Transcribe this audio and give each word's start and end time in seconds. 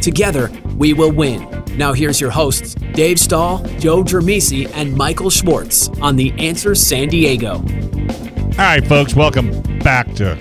Together, 0.00 0.50
we 0.76 0.92
will 0.92 1.12
win. 1.12 1.46
Now, 1.76 1.92
here's 1.92 2.20
your 2.20 2.30
hosts, 2.30 2.74
Dave 2.92 3.18
Stahl, 3.18 3.58
Joe 3.78 4.02
Germisi, 4.02 4.70
and 4.74 4.96
Michael 4.96 5.30
Schwartz 5.30 5.88
on 6.00 6.16
The 6.16 6.32
Answer 6.38 6.74
San 6.74 7.08
Diego. 7.08 7.54
All 7.54 8.64
right, 8.64 8.86
folks, 8.86 9.14
welcome 9.14 9.62
back 9.80 10.12
to 10.14 10.36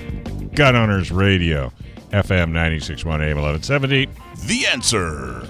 Gun 0.55 0.76
Owners 0.76 1.12
Radio, 1.12 1.72
FM 2.12 2.50
961 2.50 3.22
AM 3.22 3.38
1170. 3.38 4.08
The 4.48 4.66
answer. 4.67 5.48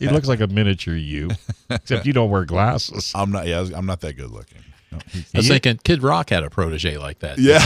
he 0.00 0.08
looks 0.08 0.26
like 0.26 0.40
a 0.40 0.48
miniature 0.48 0.96
you, 0.96 1.30
except 1.70 2.04
you 2.06 2.12
don't 2.12 2.28
wear 2.28 2.44
glasses. 2.44 3.12
I'm 3.14 3.30
not. 3.30 3.46
Yeah, 3.46 3.64
I'm 3.72 3.86
not 3.86 4.00
that 4.00 4.14
good 4.14 4.30
looking. 4.32 4.58
No, 4.90 4.98
he- 5.12 5.20
I 5.20 5.38
was 5.38 5.46
He- 5.46 5.52
thinking 5.52 5.78
Kid 5.84 6.02
Rock 6.02 6.30
had 6.30 6.42
a 6.42 6.50
protege 6.50 6.98
like 6.98 7.20
that. 7.20 7.38
yeah, 7.38 7.64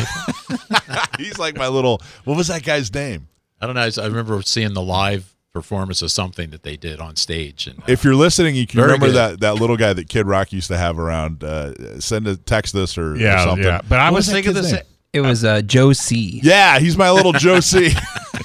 he's 1.18 1.38
like 1.38 1.56
my 1.56 1.68
little. 1.68 2.02
What 2.24 2.36
was 2.36 2.48
that 2.48 2.62
guy's 2.62 2.92
name? 2.92 3.28
I 3.60 3.64
don't 3.66 3.74
know. 3.74 3.80
I 4.02 4.06
remember 4.06 4.42
seeing 4.42 4.74
the 4.74 4.82
live 4.82 5.34
performance 5.54 6.02
of 6.02 6.10
something 6.10 6.50
that 6.50 6.62
they 6.62 6.76
did 6.76 7.00
on 7.00 7.16
stage, 7.16 7.66
and 7.66 7.78
uh, 7.78 7.84
If 7.88 8.04
you're 8.04 8.14
listening, 8.14 8.54
you 8.54 8.66
can 8.66 8.82
remember 8.82 9.06
good. 9.06 9.14
that 9.14 9.40
that 9.40 9.54
little 9.54 9.78
guy 9.78 9.94
that 9.94 10.10
Kid 10.10 10.26
Rock 10.26 10.52
used 10.52 10.68
to 10.68 10.76
have 10.76 10.98
around. 10.98 11.42
Uh, 11.42 11.98
send 12.00 12.26
a 12.26 12.36
text 12.36 12.74
this 12.74 12.98
or, 12.98 13.12
or 13.12 13.16
Yeah, 13.16 13.44
something. 13.46 13.64
yeah. 13.64 13.80
But 13.88 14.00
I 14.00 14.10
What 14.10 14.16
was 14.18 14.26
that 14.26 14.32
thinking 14.34 14.52
this. 14.52 14.72
name? 14.72 14.82
It 15.14 15.20
was 15.22 15.42
uh, 15.44 15.62
Joe 15.62 15.94
C. 15.94 16.40
Yeah, 16.42 16.78
he's 16.80 16.98
my 16.98 17.10
little 17.10 17.32
Joe 17.32 17.60
C. 17.60 17.94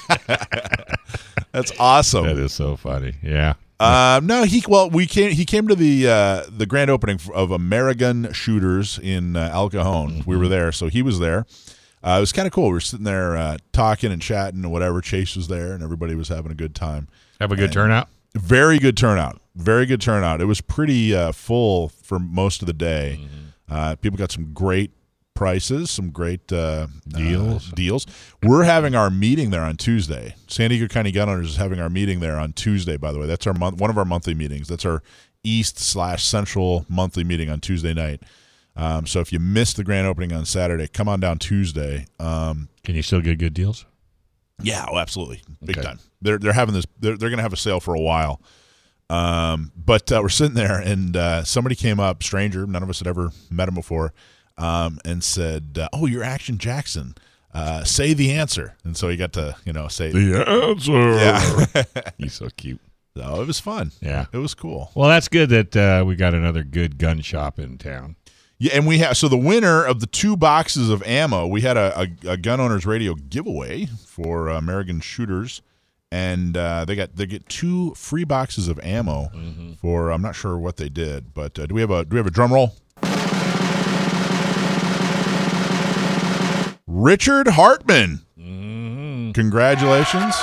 That's 1.52 1.72
awesome. 1.78 2.26
That 2.26 2.38
is 2.38 2.52
so 2.52 2.76
funny. 2.76 3.14
Yeah. 3.22 3.54
Um, 3.80 4.26
no, 4.26 4.44
he 4.44 4.62
well, 4.68 4.90
we 4.90 5.06
came. 5.06 5.32
He 5.32 5.46
came 5.46 5.66
to 5.68 5.74
the 5.74 6.06
uh, 6.06 6.44
the 6.50 6.66
grand 6.66 6.90
opening 6.90 7.18
of 7.32 7.50
American 7.50 8.30
Shooters 8.32 8.98
in 8.98 9.36
uh, 9.36 9.48
El 9.52 9.70
Cajon. 9.70 10.22
We 10.26 10.36
were 10.36 10.48
there, 10.48 10.70
so 10.70 10.88
he 10.88 11.00
was 11.00 11.18
there. 11.18 11.46
Uh, 12.02 12.16
it 12.18 12.20
was 12.20 12.32
kind 12.32 12.46
of 12.46 12.52
cool. 12.52 12.66
We 12.66 12.72
were 12.72 12.80
sitting 12.80 13.04
there 13.04 13.36
uh, 13.36 13.56
talking 13.72 14.12
and 14.12 14.20
chatting 14.20 14.62
and 14.64 14.72
whatever. 14.72 15.00
Chase 15.00 15.34
was 15.34 15.48
there, 15.48 15.72
and 15.72 15.82
everybody 15.82 16.14
was 16.14 16.28
having 16.28 16.52
a 16.52 16.54
good 16.54 16.74
time. 16.74 17.08
Have 17.40 17.52
a 17.52 17.56
good 17.56 17.72
turnout. 17.72 18.08
Very 18.34 18.78
good 18.78 18.96
turnout. 18.98 19.40
Very 19.56 19.86
good 19.86 20.00
turnout. 20.00 20.42
It 20.42 20.44
was 20.44 20.60
pretty 20.60 21.14
uh, 21.14 21.32
full 21.32 21.88
for 21.88 22.18
most 22.18 22.62
of 22.62 22.66
the 22.66 22.72
day. 22.74 23.26
Uh, 23.68 23.96
people 23.96 24.18
got 24.18 24.30
some 24.30 24.52
great 24.52 24.92
prices, 25.44 25.90
some 25.90 26.10
great 26.10 26.52
uh, 26.52 26.86
Deals. 27.08 27.72
uh, 27.72 27.74
deals. 27.74 28.06
We're 28.42 28.64
having 28.64 28.94
our 28.94 29.08
meeting 29.08 29.48
there 29.48 29.62
on 29.62 29.78
Tuesday. 29.78 30.34
San 30.48 30.68
Diego 30.68 30.86
County 30.86 31.10
Gun 31.12 31.30
Owners 31.30 31.48
is 31.48 31.56
having 31.56 31.80
our 31.80 31.88
meeting 31.88 32.20
there 32.20 32.38
on 32.38 32.52
Tuesday. 32.52 32.98
By 32.98 33.10
the 33.10 33.18
way, 33.18 33.26
that's 33.26 33.46
our 33.46 33.54
month, 33.54 33.80
one 33.80 33.88
of 33.88 33.96
our 33.96 34.04
monthly 34.04 34.34
meetings. 34.34 34.68
That's 34.68 34.84
our 34.84 35.02
East 35.42 35.78
slash 35.78 36.24
Central 36.24 36.84
monthly 36.90 37.24
meeting 37.24 37.48
on 37.48 37.58
Tuesday 37.58 37.94
night. 37.94 38.22
Um, 38.76 39.06
so 39.06 39.20
if 39.20 39.32
you 39.32 39.38
missed 39.38 39.78
the 39.78 39.82
grand 39.84 40.06
opening 40.06 40.30
on 40.34 40.44
Saturday, 40.44 40.86
come 40.88 41.08
on 41.08 41.20
down 41.20 41.38
Tuesday. 41.38 42.04
Um, 42.18 42.68
Can 42.84 42.94
you 42.94 43.00
still 43.02 43.22
get 43.22 43.38
good 43.38 43.54
deals? 43.54 43.86
yeah, 44.62 44.84
oh, 44.90 44.98
absolutely, 44.98 45.40
big 45.64 45.78
Okay. 45.78 45.86
time. 45.88 46.00
They're 46.20 46.36
they're 46.38 46.52
having 46.52 46.74
this. 46.74 46.84
They're 46.98 47.16
they're 47.16 47.30
going 47.30 47.38
to 47.38 47.42
have 47.42 47.54
a 47.54 47.56
sale 47.56 47.80
for 47.80 47.94
a 47.94 48.00
while. 48.00 48.42
Um, 49.08 49.72
but 49.74 50.12
uh, 50.12 50.20
we're 50.22 50.28
sitting 50.28 50.54
there, 50.54 50.78
and 50.78 51.16
uh, 51.16 51.44
somebody 51.44 51.74
came 51.76 51.98
up, 51.98 52.22
stranger. 52.22 52.66
None 52.66 52.82
of 52.82 52.90
us 52.90 52.98
had 52.98 53.08
ever 53.08 53.30
met 53.50 53.68
him 53.68 53.74
before, 53.74 54.12
um, 54.60 54.98
and 55.04 55.24
said, 55.24 55.78
uh, 55.80 55.88
"Oh, 55.92 56.06
you're 56.06 56.22
Action 56.22 56.58
Jackson. 56.58 57.14
Uh, 57.52 57.82
say 57.84 58.12
the 58.14 58.30
answer." 58.32 58.76
And 58.84 58.96
so 58.96 59.08
he 59.08 59.16
got 59.16 59.32
to 59.32 59.56
you 59.64 59.72
know 59.72 59.88
say, 59.88 60.12
The 60.12 60.44
answer. 60.46 60.92
"Yeah." 61.14 62.10
He's 62.18 62.34
so 62.34 62.48
cute. 62.56 62.80
so 63.16 63.40
it 63.42 63.46
was 63.46 63.58
fun. 63.58 63.90
Yeah. 64.00 64.26
It 64.32 64.38
was 64.38 64.54
cool. 64.54 64.90
Well, 64.94 65.08
that's 65.08 65.28
good 65.28 65.48
that 65.50 65.76
uh, 65.76 66.04
we 66.06 66.14
got 66.16 66.34
another 66.34 66.62
good 66.62 66.98
gun 66.98 67.20
shop 67.22 67.58
in 67.58 67.78
town. 67.78 68.16
Yeah, 68.62 68.72
and 68.76 68.86
we 68.86 68.98
have 68.98 69.16
so 69.16 69.26
the 69.26 69.38
winner 69.38 69.82
of 69.84 70.00
the 70.00 70.06
two 70.06 70.36
boxes 70.36 70.90
of 70.90 71.02
ammo, 71.04 71.46
we 71.46 71.62
had 71.62 71.78
a, 71.78 72.06
a, 72.26 72.32
a 72.32 72.36
gun 72.36 72.60
owners 72.60 72.84
radio 72.84 73.14
giveaway 73.14 73.86
for 74.04 74.50
uh, 74.50 74.58
American 74.58 75.00
shooters, 75.00 75.62
and 76.12 76.54
uh, 76.58 76.84
they 76.84 76.94
got 76.94 77.16
they 77.16 77.24
get 77.24 77.48
two 77.48 77.94
free 77.94 78.24
boxes 78.24 78.68
of 78.68 78.78
ammo 78.80 79.30
for 79.80 80.10
I'm 80.10 80.20
not 80.20 80.34
sure 80.34 80.58
what 80.58 80.76
they 80.76 80.90
did, 80.90 81.32
but 81.32 81.58
uh, 81.58 81.64
do 81.66 81.74
we 81.74 81.80
have 81.80 81.90
a 81.90 82.04
do 82.04 82.16
we 82.16 82.18
have 82.18 82.26
a 82.26 82.30
drum 82.30 82.52
roll? 82.52 82.74
Richard 86.92 87.46
Hartman, 87.46 88.22
congratulations. 89.32 90.34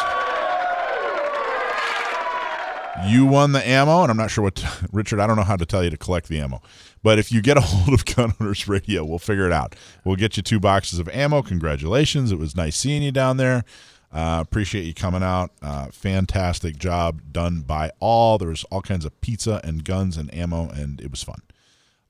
You 3.05 3.25
won 3.25 3.51
the 3.51 3.61
ammo, 3.67 4.01
and 4.03 4.09
I'm 4.09 4.15
not 4.15 4.31
sure 4.31 4.45
what, 4.45 4.63
Richard, 4.93 5.19
I 5.19 5.27
don't 5.27 5.35
know 5.35 5.43
how 5.43 5.57
to 5.57 5.65
tell 5.65 5.83
you 5.83 5.89
to 5.89 5.97
collect 5.97 6.29
the 6.29 6.39
ammo. 6.39 6.61
But 7.03 7.19
if 7.19 7.33
you 7.33 7.41
get 7.41 7.57
a 7.57 7.61
hold 7.65 7.93
of 7.93 8.05
Gun 8.05 8.33
Owners 8.39 8.65
Radio, 8.65 9.03
we'll 9.03 9.19
figure 9.19 9.45
it 9.45 9.51
out. 9.51 9.75
We'll 10.05 10.15
get 10.15 10.37
you 10.37 10.41
two 10.41 10.61
boxes 10.61 10.99
of 10.99 11.09
ammo. 11.09 11.41
Congratulations. 11.41 12.31
It 12.31 12.39
was 12.39 12.55
nice 12.55 12.77
seeing 12.77 13.03
you 13.03 13.11
down 13.11 13.35
there. 13.35 13.65
Uh, 14.13 14.39
appreciate 14.41 14.85
you 14.85 14.93
coming 14.93 15.23
out. 15.23 15.51
Uh, 15.61 15.88
fantastic 15.91 16.77
job 16.77 17.33
done 17.33 17.59
by 17.59 17.91
all. 18.00 18.38
There 18.38 18.47
was 18.47 18.63
all 18.71 18.81
kinds 18.81 19.03
of 19.03 19.19
pizza 19.19 19.59
and 19.65 19.83
guns 19.83 20.15
and 20.15 20.33
ammo, 20.33 20.69
and 20.69 21.01
it 21.01 21.11
was 21.11 21.23
fun. 21.23 21.41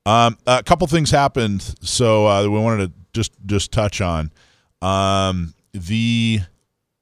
Um, 0.07 0.37
a 0.47 0.63
couple 0.63 0.87
things 0.87 1.11
happened, 1.11 1.61
so 1.81 2.27
uh, 2.27 2.43
we 2.43 2.59
wanted 2.59 2.87
to 2.87 2.93
just 3.11 3.33
just 3.45 3.73
touch 3.73 3.99
on 3.99 4.31
um, 4.81 5.53
the 5.73 6.39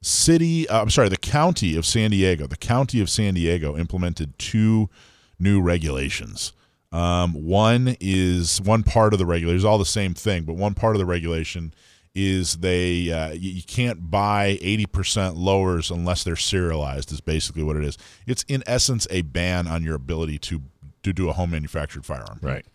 city. 0.02 0.68
Uh, 0.68 0.82
I'm 0.82 0.90
sorry, 0.90 1.10
the 1.10 1.18
county 1.18 1.78
of 1.78 1.86
San 1.86 2.10
Diego. 2.10 2.48
The 2.48 2.58
county 2.58 3.00
of 3.02 3.10
San 3.10 3.36
Diego 3.36 3.78
implemented 3.78 4.38
two 4.40 4.90
new 5.38 5.62
regulations. 5.62 6.54
Um, 6.92 7.34
one 7.34 7.96
is 8.00 8.60
one 8.62 8.82
part 8.82 9.14
of 9.14 9.20
the 9.20 9.26
regulation, 9.28 9.58
is 9.58 9.66
all 9.66 9.78
the 9.78 9.86
same 9.86 10.16
thing, 10.16 10.44
but 10.44 10.56
one 10.56 10.74
part 10.74 10.96
of 10.96 11.00
the 11.00 11.06
regulation 11.06 11.76
is 12.16 12.58
they 12.58 13.12
uh, 13.12 13.34
you, 13.34 13.62
can't 13.62 14.10
buy 14.10 14.58
80% 14.64 15.34
lowers 15.36 15.92
unless 15.92 16.24
they're 16.24 16.38
serialized 16.38 17.12
is 17.12 17.20
basically 17.20 17.62
what 17.62 17.76
it 17.76 17.84
is 17.84 17.98
it's 18.26 18.44
in 18.48 18.64
essence 18.66 19.06
a 19.12 19.22
ban 19.22 19.68
on 19.68 19.84
your 19.84 19.96
ability 19.96 20.38
to 20.38 20.62
to 21.04 21.12
do 21.12 21.28
a 21.28 21.34
home 21.34 21.52
manufactured 21.52 22.06
firearm 22.06 22.40
Right. 22.42 22.66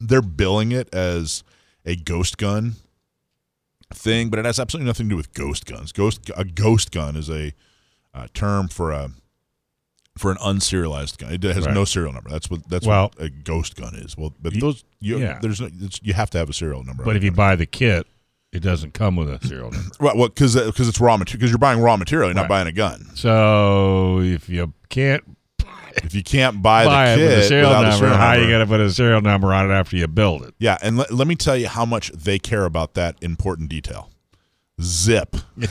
They're 0.00 0.22
billing 0.22 0.72
it 0.72 0.92
as 0.94 1.42
a 1.84 1.96
ghost 1.96 2.38
gun 2.38 2.74
thing, 3.92 4.30
but 4.30 4.38
it 4.38 4.44
has 4.44 4.58
absolutely 4.58 4.86
nothing 4.86 5.06
to 5.06 5.10
do 5.10 5.16
with 5.16 5.32
ghost 5.34 5.66
guns. 5.66 5.92
Ghost 5.92 6.30
a 6.36 6.44
ghost 6.44 6.90
gun 6.90 7.16
is 7.16 7.28
a 7.30 7.52
uh, 8.12 8.28
term 8.34 8.68
for 8.68 8.92
a 8.92 9.10
for 10.16 10.30
an 10.30 10.36
unserialized 10.38 11.18
gun. 11.18 11.32
It 11.32 11.42
has 11.42 11.66
Right. 11.66 11.74
no 11.74 11.84
serial 11.84 12.12
number. 12.12 12.30
That's 12.30 12.48
what 12.48 12.68
that's 12.68 12.86
Well- 12.86 13.10
what 13.16 13.20
a 13.26 13.28
ghost 13.30 13.76
gun 13.76 13.94
is. 13.94 14.16
Well, 14.16 14.34
but 14.40 14.58
those 14.58 14.84
you 15.00 15.18
yeah. 15.18 15.38
there's 15.42 15.60
no, 15.60 15.68
it's, 15.80 16.00
you 16.02 16.12
have 16.14 16.30
to 16.30 16.38
have 16.38 16.48
a 16.48 16.52
serial 16.52 16.84
number. 16.84 17.04
But 17.04 17.16
if 17.16 17.24
you 17.24 17.30
gun. 17.30 17.36
buy 17.36 17.56
the 17.56 17.66
kit, 17.66 18.06
it 18.52 18.60
doesn't 18.60 18.94
come 18.94 19.16
with 19.16 19.28
a 19.28 19.44
serial 19.46 19.70
number. 19.70 19.90
right, 20.00 20.16
well, 20.16 20.28
because 20.28 20.54
because 20.54 20.88
it's 20.88 21.00
raw 21.00 21.16
material 21.16 21.38
because 21.40 21.50
you're 21.50 21.58
buying 21.58 21.80
raw 21.80 21.96
material, 21.96 22.28
you're 22.28 22.34
not 22.34 22.48
buying 22.48 22.68
a 22.68 22.72
gun. 22.72 23.06
So 23.14 24.20
if 24.20 24.48
you 24.48 24.72
can't 24.88 25.24
If 26.02 26.14
you 26.14 26.22
can't 26.22 26.62
buy, 26.62 26.84
buy 26.84 27.06
the 27.06 27.12
it 27.12 27.16
kit 27.16 27.28
with 27.28 27.38
a 27.38 27.42
serial 27.48 27.68
without 27.68 27.82
number, 27.82 27.94
a 27.94 27.98
serial 27.98 28.16
how 28.16 28.30
number, 28.32 28.44
you 28.44 28.50
got 28.50 28.58
to 28.58 28.66
put 28.66 28.80
a 28.80 28.90
serial 28.90 29.20
number 29.20 29.52
on 29.52 29.70
it 29.70 29.74
after 29.74 29.96
you 29.96 30.06
build 30.08 30.42
it? 30.44 30.54
Yeah, 30.58 30.78
and 30.82 30.96
let, 30.96 31.12
let 31.12 31.26
me 31.28 31.34
tell 31.34 31.56
you 31.56 31.68
how 31.68 31.84
much 31.84 32.10
they 32.10 32.38
care 32.38 32.64
about 32.64 32.94
that 32.94 33.16
important 33.22 33.68
detail. 33.68 34.10
Zip. 34.80 35.36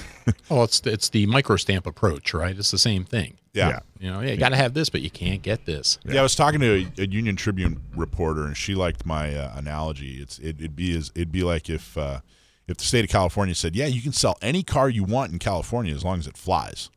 Oh, 0.50 0.64
it's 0.64 0.80
it's 0.86 1.10
the 1.10 1.26
micro 1.26 1.58
stamp 1.58 1.86
approach, 1.86 2.34
right? 2.34 2.58
It's 2.58 2.72
the 2.72 2.78
same 2.78 3.04
thing. 3.04 3.38
Yeah. 3.54 3.70
Yeah. 3.70 3.80
You 4.00 4.12
know, 4.12 4.22
yeah, 4.22 4.32
you 4.32 4.38
got 4.38 4.50
to 4.50 4.56
have 4.56 4.74
this, 4.74 4.90
but 4.90 5.02
you 5.02 5.10
can't 5.10 5.42
get 5.42 5.66
this. 5.66 6.00
Yeah, 6.06 6.22
I 6.22 6.24
was 6.24 6.34
talking 6.34 6.62
to 6.62 6.86
a, 6.98 7.02
a 7.02 7.08
Union 7.08 7.36
Tribune 7.36 7.82
reporter, 7.94 8.46
and 8.46 8.56
she 8.56 8.74
liked 8.74 9.06
my 9.06 9.36
uh, 9.36 9.52
analogy. 9.56 10.22
It's 10.22 10.40
it, 10.40 10.60
it'd 10.60 10.78
be 10.78 10.96
as 10.96 11.12
it'd 11.14 11.32
be 11.32 11.44
like 11.44 11.70
if 11.70 11.98
uh, 11.98 12.22
if 12.68 12.78
the 12.78 12.86
state 12.86 13.04
of 13.04 13.10
California 13.10 13.54
said, 13.54 13.76
"Yeah, 13.76 13.88
you 13.88 14.02
can 14.02 14.14
sell 14.14 14.38
any 14.42 14.64
car 14.64 14.90
you 14.90 15.04
want 15.04 15.34
in 15.34 15.40
California 15.40 15.94
as 15.94 16.06
long 16.06 16.20
as 16.20 16.28
it 16.28 16.38
flies." 16.38 16.90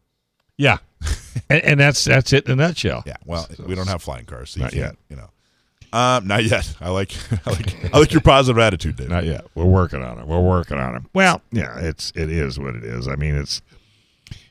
Yeah, 0.58 0.78
and, 1.50 1.62
and 1.62 1.80
that's 1.80 2.04
that's 2.04 2.32
it 2.32 2.46
in 2.46 2.52
a 2.52 2.56
nutshell. 2.56 3.02
Yeah, 3.06 3.16
well, 3.24 3.46
we 3.66 3.74
don't 3.74 3.88
have 3.88 4.02
flying 4.02 4.24
cars, 4.24 4.50
so 4.50 4.58
you 4.58 4.64
Not 4.64 4.72
can't. 4.72 4.84
yet. 4.84 4.96
You 5.10 5.16
know, 5.16 5.98
um, 5.98 6.26
not 6.26 6.44
yet. 6.44 6.74
I 6.80 6.90
like 6.90 7.14
I 7.46 7.50
like 7.50 7.94
I 7.94 7.98
like 7.98 8.12
your 8.12 8.22
positive 8.22 8.58
attitude, 8.58 8.96
Dave. 8.96 9.08
Not 9.08 9.24
yet. 9.24 9.46
We're 9.54 9.64
working 9.64 10.02
on 10.02 10.18
it. 10.18 10.26
We're 10.26 10.40
working 10.40 10.78
on 10.78 10.96
it. 10.96 11.02
Well, 11.14 11.42
yeah, 11.52 11.78
it's 11.78 12.12
it 12.14 12.30
is 12.30 12.58
what 12.58 12.74
it 12.74 12.84
is. 12.84 13.06
I 13.08 13.16
mean, 13.16 13.34
it's 13.34 13.60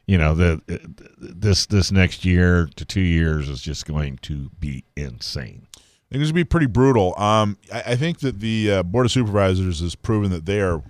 you 0.06 0.18
know 0.18 0.36
the 0.36 0.62
this 1.18 1.66
this 1.66 1.92
next 1.92 2.24
year 2.26 2.70
to 2.76 2.86
two 2.86 3.02
years 3.02 3.50
is 3.50 3.62
just 3.62 3.86
going 3.86 4.18
to 4.24 4.50
be 4.60 4.84
insane. 4.96 5.68
It's 6.12 6.18
going 6.20 6.28
to 6.28 6.34
be 6.34 6.44
pretty 6.44 6.68
brutal. 6.68 7.20
Um, 7.20 7.58
I, 7.74 7.82
I 7.88 7.96
think 7.96 8.20
that 8.20 8.40
the 8.40 8.72
uh, 8.72 8.84
board 8.84 9.08
of 9.08 9.12
supervisors 9.12 9.82
has 9.82 9.96
proven 9.96 10.30
that 10.32 10.46
they 10.46 10.62
are 10.62 10.82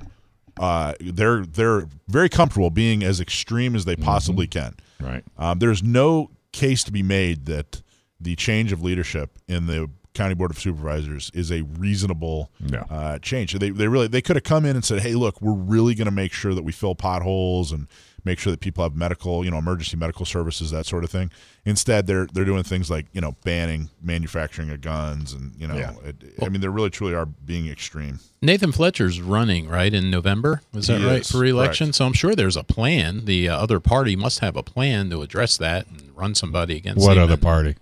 uh, 0.59 0.93
they're 0.99 1.45
they're 1.45 1.87
very 2.07 2.29
comfortable 2.29 2.69
being 2.69 3.03
as 3.03 3.19
extreme 3.19 3.75
as 3.75 3.85
they 3.85 3.95
possibly 3.95 4.47
can. 4.47 4.75
Right. 4.99 5.23
Um, 5.37 5.59
there's 5.59 5.83
no 5.83 6.31
case 6.51 6.83
to 6.85 6.91
be 6.91 7.03
made 7.03 7.45
that 7.45 7.81
the 8.19 8.35
change 8.35 8.71
of 8.71 8.81
leadership 8.81 9.37
in 9.47 9.67
the 9.67 9.89
county 10.13 10.33
board 10.33 10.49
of 10.51 10.57
supervisors 10.57 11.29
is 11.33 11.51
a 11.51 11.61
reasonable 11.63 12.49
No. 12.61 12.79
uh, 12.89 13.19
change. 13.19 13.53
They 13.53 13.69
they 13.69 13.87
really 13.89 14.07
they 14.07 14.21
could 14.21 14.37
have 14.37 14.43
come 14.43 14.63
in 14.65 14.75
and 14.77 14.85
said, 14.85 15.01
"Hey, 15.01 15.13
look, 15.15 15.41
we're 15.41 15.51
really 15.53 15.93
going 15.95 16.05
to 16.05 16.11
make 16.11 16.31
sure 16.31 16.53
that 16.55 16.63
we 16.63 16.71
fill 16.71 16.95
potholes 16.95 17.71
and 17.73 17.87
make 18.25 18.39
sure 18.39 18.51
that 18.51 18.59
people 18.59 18.83
have 18.83 18.95
medical, 18.95 19.45
you 19.45 19.51
know, 19.51 19.57
emergency 19.57 19.95
medical 19.97 20.25
services, 20.25 20.71
that 20.71 20.85
sort 20.85 21.03
of 21.03 21.09
thing." 21.11 21.31
Instead, 21.63 22.05
they're 22.07 22.27
they're 22.33 22.45
doing 22.45 22.63
things 22.63 22.89
like 22.89 23.05
you 23.13 23.21
know 23.21 23.35
banning 23.43 23.89
manufacturing 24.01 24.69
of 24.71 24.81
guns, 24.81 25.33
and 25.33 25.53
you 25.57 25.67
know, 25.67 25.75
Yeah. 25.75 25.93
it, 26.03 26.15
I 26.41 26.49
mean, 26.49 26.61
they 26.61 26.67
really 26.67 26.89
truly 26.89 27.13
are 27.15 27.25
being 27.25 27.67
extreme. 27.67 28.19
Nathan 28.41 28.71
Fletcher's 28.71 29.19
running 29.21 29.67
right 29.67 29.93
in 29.93 30.11
November. 30.11 30.61
Is 30.73 30.87
that 30.87 30.99
He 30.99 31.05
right 31.07 31.21
is, 31.21 31.31
for 31.31 31.43
election? 31.45 31.87
correct. 31.87 31.95
So 31.95 32.05
I'm 32.05 32.13
sure 32.13 32.35
there's 32.35 32.57
a 32.57 32.63
plan. 32.63 33.25
The 33.25 33.49
uh, 33.49 33.57
other 33.57 33.79
party 33.79 34.15
must 34.15 34.39
have 34.39 34.55
a 34.55 34.61
plan 34.63 35.09
to 35.09 35.21
address 35.23 35.57
that 35.57 35.87
and 35.87 36.11
run 36.15 36.35
somebody 36.35 36.75
against. 36.75 37.01
What 37.05 37.17
him. 37.17 37.23
other 37.23 37.33
And 37.33 37.41
party? 37.41 37.75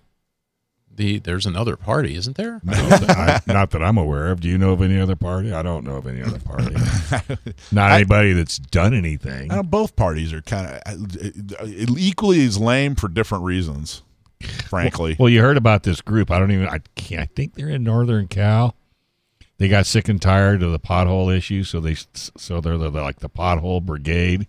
The 0.96 1.18
there's 1.20 1.46
another 1.48 1.76
party, 1.76 2.16
isn't 2.16 2.38
there? 2.38 2.62
I, 2.68 3.40
not 3.48 3.72
that 3.72 3.82
I'm 3.82 3.98
aware 3.98 4.30
of. 4.32 4.42
Do 4.42 4.48
you 4.48 4.58
know 4.60 4.74
of 4.74 4.82
any 4.82 5.00
other 5.00 5.16
party? 5.16 5.52
I 5.52 5.64
don't 5.64 5.84
know 5.84 5.96
of 5.96 6.06
any 6.06 6.22
other 6.22 6.38
party. 6.40 6.76
Not 7.72 7.92
anybody 7.92 8.34
that's 8.34 8.60
done 8.60 8.94
anything. 8.94 9.52
I 9.52 9.56
know 9.56 9.64
both 9.64 9.96
parties 9.96 10.32
are 10.34 10.42
kind 10.44 10.80
of 10.86 11.98
equally 11.98 12.46
as 12.46 12.60
lame 12.60 12.94
for 12.96 13.08
different 13.08 13.44
reasons. 13.44 14.04
Frankly, 14.68 15.16
Well, 15.18 15.30
you 15.30 15.42
heard 15.42 15.58
about 15.58 15.84
this 15.84 16.02
group. 16.02 16.30
I 16.30 16.38
don't 16.38 16.52
even. 16.52 16.68
I 16.68 16.80
can't. 16.96 17.22
I 17.22 17.26
think 17.34 17.56
they're 17.56 17.70
in 17.70 17.84
Northern 17.84 18.28
Cal. 18.28 18.76
They 19.58 19.70
got 19.70 19.86
sick 19.86 20.10
and 20.10 20.22
tired 20.22 20.62
of 20.62 20.72
the 20.72 20.80
pothole 20.80 21.36
issue, 21.36 21.64
so 21.64 21.80
they 21.80 21.96
so 22.36 22.60
they're 22.60 22.78
the, 22.78 22.90
like 22.92 23.20
the 23.20 23.30
pothole 23.30 23.82
brigade. 23.82 24.48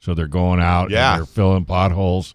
So 0.00 0.14
they're 0.14 0.26
going 0.26 0.60
out 0.60 0.90
Yeah. 0.90 1.12
and 1.12 1.18
they're 1.20 1.26
filling 1.26 1.64
potholes. 1.66 2.34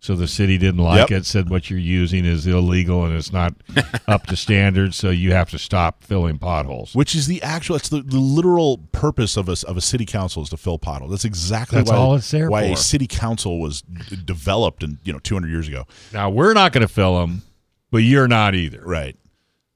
So 0.00 0.14
the 0.14 0.28
city 0.28 0.58
didn't 0.58 0.80
like 0.82 1.10
Yep. 1.10 1.20
it. 1.20 1.26
Said 1.26 1.50
what 1.50 1.70
you're 1.70 1.78
using 1.80 2.24
is 2.24 2.46
illegal 2.46 3.04
and 3.04 3.16
it's 3.16 3.32
not 3.32 3.54
up 4.06 4.26
to 4.28 4.36
standards. 4.36 4.94
So 4.96 5.10
you 5.10 5.32
have 5.32 5.50
to 5.50 5.58
stop 5.58 6.04
filling 6.04 6.38
potholes. 6.38 6.94
which 6.94 7.16
is 7.16 7.26
the 7.26 7.42
actual 7.42 7.74
it's 7.76 7.88
the, 7.88 8.02
the 8.02 8.18
literal 8.20 8.78
purpose 8.92 9.36
of 9.36 9.48
a, 9.48 9.56
of 9.66 9.76
a 9.76 9.80
city 9.80 10.06
council 10.06 10.42
is 10.42 10.50
to 10.50 10.56
fill 10.56 10.78
potholes 10.78 11.10
that's 11.10 11.24
exactly 11.24 11.78
That's 11.78 11.90
why, 11.90 11.96
all 11.96 12.14
it's 12.14 12.30
there 12.30 12.48
why 12.48 12.62
a 12.62 12.76
city 12.76 13.08
council 13.08 13.60
was 13.60 13.82
d- 13.82 14.16
developed 14.24 14.84
in 14.84 14.98
you 15.02 15.12
know 15.12 15.18
200 15.18 15.48
years 15.48 15.66
ago 15.66 15.84
Now 16.12 16.30
we're 16.30 16.54
not 16.54 16.72
going 16.72 16.86
to 16.86 16.92
fill 16.92 17.18
them, 17.20 17.42
but 17.90 17.98
you're 17.98 18.28
not 18.28 18.54
either. 18.54 18.80
right 18.84 19.16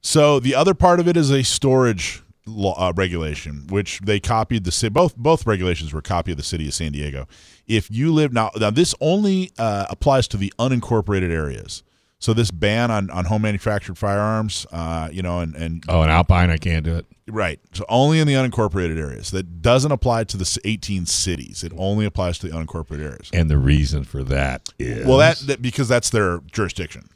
so 0.02 0.38
the 0.40 0.54
other 0.54 0.74
part 0.74 1.00
of 1.00 1.08
it 1.08 1.16
is 1.16 1.30
a 1.30 1.42
storage 1.42 2.21
law, 2.46 2.74
uh, 2.76 2.92
regulation 2.96 3.66
which 3.68 4.00
they 4.00 4.18
copied 4.18 4.64
the 4.64 4.72
city 4.72 4.90
both 4.92 5.16
both 5.16 5.46
regulations 5.46 5.92
were 5.92 6.00
a 6.00 6.02
copy 6.02 6.32
of 6.32 6.36
the 6.36 6.42
city 6.42 6.66
of 6.66 6.74
san 6.74 6.92
diego 6.92 7.26
if 7.66 7.90
you 7.90 8.12
live 8.12 8.32
now 8.32 8.50
now 8.56 8.70
this 8.70 8.94
only 9.00 9.50
uh, 9.58 9.86
applies 9.90 10.26
to 10.26 10.36
the 10.36 10.52
unincorporated 10.58 11.30
areas 11.30 11.82
so 12.18 12.32
this 12.32 12.50
ban 12.52 12.90
on, 12.90 13.10
on 13.10 13.24
home 13.26 13.42
manufactured 13.42 13.96
firearms 13.98 14.66
uh, 14.72 15.08
you 15.12 15.22
know 15.22 15.40
and, 15.40 15.54
and 15.54 15.84
Oh, 15.88 16.02
in 16.02 16.10
Alpine, 16.10 16.50
I 16.50 16.56
can't 16.56 16.84
do 16.84 16.94
it. 16.96 17.06
Right. 17.28 17.60
So 17.72 17.84
only 17.88 18.18
in 18.18 18.26
the 18.26 18.34
unincorporated 18.34 18.98
areas. 18.98 19.30
That 19.30 19.62
doesn't 19.62 19.90
apply 19.92 20.24
to 20.24 20.36
the 20.36 20.60
18 20.64 21.06
cities. 21.06 21.62
It 21.64 21.72
only 21.76 22.04
applies 22.04 22.38
to 22.38 22.48
the 22.48 22.52
unincorporated 22.56 23.04
areas. 23.04 23.30
And 23.32 23.48
the 23.50 23.58
reason 23.58 24.04
for 24.04 24.22
that 24.24 24.68
is 24.78 25.06
Well, 25.06 25.18
that, 25.18 25.38
that 25.46 25.62
because 25.62 25.88
that's 25.88 26.10
their 26.10 26.40
jurisdiction. 26.52 27.08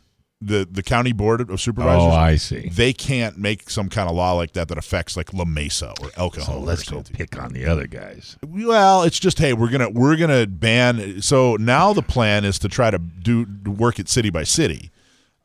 The 0.43 0.69
the 0.71 0.83
county 0.83 1.12
board 1.12 1.49
of 1.49 1.61
supervisors. 1.61 2.03
Oh, 2.03 2.11
I 2.11 2.37
see. 2.37 2.69
They 2.69 2.93
can't 2.93 3.38
make 3.38 3.71
some 3.71 3.88
kind 3.88 4.09
of 4.09 4.15
law 4.15 4.33
like 4.33 4.53
that 4.53 4.69
that 4.69 4.77
affects 4.77 5.17
like 5.17 5.33
La 5.33 5.47
Mesa 5.47 5.94
or 6.03 6.11
El 6.17 6.29
Cajon. 6.31 6.47
So 6.47 6.61
let's 6.61 6.88
go 6.88 7.03
pick 7.03 7.41
on 7.43 7.55
the 7.55 7.65
other 7.65 7.87
guys. 7.87 8.37
Well, 8.47 9.03
it's 9.03 9.19
just 9.19 9.38
hey, 9.38 9.55
we're 9.55 9.71
gonna 9.71 9.88
we're 9.88 10.17
gonna 10.17 10.47
ban. 10.47 11.23
So 11.23 11.56
now 11.56 11.94
the 11.94 12.03
plan 12.03 12.44
is 12.44 12.59
to 12.59 12.69
try 12.69 12.91
to 12.91 12.99
do 12.99 13.47
to 13.65 13.71
work 13.71 13.99
it 13.99 14.11
city 14.11 14.29
by 14.29 14.44
city. 14.44 14.91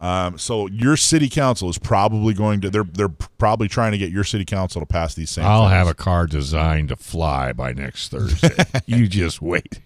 Um, 0.01 0.39
so 0.39 0.67
your 0.67 0.97
city 0.97 1.29
council 1.29 1.69
is 1.69 1.77
probably 1.77 2.33
going 2.33 2.59
to 2.61 2.69
they're 2.71 2.83
they're 2.83 3.07
probably 3.07 3.67
trying 3.67 3.91
to 3.91 3.99
get 3.99 4.09
your 4.09 4.23
city 4.23 4.43
council 4.45 4.81
to 4.81 4.85
pass 4.85 5.13
these 5.13 5.29
same. 5.29 5.45
I'll 5.45 5.65
things. 5.69 5.73
have 5.73 5.88
a 5.88 5.93
car 5.93 6.25
designed 6.25 6.89
to 6.89 6.95
fly 6.95 7.53
by 7.53 7.71
next 7.71 8.10
Thursday. 8.10 8.57
you 8.88 9.07
just 9.07 9.41
wait. 9.41 9.79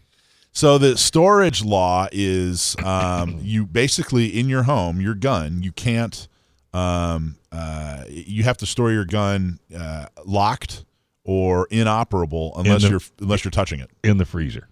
So 0.56 0.78
the 0.78 0.98
storage 0.98 1.64
law 1.66 2.08
is 2.14 2.78
um, 2.84 3.40
you 3.42 3.66
basically 3.66 4.28
in 4.40 4.48
your 4.48 4.64
home, 4.64 5.02
your 5.02 5.14
gun, 5.14 5.62
you 5.62 5.72
can't. 5.74 6.28
Um, 6.74 7.36
uh, 7.52 8.06
you 8.08 8.44
have 8.44 8.58
to 8.58 8.66
store 8.66 8.92
your 8.92 9.04
gun 9.06 9.60
uh, 9.78 10.06
locked 10.26 10.86
or 11.26 11.68
inoperable 11.72 12.54
unless 12.58 12.84
the- 12.84 12.90
you're 12.90 13.02
unless 13.20 13.44
you're 13.44 13.52
touching 13.52 13.82
it 13.82 13.90
In 14.04 14.18
the 14.18 14.26
freezer. 14.26 14.70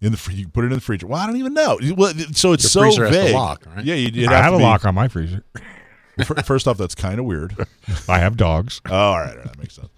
in 0.00 0.12
the. 0.12 0.30
You 0.32 0.48
put 0.48 0.64
it 0.64 0.68
in 0.68 0.72
the 0.74 0.80
freezer. 0.80 1.06
Well, 1.06 1.20
I 1.20 1.26
don't 1.26 1.36
even 1.36 1.52
know. 1.52 1.78
Well, 1.96 2.14
so 2.32 2.52
it's 2.54 2.64
Your 2.64 2.70
so 2.70 2.80
freezer 2.80 3.06
has 3.06 3.14
to 3.16 3.22
vague. 3.24 3.34
lock, 3.34 3.66
right? 3.66 3.84
Yeah, 3.84 3.94
you, 3.94 4.08
it'd 4.08 4.28
I 4.28 4.36
have 4.40 4.52
to 4.52 4.54
a 4.56 4.58
be- 4.58 4.64
lock 4.64 4.86
on 4.86 4.94
my 4.94 5.08
freezer. 5.08 5.44
First 6.46 6.66
off, 6.66 6.78
that's 6.78 6.94
kind 6.94 7.18
of 7.18 7.26
weird. 7.26 7.54
I 8.08 8.20
have 8.20 8.38
dogs. 8.38 8.80
Oh, 8.88 8.94
all 8.96 9.18
right, 9.20 9.28
all 9.30 9.36
right, 9.36 9.44
that 9.44 9.58
makes 9.58 9.74
sense. 9.74 9.88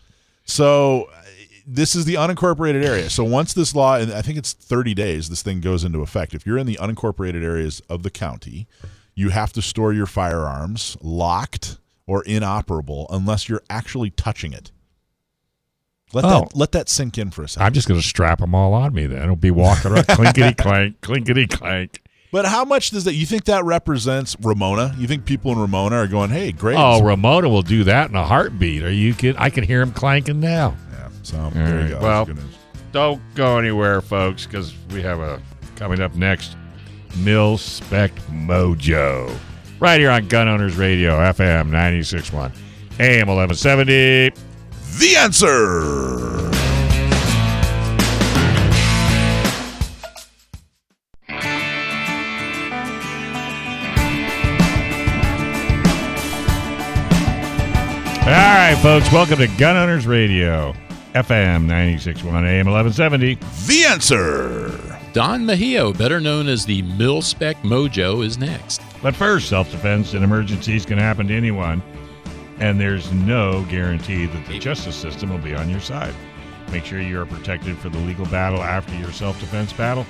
So 0.44 1.10
uh, 1.14 1.22
this 1.70 1.94
is 1.94 2.04
the 2.06 2.14
unincorporated 2.14 2.82
area. 2.84 3.10
So 3.10 3.24
once 3.24 3.52
this 3.52 3.74
law, 3.74 3.96
and 3.96 4.10
I 4.12 4.22
think 4.22 4.38
it's 4.38 4.52
30 4.54 4.94
days, 4.94 5.28
this 5.28 5.42
thing 5.42 5.60
goes 5.60 5.84
into 5.84 6.00
effect. 6.00 6.32
If 6.34 6.46
you're 6.46 6.56
in 6.58 6.66
the 6.66 6.78
unincorporated 6.80 7.42
areas 7.44 7.82
of 7.88 8.02
the 8.02 8.10
county, 8.10 8.66
you 9.14 9.28
have 9.30 9.52
to 9.52 9.60
store 9.62 9.92
your 9.92 10.06
firearms 10.06 10.96
locked 11.02 11.78
or 12.06 12.22
inoperable 12.24 13.06
unless 13.10 13.48
you're 13.48 13.62
actually 13.68 14.10
touching 14.10 14.52
it. 14.52 14.70
Let 16.14 16.24
Oh. 16.24 16.28
that 16.28 16.56
let 16.56 16.72
that 16.72 16.88
sink 16.88 17.18
in 17.18 17.30
for 17.30 17.42
a 17.42 17.48
second. 17.48 17.66
I'm 17.66 17.72
just 17.74 17.86
going 17.86 18.00
to 18.00 18.06
strap 18.06 18.38
them 18.38 18.54
all 18.54 18.72
on 18.72 18.94
me 18.94 19.06
then. 19.06 19.22
It'll 19.22 19.36
be 19.36 19.50
walking 19.50 19.92
around 19.92 20.06
clinkety 20.06 20.56
clank, 20.56 21.00
clinkety 21.02 21.46
clank. 21.50 22.00
but 22.32 22.46
how 22.46 22.64
much 22.64 22.90
does 22.92 23.04
that? 23.04 23.12
You 23.14 23.26
think 23.26 23.44
that 23.44 23.62
represents 23.64 24.34
Ramona? 24.40 24.94
You 24.98 25.06
think 25.06 25.26
people 25.26 25.52
in 25.52 25.58
Ramona 25.58 25.96
are 25.96 26.06
going, 26.06 26.30
"Hey, 26.30 26.50
great"? 26.52 26.76
Oh, 26.78 27.02
Ramona 27.02 27.50
will 27.50 27.60
do 27.62 27.84
that 27.84 28.08
in 28.08 28.16
a 28.16 28.24
heartbeat. 28.24 28.82
Are 28.82 28.90
you 28.90 29.12
kidding? 29.12 29.38
I 29.38 29.50
can 29.50 29.64
hear 29.64 29.82
him 29.82 29.92
clanking 29.92 30.40
now. 30.40 30.76
So 31.22 31.50
there 31.50 31.74
right. 31.76 31.82
you 31.84 31.88
go. 31.90 32.00
Well- 32.00 32.24
That's 32.24 32.38
good 32.38 32.44
news. 32.44 32.54
Don't 32.90 33.20
go 33.34 33.58
anywhere, 33.58 34.00
folks, 34.00 34.46
because 34.46 34.72
we 34.90 35.02
have 35.02 35.20
a 35.20 35.42
coming 35.76 36.00
up 36.00 36.14
next 36.14 36.56
Mil 37.18 37.58
Spec 37.58 38.14
Mojo. 38.30 39.30
Right 39.78 40.00
here 40.00 40.10
on 40.10 40.26
Gun 40.28 40.48
Owners 40.48 40.76
Radio, 40.76 41.18
FM 41.18 41.66
961, 41.66 42.50
AM 42.98 43.28
1170. 43.28 44.30
the 44.98 45.16
answer. 45.18 46.48
All 58.28 58.34
right, 58.34 58.76
folks. 58.82 59.10
Welcome 59.10 59.38
to 59.38 59.46
Gun 59.56 59.74
Owners 59.76 60.06
Radio, 60.06 60.74
FM 61.18 61.62
961 61.62 62.46
AM 62.46 62.66
1170. 62.66 63.34
The 63.66 63.84
answer. 63.86 65.00
Don 65.12 65.44
Mejio, 65.44 65.96
better 65.96 66.20
known 66.20 66.46
as 66.46 66.64
the 66.64 66.82
Mil 66.82 67.22
Spec 67.22 67.56
Mojo, 67.62 68.24
is 68.24 68.38
next. 68.38 68.80
But 69.02 69.16
first, 69.16 69.48
self 69.48 69.68
defense 69.72 70.14
and 70.14 70.22
emergencies 70.22 70.86
can 70.86 70.96
happen 70.96 71.26
to 71.26 71.34
anyone, 71.34 71.82
and 72.60 72.78
there's 72.78 73.10
no 73.10 73.64
guarantee 73.64 74.26
that 74.26 74.46
the 74.46 74.60
justice 74.60 74.94
system 74.94 75.30
will 75.30 75.38
be 75.38 75.56
on 75.56 75.68
your 75.68 75.80
side. 75.80 76.14
Make 76.70 76.84
sure 76.84 77.00
you 77.00 77.20
are 77.20 77.26
protected 77.26 77.76
for 77.78 77.88
the 77.88 77.98
legal 77.98 78.26
battle 78.26 78.62
after 78.62 78.94
your 78.94 79.10
self 79.10 79.40
defense 79.40 79.72
battle. 79.72 80.06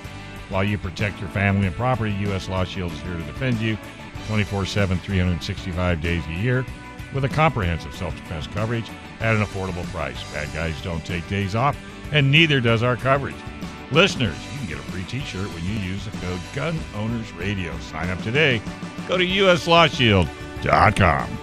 While 0.50 0.64
you 0.64 0.76
protect 0.76 1.20
your 1.20 1.30
family 1.30 1.68
and 1.68 1.76
property, 1.76 2.12
U.S. 2.20 2.50
Law 2.50 2.64
Shield 2.64 2.92
is 2.92 3.00
here 3.00 3.14
to 3.14 3.22
defend 3.22 3.60
you 3.60 3.78
24 4.26 4.66
7, 4.66 4.98
365 4.98 6.02
days 6.02 6.26
a 6.26 6.32
year 6.32 6.66
with 7.14 7.24
a 7.24 7.28
comprehensive 7.30 7.94
self 7.94 8.14
defense 8.14 8.46
coverage 8.46 8.90
at 9.20 9.36
an 9.36 9.42
affordable 9.42 9.84
price. 9.86 10.22
Bad 10.32 10.52
guys 10.52 10.80
don't 10.82 11.04
take 11.04 11.26
days 11.28 11.54
off, 11.54 11.76
and 12.12 12.30
neither 12.30 12.60
does 12.60 12.82
our 12.82 12.96
coverage. 12.96 13.36
Listeners, 13.90 14.36
you 14.52 14.58
can 14.58 14.68
get 14.68 14.78
a 14.78 14.82
free 14.82 15.04
t 15.04 15.20
shirt 15.20 15.46
when 15.54 15.64
you 15.64 15.72
use 15.72 16.04
the 16.04 16.10
code 16.18 16.40
Gun 16.54 16.78
Owners 16.94 17.32
Radio. 17.32 17.76
Sign 17.78 18.10
up 18.10 18.20
today. 18.22 18.60
Go 19.06 19.16
to 19.16 19.26
uslawshield.com. 19.26 21.38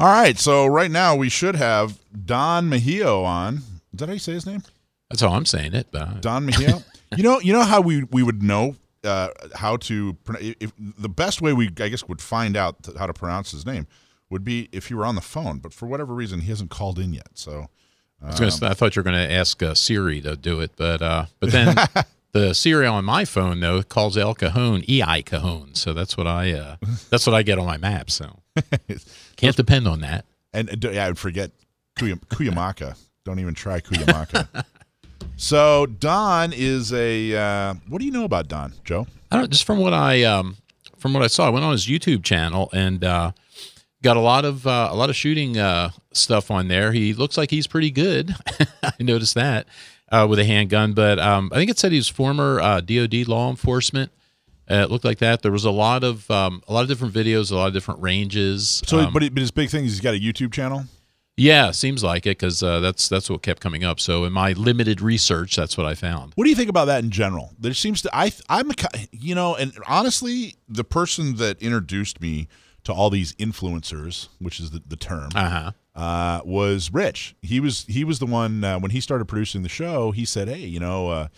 All 0.00 0.06
right, 0.06 0.38
so 0.38 0.66
right 0.66 0.90
now 0.90 1.16
we 1.16 1.28
should 1.28 1.56
have 1.56 1.98
Don 2.24 2.68
Mejio 2.68 3.24
on. 3.24 3.56
Is 3.56 3.62
that 3.94 4.08
how 4.08 4.12
you 4.12 4.20
say 4.20 4.32
his 4.32 4.46
name? 4.46 4.62
That's 5.10 5.22
how 5.22 5.30
I'm 5.30 5.46
saying 5.46 5.74
it. 5.74 5.88
But 5.90 6.20
Don 6.20 6.46
Mejio. 6.46 6.84
you 7.16 7.22
know, 7.22 7.40
you 7.40 7.52
know 7.52 7.64
how 7.64 7.80
we 7.80 8.04
we 8.04 8.22
would 8.22 8.42
know 8.42 8.76
uh, 9.04 9.28
how 9.54 9.76
to 9.76 10.14
pro- 10.24 10.40
if 10.40 10.72
the 10.76 11.08
best 11.08 11.40
way 11.40 11.52
we 11.52 11.66
I 11.80 11.88
guess 11.88 12.06
would 12.08 12.20
find 12.20 12.56
out 12.56 12.76
how 12.98 13.06
to 13.06 13.12
pronounce 13.12 13.50
his 13.50 13.64
name 13.64 13.86
would 14.30 14.44
be 14.44 14.68
if 14.72 14.88
he 14.88 14.94
were 14.94 15.06
on 15.06 15.14
the 15.14 15.20
phone. 15.20 15.58
But 15.58 15.72
for 15.72 15.86
whatever 15.86 16.14
reason, 16.14 16.40
he 16.40 16.48
hasn't 16.48 16.70
called 16.70 16.98
in 16.98 17.12
yet. 17.12 17.28
So 17.34 17.68
I, 18.22 18.26
was 18.26 18.38
gonna, 18.40 18.50
say- 18.50 18.66
I 18.66 18.74
thought 18.74 18.96
you 18.96 19.00
were 19.00 19.04
going 19.10 19.28
to 19.28 19.32
ask 19.32 19.62
uh, 19.62 19.74
Siri 19.74 20.20
to 20.22 20.36
do 20.36 20.60
it, 20.60 20.72
but 20.76 21.00
uh, 21.02 21.26
but 21.40 21.50
then 21.52 21.76
the 22.32 22.54
Siri 22.54 22.86
on 22.86 23.04
my 23.04 23.24
phone 23.24 23.60
though 23.60 23.82
calls 23.82 24.16
El 24.16 24.34
Cajon 24.34 24.82
EI 24.88 25.22
Cajon, 25.22 25.74
so 25.74 25.92
that's 25.92 26.16
what 26.16 26.26
I 26.26 26.52
uh, 26.52 26.76
that's 27.10 27.26
what 27.26 27.34
I 27.34 27.42
get 27.42 27.58
on 27.58 27.66
my 27.66 27.76
map. 27.78 28.10
So 28.10 28.40
can't 29.36 29.56
depend 29.56 29.86
on 29.88 30.00
that. 30.00 30.24
and 30.52 30.84
uh, 30.84 30.90
yeah, 30.90 31.06
I 31.06 31.08
would 31.08 31.18
forget 31.18 31.52
Cuyamaca. 31.96 32.96
Don't 33.24 33.38
even 33.38 33.54
try 33.54 33.80
Cuyamaca. 33.80 34.64
so 35.36 35.86
Don 35.86 36.52
is 36.52 36.92
a 36.92 37.34
uh, 37.34 37.74
what 37.88 37.98
do 37.98 38.04
you 38.04 38.12
know 38.12 38.24
about 38.24 38.48
Don, 38.48 38.72
Joe? 38.84 39.06
I 39.30 39.36
don't 39.36 39.50
just 39.50 39.64
from 39.64 39.78
what 39.78 39.92
I 39.92 40.22
um 40.24 40.56
from 40.98 41.12
what 41.12 41.22
I 41.22 41.28
saw, 41.28 41.46
I 41.46 41.50
went 41.50 41.64
on 41.64 41.72
his 41.72 41.86
YouTube 41.86 42.24
channel 42.24 42.68
and 42.72 43.04
uh, 43.04 43.30
got 44.02 44.16
a 44.16 44.20
lot 44.20 44.44
of 44.44 44.66
uh, 44.66 44.88
a 44.90 44.96
lot 44.96 45.10
of 45.10 45.16
shooting 45.16 45.58
uh, 45.58 45.90
stuff 46.12 46.50
on 46.50 46.68
there. 46.68 46.92
He 46.92 47.14
looks 47.14 47.36
like 47.36 47.50
he's 47.50 47.66
pretty 47.66 47.90
good. 47.90 48.34
I 48.82 48.92
noticed 49.00 49.34
that 49.34 49.66
uh, 50.10 50.26
with 50.28 50.38
a 50.38 50.44
handgun, 50.44 50.92
but 50.92 51.18
um, 51.18 51.50
I 51.52 51.56
think 51.56 51.70
it 51.70 51.78
said 51.78 51.92
he 51.92 51.98
was 51.98 52.08
former 52.08 52.60
uh, 52.60 52.80
DoD 52.80 53.26
law 53.28 53.50
enforcement. 53.50 54.12
Uh, 54.70 54.82
it 54.84 54.90
looked 54.90 55.04
like 55.04 55.18
that. 55.18 55.40
There 55.42 55.52
was 55.52 55.64
a 55.64 55.70
lot 55.70 56.04
of 56.04 56.30
um, 56.30 56.62
a 56.68 56.72
lot 56.72 56.82
of 56.82 56.88
different 56.88 57.14
videos, 57.14 57.50
a 57.50 57.56
lot 57.56 57.68
of 57.68 57.72
different 57.72 58.00
ranges. 58.02 58.82
So, 58.86 58.98
Um, 59.00 59.12
but, 59.12 59.22
he- 59.22 59.28
but 59.30 59.40
his 59.40 59.50
big 59.50 59.70
thing 59.70 59.84
is 59.86 59.92
he's 59.92 60.00
got 60.00 60.14
a 60.14 60.18
YouTube 60.20 60.52
channel. 60.52 60.84
yeah, 61.38 61.70
seems 61.70 62.04
like 62.04 62.26
it 62.26 62.36
because 62.38 62.62
uh, 62.62 62.80
that's 62.80 63.08
that's 63.08 63.30
what 63.30 63.42
kept 63.42 63.60
coming 63.60 63.82
up. 63.82 63.98
So 63.98 64.24
in 64.24 64.32
my 64.34 64.52
limited 64.52 65.00
research, 65.00 65.56
that's 65.56 65.78
what 65.78 65.86
I 65.86 65.94
found. 65.94 66.32
What 66.34 66.44
do 66.44 66.50
you 66.50 66.56
think 66.56 66.68
about 66.68 66.84
that 66.86 67.02
in 67.02 67.10
general? 67.10 67.52
There 67.58 67.72
seems 67.72 68.02
to 68.02 68.10
I 68.12 68.30
I'm 68.50 68.70
a, 68.70 68.74
you 69.10 69.34
know, 69.34 69.54
and 69.54 69.72
honestly, 69.86 70.56
the 70.68 70.84
person 70.84 71.36
that 71.36 71.62
introduced 71.62 72.20
me 72.20 72.48
to 72.84 72.92
all 72.92 73.10
these 73.10 73.34
influencers, 73.34 74.28
which 74.38 74.60
is 74.60 74.70
the, 74.70 74.82
the 74.86 74.96
term, 74.96 75.30
Uh 75.34 75.48
huh. 75.48 76.00
uh, 76.00 76.40
was 76.44 76.92
Rich. 76.92 77.34
He 77.42 77.60
was 77.60 77.84
he 77.86 78.04
was 78.04 78.18
the 78.18 78.26
one 78.26 78.64
uh, 78.64 78.78
when 78.78 78.90
he 78.90 79.00
started 79.00 79.26
producing 79.26 79.62
the 79.62 79.68
show. 79.68 80.10
He 80.12 80.24
said, 80.24 80.48
"Hey, 80.48 80.60
you 80.66 80.80
know, 80.80 81.08
uh, 81.10 81.28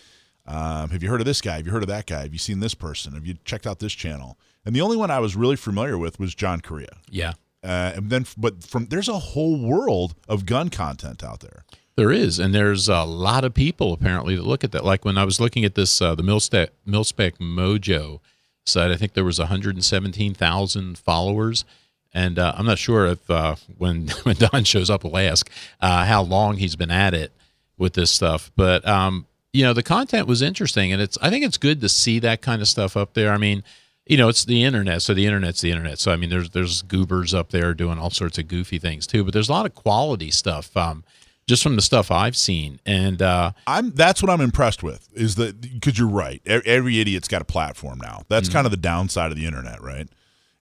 um, 0.47 0.90
have 0.90 1.02
you 1.02 1.09
heard 1.09 1.20
of 1.20 1.26
this 1.26 1.40
guy? 1.40 1.56
Have 1.56 1.66
you 1.66 1.73
heard 1.73 1.82
of 1.82 1.88
that 1.88 2.06
guy? 2.06 2.23
Have 2.23 2.32
you 2.32 2.38
seen 2.38 2.61
this 2.61 2.75
person? 2.75 3.14
Have 3.14 3.26
you 3.26 3.35
checked 3.44 3.66
out 3.66 3.78
this 3.78 3.92
channel?" 3.92 4.38
And 4.64 4.75
the 4.76 4.80
only 4.82 4.97
one 4.97 5.11
I 5.11 5.18
was 5.20 5.35
really 5.37 5.56
familiar 5.56 5.97
with 5.97 6.18
was 6.20 6.35
John 6.35 6.61
Correia. 6.61 6.99
Yeah. 7.09 7.32
Uh, 7.62 7.92
and 7.97 8.11
then, 8.11 8.26
but 8.37 8.62
from 8.64 8.87
there's 8.87 9.09
a 9.09 9.18
whole 9.18 9.61
world 9.61 10.14
of 10.28 10.47
gun 10.47 10.68
content 10.70 11.23
out 11.25 11.40
there. 11.40 11.64
There 11.97 12.11
is, 12.12 12.38
and 12.38 12.54
there's 12.54 12.88
a 12.88 13.02
lot 13.04 13.44
of 13.44 13.52
people 13.52 13.92
apparently 13.92 14.35
that 14.37 14.47
look 14.47 14.64
at 14.64 14.73
that. 14.73 14.85
Like 14.85 15.04
when 15.04 15.18
I 15.18 15.25
was 15.25 15.40
looking 15.40 15.64
at 15.64 15.75
this, 15.75 16.00
uh, 16.00 16.14
the 16.14 16.23
Milspec 16.23 16.68
Milspec 16.87 17.38
Mojo 17.38 18.20
site, 18.67 18.90
I 18.90 18.97
think 18.97 19.14
there 19.14 19.25
was 19.25 19.38
117,000 19.38 20.99
followers, 20.99 21.64
and 22.12 22.38
uh, 22.38 22.55
I'm 22.57 22.67
not 22.67 22.79
sure 22.79 23.07
if 23.07 23.31
uh, 23.31 23.57
when 23.79 24.09
when 24.23 24.37
Don 24.37 24.64
shows 24.64 24.90
up, 24.90 25.05
we'll 25.05 25.17
ask 25.17 25.50
uh, 25.81 26.05
how 26.05 26.23
long 26.23 26.57
he's 26.57 26.76
been 26.76 26.90
at 26.90 27.14
it 27.14 27.33
with 27.79 27.95
this 27.95 28.11
stuff. 28.11 28.50
But 28.57 28.87
um, 28.87 29.26
you 29.52 29.64
know, 29.64 29.73
the 29.73 29.83
content 29.83 30.26
was 30.26 30.43
interesting, 30.43 30.93
and 30.93 31.00
it's 31.00 31.19
I 31.23 31.31
think 31.31 31.45
it's 31.45 31.59
good 31.59 31.81
to 31.81 31.88
see 31.88 32.19
that 32.21 32.43
kind 32.43 32.62
of 32.62 32.69
stuff 32.69 32.97
up 32.97 33.14
there. 33.14 33.33
I 33.33 33.38
mean. 33.38 33.64
You 34.07 34.17
know, 34.17 34.29
it's 34.29 34.45
the 34.45 34.64
internet, 34.64 35.02
so 35.02 35.14
the 35.14 35.25
internet's 35.25 35.61
the 35.61 35.71
internet. 35.71 36.00
So 36.00 36.11
I 36.11 36.17
mean, 36.17 36.31
there's 36.31 36.50
there's 36.50 36.83
goobers 36.83 37.33
up 37.33 37.50
there 37.50 37.75
doing 37.75 37.97
all 37.97 38.11
sorts 38.11 38.38
of 38.38 38.49
goofy 38.49 38.81
things 38.81 39.07
too, 39.07 39.23
but 39.23 39.33
there's 39.33 39.49
a 39.49 39.52
lot 39.52 39.67
of 39.67 39.75
quality 39.76 40.33
stuff. 40.33 40.76
Um, 40.76 41.05
just 41.50 41.62
from 41.62 41.76
the 41.76 41.83
stuff 41.83 42.11
I've 42.11 42.37
seen. 42.37 42.80
And 42.87 43.21
uh, 43.21 43.52
I'm 43.66 43.90
that's 43.90 44.23
what 44.23 44.30
I'm 44.30 44.40
impressed 44.40 44.83
with 44.83 45.07
is 45.12 45.35
that 45.35 45.61
because 45.61 45.99
you're 45.99 46.09
right. 46.09 46.40
Every 46.47 46.99
idiot's 47.00 47.28
got 47.28 47.42
a 47.42 47.45
platform 47.45 47.99
now. 47.99 48.23
That's 48.28 48.49
Mm-hmm. 48.49 48.54
kind 48.57 48.66
of 48.66 48.71
the 48.71 48.76
downside 48.78 49.30
of 49.30 49.37
the 49.37 49.45
internet, 49.47 49.83
right? 49.83 50.09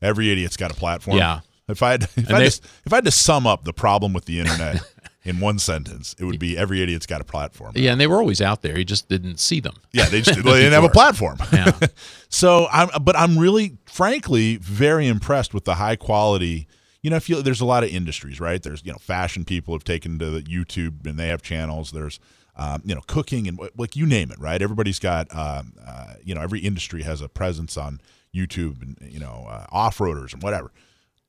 Every 0.01 0.31
idiot's 0.31 0.57
got 0.57 0.71
a 0.71 0.75
platform. 0.75 1.17
Yeah. 1.17 1.39
If 1.69 1.83
I 1.83 1.91
had 1.91 2.03
if, 2.03 2.17
And 2.17 2.31
I, 2.35 2.41
had 2.43 2.59
if 2.85 2.91
I 2.91 2.95
had 2.97 3.05
to 3.05 3.11
sum 3.11 3.45
up 3.47 3.63
the 3.63 3.73
problem 3.73 4.11
with 4.11 4.25
the 4.25 4.39
internet 4.39 4.81
in 5.23 5.39
one 5.39 5.59
sentence, 5.59 6.15
it 6.17 6.25
would 6.25 6.39
be 6.39 6.57
every 6.57 6.81
idiot's 6.81 7.05
got 7.05 7.21
a 7.21 7.23
platform. 7.23 7.73
yeah, 7.75 7.91
and 7.91 8.01
they 8.01 8.07
were 8.07 8.17
always 8.17 8.41
out 8.41 8.63
there. 8.63 8.75
You 8.77 8.83
just 8.85 9.07
didn't 9.07 9.39
see 9.39 9.59
them. 9.59 9.75
Yeah, 9.91 10.05
they 10.09 10.21
just 10.21 10.43
they 10.43 10.51
didn't 10.53 10.73
have 10.73 10.83
a 10.83 10.89
platform. 10.89 11.37
Yeah. 11.53 11.71
so 12.29 12.67
I'm, 12.71 12.89
but 13.03 13.15
I'm 13.15 13.37
really, 13.37 13.77
frankly, 13.85 14.55
very 14.57 15.07
impressed 15.07 15.53
with 15.53 15.65
the 15.65 15.75
high 15.75 15.95
quality. 15.95 16.67
You 17.01 17.09
know, 17.09 17.15
if 17.15 17.29
you 17.29 17.41
there's 17.41 17.61
a 17.61 17.65
lot 17.65 17.83
of 17.83 17.89
industries, 17.89 18.39
right? 18.39 18.61
There's 18.61 18.83
you 18.85 18.91
know, 18.91 18.97
fashion 18.97 19.45
people 19.45 19.73
have 19.73 19.83
taken 19.83 20.19
to 20.19 20.29
the 20.29 20.41
YouTube 20.41 21.05
and 21.05 21.17
they 21.17 21.27
have 21.27 21.41
channels. 21.41 21.91
There's 21.91 22.19
um, 22.55 22.81
you 22.83 22.93
know, 22.93 23.01
cooking 23.07 23.47
and 23.47 23.57
like 23.77 23.95
you 23.95 24.05
name 24.05 24.31
it, 24.31 24.39
right? 24.39 24.61
Everybody's 24.61 24.99
got 24.99 25.33
um, 25.35 25.73
uh, 25.85 26.15
you 26.23 26.35
know, 26.35 26.41
every 26.41 26.59
industry 26.59 27.03
has 27.03 27.21
a 27.21 27.29
presence 27.29 27.77
on 27.77 28.01
YouTube 28.35 28.81
and 28.81 28.97
you 29.11 29.19
know, 29.19 29.47
uh, 29.49 29.65
off 29.71 29.97
roaders 29.99 30.33
and 30.33 30.43
whatever. 30.43 30.71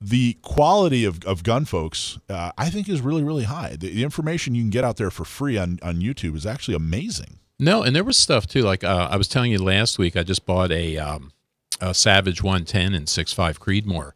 The 0.01 0.35
quality 0.43 1.05
of, 1.05 1.23
of 1.25 1.43
gun 1.43 1.67
folks, 1.67 2.19
uh, 2.29 2.53
I 2.57 2.71
think, 2.71 2.89
is 2.89 3.03
really, 3.03 3.23
really 3.23 3.45
high. 3.45 3.77
The, 3.79 3.95
the 3.95 4.03
information 4.03 4.55
you 4.55 4.63
can 4.63 4.71
get 4.71 4.83
out 4.83 4.97
there 4.97 5.11
for 5.11 5.25
free 5.25 5.59
on, 5.59 5.79
on 5.83 6.01
YouTube 6.01 6.35
is 6.35 6.47
actually 6.47 6.75
amazing. 6.75 7.39
No, 7.59 7.83
and 7.83 7.95
there 7.95 8.03
was 8.03 8.17
stuff 8.17 8.47
too. 8.47 8.63
Like 8.63 8.83
uh, 8.83 9.09
I 9.11 9.17
was 9.17 9.29
telling 9.29 9.53
you 9.53 9.63
last 9.63 9.99
week, 9.99 10.17
I 10.17 10.23
just 10.23 10.47
bought 10.47 10.73
a, 10.73 10.97
um, 10.97 11.33
a 11.81 11.93
Savage 11.93 12.43
110 12.43 12.95
and 12.95 13.07
6.5 13.07 13.59
Creedmoor 13.59 14.13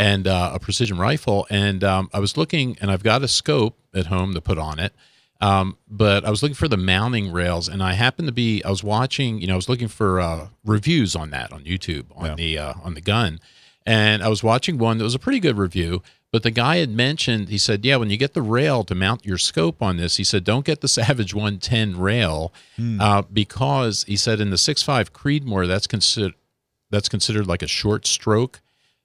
and 0.00 0.26
uh, 0.26 0.50
a 0.54 0.58
precision 0.58 0.98
rifle. 0.98 1.46
And 1.50 1.82
um, 1.84 2.08
I 2.12 2.18
was 2.20 2.36
looking, 2.36 2.76
and 2.80 2.90
I've 2.90 3.02
got 3.02 3.22
a 3.22 3.28
scope 3.28 3.78
at 3.94 4.06
home 4.06 4.34
to 4.34 4.40
put 4.40 4.58
on 4.58 4.78
it. 4.78 4.92
Um, 5.40 5.76
but 5.88 6.24
I 6.24 6.30
was 6.30 6.40
looking 6.42 6.54
for 6.54 6.68
the 6.68 6.76
mounting 6.76 7.32
rails, 7.32 7.68
and 7.68 7.82
I 7.82 7.94
happened 7.94 8.28
to 8.28 8.32
be 8.32 8.62
I 8.64 8.70
was 8.70 8.84
watching, 8.84 9.40
you 9.40 9.48
know, 9.48 9.54
I 9.54 9.56
was 9.56 9.68
looking 9.68 9.88
for 9.88 10.20
uh, 10.20 10.48
reviews 10.64 11.16
on 11.16 11.30
that 11.30 11.52
on 11.52 11.64
YouTube 11.64 12.04
on 12.14 12.26
Yeah. 12.26 12.34
the 12.36 12.58
uh, 12.58 12.74
on 12.84 12.94
the 12.94 13.00
gun, 13.00 13.40
and 13.84 14.22
I 14.22 14.28
was 14.28 14.44
watching 14.44 14.78
one 14.78 14.98
that 14.98 15.04
was 15.04 15.16
a 15.16 15.18
pretty 15.18 15.40
good 15.40 15.58
review. 15.58 16.00
But 16.30 16.44
the 16.44 16.50
guy 16.50 16.76
had 16.76 16.88
mentioned, 16.90 17.50
he 17.50 17.58
said, 17.58 17.84
yeah, 17.84 17.96
when 17.96 18.08
you 18.08 18.16
get 18.16 18.32
the 18.32 18.40
rail 18.40 18.84
to 18.84 18.94
mount 18.94 19.26
your 19.26 19.36
scope 19.36 19.82
on 19.82 19.98
this, 19.98 20.16
he 20.16 20.24
said, 20.24 20.44
don't 20.44 20.64
get 20.64 20.80
the 20.80 20.88
Savage 20.98 21.34
110 21.34 21.98
rail 22.00 22.54
uh, 23.00 23.20
because 23.30 24.04
he 24.04 24.16
said 24.16 24.40
in 24.40 24.48
the 24.48 24.56
6.5 24.56 25.10
Creedmoor, 25.10 25.66
that's 25.68 25.86
considered 25.86 26.32
that's 26.88 27.08
considered 27.10 27.46
like 27.46 27.62
a 27.62 27.66
short 27.66 28.06
stroke 28.06 28.60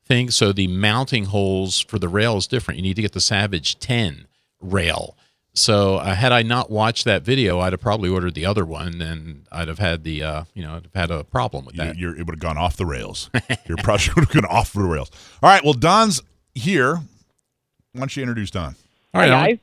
thing. 0.07 0.31
So 0.31 0.51
the 0.51 0.67
mounting 0.67 1.25
holes 1.25 1.79
for 1.79 1.99
the 1.99 2.09
rail 2.09 2.37
is 2.37 2.47
different. 2.47 2.77
You 2.77 2.83
need 2.83 2.95
to 2.95 3.01
get 3.01 3.13
the 3.13 3.21
Savage 3.21 3.79
10 3.79 4.27
rail. 4.61 5.15
So 5.53 5.95
uh, 5.95 6.13
had 6.13 6.31
I 6.31 6.43
not 6.43 6.69
watched 6.69 7.05
that 7.05 7.23
video, 7.23 7.59
I'd 7.59 7.73
have 7.73 7.81
probably 7.81 8.09
ordered 8.09 8.35
the 8.35 8.45
other 8.45 8.63
one, 8.63 9.01
and 9.01 9.45
I'd 9.51 9.67
have 9.67 9.79
had 9.79 10.03
the 10.03 10.21
uh, 10.23 10.43
you 10.53 10.61
know 10.61 10.75
I'd 10.75 10.83
have 10.83 10.93
had 10.93 11.09
a 11.11 11.23
problem 11.23 11.65
with 11.65 11.75
that. 11.77 11.97
you're, 11.97 12.11
it 12.15 12.27
would 12.27 12.35
have 12.35 12.39
gone 12.39 12.59
off 12.59 12.77
the 12.77 12.85
rails. 12.85 13.31
Your 13.67 13.77
project 13.77 14.15
would 14.15 14.25
have 14.25 14.33
gone 14.43 14.45
off 14.51 14.71
the 14.73 14.81
rails. 14.83 15.09
All 15.41 15.49
right. 15.49 15.63
Well, 15.63 15.73
Don's 15.73 16.21
here. 16.53 16.97
Why 16.97 17.99
don't 18.01 18.15
you 18.15 18.21
introduce 18.21 18.51
Don? 18.51 18.75
All 19.15 19.21
right, 19.21 19.27
Hey, 19.29 19.33
Alan. 19.33 19.45
guys. 19.49 19.57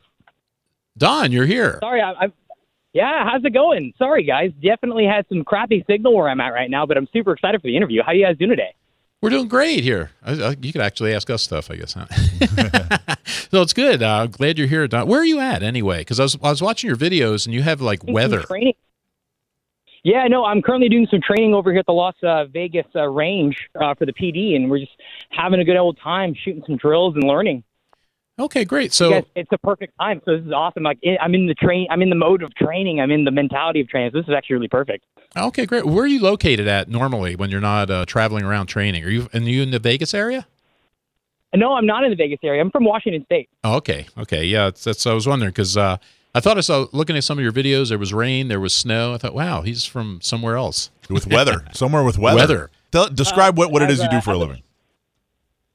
Don, 0.99 1.33
you're 1.33 1.47
here. 1.47 1.79
Sorry, 1.81 2.01
I, 2.03 2.13
I'm. 2.15 2.33
Yeah, 2.93 3.29
how's 3.31 3.45
it 3.45 3.53
going? 3.53 3.93
Sorry, 3.99 4.25
guys. 4.25 4.51
Definitely 4.63 5.05
had 5.07 5.27
some 5.29 5.45
crappy 5.45 5.85
signal 5.89 6.15
where 6.17 6.29
I'm 6.29 6.41
at 6.41 6.49
right 6.53 6.71
now, 6.71 6.87
but 6.87 6.97
I'm 6.97 7.09
super 7.13 7.33
excited 7.33 7.61
for 7.61 7.67
the 7.69 7.77
interview. 7.77 8.03
How 8.05 8.11
you 8.13 8.25
guys 8.25 8.37
doing 8.37 8.51
today? 8.51 8.75
We're 9.25 9.31
doing 9.31 9.49
great 9.49 9.83
here. 9.83 10.11
I, 10.23 10.33
I, 10.33 10.57
you 10.61 10.71
could 10.71 10.83
actually 10.83 11.15
ask 11.15 11.31
us 11.31 11.43
stuff, 11.43 11.71
I 11.71 11.77
guess. 11.77 11.95
Huh? 11.95 12.07
so 13.51 13.63
it's 13.63 13.73
good. 13.73 14.03
Uh, 14.03 14.27
glad 14.27 14.59
you're 14.59 14.69
here, 14.69 14.87
Don. 14.87 15.09
Where 15.09 15.21
are 15.21 15.25
you 15.25 15.41
at 15.41 15.63
anyway? 15.63 15.99
Because 15.99 16.21
I 16.21 16.25
was 16.25 16.37
I 16.43 16.51
was 16.51 16.61
watching 16.61 16.89
your 16.89 16.97
videos, 16.97 17.47
and 17.47 17.55
you 17.55 17.63
have 17.63 17.81
like 17.81 18.05
weather. 18.05 18.43
training. 18.43 18.75
Yeah, 20.03 20.27
no, 20.29 20.45
I'm 20.45 20.61
currently 20.61 20.91
doing 20.91 21.07
some 21.11 21.23
training 21.23 21.55
over 21.55 21.71
here 21.71 21.81
at 21.81 21.87
the 21.87 21.93
Las 21.93 22.15
uh, 22.23 22.45
Vegas 22.45 22.85
uh, 22.95 23.09
range 23.09 23.57
uh, 23.81 23.95
for 23.95 24.05
the 24.05 24.13
PD, 24.13 24.55
and 24.55 24.71
we're 24.71 24.81
just 24.81 24.93
having 25.31 25.61
a 25.61 25.65
good 25.65 25.77
old 25.77 25.99
time 25.99 26.35
shooting 26.45 26.63
some 26.67 26.77
drills 26.77 27.15
and 27.15 27.25
learning. 27.25 27.65
Okay, 28.39 28.67
great. 28.67 28.93
So 28.93 29.11
Yes, 29.11 29.25
it's 29.35 29.53
a 29.53 29.59
perfect 29.59 29.97
time. 29.99 30.21
So 30.27 30.37
this 30.37 30.45
is 30.45 30.53
awesome. 30.53 30.83
Like 30.83 30.99
I'm 31.21 31.35
in 31.35 31.47
the 31.47 31.55
train, 31.55 31.87
I'm 31.91 32.03
in 32.03 32.11
the 32.11 32.17
mode 32.17 32.43
of 32.43 32.55
training. 32.55 33.01
I'm 33.01 33.11
in 33.11 33.25
the 33.25 33.31
mentality 33.31 33.81
of 33.81 33.89
training. 33.89 34.11
So 34.13 34.19
this 34.19 34.29
is 34.29 34.35
actually 34.37 34.55
really 34.57 34.69
perfect. 34.69 35.07
Okay, 35.37 35.67
great. 35.67 35.85
Where 35.87 36.05
are 36.05 36.09
you 36.09 36.21
located 36.21 36.67
at 36.69 36.89
normally 36.89 37.37
when 37.37 37.51
you're 37.51 37.61
not 37.61 37.91
uh, 37.91 38.05
traveling 38.07 38.45
around 38.45 38.67
training? 38.67 39.05
Are 39.05 39.11
you 39.11 39.29
are 39.33 39.41
you 39.41 39.63
in 39.63 39.71
the 39.71 39.79
Vegas 39.79 40.15
area? 40.15 40.47
No, 41.55 41.75
I'm 41.75 41.87
not 41.87 42.03
in 42.03 42.11
the 42.11 42.17
Vegas 42.17 42.41
area. 42.43 42.61
I'm 42.61 42.71
from 42.71 42.85
Washington 42.85 43.25
State. 43.27 43.49
Oh, 43.63 43.77
okay, 43.77 44.07
okay, 44.19 44.45
yeah. 44.45 44.65
That's, 44.65 44.83
that's 44.85 45.07
I 45.07 45.13
was 45.13 45.27
wondering 45.27 45.51
because 45.51 45.77
uh, 45.77 45.99
I 46.35 46.41
thought 46.41 46.59
I 46.59 46.63
saw 46.63 46.87
looking 46.93 47.17
at 47.17 47.23
some 47.23 47.39
of 47.39 47.45
your 47.45 47.53
videos. 47.53 47.91
There 47.91 47.99
was 47.99 48.13
rain, 48.13 48.49
there 48.49 48.59
was 48.59 48.75
snow. 48.75 49.15
I 49.15 49.19
thought, 49.19 49.35
wow, 49.35 49.63
he's 49.63 49.85
from 49.85 50.19
somewhere 50.21 50.57
else. 50.57 50.91
With 51.09 51.29
weather, 51.29 51.65
somewhere 51.73 52.03
with 52.03 52.19
weather. 52.19 52.37
Weather. 52.37 52.71
Tell- 52.91 53.09
describe 53.09 53.57
what, 53.57 53.71
what 53.71 53.83
it 53.83 53.91
as 53.91 53.99
is 53.99 54.03
you 54.03 54.09
a- 54.09 54.11
do 54.11 54.21
for 54.21 54.31
a 54.31 54.35
as 54.35 54.39
a- 54.39 54.45
living. 54.47 54.63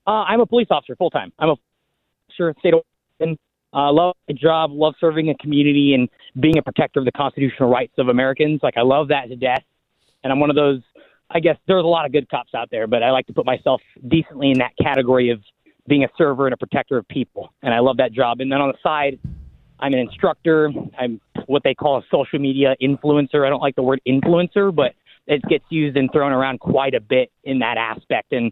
Uh, 0.05 0.23
I'm 0.23 0.41
a 0.41 0.45
police 0.45 0.67
officer 0.69 0.95
full 0.95 1.11
time. 1.11 1.31
I'm 1.39 1.49
a 1.49 1.55
sure 2.35 2.53
state 2.59 2.73
of 2.73 2.81
Washington. 3.19 3.39
Uh, 3.71 3.91
love 3.93 4.15
my 4.27 4.35
job. 4.35 4.71
Love 4.73 4.95
serving 4.99 5.29
a 5.29 5.35
community 5.35 5.93
and 5.93 6.09
being 6.39 6.57
a 6.57 6.61
protector 6.61 6.99
of 6.99 7.05
the 7.05 7.11
constitutional 7.11 7.69
rights 7.69 7.93
of 7.97 8.07
Americans. 8.07 8.59
Like 8.63 8.77
I 8.77 8.81
love 8.81 9.09
that 9.09 9.29
to 9.29 9.35
death. 9.35 9.63
And 10.23 10.31
I'm 10.31 10.39
one 10.39 10.49
of 10.49 10.55
those. 10.55 10.81
I 11.29 11.39
guess 11.39 11.57
there's 11.67 11.83
a 11.83 11.87
lot 11.87 12.05
of 12.05 12.11
good 12.11 12.27
cops 12.29 12.55
out 12.55 12.69
there, 12.71 12.87
but 12.87 13.03
I 13.03 13.11
like 13.11 13.27
to 13.27 13.33
put 13.33 13.45
myself 13.45 13.81
decently 14.07 14.51
in 14.51 14.59
that 14.59 14.71
category 14.81 15.29
of 15.29 15.41
being 15.87 16.03
a 16.03 16.07
server 16.17 16.47
and 16.47 16.53
a 16.53 16.57
protector 16.57 16.97
of 16.97 17.07
people. 17.07 17.53
And 17.61 17.73
I 17.73 17.79
love 17.79 17.97
that 17.97 18.13
job. 18.13 18.41
And 18.41 18.51
then 18.51 18.61
on 18.61 18.69
the 18.69 18.77
side, 18.81 19.19
I'm 19.79 19.93
an 19.93 19.99
instructor. 19.99 20.71
I'm 20.97 21.21
what 21.45 21.63
they 21.63 21.73
call 21.73 21.97
a 21.97 22.03
social 22.11 22.39
media 22.39 22.75
influencer. 22.81 23.45
I 23.45 23.49
don't 23.49 23.61
like 23.61 23.75
the 23.75 23.83
word 23.83 24.01
influencer, 24.07 24.73
but 24.73 24.93
it 25.29 25.43
gets 25.43 25.63
used 25.69 25.95
and 25.95 26.11
thrown 26.11 26.31
around 26.31 26.59
quite 26.59 26.95
a 26.95 26.99
bit 26.99 27.31
in 27.43 27.59
that 27.59 27.77
aspect. 27.77 28.33
And 28.33 28.51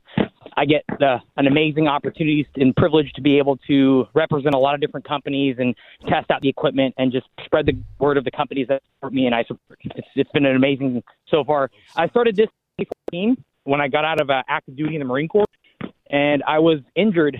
I 0.55 0.65
get 0.65 0.83
the, 0.99 1.17
an 1.35 1.47
amazing 1.47 1.87
opportunity 1.87 2.47
and 2.55 2.75
privilege 2.75 3.11
to 3.13 3.21
be 3.21 3.39
able 3.39 3.57
to 3.67 4.05
represent 4.13 4.53
a 4.53 4.59
lot 4.59 4.75
of 4.75 4.79
different 4.79 5.07
companies 5.07 5.55
and 5.57 5.75
test 6.07 6.29
out 6.29 6.41
the 6.41 6.49
equipment 6.49 6.93
and 6.99 7.11
just 7.11 7.25
spread 7.43 7.65
the 7.65 7.73
word 7.99 8.15
of 8.15 8.25
the 8.25 8.31
companies 8.31 8.67
that 8.67 8.83
support 8.93 9.11
me 9.11 9.25
and 9.25 9.33
I 9.33 9.43
support. 9.43 9.79
It's, 9.81 10.07
it's 10.15 10.31
been 10.31 10.45
an 10.45 10.55
amazing 10.55 11.01
so 11.29 11.43
far. 11.43 11.71
I 11.95 12.07
started 12.09 12.35
this 12.35 12.47
in 12.77 12.85
2014 13.11 13.43
when 13.63 13.81
I 13.81 13.87
got 13.87 14.05
out 14.05 14.21
of 14.21 14.29
uh, 14.29 14.43
active 14.47 14.77
duty 14.77 14.95
in 14.95 14.99
the 14.99 15.05
Marine 15.05 15.27
Corps, 15.27 15.45
and 16.11 16.43
I 16.47 16.59
was 16.59 16.79
injured 16.95 17.37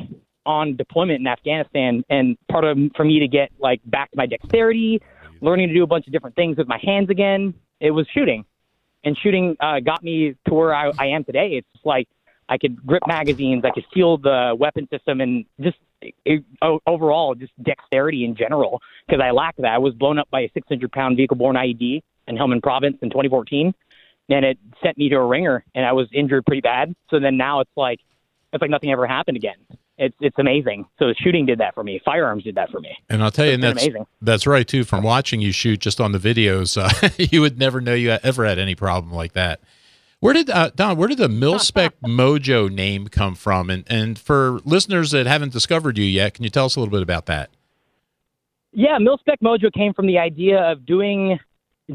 on 0.48 0.75
deployment 0.75 1.20
in 1.20 1.27
Afghanistan. 1.27 2.03
And 2.10 2.38
part 2.50 2.63
of 2.63 2.75
for 2.96 3.06
me 3.06 3.20
to 3.20 3.27
get 3.27 3.51
like 3.60 3.82
back 3.86 4.10
to 4.12 4.17
my 4.17 4.25
dexterity, 4.25 5.00
learning 5.41 5.67
to 5.67 5.75
do 5.75 5.84
a 5.84 5.88
bunch 5.88 6.08
of 6.08 6.13
different 6.13 6.36
things 6.36 6.58
with 6.58 6.67
my 6.67 6.79
hands 6.84 7.12
again, 7.12 7.53
it 7.79 7.91
was 7.91 8.08
shooting 8.15 8.44
and 9.08 9.18
shooting 9.18 9.56
uh, 9.62 9.80
got 9.80 10.04
me 10.04 10.36
to 10.48 10.54
where 10.54 10.76
I, 10.76 10.92
I 11.00 11.08
am 11.08 11.24
today. 11.24 11.52
It's 11.54 11.86
like 11.86 12.10
I 12.50 12.58
could 12.58 12.86
grip 12.86 13.04
magazines, 13.08 13.64
I 13.66 13.72
could 13.72 13.86
feel 13.94 14.18
the 14.18 14.54
weapon 14.58 14.88
system, 14.92 15.22
and 15.22 15.46
just 15.62 15.78
it, 16.26 16.44
overall 16.86 17.34
just 17.34 17.54
dexterity 17.64 18.26
in 18.26 18.36
general 18.36 18.82
because 19.08 19.22
I 19.24 19.32
lack 19.32 19.56
that. 19.58 19.68
I 19.68 19.78
was 19.78 19.94
blown 19.94 20.20
up 20.20 20.30
by 20.30 20.42
a 20.42 20.52
600 20.54 20.92
pound 20.92 21.16
vehicle 21.16 21.38
borne 21.38 21.56
IED 21.56 22.02
in 22.28 22.36
Helmand 22.36 22.62
Province 22.62 22.98
in 23.02 23.10
2014, 23.10 23.74
and 24.30 24.46
it 24.46 24.58
sent 24.84 24.98
me 24.98 25.08
to 25.10 25.16
a 25.16 25.26
ringer, 25.26 25.64
and 25.74 25.86
I 25.86 25.94
was 25.94 26.08
injured 26.14 26.46
pretty 26.46 26.62
bad. 26.62 26.94
So 27.10 27.20
then 27.20 27.38
now 27.38 27.62
it's 27.62 27.72
like 27.78 28.00
it's 28.52 28.62
like 28.62 28.72
nothing 28.72 28.92
ever 28.92 29.08
happened 29.08 29.38
again. 29.38 29.56
It's 29.98 30.16
it's 30.22 30.38
amazing. 30.38 30.86
So 31.00 31.13
shooting 31.18 31.46
did 31.46 31.60
that 31.60 31.74
for 31.74 31.84
me. 31.84 32.00
Firearms 32.06 32.44
did 32.44 32.56
that 32.56 32.70
for 32.70 32.80
me. 32.80 32.96
And 33.10 33.24
I'll 33.24 33.32
tell 33.32 33.46
you, 33.46 33.54
and 33.54 33.63
that's 33.63 33.84
amazing. 33.84 34.06
that's 34.22 34.46
right 34.46 34.68
too. 34.68 34.84
From 34.84 35.04
watching 35.04 35.42
you 35.42 35.51
shoot 35.51 35.80
just 35.80 36.00
on 36.00 36.12
the 36.12 36.20
videos, 36.20 36.77
uh, 36.77 37.10
you 37.32 37.42
would 37.42 37.58
never 37.58 37.82
know 37.82 37.94
you 37.94 38.12
ever 38.12 38.46
had 38.46 38.60
any 38.60 38.75
problem 38.75 39.13
like 39.13 39.34
that. 39.34 39.60
Where 40.20 40.34
did 40.34 40.50
uh, 40.50 40.72
Don? 40.75 40.98
Where 40.98 41.08
did 41.08 41.18
the 41.18 41.27
Milspec 41.27 41.92
Mojo 42.06 42.72
name 42.72 43.08
come 43.08 43.34
from? 43.34 43.70
And 43.70 43.84
and 43.88 44.20
for 44.20 44.60
listeners 44.66 45.12
that 45.12 45.25
haven't 45.25 45.51
discovered 45.51 45.98
you 45.98 46.06
yet, 46.06 46.36
can 46.36 46.44
you 46.44 46.50
tell 46.50 46.66
us 46.66 46.75
a 46.75 46.80
little 46.80 46.92
bit 46.92 47.04
about 47.04 47.25
that? 47.25 47.50
Yeah, 48.74 49.00
Milspec 49.00 49.38
Mojo 49.44 49.74
came 49.74 49.94
from 49.94 50.06
the 50.06 50.20
idea 50.20 50.60
of 50.60 50.86
doing 50.86 51.39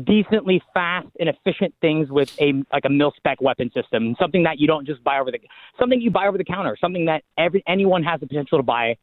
decently 0.04 0.62
fast 0.72 1.08
and 1.20 1.28
efficient 1.28 1.74
things 1.80 2.10
with 2.10 2.30
a 2.40 2.52
like 2.72 2.84
a 2.84 2.90
mil 2.90 3.12
spec 3.16 3.40
weapon 3.40 3.70
system, 3.74 4.14
something 4.18 4.42
that 4.44 4.58
you 4.58 4.66
don't 4.66 4.86
just 4.86 5.02
buy 5.04 5.18
over 5.18 5.30
the 5.30 5.38
something 5.78 6.00
you 6.00 6.10
buy 6.10 6.26
over 6.26 6.38
the 6.38 6.44
counter, 6.44 6.76
something 6.80 7.04
that 7.06 7.22
every 7.36 7.62
anyone 7.66 8.02
has 8.02 8.20
the 8.20 8.26
potential 8.26 8.58
to 8.58 8.62
buy 8.62 8.96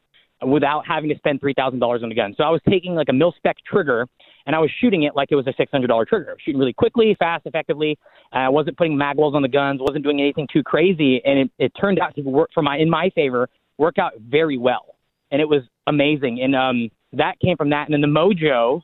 without 0.46 0.88
having 0.88 1.10
to 1.10 1.16
spend 1.18 1.40
three 1.40 1.54
thousand 1.54 1.80
dollars 1.80 2.02
on 2.04 2.12
a 2.12 2.16
gun. 2.16 2.34
So 2.38 2.44
I 2.44 2.50
was 2.50 2.62
taking 2.68 2.96
like 2.96 3.10
a 3.10 3.14
mil 3.14 3.34
spec 3.38 3.58
trigger 3.70 4.08
and 4.46 4.56
I 4.56 4.60
was 4.60 4.72
shooting 4.82 5.04
it 5.04 5.16
like 5.16 5.28
it 5.32 5.36
was 5.36 5.46
a 5.46 5.54
six 5.58 5.72
hundred 5.72 5.88
dollar 5.88 6.06
trigger, 6.06 6.36
shooting 6.44 6.60
really 6.60 6.74
quickly, 6.74 7.16
fast, 7.20 7.46
effectively. 7.46 7.98
Uh, 8.34 8.38
I 8.38 8.50
wasn't 8.50 8.78
putting 8.78 8.98
mag 8.98 9.18
wells 9.18 9.36
on 9.36 9.44
the 9.44 9.48
guns, 9.48 9.80
wasn't 9.82 10.04
doing 10.04 10.20
anything 10.20 10.48
too 10.52 10.64
crazy, 10.64 11.22
and 11.24 11.40
it, 11.40 11.52
it 11.60 11.72
turned 11.80 12.00
out 12.00 12.16
to 12.16 12.22
work 12.22 12.50
for 12.54 12.64
my 12.64 12.78
in 12.78 12.90
my 12.90 13.12
favor, 13.14 13.48
work 13.78 14.00
out 14.00 14.14
very 14.20 14.58
well, 14.58 14.96
and 15.30 15.40
it 15.40 15.48
was 15.48 15.62
amazing. 15.86 16.42
And 16.42 16.56
um, 16.56 16.90
that 17.14 17.40
came 17.40 17.58
from 17.58 17.70
that, 17.70 17.88
and 17.88 17.94
then 17.94 18.02
the 18.02 18.08
Mojo 18.08 18.82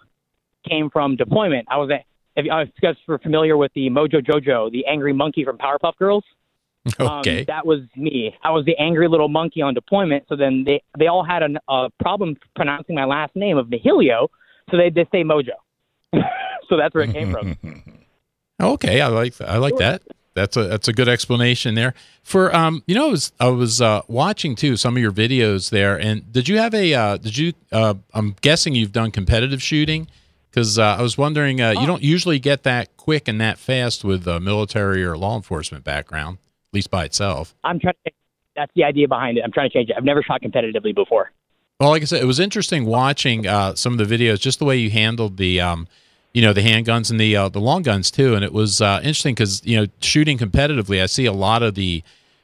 came 0.67 0.89
from 0.89 1.15
deployment. 1.15 1.67
I 1.69 1.77
was 1.77 1.89
at. 1.91 2.05
If 2.37 2.43
you 2.43 2.51
guys 2.81 2.95
were 3.07 3.17
familiar 3.19 3.55
with 3.55 3.71
the 3.75 3.89
Mojo 3.89 4.15
Jojo, 4.21 4.69
the 4.69 4.85
angry 4.87 5.13
monkey 5.13 5.45
from 5.45 5.57
Powerpuff 5.57 5.95
Girls, 5.97 6.25
Okay. 6.99 7.39
um, 7.39 7.45
that 7.47 7.65
was 7.65 7.79
me. 7.95 8.35
I 8.43 8.51
was 8.51 8.65
the 8.65 8.75
angry 8.77 9.07
little 9.07 9.29
monkey 9.29 9.61
on 9.61 9.73
deployment. 9.73 10.25
So 10.27 10.35
then 10.35 10.63
they 10.65 10.83
they 10.99 11.07
all 11.07 11.23
had 11.23 11.43
a 11.43 11.49
uh, 11.69 11.89
problem 11.99 12.35
pronouncing 12.55 12.93
my 12.95 13.05
last 13.05 13.35
name 13.35 13.57
of 13.57 13.67
Nihilio, 13.67 14.27
so 14.69 14.77
they 14.77 14.89
just 14.89 15.11
say 15.11 15.23
Mojo. 15.23 15.51
so 16.69 16.77
that's 16.77 16.93
where 16.93 17.05
it 17.05 17.13
came 17.13 17.31
from. 17.31 17.57
Okay, 18.61 19.01
I 19.01 19.07
like 19.07 19.33
I 19.41 19.57
like 19.57 19.75
that. 19.79 20.01
That's 20.33 20.55
a 20.55 20.63
that's 20.63 20.87
a 20.87 20.93
good 20.93 21.09
explanation 21.09 21.75
there. 21.75 21.93
For 22.23 22.55
um, 22.55 22.83
you 22.87 22.95
know, 22.95 23.07
I 23.07 23.11
was 23.11 23.31
I 23.37 23.47
was 23.49 23.81
uh, 23.81 24.01
watching 24.07 24.55
too 24.55 24.77
some 24.77 24.95
of 24.95 25.01
your 25.01 25.11
videos 25.11 25.71
there, 25.71 25.99
and 25.99 26.31
did 26.31 26.47
you 26.47 26.57
have 26.57 26.73
a 26.73 26.93
uh, 26.93 27.17
did 27.17 27.37
you? 27.37 27.51
Uh, 27.71 27.95
I'm 28.13 28.33
guessing 28.39 28.73
you've 28.73 28.93
done 28.93 29.11
competitive 29.11 29.61
shooting 29.61 30.07
because 30.55 30.79
uh, 30.79 30.95
I 30.97 31.01
was 31.01 31.17
wondering 31.17 31.59
uh, 31.59 31.71
you 31.71 31.85
don't 31.85 32.01
usually 32.01 32.39
get 32.39 32.63
that 32.63 32.95
quick 32.95 33.27
and 33.27 33.41
that 33.41 33.59
fast 33.59 34.05
with 34.05 34.25
a 34.25 34.39
military 34.39 35.03
or 35.03 35.17
law 35.17 35.35
enforcement 35.35 35.83
background, 35.83 36.37
at 36.69 36.73
least 36.73 36.89
by 36.89 37.03
itself. 37.03 37.53
I'm 37.65 37.77
trying 37.77 37.95
to. 38.05 38.11
That's 38.55 38.71
the 38.73 38.85
idea 38.85 39.09
behind 39.09 39.37
it. 39.37 39.43
I'm 39.43 39.51
trying 39.51 39.69
to 39.69 39.73
change 39.73 39.89
it. 39.89 39.97
I've 39.97 40.05
never 40.05 40.23
shot 40.23 40.41
competitively 40.41 40.95
before. 40.95 41.29
Well, 41.81 41.89
like 41.89 42.03
I 42.03 42.05
said, 42.05 42.21
it 42.21 42.25
was 42.25 42.39
interesting 42.39 42.85
watching 42.85 43.45
uh, 43.45 43.75
some 43.75 43.99
of 43.99 44.07
the 44.07 44.17
videos, 44.17 44.39
just 44.39 44.59
the 44.59 44.65
way 44.65 44.77
you 44.77 44.89
handled 44.89 45.35
the, 45.35 45.59
um, 45.59 45.89
you 46.33 46.41
know, 46.41 46.53
the 46.53 46.61
handguns 46.61 47.11
and 47.11 47.19
the 47.19 47.35
uh, 47.35 47.49
the 47.49 47.59
long 47.59 47.81
guns 47.81 48.09
too. 48.09 48.33
And 48.33 48.45
it 48.45 48.53
was 48.53 48.79
uh, 48.79 49.01
interesting 49.03 49.35
because 49.35 49.61
you 49.65 49.77
know, 49.77 49.87
shooting 49.99 50.37
competitively, 50.37 51.03
I 51.03 51.07
see 51.07 51.25
a 51.25 51.33
lot 51.33 51.63
of 51.63 51.75
the 51.75 52.01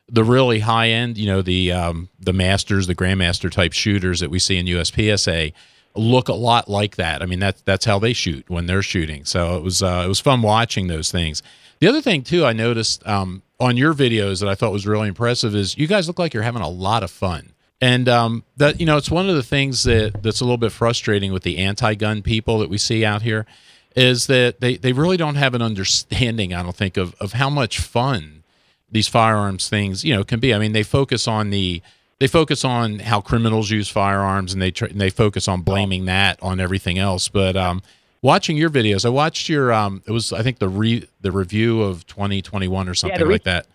the 0.10 0.26
really 0.26 0.60
high 0.60 0.90
end, 0.90 1.18
you 1.18 1.28
know, 1.28 1.42
the 1.42 1.72
um, 1.72 2.10
the 2.20 2.34
masters, 2.34 2.88
the 2.88 2.96
grandmaster 2.96 3.50
type 3.50 3.72
shooters 3.72 4.20
that 4.20 4.30
we 4.30 4.38
see 4.38 4.58
in 4.58 4.66
USPSA 4.66 5.54
look 5.96 6.30
a 6.30 6.34
lot 6.34 6.70
like 6.70 6.96
that. 6.96 7.22
I 7.22 7.26
mean, 7.26 7.40
that's 7.40 7.62
that's 7.62 7.86
how 7.86 8.00
they 8.00 8.14
shoot 8.14 8.50
when 8.50 8.66
they're 8.66 8.84
shooting. 8.84 9.26
So 9.26 9.58
it 9.58 9.64
was 9.64 9.82
uh, 9.82 10.04
it 10.06 10.08
was 10.08 10.20
fun 10.20 10.42
watching 10.42 10.88
those 10.88 11.12
things. 11.12 11.44
The 11.80 11.88
other 11.88 12.02
thing 12.02 12.24
too, 12.24 12.46
I 12.46 12.54
noticed 12.54 13.06
um, 13.08 13.42
on 13.60 13.78
your 13.78 13.94
videos 13.94 14.40
that 14.40 14.50
I 14.50 14.56
thought 14.56 14.72
was 14.72 14.86
really 14.86 15.08
impressive 15.08 15.56
is 15.56 15.78
you 15.78 15.88
guys 15.88 16.08
look 16.08 16.20
like 16.20 16.34
you're 16.34 16.44
having 16.44 16.62
a 16.62 16.70
lot 16.70 17.04
of 17.04 17.12
fun. 17.12 17.54
And 17.82 18.08
um, 18.08 18.44
that 18.58 18.80
you 18.80 18.86
know, 18.86 18.98
it's 18.98 19.10
one 19.10 19.28
of 19.28 19.36
the 19.36 19.44
things 19.44 19.84
that 19.84 20.22
that's 20.22 20.42
a 20.42 20.44
little 20.44 20.58
bit 20.58 20.72
frustrating 20.72 21.34
with 21.34 21.44
the 21.44 21.58
anti-gun 21.58 22.22
people 22.22 22.60
that 22.60 22.70
we 22.70 22.78
see 22.78 23.04
out 23.04 23.24
here, 23.24 23.48
is 23.96 24.28
that 24.28 24.60
they, 24.62 24.78
they 24.78 24.94
really 24.94 25.18
don't 25.18 25.36
have 25.36 25.56
an 25.56 25.62
understanding, 25.62 26.54
I 26.54 26.62
don't 26.62 26.76
think, 26.76 26.96
of 26.98 27.16
of 27.20 27.34
how 27.34 27.50
much 27.50 27.80
fun 27.80 28.44
these 28.92 29.08
firearms 29.08 29.68
things 29.68 30.04
you 30.04 30.14
know 30.16 30.24
can 30.24 30.40
be. 30.40 30.54
I 30.54 30.60
mean, 30.60 30.74
they 30.74 30.84
focus 30.84 31.28
on 31.28 31.50
the 31.50 31.82
they 32.22 32.28
focus 32.28 32.64
on 32.64 33.00
how 33.00 33.20
criminals 33.20 33.72
use 33.72 33.90
firearms, 33.90 34.54
and 34.54 34.62
they 34.62 34.70
tr- 34.70 34.86
and 34.86 35.02
they 35.02 35.10
focus 35.10 35.48
on 35.48 35.64
blaming 35.64 36.06
that 36.06 36.38
on 36.44 36.60
everything 36.60 37.00
else. 37.00 37.28
But 37.28 37.58
um, 37.58 37.82
watching 38.22 38.58
your 38.58 38.70
videos, 38.70 39.06
I 39.06 39.10
watched 39.10 39.50
your 39.50 39.74
um, 39.74 40.04
it 40.06 40.12
was 40.12 40.32
I 40.32 40.44
think 40.44 40.60
the 40.60 40.70
re 40.70 41.08
the 41.22 41.32
review 41.32 41.82
of 41.82 42.06
2021 42.06 42.88
or 42.88 42.94
something 42.94 43.18
the 43.18 43.26
re- 43.26 43.34
like 43.34 43.44
that. 43.46 43.66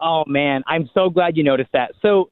Oh 0.00 0.24
man, 0.26 0.62
I'm 0.66 0.88
so 0.94 1.10
glad 1.10 1.36
you 1.36 1.44
noticed 1.44 1.72
that. 1.72 1.92
So 2.00 2.30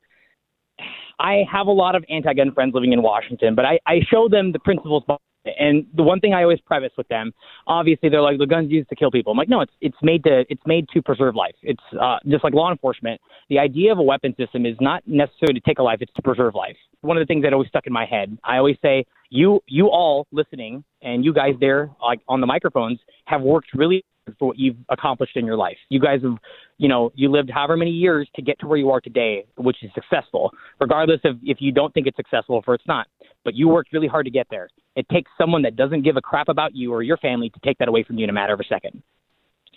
I 1.21 1.45
have 1.53 1.67
a 1.67 1.73
lot 1.73 1.97
of 1.97 2.05
anti-gun 2.09 2.53
friends 2.53 2.73
living 2.73 2.95
in 2.95 3.03
Washington, 3.03 3.55
but 3.55 3.67
I, 3.67 3.79
I 3.87 4.01
show 4.11 4.31
them 4.31 4.53
the 4.53 4.59
principles. 4.59 5.05
And 5.45 5.87
the 5.95 6.03
one 6.03 6.21
thing 6.21 6.35
I 6.35 6.43
always 6.43 6.61
preface 6.61 6.93
with 6.97 7.09
them, 7.09 7.33
obviously, 7.67 8.09
they're 8.09 8.23
like 8.23 8.39
the 8.39 8.47
guns 8.47 8.71
used 8.71 8.89
to 8.91 8.97
kill 8.97 9.11
people. 9.11 9.33
I'm 9.33 9.39
like, 9.39 9.49
no, 9.49 9.61
it's 9.61 9.73
it's 9.81 9.97
made 10.03 10.23
to 10.25 10.45
it's 10.49 10.63
made 10.67 10.89
to 10.95 11.03
preserve 11.03 11.35
life. 11.35 11.55
It's 11.63 11.83
uh, 12.01 12.19
just 12.27 12.45
like 12.45 12.55
law 12.55 12.71
enforcement. 12.71 13.21
The 13.49 13.59
idea 13.59 13.93
of 13.93 13.99
a 13.99 14.03
weapon 14.03 14.35
system 14.37 14.67
is 14.67 14.77
not 14.81 15.03
necessarily 15.07 15.59
to 15.59 15.67
take 15.67 15.79
a 15.79 15.83
life; 15.83 15.99
it's 16.01 16.13
to 16.15 16.23
preserve 16.23 16.55
life. 16.55 16.77
One 17.01 17.17
of 17.17 17.23
the 17.23 17.27
things 17.27 17.43
that 17.43 17.53
always 17.53 17.69
stuck 17.69 17.87
in 17.87 17.93
my 17.93 18.07
head. 18.07 18.39
I 18.45 18.59
always 18.59 18.77
say, 18.83 19.05
you 19.31 19.61
you 19.67 19.87
all 19.87 20.27
listening, 20.31 20.85
and 21.03 21.25
you 21.25 21.33
guys 21.33 21.55
there, 21.61 21.91
like 22.01 22.21
on 22.29 22.41
the 22.41 22.47
microphones, 22.47 23.01
have 23.27 23.43
worked 23.43 23.75
really 23.75 24.05
for 24.39 24.49
what 24.49 24.59
you've 24.59 24.77
accomplished 24.89 25.37
in 25.37 25.45
your 25.45 25.57
life. 25.57 25.77
You 25.89 26.01
guys 26.01 26.23
have, 26.23 26.37
you 26.79 26.89
know, 26.89 27.11
you 27.15 27.31
lived 27.31 27.51
however 27.51 27.77
many 27.77 27.91
years 27.91 28.29
to 28.37 28.43
get 28.43 28.59
to 28.61 28.67
where 28.67 28.79
you 28.79 28.91
are 28.91 29.01
today, 29.01 29.45
which 29.57 29.79
is 29.83 29.91
successful, 29.95 30.53
regardless 30.81 31.21
of 31.25 31.39
if 31.43 31.59
you 31.61 31.73
don't 31.73 31.93
think 31.93 32.07
it's 32.07 32.17
successful 32.17 32.63
or 32.67 32.75
it's 32.75 32.87
not. 32.87 33.09
But 33.45 33.55
you 33.55 33.69
worked 33.69 33.93
really 33.93 34.07
hard 34.07 34.27
to 34.27 34.31
get 34.31 34.47
there. 34.51 34.69
It 34.95 35.09
takes 35.09 35.31
someone 35.37 35.63
that 35.63 35.77
doesn't 35.77 36.03
give 36.03 36.17
a 36.17 36.21
crap 36.21 36.49
about 36.49 36.75
you 36.75 36.93
or 36.93 37.03
your 37.03 37.17
family 37.17 37.51
to 37.51 37.61
take 37.65 37.79
that 37.79 37.89
away 37.89 38.05
from 38.05 38.19
you 38.19 38.25
in 38.25 38.31
a 38.31 38.33
matter 38.33 38.53
of 38.53 38.61
a 38.61 38.65
second. 38.65 39.03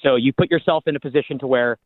So 0.04 0.16
you 0.16 0.34
put 0.34 0.52
yourself 0.52 0.84
in 0.88 0.96
a 0.96 1.00
position 1.00 1.40
to 1.40 1.48
where 1.48 1.78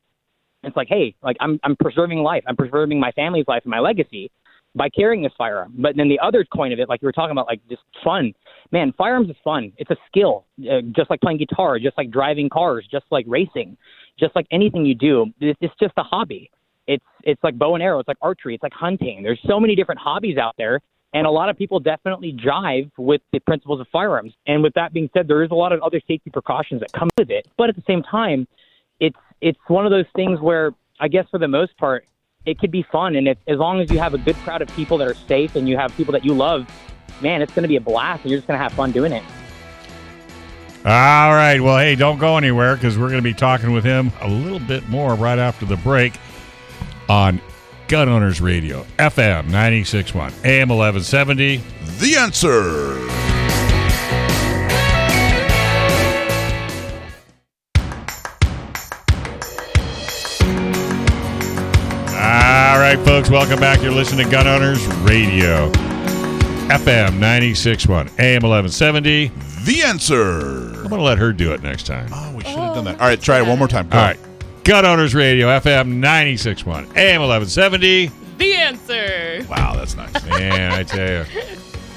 it's 0.64 0.76
like, 0.76 0.90
hey, 0.90 1.16
like 1.24 1.38
I'm 1.40 1.60
I'm 1.64 1.76
preserving 1.78 2.20
life. 2.20 2.44
I'm 2.48 2.58
preserving 2.58 3.00
my 3.00 3.12
family's 3.12 3.46
life 3.48 3.62
and 3.64 3.72
my 3.72 3.80
legacy 3.80 4.30
by 4.76 4.90
carrying 4.90 5.24
this 5.24 5.32
firearm. 5.38 5.74
But 5.78 5.96
then 5.96 6.10
the 6.10 6.20
other 6.20 6.46
coin 6.54 6.72
of 6.72 6.80
it, 6.80 6.90
like 6.90 7.02
you 7.02 7.08
were 7.08 7.12
talking 7.12 7.32
about, 7.32 7.48
like 7.48 7.62
just 7.70 7.82
fun. 8.04 8.34
Man, 8.72 8.94
firearms 8.98 9.30
is 9.30 9.36
fun. 9.44 9.72
It's 9.78 9.90
a 9.90 9.96
skill, 10.08 10.46
uh, 10.70 10.82
just 10.96 11.10
like 11.10 11.22
playing 11.22 11.40
guitar, 11.40 11.80
just 11.80 11.98
like 11.98 12.12
driving 12.12 12.50
cars, 12.50 12.88
just 12.92 13.06
like 13.10 13.26
racing, 13.28 13.78
just 14.20 14.36
like 14.36 14.46
anything 14.52 14.86
you 14.86 14.96
do. 14.96 15.28
It's, 15.40 15.58
it's 15.62 15.74
just 15.80 15.94
a 15.98 16.04
hobby. 16.04 16.52
It's 16.88 17.06
it's 17.24 17.44
like 17.44 17.58
bow 17.58 17.76
and 17.76 17.84
arrow. 17.84 18.00
It's 18.00 18.08
like 18.08 18.18
archery. 18.22 18.56
It's 18.56 18.64
like 18.64 18.74
hunting. 18.74 19.24
There's 19.24 19.40
so 19.48 19.60
many 19.60 19.76
different 19.76 20.02
hobbies 20.02 20.38
out 20.38 20.56
there, 20.58 20.80
and 21.14 21.26
a 21.26 21.32
lot 21.32 21.50
of 21.50 21.58
people 21.58 21.80
definitely 21.80 22.34
jive 22.34 22.92
with 22.98 23.22
the 23.32 23.40
principles 23.40 23.80
of 23.80 23.88
firearms. 23.88 24.34
And 24.46 24.62
with 24.62 24.74
that 24.76 24.94
being 24.94 25.10
said, 25.14 25.28
there 25.28 25.44
is 25.44 25.52
a 25.52 25.56
lot 25.56 25.72
of 25.72 25.82
other 25.82 26.00
safety 26.08 26.30
precautions 26.30 26.82
that 26.82 26.92
come 26.92 27.10
with 27.18 27.32
it. 27.32 27.48
But 27.58 27.70
at 27.70 27.76
the 27.76 27.84
same 27.88 28.04
time, 28.04 28.48
it's 29.00 29.18
it's 29.42 29.60
one 29.68 29.86
of 29.86 29.92
those 29.92 30.06
things 30.16 30.40
where 30.40 30.72
I 31.00 31.08
guess 31.08 31.26
for 31.30 31.40
the 31.40 31.48
most 31.48 31.78
part, 31.78 32.06
it 32.46 32.60
could 32.60 32.72
be 32.72 32.84
fun. 32.84 33.16
And 33.16 33.28
if, 33.28 33.38
as 33.48 33.58
long 33.58 33.80
as 33.80 33.90
you 33.90 34.00
have 34.00 34.14
a 34.14 34.18
good 34.18 34.36
crowd 34.38 34.62
of 34.62 34.68
people 34.76 34.98
that 34.98 35.08
are 35.08 35.14
safe 35.14 35.56
and 35.56 35.68
you 35.68 35.78
have 35.78 35.96
people 35.96 36.12
that 36.12 36.26
you 36.26 36.34
love, 36.34 36.68
man, 37.22 37.42
it's 37.42 37.54
going 37.54 37.64
to 37.64 37.70
be 37.70 37.78
a 37.78 37.82
blast. 37.82 38.24
And 38.24 38.32
you're 38.32 38.40
just 38.40 38.48
going 38.48 38.58
to 38.58 38.64
have 38.64 38.74
fun 38.74 38.92
doing 38.92 39.14
it. 39.14 39.24
All 40.86 41.32
right. 41.32 41.60
Well, 41.60 41.78
hey, 41.78 41.96
don't 41.96 42.20
go 42.20 42.38
anywhere 42.38 42.76
because 42.76 42.98
we're 42.98 43.10
going 43.10 43.22
to 43.22 43.30
be 43.30 43.34
talking 43.34 43.72
with 43.72 43.84
him 43.84 44.12
a 44.22 44.30
little 44.30 44.60
bit 44.60 44.88
more 44.88 45.14
right 45.16 45.40
after 45.40 45.66
the 45.66 45.78
break 45.78 46.14
on 47.10 47.42
Gun 47.90 48.08
Owners 48.08 48.40
Radio, 48.40 48.84
FM 49.00 49.46
961, 49.46 50.32
AM 50.46 50.70
1170. 50.70 51.58
The 51.98 52.18
answer. 52.18 53.00
All 62.12 62.78
right, 62.78 63.00
folks, 63.04 63.32
welcome 63.32 63.60
back. 63.60 63.82
You're 63.82 63.92
listening 63.92 64.26
to 64.26 64.32
Gun 64.32 64.46
Owners 64.46 64.86
Radio, 65.02 65.72
FM 66.70 67.14
961, 67.14 68.10
AM 68.20 68.44
1170. 68.44 69.32
The 69.66 69.82
answer. 69.82 70.42
I'm 70.76 70.90
going 70.90 70.90
to 70.90 71.02
let 71.02 71.18
her 71.18 71.34
do 71.34 71.54
it 71.54 71.64
next 71.64 71.88
time. 71.88 72.08
Oh, 72.14 72.36
we 72.36 72.44
should 72.44 72.52
have 72.60 72.76
done 72.76 72.86
that. 72.86 73.02
All 73.02 73.08
right, 73.08 73.20
try 73.20 73.40
it 73.40 73.48
one 73.48 73.58
more 73.58 73.68
time. 73.68 73.90
Go. 73.90 73.98
All 73.98 74.04
right. 74.06 74.20
Gun 74.70 74.86
Owners 74.86 75.16
Radio, 75.16 75.48
FM 75.48 75.96
961, 75.96 76.84
AM 76.96 77.22
1170. 77.22 78.12
The 78.38 78.54
answer. 78.54 79.44
Wow, 79.50 79.74
that's 79.76 79.96
nice. 79.96 80.24
Man, 80.28 80.72
I 80.72 80.84
tell 80.84 81.26
you, 81.26 81.26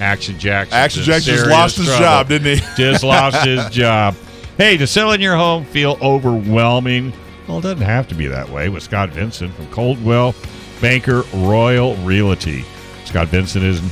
Action 0.00 0.38
Jackson. 0.38 0.78
Action 0.78 1.02
Jackson 1.02 1.34
just 1.34 1.50
lost 1.50 1.76
his 1.76 1.88
job, 1.98 2.28
didn't 2.28 2.56
he? 2.58 2.64
just 2.78 3.04
lost 3.04 3.44
his 3.44 3.68
job. 3.68 4.16
Hey, 4.56 4.78
does 4.78 4.90
selling 4.90 5.20
your 5.20 5.36
home 5.36 5.66
feel 5.66 5.98
overwhelming? 6.00 7.12
Well, 7.46 7.58
it 7.58 7.60
doesn't 7.60 7.82
have 7.82 8.08
to 8.08 8.14
be 8.14 8.26
that 8.28 8.48
way 8.48 8.70
with 8.70 8.82
Scott 8.82 9.10
Vincent 9.10 9.52
from 9.52 9.66
Coldwell 9.66 10.34
Banker 10.80 11.24
Royal 11.34 11.94
Realty. 11.96 12.64
Scott 13.04 13.28
Vincent 13.28 13.66
is 13.66 13.82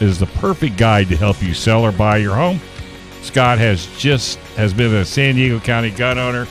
is 0.00 0.18
the 0.18 0.24
perfect 0.24 0.78
guide 0.78 1.10
to 1.10 1.16
help 1.18 1.42
you 1.42 1.52
sell 1.52 1.84
or 1.84 1.92
buy 1.92 2.16
your 2.16 2.36
home. 2.36 2.58
Scott 3.20 3.58
has 3.58 3.84
just 3.98 4.38
has 4.56 4.72
been 4.72 4.94
a 4.94 5.04
San 5.04 5.34
Diego 5.34 5.60
County 5.60 5.90
gun 5.90 6.18
owner, 6.18 6.46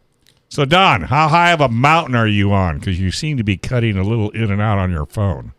So, 0.50 0.64
Don, 0.64 1.02
how 1.02 1.28
high 1.28 1.52
of 1.52 1.60
a 1.60 1.68
mountain 1.68 2.16
are 2.16 2.26
you 2.26 2.52
on? 2.52 2.80
Because 2.80 2.98
you 2.98 3.12
seem 3.12 3.36
to 3.36 3.44
be 3.44 3.56
cutting 3.56 3.96
a 3.96 4.02
little 4.02 4.30
in 4.30 4.50
and 4.50 4.60
out 4.60 4.78
on 4.78 4.90
your 4.90 5.06
phone. 5.06 5.52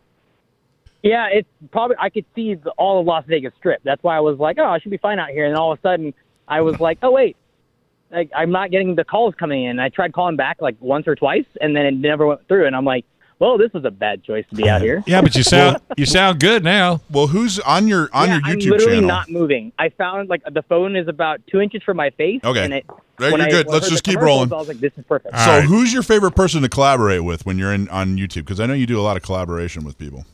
Yeah, 1.02 1.30
it's 1.32 1.48
probably 1.72 1.96
I 1.98 2.10
could 2.10 2.26
see 2.36 2.56
the, 2.56 2.72
all 2.72 3.00
of 3.00 3.08
Las 3.08 3.24
Vegas 3.26 3.54
Strip. 3.58 3.82
That's 3.84 4.04
why 4.04 4.18
I 4.18 4.20
was 4.20 4.38
like, 4.38 4.58
oh, 4.60 4.66
I 4.66 4.80
should 4.80 4.92
be 4.92 4.98
fine 4.98 5.18
out 5.18 5.30
here. 5.30 5.46
And 5.46 5.56
all 5.56 5.72
of 5.72 5.80
a 5.80 5.82
sudden, 5.82 6.14
I 6.46 6.60
was 6.60 6.80
like, 6.82 7.00
oh 7.02 7.12
wait, 7.12 7.38
like 8.12 8.30
I'm 8.36 8.52
not 8.52 8.70
getting 8.70 8.96
the 8.96 9.06
calls 9.06 9.34
coming 9.36 9.64
in. 9.64 9.80
I 9.80 9.88
tried 9.88 10.12
calling 10.14 10.36
back 10.36 10.62
like 10.62 10.76
once 10.82 11.08
or 11.08 11.16
twice, 11.16 11.46
and 11.62 11.74
then 11.74 11.86
it 11.86 11.94
never 11.94 12.28
went 12.28 12.46
through. 12.50 12.68
And 12.68 12.76
I'm 12.76 12.86
like, 12.86 13.06
well, 13.40 13.58
this 13.58 13.72
was 13.74 13.86
a 13.86 13.92
bad 13.92 14.24
choice 14.24 14.46
to 14.50 14.56
be 14.56 14.70
out 14.70 14.82
here. 14.82 15.04
Yeah, 15.08 15.22
but 15.22 15.36
you 15.36 15.44
sound 15.56 15.78
you 15.98 16.06
sound 16.06 16.42
good 16.42 16.64
now. 16.64 17.00
Well, 17.10 17.28
who's 17.28 17.60
on 17.60 17.88
your 17.88 18.10
on 18.14 18.28
yeah, 18.28 18.36
your 18.36 18.46
I'm 18.46 18.60
literally 18.60 18.86
channel? 18.98 19.08
not 19.08 19.30
moving. 19.30 19.72
I 19.80 19.90
found 19.90 20.30
like 20.30 20.44
the 20.44 20.64
phone 20.64 20.98
is 20.98 21.08
about 21.08 21.40
two 21.48 21.62
inches 21.62 21.82
from 21.82 21.98
my 21.98 22.10
face. 22.12 22.42
Okay. 22.44 22.64
and 22.64 22.74
it, 22.74 22.86
Right, 23.22 23.32
you're 23.38 23.42
I 23.48 23.50
good. 23.50 23.68
Let's 23.68 23.90
just 23.90 24.04
keep 24.04 24.20
rolling. 24.20 24.52
I 24.52 24.56
was 24.58 24.68
like, 24.68 24.80
this 24.80 24.94
is 24.98 25.06
perfect. 25.06 25.36
so, 25.38 25.42
All 25.42 25.58
right. 25.60 25.64
who's 25.64 25.94
your 25.94 26.04
favorite 26.04 26.36
person 26.36 26.62
to 26.64 26.70
collaborate 26.70 27.24
with 27.24 27.46
when 27.46 27.58
you're 27.58 27.74
in 27.74 27.88
on 27.90 28.18
YouTube? 28.18 28.36
Because 28.46 28.60
I 28.60 28.66
know 28.66 28.74
you 28.74 28.86
do 28.86 29.00
a 29.00 29.02
lot 29.04 29.18
of 29.18 29.24
collaboration 29.24 29.84
with 29.84 29.98
people. 29.98 30.26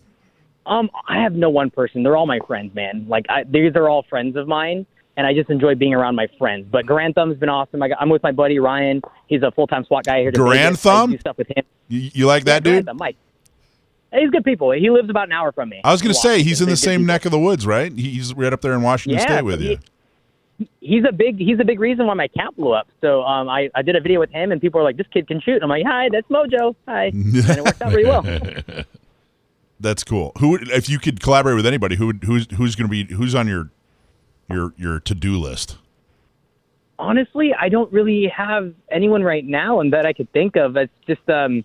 Um, 0.65 0.89
I 1.07 1.21
have 1.21 1.33
no 1.33 1.49
one 1.49 1.69
person. 1.69 2.03
They're 2.03 2.17
all 2.17 2.27
my 2.27 2.39
friends, 2.47 2.73
man. 2.75 3.05
Like 3.07 3.25
I, 3.29 3.43
these 3.43 3.75
are 3.75 3.87
all 3.89 4.03
friends 4.03 4.35
of 4.35 4.47
mine, 4.47 4.85
and 5.15 5.25
I 5.25 5.33
just 5.33 5.49
enjoy 5.49 5.75
being 5.75 5.93
around 5.93 6.15
my 6.15 6.27
friends. 6.37 6.67
But 6.69 6.85
Garand 6.85 7.15
Thumb's 7.15 7.37
been 7.37 7.49
awesome. 7.49 7.81
I 7.81 7.87
got, 7.89 7.97
I'm 8.01 8.09
with 8.09 8.21
my 8.23 8.31
buddy 8.33 8.59
Ryan. 8.59 9.01
He's 9.27 9.43
a 9.43 9.51
full 9.51 9.67
time 9.67 9.85
SWAT 9.85 10.05
guy 10.05 10.19
here. 10.21 10.31
To 10.31 10.39
Garand 10.39 10.53
Vegas. 10.65 10.81
Thumb? 10.81 11.11
do 11.11 11.17
stuff 11.19 11.37
with 11.37 11.47
him. 11.55 11.63
You, 11.87 12.09
you 12.13 12.25
like 12.27 12.43
that 12.45 12.65
Yeah, 12.65 12.71
Garand 12.71 12.75
dude? 12.77 12.85
Thumb, 12.87 12.97
Mike. 12.97 13.15
He's 14.13 14.29
good 14.29 14.45
people. 14.45 14.71
He 14.71 14.89
lives 14.89 15.09
about 15.09 15.27
an 15.27 15.33
hour 15.33 15.51
from 15.51 15.69
me. 15.69 15.81
I 15.83 15.91
was 15.91 16.01
going 16.01 16.13
to 16.13 16.19
say 16.19 16.41
he's 16.41 16.61
in 16.61 16.69
the 16.69 16.77
same 16.77 17.01
people. 17.01 17.07
neck 17.13 17.25
of 17.25 17.31
the 17.31 17.39
woods, 17.39 17.67
right? 17.67 17.91
He's 17.91 18.33
right 18.33 18.53
up 18.53 18.61
there 18.61 18.73
in 18.73 18.81
Washington 18.81 19.19
Yeah, 19.19 19.25
State 19.25 19.41
with 19.43 19.59
he- 19.61 19.71
you. 19.71 19.77
He's 20.81 21.03
a 21.07 21.11
big 21.11 21.37
he's 21.37 21.59
a 21.59 21.63
big 21.63 21.79
reason 21.79 22.07
why 22.07 22.13
my 22.15 22.23
account 22.25 22.55
blew 22.55 22.71
up. 22.73 22.87
So 23.01 23.21
um, 23.23 23.47
I 23.49 23.69
I 23.75 23.81
did 23.83 23.95
a 23.95 24.01
video 24.01 24.19
with 24.19 24.31
him, 24.31 24.51
and 24.51 24.59
people 24.59 24.79
are 24.81 24.83
like, 24.83 24.97
"This 24.97 25.05
kid 25.13 25.27
can 25.27 25.39
shoot." 25.39 25.61
I'm 25.61 25.69
like, 25.69 25.83
"Hi, 25.85 26.09
that's 26.11 26.27
Mojo. 26.29 26.75
Hi," 26.87 27.05
and 27.13 27.35
it 27.35 27.63
worked 27.63 27.81
out 27.81 27.91
pretty 27.91 28.07
well. 28.09 28.23
That's 29.79 30.03
cool. 30.03 30.31
Who, 30.39 30.55
if 30.59 30.89
you 30.89 30.97
could 30.97 31.19
collaborate 31.21 31.55
with 31.55 31.67
anybody, 31.67 31.97
who 31.97 32.11
who's 32.23 32.47
who's 32.55 32.75
going 32.75 32.89
to 32.89 33.05
be 33.05 33.13
who's 33.13 33.35
on 33.35 33.47
your 33.47 33.69
your 34.49 34.73
your 34.77 34.99
to 35.01 35.13
do 35.13 35.37
list? 35.37 35.77
honestly, 36.99 37.53
I 37.53 37.69
don't 37.69 37.93
really 37.93 38.27
have 38.35 38.73
anyone 38.91 39.21
right 39.23 39.45
now, 39.45 39.81
and 39.81 39.93
that 39.93 40.07
I 40.07 40.13
could 40.13 40.31
think 40.33 40.55
of. 40.55 40.75
It's 40.77 40.91
just, 41.05 41.21
um, 41.29 41.63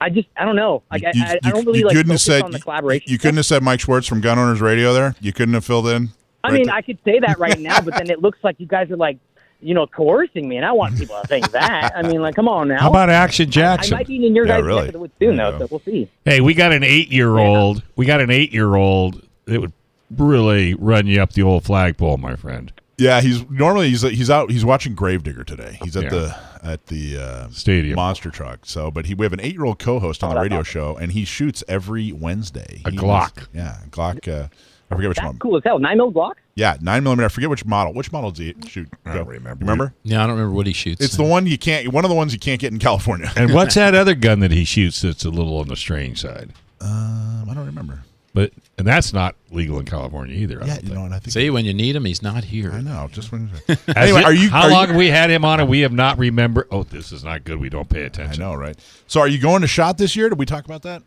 I 0.00 0.08
just, 0.08 0.28
I 0.36 0.44
don't 0.44 0.54
know. 0.54 0.84
Like, 0.88 1.02
You- 1.02 1.08
I, 1.16 1.38
I, 1.42 1.50
don't 1.50 1.62
you- 1.62 1.66
really 1.66 1.78
you 1.80 1.86
like 1.86 1.96
couldn't 1.96 2.10
have 2.12 2.20
said 2.20 2.42
on 2.42 2.52
the 2.52 2.60
collaboration. 2.60 3.10
You 3.10 3.18
couldn't 3.18 3.38
have 3.38 3.46
said 3.46 3.64
Mike 3.64 3.80
Schwartz 3.80 4.06
from 4.06 4.20
Gun 4.20 4.38
Owners 4.38 4.60
Radio 4.60 4.92
there. 4.94 5.16
You 5.20 5.32
couldn't 5.32 5.54
have 5.54 5.64
filled 5.64 5.88
in. 5.88 6.10
I 6.46 6.52
mean. 6.52 6.70
I 6.70 6.82
could 6.82 6.98
say 7.04 7.18
that 7.20 7.38
right 7.38 7.58
now, 7.58 7.80
but 7.80 7.94
then 7.94 8.10
it 8.10 8.20
looks 8.22 8.38
like 8.42 8.56
you 8.58 8.66
guys 8.66 8.90
are 8.90 8.96
like, 8.96 9.18
you 9.60 9.74
know, 9.74 9.86
coercing 9.86 10.48
me, 10.48 10.56
and 10.56 10.66
I 10.66 10.72
want 10.72 10.98
people 10.98 11.18
to 11.20 11.26
think 11.26 11.50
that. 11.52 11.92
I 11.96 12.02
mean, 12.02 12.20
like, 12.20 12.34
come 12.34 12.46
on 12.48 12.68
now. 12.68 12.80
How 12.80 12.90
about 12.90 13.08
Action 13.10 13.50
Jackson? 13.50 13.70
I 13.70 13.76
Jackson? 13.76 13.96
might 13.96 14.06
be 14.06 14.26
in 14.26 14.34
your 14.34 14.46
Yeah, 14.46 14.56
guys' 14.58 14.64
really. 14.64 14.80
neck 14.80 14.88
of 14.88 14.92
the 14.92 14.98
woods 15.00 15.12
soon, 15.18 15.36
Yeah. 15.36 15.50
though, 15.52 15.58
so 15.60 15.68
we'll 15.70 15.80
see. 15.80 16.08
Hey, 16.24 16.40
we 16.40 16.52
got 16.54 16.72
an 16.72 16.84
eight 16.84 17.10
year 17.10 17.38
old. 17.38 17.82
We 17.96 18.04
got 18.06 18.20
an 18.20 18.30
eight 18.30 18.52
year 18.52 18.74
old 18.74 19.22
that 19.46 19.60
would 19.60 19.72
really 20.16 20.74
run 20.74 21.06
you 21.06 21.20
up 21.22 21.32
the 21.32 21.42
old 21.42 21.64
flagpole, 21.64 22.18
my 22.18 22.36
friend. 22.36 22.72
Yeah, 22.98 23.20
he's 23.20 23.48
normally 23.50 23.88
he's 23.90 24.00
he's 24.02 24.30
out 24.30 24.50
he's 24.50 24.64
watching 24.64 24.94
Gravedigger 24.94 25.44
today. 25.44 25.78
He's 25.82 25.96
at 25.96 26.04
Yeah. 26.04 26.08
the 26.10 26.36
at 26.62 26.86
the 26.86 27.18
uh, 27.18 27.48
Stadium. 27.50 27.96
monster 27.96 28.30
truck. 28.30 28.60
So, 28.64 28.90
but 28.90 29.04
he 29.06 29.14
we 29.14 29.24
have 29.26 29.34
an 29.34 29.40
eight 29.40 29.52
year 29.52 29.64
old 29.66 29.78
co-host 29.78 30.24
on 30.24 30.34
the 30.34 30.40
radio 30.40 30.62
show, 30.62 30.96
and 30.96 31.12
he 31.12 31.24
shoots 31.26 31.62
every 31.68 32.10
Wednesday. 32.12 32.80
A 32.86 32.90
He 32.90 32.96
Glock. 32.96 33.36
was- 33.36 33.48
yeah, 33.52 33.76
a 33.84 33.88
Glock. 33.88 34.26
Uh, 34.26 34.48
I 34.90 34.94
forget 34.94 35.08
which 35.08 35.16
That's 35.18 35.26
one. 35.26 35.38
cool 35.38 35.56
as 35.56 35.64
hell. 35.64 35.78
Nine 35.80 35.96
mil 35.96 36.12
Glock? 36.12 36.34
Yeah, 36.54 36.76
nine 36.80 37.02
millimeter. 37.02 37.24
I 37.26 37.28
forget 37.28 37.50
which 37.50 37.64
model. 37.64 37.92
Which 37.92 38.12
model 38.12 38.30
does 38.30 38.38
he 38.38 38.54
shoot? 38.68 38.88
I 39.04 39.14
don't 39.14 39.26
remember. 39.26 39.64
Remember? 39.64 39.94
Yeah, 40.04 40.22
I 40.22 40.26
don't 40.26 40.36
remember 40.36 40.54
what 40.54 40.66
he 40.66 40.72
shoots. 40.72 41.00
It's 41.04 41.16
the 41.16 41.24
one 41.24 41.46
you 41.46 41.58
can't. 41.58 41.92
One 41.92 42.04
of 42.04 42.08
the 42.08 42.14
ones 42.14 42.32
you 42.32 42.38
can't 42.38 42.60
get 42.60 42.72
in 42.72 42.78
California. 42.78 43.30
And 43.36 43.52
what's 43.52 43.74
that 43.76 43.94
other 43.94 44.14
gun 44.14 44.40
that 44.40 44.52
he 44.52 44.64
shoots 44.64 45.02
that's 45.02 45.24
a 45.24 45.30
little 45.30 45.58
on 45.58 45.68
the 45.68 45.76
strange 45.76 46.20
side? 46.20 46.50
Um, 46.80 47.46
I 47.50 47.54
don't 47.54 47.66
remember. 47.66 48.00
But 48.32 48.52
and 48.78 48.86
that's 48.86 49.12
not 49.14 49.34
legal 49.50 49.78
in 49.80 49.86
California 49.86 50.36
either. 50.36 50.62
I 50.62 50.66
Yeah, 50.66 50.74
don't 50.74 50.76
you 50.76 50.88
think. 50.88 50.94
know 50.94 51.02
what 51.04 51.12
I 51.12 51.18
think. 51.18 51.32
See, 51.32 51.48
when 51.50 51.64
you 51.64 51.72
need 51.74 51.96
him, 51.96 52.04
he's 52.04 52.22
not 52.22 52.44
here. 52.44 52.70
I 52.70 52.82
know. 52.82 53.08
Just 53.10 53.32
when. 53.32 53.48
Has 53.66 53.78
anyway, 53.96 54.20
it- 54.20 54.24
are 54.24 54.32
you? 54.34 54.50
How 54.50 54.64
are 54.64 54.70
long 54.70 54.82
You, 54.82 54.86
have 54.88 54.96
we 54.96 55.06
had 55.08 55.30
him 55.30 55.44
on 55.44 55.58
and 55.58 55.68
we 55.68 55.80
have 55.80 55.92
not 55.92 56.18
remembered? 56.18 56.68
Oh, 56.70 56.82
this 56.84 57.12
is 57.12 57.24
not 57.24 57.44
good. 57.44 57.58
We 57.58 57.70
don't 57.70 57.88
pay 57.88 58.02
I 58.02 58.06
attention. 58.06 58.40
know, 58.42 58.54
right? 58.54 58.78
So, 59.08 59.20
are 59.20 59.28
you 59.28 59.38
going 59.40 59.62
to 59.62 59.66
shot 59.66 59.96
this 59.98 60.14
year? 60.14 60.28
Did 60.28 60.38
we 60.38 60.44
talk 60.46 60.64
about 60.66 60.82
that? 60.82 61.02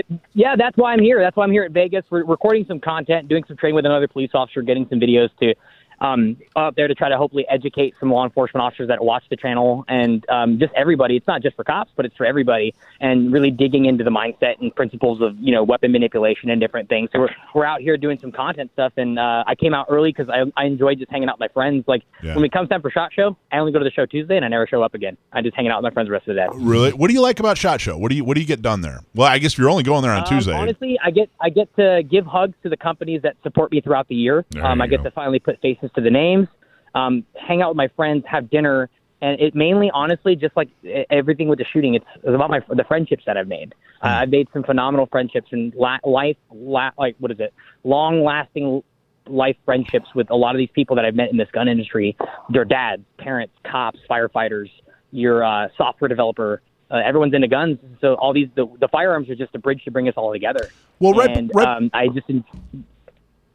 It, 0.00 0.20
yeah, 0.34 0.56
that's 0.56 0.76
why 0.76 0.92
I'm 0.92 1.02
here. 1.02 1.20
That's 1.20 1.36
why 1.36 1.44
I'm 1.44 1.52
here 1.52 1.64
at 1.64 1.72
Vegas. 1.72 2.04
We're 2.10 2.24
recording 2.24 2.64
some 2.66 2.80
content, 2.80 3.28
doing 3.28 3.44
some 3.46 3.56
training 3.56 3.76
with 3.76 3.86
another 3.86 4.08
police 4.08 4.30
officer, 4.34 4.62
getting 4.62 4.86
some 4.88 4.98
videos 4.98 5.28
to 5.40 5.54
um, 6.00 6.36
up 6.56 6.74
there 6.76 6.88
to 6.88 6.94
try 6.94 7.08
to 7.08 7.16
hopefully 7.16 7.44
educate 7.50 7.94
some 8.00 8.10
law 8.10 8.24
enforcement 8.24 8.62
officers 8.62 8.88
that 8.88 9.02
watch 9.04 9.24
the 9.30 9.36
channel 9.36 9.84
and 9.88 10.28
um, 10.28 10.58
just 10.58 10.72
everybody. 10.74 11.16
It's 11.16 11.26
not 11.26 11.42
just 11.42 11.56
for 11.56 11.64
cops, 11.64 11.90
but 11.96 12.04
it's 12.06 12.16
for 12.16 12.24
everybody, 12.26 12.74
and 13.00 13.32
really 13.32 13.50
digging 13.50 13.84
into 13.86 14.04
the 14.04 14.10
mindset 14.10 14.60
and 14.60 14.74
principles 14.74 15.20
of 15.20 15.36
you 15.38 15.52
know 15.52 15.62
weapon 15.62 15.92
manipulation 15.92 16.50
and 16.50 16.60
different 16.60 16.88
things. 16.88 17.10
So 17.12 17.20
we're 17.20 17.28
we're 17.54 17.64
out 17.64 17.80
here 17.80 17.96
doing 17.96 18.18
some 18.18 18.32
content 18.32 18.70
stuff, 18.72 18.92
and 18.96 19.18
uh, 19.18 19.44
I 19.46 19.54
came 19.54 19.74
out 19.74 19.86
early 19.90 20.10
because 20.12 20.28
I 20.28 20.44
I 20.60 20.66
enjoyed 20.66 20.98
just 20.98 21.10
hanging 21.10 21.28
out 21.28 21.36
with 21.38 21.50
my 21.50 21.52
friends. 21.52 21.84
Like 21.86 22.02
Yeah. 22.22 22.34
when 22.34 22.44
it 22.44 22.52
comes 22.52 22.68
time 22.68 22.82
for 22.82 22.90
shot 22.90 23.12
show, 23.12 23.36
I 23.52 23.58
only 23.58 23.72
go 23.72 23.78
to 23.78 23.84
the 23.84 23.90
show 23.90 24.06
Tuesday, 24.06 24.36
and 24.36 24.44
I 24.44 24.48
never 24.48 24.66
show 24.66 24.82
up 24.82 24.94
again. 24.94 25.16
I 25.32 25.42
just 25.42 25.54
hanging 25.56 25.70
out 25.70 25.82
with 25.82 25.90
my 25.90 25.94
friends 25.94 26.08
the 26.08 26.12
rest 26.12 26.28
of 26.28 26.34
the 26.34 26.40
day. 26.40 26.46
Really? 26.54 26.92
What 26.92 27.08
do 27.08 27.14
you 27.14 27.20
like 27.20 27.40
about 27.40 27.58
Shot 27.58 27.80
Show? 27.80 27.96
What 27.98 28.10
do 28.10 28.16
you 28.16 28.24
What 28.24 28.34
do 28.34 28.40
you 28.40 28.46
get 28.46 28.62
done 28.62 28.80
there? 28.80 29.00
Well, 29.14 29.28
I 29.28 29.38
guess 29.38 29.58
you're 29.58 29.68
only 29.70 29.82
going 29.82 30.02
there 30.02 30.12
on 30.12 30.20
Um, 30.22 30.24
Tuesday. 30.28 30.54
Honestly, 30.54 30.98
I 31.04 31.10
get 31.10 31.28
I 31.40 31.50
get 31.50 31.74
to 31.76 32.02
give 32.08 32.24
hugs 32.26 32.54
to 32.62 32.68
the 32.68 32.76
companies 32.76 33.22
that 33.22 33.36
support 33.42 33.70
me 33.72 33.80
throughout 33.80 34.08
the 34.08 34.14
year. 34.14 34.44
Um, 34.62 34.80
I 34.80 34.86
get 34.86 34.98
go. 34.98 35.04
to 35.04 35.10
finally 35.10 35.38
put 35.38 35.60
faces 35.60 35.89
to 35.94 36.00
the 36.00 36.10
names, 36.10 36.48
um, 36.94 37.24
hang 37.34 37.62
out 37.62 37.70
with 37.70 37.76
my 37.76 37.88
friends, 37.88 38.24
have 38.26 38.50
dinner, 38.50 38.88
and 39.22 39.40
it 39.40 39.54
mainly, 39.54 39.90
honestly, 39.92 40.34
just 40.36 40.56
like 40.56 40.68
everything 41.10 41.48
with 41.48 41.58
the 41.58 41.64
shooting, 41.72 41.94
it's, 41.94 42.06
it's 42.16 42.34
about 42.34 42.50
my 42.50 42.60
the 42.70 42.84
friendships 42.84 43.24
that 43.26 43.36
I've 43.36 43.48
made. 43.48 43.74
Uh, 44.00 44.08
Hmm. 44.08 44.22
I've 44.22 44.30
made 44.30 44.48
some 44.52 44.62
phenomenal 44.62 45.06
friendships 45.06 45.48
and 45.52 45.74
la- 45.74 45.98
life, 46.04 46.38
la- 46.50 46.90
like 46.98 47.16
what 47.18 47.30
is 47.30 47.38
it, 47.38 47.52
long 47.84 48.24
lasting 48.24 48.82
life 49.26 49.56
friendships 49.66 50.06
with 50.14 50.30
a 50.30 50.34
lot 50.36 50.54
of 50.54 50.58
these 50.58 50.70
people 50.74 50.96
that 50.96 51.04
I've 51.04 51.14
met 51.14 51.30
in 51.30 51.36
this 51.36 51.50
gun 51.52 51.68
industry. 51.68 52.16
Their 52.48 52.64
dads, 52.64 53.02
parents, 53.18 53.54
cops, 53.64 53.98
firefighters, 54.10 54.70
your 55.12 55.44
uh, 55.44 55.68
software 55.76 56.08
developer. 56.08 56.62
Uh, 56.90 56.96
everyone's 57.04 57.34
into 57.34 57.46
guns, 57.46 57.78
so 58.00 58.14
all 58.14 58.32
these 58.32 58.48
the, 58.56 58.66
the 58.80 58.88
firearms 58.88 59.28
are 59.30 59.36
just 59.36 59.54
a 59.54 59.58
bridge 59.60 59.84
to 59.84 59.90
bring 59.92 60.08
us 60.08 60.14
all 60.16 60.32
together. 60.32 60.70
Well, 60.98 61.12
right- 61.12 61.36
and, 61.36 61.50
right- 61.54 61.68
um, 61.76 61.90
I 61.92 62.08
just 62.08 62.28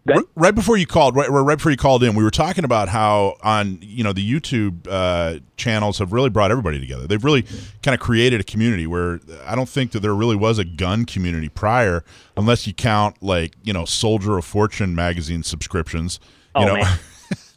R- 0.08 0.24
right 0.36 0.54
before 0.54 0.78
you 0.78 0.86
called, 0.86 1.16
right, 1.16 1.30
right 1.30 1.58
before 1.58 1.72
you 1.72 1.78
called 1.78 2.04
in, 2.04 2.14
we 2.16 2.24
were 2.24 2.30
talking 2.32 2.64
about 2.64 2.90
how 2.90 3.38
on 3.42 3.80
you 3.82 4.04
know 4.04 4.14
the 4.14 4.28
YouTube 4.30 4.88
uh, 4.90 5.40
channels 5.58 5.98
have 6.00 6.14
really 6.14 6.30
brought 6.30 6.52
everybody 6.52 6.80
together. 6.80 7.08
They've 7.08 7.24
really 7.24 7.44
kind 7.82 7.94
of 7.96 8.00
created 8.00 8.40
a 8.40 8.44
community 8.44 8.86
where 8.86 9.20
I 9.46 9.56
don't 9.56 9.70
think 9.70 9.92
that 9.94 10.02
there 10.02 10.14
really 10.14 10.36
was 10.36 10.60
a 10.60 10.64
gun 10.66 11.06
community 11.06 11.50
prior, 11.50 12.04
unless 12.38 12.68
you 12.68 12.74
count 12.74 13.16
like 13.24 13.54
you 13.64 13.74
know 13.74 13.86
Soldier 13.86 14.38
of 14.38 14.46
Fortune 14.46 14.94
magazine 14.94 15.42
subscriptions. 15.44 16.20
You 16.56 16.62
Oh, 16.64 16.66
know. 16.68 16.76
man. 16.76 17.00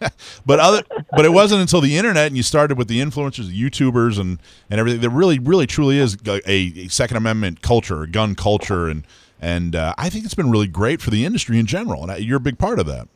but 0.46 0.60
other, 0.60 0.82
but 1.10 1.24
it 1.24 1.30
wasn't 1.30 1.60
until 1.60 1.80
the 1.80 1.96
internet 1.98 2.28
and 2.28 2.36
you 2.36 2.42
started 2.42 2.78
with 2.78 2.88
the 2.88 3.00
influencers, 3.00 3.48
the 3.48 3.62
YouTubers, 3.62 4.18
and 4.18 4.38
and 4.70 4.80
everything. 4.80 5.00
There 5.00 5.10
really, 5.10 5.38
really, 5.38 5.66
truly 5.66 5.98
is 5.98 6.16
a, 6.26 6.40
a 6.50 6.88
Second 6.88 7.16
Amendment 7.18 7.60
culture, 7.62 8.02
a 8.04 8.08
gun 8.08 8.34
culture, 8.34 8.88
and 8.88 9.04
and 9.40 9.76
uh, 9.76 9.94
I 9.98 10.08
think 10.10 10.24
it's 10.24 10.34
been 10.34 10.50
really 10.50 10.66
great 10.66 11.00
for 11.00 11.10
the 11.10 11.24
industry 11.24 11.58
in 11.58 11.66
general. 11.66 12.08
And 12.08 12.24
you're 12.24 12.38
a 12.38 12.40
big 12.40 12.58
part 12.58 12.78
of 12.78 12.86
that. 12.86 13.08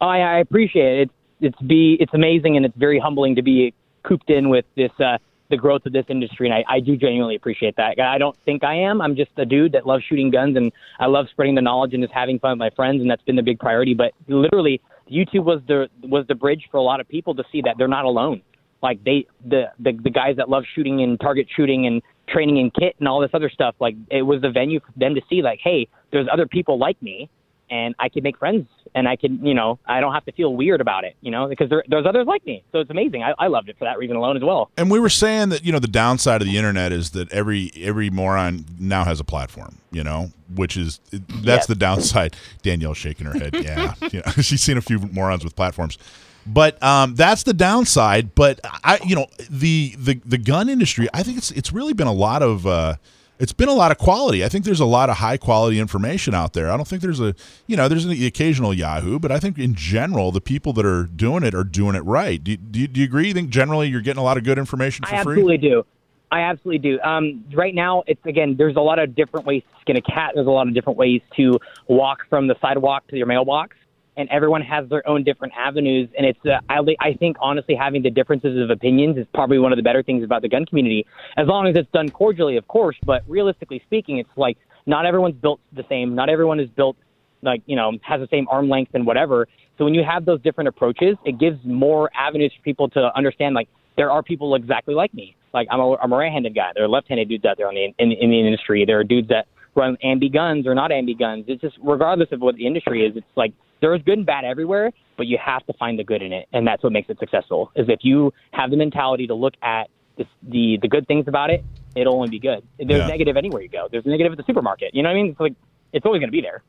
I, 0.00 0.20
I 0.20 0.38
appreciate 0.38 1.00
it. 1.00 1.02
It's 1.02 1.12
it's 1.38 1.62
be 1.62 1.96
it's 2.00 2.14
amazing 2.14 2.56
and 2.56 2.64
it's 2.64 2.76
very 2.76 2.98
humbling 2.98 3.34
to 3.36 3.42
be 3.42 3.74
cooped 4.02 4.30
in 4.30 4.48
with 4.48 4.64
this 4.74 4.90
uh, 5.00 5.18
the 5.48 5.56
growth 5.56 5.86
of 5.86 5.92
this 5.92 6.06
industry, 6.08 6.48
and 6.48 6.54
I, 6.54 6.64
I 6.68 6.80
do 6.80 6.96
genuinely 6.96 7.36
appreciate 7.36 7.76
that. 7.76 8.00
I 8.00 8.18
don't 8.18 8.36
think 8.44 8.64
I 8.64 8.74
am. 8.74 9.00
I'm 9.00 9.14
just 9.14 9.30
a 9.36 9.44
dude 9.44 9.72
that 9.72 9.86
loves 9.86 10.02
shooting 10.04 10.30
guns, 10.30 10.56
and 10.56 10.72
I 10.98 11.06
love 11.06 11.26
spreading 11.30 11.54
the 11.54 11.62
knowledge 11.62 11.94
and 11.94 12.02
just 12.02 12.12
having 12.12 12.38
fun 12.38 12.52
with 12.52 12.58
my 12.58 12.70
friends, 12.70 13.00
and 13.00 13.10
that's 13.10 13.22
been 13.22 13.36
the 13.36 13.42
big 13.42 13.58
priority. 13.58 13.94
But 13.94 14.12
literally, 14.26 14.80
YouTube 15.10 15.44
was 15.44 15.60
the 15.68 15.88
was 16.02 16.26
the 16.26 16.34
bridge 16.34 16.66
for 16.70 16.78
a 16.78 16.82
lot 16.82 17.00
of 17.00 17.08
people 17.08 17.34
to 17.36 17.44
see 17.52 17.62
that 17.62 17.76
they're 17.78 17.88
not 17.88 18.04
alone. 18.04 18.42
Like 18.86 19.02
they 19.04 19.26
the 19.44 19.64
the, 19.84 19.92
the 20.06 20.10
guys 20.10 20.36
that 20.36 20.48
love 20.48 20.64
shooting 20.74 21.02
and 21.02 21.18
target 21.20 21.46
shooting 21.54 21.86
and 21.88 22.02
training 22.28 22.56
in 22.58 22.70
kit 22.70 22.94
and 22.98 23.08
all 23.08 23.20
this 23.20 23.30
other 23.34 23.50
stuff. 23.50 23.74
Like 23.80 23.96
it 24.10 24.22
was 24.22 24.40
the 24.42 24.50
venue 24.50 24.80
for 24.80 24.92
them 24.96 25.14
to 25.16 25.20
see 25.28 25.42
like, 25.42 25.60
hey, 25.62 25.88
there's 26.12 26.28
other 26.32 26.46
people 26.46 26.78
like 26.78 27.00
me 27.02 27.28
and 27.68 27.94
I 27.98 28.08
can 28.08 28.22
make 28.22 28.38
friends 28.38 28.66
and 28.94 29.08
I 29.08 29.16
can, 29.16 29.44
you 29.44 29.54
know, 29.54 29.78
I 29.86 30.00
don't 30.00 30.14
have 30.14 30.24
to 30.26 30.32
feel 30.32 30.54
weird 30.54 30.80
about 30.80 31.02
it, 31.04 31.16
you 31.20 31.30
know, 31.32 31.48
because 31.48 31.68
there, 31.68 31.82
there's 31.88 32.06
others 32.06 32.26
like 32.26 32.44
me. 32.46 32.62
So 32.72 32.78
it's 32.78 32.90
amazing. 32.90 33.22
I, 33.24 33.32
I 33.38 33.48
loved 33.48 33.68
it 33.68 33.76
for 33.78 33.84
that 33.84 33.98
reason 33.98 34.16
alone 34.16 34.36
as 34.36 34.42
well. 34.44 34.70
And 34.76 34.88
we 34.90 35.00
were 35.00 35.08
saying 35.08 35.48
that 35.50 35.64
you 35.64 35.72
know 35.72 35.80
the 35.80 35.88
downside 36.04 36.40
of 36.42 36.46
the 36.48 36.56
internet 36.56 36.92
is 36.92 37.10
that 37.10 37.30
every 37.32 37.72
every 37.76 38.08
moron 38.10 38.64
now 38.78 39.02
has 39.04 39.18
a 39.20 39.24
platform, 39.24 39.78
you 39.90 40.04
know, 40.04 40.30
which 40.54 40.76
is 40.76 41.00
that's 41.10 41.44
Yes. 41.44 41.66
the 41.66 41.74
downside. 41.74 42.36
Danielle's 42.62 42.98
shaking 42.98 43.26
her 43.26 43.34
head. 43.38 43.52
Yeah, 43.66 43.94
you 44.12 44.22
know, 44.26 44.32
she's 44.48 44.62
seen 44.62 44.76
a 44.78 44.82
few 44.82 44.98
morons 44.98 45.42
with 45.44 45.54
platforms, 45.56 45.98
but 46.46 46.82
um, 46.82 47.14
that's 47.14 47.42
the 47.42 47.54
downside. 47.54 48.34
But 48.34 48.60
I, 48.64 48.98
you 49.04 49.14
know, 49.16 49.26
the 49.50 49.94
the 49.98 50.20
the 50.24 50.38
gun 50.38 50.68
industry, 50.68 51.08
I 51.14 51.22
think 51.22 51.38
it's 51.38 51.50
it's 51.52 51.72
really 51.72 51.92
been 51.92 52.06
a 52.06 52.12
lot 52.12 52.42
of. 52.42 52.66
Uh, 52.66 52.96
it's 53.38 53.52
been 53.52 53.68
a 53.68 53.74
lot 53.74 53.90
of 53.90 53.98
quality. 53.98 54.42
I 54.46 54.48
think 54.48 54.64
there's 54.64 54.80
a 54.80 54.86
lot 54.86 55.10
of 55.10 55.18
high 55.18 55.36
quality 55.36 55.78
information 55.78 56.34
out 56.34 56.54
there. 56.54 56.70
I 56.70 56.76
don't 56.78 56.88
think 56.88 57.02
there's 57.02 57.20
a, 57.20 57.34
you 57.66 57.76
know, 57.76 57.86
there's 57.86 58.06
the 58.06 58.24
occasional 58.26 58.72
Yahoo, 58.72 59.18
but 59.18 59.30
I 59.30 59.38
think 59.38 59.58
in 59.58 59.74
general, 59.74 60.32
the 60.32 60.40
people 60.40 60.72
that 60.72 60.86
are 60.86 61.04
doing 61.04 61.42
it 61.42 61.54
are 61.54 61.62
doing 61.62 61.96
it 61.96 62.00
right. 62.06 62.42
Do, 62.42 62.56
do, 62.56 62.80
you- 62.80 62.88
do 62.88 62.98
you 63.00 63.04
agree? 63.04 63.28
You 63.28 63.34
think 63.34 63.50
generally 63.50 63.88
you're 63.88 64.00
getting 64.00 64.22
a 64.22 64.24
lot 64.24 64.38
of 64.38 64.44
good 64.44 64.56
information 64.56 65.04
for 65.04 65.14
I 65.14 65.22
free? 65.22 65.32
absolutely 65.34 65.58
do. 65.58 65.84
I 66.32 66.40
absolutely 66.40 66.78
do. 66.78 66.98
Um, 67.02 67.44
right 67.52 67.74
now, 67.74 68.04
it's 68.06 68.24
again, 68.24 68.56
there's 68.56 68.76
a 68.76 68.80
lot 68.80 68.98
of 68.98 69.14
different 69.14 69.44
ways 69.44 69.62
to 69.74 69.80
skin 69.82 69.96
a 69.98 70.00
cat. 70.00 70.32
There's 70.34 70.46
a 70.46 70.50
lot 70.50 70.66
of 70.66 70.72
different 70.72 70.98
ways 70.98 71.20
to 71.36 71.60
walk 71.88 72.20
from 72.30 72.46
the 72.46 72.56
sidewalk 72.62 73.06
to 73.08 73.18
your 73.18 73.26
mailbox, 73.26 73.76
and 74.16 74.28
everyone 74.30 74.62
has 74.62 74.88
their 74.88 75.06
own 75.08 75.24
different 75.24 75.52
avenues. 75.56 76.08
And 76.16 76.26
it's, 76.26 76.38
uh, 76.44 76.60
I, 76.68 76.80
I 77.00 77.14
think, 77.14 77.36
honestly, 77.40 77.74
having 77.74 78.02
the 78.02 78.10
differences 78.10 78.58
of 78.62 78.70
opinions 78.70 79.18
is 79.18 79.26
probably 79.34 79.58
one 79.58 79.72
of 79.72 79.76
the 79.76 79.82
better 79.82 80.02
things 80.02 80.24
about 80.24 80.42
the 80.42 80.48
gun 80.48 80.64
community, 80.64 81.06
as 81.36 81.46
long 81.46 81.66
as 81.66 81.76
it's 81.76 81.90
done 81.92 82.08
cordially, 82.10 82.56
of 82.56 82.66
course. 82.68 82.96
But 83.04 83.22
realistically 83.28 83.82
speaking, 83.86 84.18
it's 84.18 84.30
like 84.36 84.56
not 84.86 85.06
everyone's 85.06 85.36
built 85.36 85.60
the 85.72 85.84
same. 85.88 86.14
Not 86.14 86.28
everyone 86.28 86.60
is 86.60 86.70
built 86.70 86.96
like 87.42 87.62
you 87.66 87.76
know 87.76 87.92
has 88.02 88.20
the 88.20 88.28
same 88.30 88.48
arm 88.50 88.68
length 88.68 88.92
and 88.94 89.06
whatever. 89.06 89.46
So 89.78 89.84
when 89.84 89.94
you 89.94 90.02
have 90.02 90.24
those 90.24 90.40
different 90.40 90.68
approaches, 90.68 91.16
it 91.24 91.38
gives 91.38 91.58
more 91.64 92.10
avenues 92.18 92.52
for 92.56 92.62
people 92.62 92.88
to 92.90 93.10
understand. 93.14 93.54
Like 93.54 93.68
there 93.96 94.10
are 94.10 94.22
people 94.22 94.54
exactly 94.54 94.94
like 94.94 95.12
me. 95.12 95.36
Like 95.52 95.68
I'm 95.70 95.80
a, 95.80 95.96
I'm 95.96 96.12
a 96.12 96.16
right-handed 96.16 96.54
guy. 96.54 96.70
There 96.74 96.84
are 96.84 96.88
left-handed 96.88 97.28
dudes 97.28 97.44
out 97.44 97.56
there 97.56 97.68
on 97.68 97.74
the, 97.74 97.92
in, 97.98 98.12
in 98.12 98.30
the 98.30 98.40
industry. 98.40 98.84
There 98.86 98.98
are 98.98 99.04
dudes 99.04 99.28
that 99.28 99.46
run 99.74 99.96
ambi 100.04 100.32
guns 100.32 100.66
or 100.66 100.74
not 100.74 100.90
ambi 100.90 101.18
guns. 101.18 101.44
It's 101.46 101.60
just 101.60 101.76
regardless 101.82 102.28
of 102.32 102.40
what 102.40 102.56
the 102.56 102.66
industry 102.66 103.06
is, 103.06 103.16
it's 103.16 103.26
like 103.36 103.52
there 103.86 103.94
is 103.94 104.02
good 104.02 104.18
and 104.18 104.26
bad 104.26 104.44
everywhere, 104.44 104.90
but 105.16 105.28
you 105.28 105.38
have 105.44 105.64
to 105.66 105.72
find 105.74 105.96
the 105.96 106.02
good 106.02 106.20
in 106.20 106.32
it, 106.32 106.48
and 106.52 106.66
that's 106.66 106.82
what 106.82 106.92
makes 106.92 107.08
it 107.08 107.18
successful. 107.20 107.70
Is 107.76 107.86
if 107.88 108.00
you 108.02 108.32
have 108.52 108.70
the 108.72 108.76
mentality 108.76 109.28
to 109.28 109.34
look 109.34 109.54
at 109.62 109.84
the 110.18 110.24
the, 110.42 110.76
the 110.82 110.88
good 110.88 111.06
things 111.06 111.28
about 111.28 111.50
it, 111.50 111.64
it'll 111.94 112.14
only 112.14 112.28
be 112.28 112.40
good. 112.40 112.66
There's 112.78 112.90
Yeah. 113.02 113.06
negative 113.06 113.36
anywhere 113.36 113.62
you 113.62 113.68
go. 113.68 113.86
There's 113.88 114.04
negative 114.04 114.32
at 114.32 114.38
the 114.38 114.44
supermarket. 114.44 114.92
You 114.92 115.04
know 115.04 115.08
what 115.10 115.14
I 115.18 115.22
mean? 115.22 115.30
It's 115.30 115.38
like 115.40 115.54
it's 115.92 116.04
always 116.04 116.18
going 116.18 116.28
to 116.30 116.32
be 116.32 116.40
there. 116.40 116.64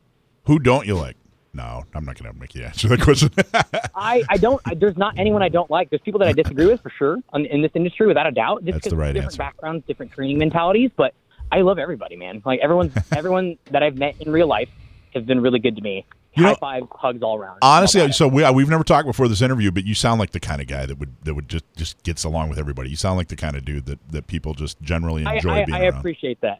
Who 0.45 0.60
don't 0.60 0.86
you 0.86 0.95
like? 0.95 1.17
No, 1.56 1.84
I'm 1.95 2.06
not 2.06 2.19
going 2.21 2.32
to 2.32 2.39
make 2.39 2.53
you 2.53 2.63
answer 2.65 2.88
that 2.89 3.01
question. 3.01 3.30
I, 3.95 4.21
I 4.30 4.38
don't. 4.38 4.62
I, 4.63 4.75
there's 4.75 4.95
not 4.97 5.15
anyone 5.17 5.41
I 5.41 5.49
don't 5.49 5.71
like. 5.71 5.89
There's 5.89 6.01
people 6.03 6.19
that 6.19 6.27
I 6.27 6.34
disagree 6.34 6.67
with 6.67 6.82
for 6.84 6.91
sure 6.99 7.17
on, 7.34 7.45
in 7.47 7.63
this 7.63 7.71
industry, 7.73 8.06
without 8.06 8.27
a 8.27 8.32
doubt. 8.32 8.63
Just 8.63 8.73
That's 8.73 8.89
the 8.89 8.95
right 8.95 9.08
different 9.13 9.34
answer. 9.34 9.38
backgrounds, 9.39 9.84
different 9.88 10.12
training 10.12 10.38
mentalities. 10.38 10.91
But 10.95 11.15
I 11.51 11.62
love 11.62 11.80
everybody, 11.80 12.15
man. 12.15 12.43
Like 12.45 12.60
everyone, 12.62 12.93
everyone 13.12 13.58
that 13.71 13.82
I've 13.82 13.95
met 13.95 14.15
in 14.19 14.32
real 14.32 14.47
life 14.47 14.69
has 15.15 15.23
been 15.23 15.41
really 15.41 15.58
good 15.60 15.75
to 15.77 15.82
me. 15.82 16.06
You 16.38 16.43
High 16.43 16.50
know- 16.52 16.56
five, 16.60 16.84
hugs 16.91 17.21
all 17.23 17.38
around. 17.38 17.58
Honestly, 17.62 18.00
All 18.02 18.06
about 18.06 18.12
it. 18.12 18.17
so 18.17 18.28
we, 18.28 18.43
uh, 18.43 18.54
we've 18.54 18.69
never 18.69 18.84
talked 18.84 19.08
before 19.08 19.28
this 19.28 19.41
interview, 19.41 19.71
but 19.71 19.86
you 19.86 19.93
sound 19.95 20.19
like 20.19 20.32
the 20.32 20.39
kind 20.39 20.62
of 20.62 20.67
guy 20.67 20.86
that 20.86 20.97
would 21.00 21.15
that 21.23 21.34
would 21.34 21.50
just 21.50 21.65
just 21.76 22.02
gets 22.04 22.23
along 22.23 22.50
with 22.50 22.60
everybody. 22.60 22.89
You 22.89 22.95
sound 22.95 23.17
like 23.17 23.28
the 23.30 23.36
kind 23.36 23.56
of 23.56 23.65
dude 23.65 23.86
that, 23.88 24.00
that 24.12 24.28
people 24.28 24.54
just 24.54 24.80
generally 24.82 25.23
enjoy 25.23 25.52
I, 25.52 25.65
being 25.65 25.76
I 25.76 25.86
around. 25.88 25.97
appreciate 26.00 26.39
that. 26.41 26.60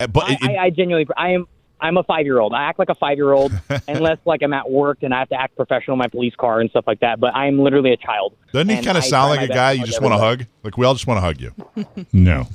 Uh, 0.00 0.06
but 0.06 0.24
I, 0.24 0.32
it- 0.32 0.42
I, 0.42 0.56
I 0.66 0.70
genuinely, 0.70 1.06
I 1.16 1.30
am. 1.30 1.46
I'm 1.80 1.96
a 1.96 2.02
five 2.02 2.24
year 2.24 2.38
old. 2.38 2.52
I 2.52 2.64
act 2.64 2.78
like 2.78 2.88
a 2.88 2.94
five 2.94 3.16
year 3.16 3.32
old, 3.32 3.52
unless 3.88 4.18
like 4.24 4.42
I'm 4.42 4.52
at 4.52 4.70
work 4.70 4.98
and 5.02 5.14
I 5.14 5.20
have 5.20 5.28
to 5.30 5.40
act 5.40 5.56
professional 5.56 5.94
in 5.94 5.98
my 5.98 6.08
police 6.08 6.34
car 6.34 6.60
and 6.60 6.70
stuff 6.70 6.84
like 6.86 7.00
that. 7.00 7.20
But 7.20 7.34
I'm 7.34 7.58
literally 7.58 7.92
a 7.92 7.96
child. 7.96 8.34
doesn't 8.52 8.68
he 8.68 8.82
kind 8.82 8.98
of 8.98 9.04
sound 9.04 9.30
like 9.30 9.48
a 9.48 9.52
guy 9.52 9.72
you 9.72 9.84
just 9.84 10.02
want 10.02 10.12
to 10.14 10.18
hug? 10.18 10.44
Like 10.64 10.76
we 10.76 10.84
all 10.84 10.94
just 10.94 11.06
want 11.06 11.18
to 11.18 11.22
hug 11.22 11.40
you. 11.40 11.52
No. 12.12 12.46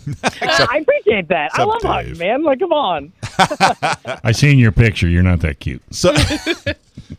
I 0.42 0.80
appreciate 0.82 1.28
that. 1.30 1.52
I 1.54 1.64
love 1.64 1.82
Dave. 1.82 1.92
hugs, 1.92 2.20
man. 2.20 2.44
Like, 2.44 2.60
come 2.60 2.74
on. 2.74 3.14
I 4.24 4.32
seen 4.32 4.58
your 4.58 4.72
picture. 4.72 5.08
You're 5.08 5.24
not 5.24 5.40
that 5.42 5.60
cute. 5.60 5.82
So, 5.92 6.14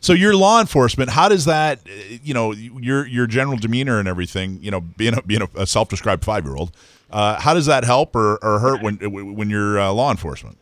so 0.01 0.13
your 0.13 0.35
law 0.35 0.61
enforcement, 0.61 1.11
how 1.11 1.29
does 1.29 1.45
that, 1.45 1.81
uh, 1.87 2.17
you 2.23 2.35
know, 2.35 2.53
your 2.53 3.07
your 3.07 3.27
general 3.27 3.57
demeanor 3.57 3.99
and 3.99 4.09
everything, 4.09 4.59
you 4.63 4.71
know, 4.71 4.81
being 4.81 5.17
a, 5.17 5.23
being 5.23 5.43
a, 5.43 5.49
a 5.63 5.67
self 5.67 5.89
described 5.89 6.25
five 6.25 6.45
year 6.45 6.57
old, 6.57 6.73
uh, 7.11 7.41
how 7.41 7.55
does 7.55 7.67
that 7.67 7.85
help 7.85 8.15
or, 8.17 8.37
or 8.45 8.59
hurt 8.59 8.83
when 8.83 8.97
when 9.37 9.49
you're 9.51 9.79
uh, 9.79 9.93
law 9.93 10.11
enforcement? 10.11 10.59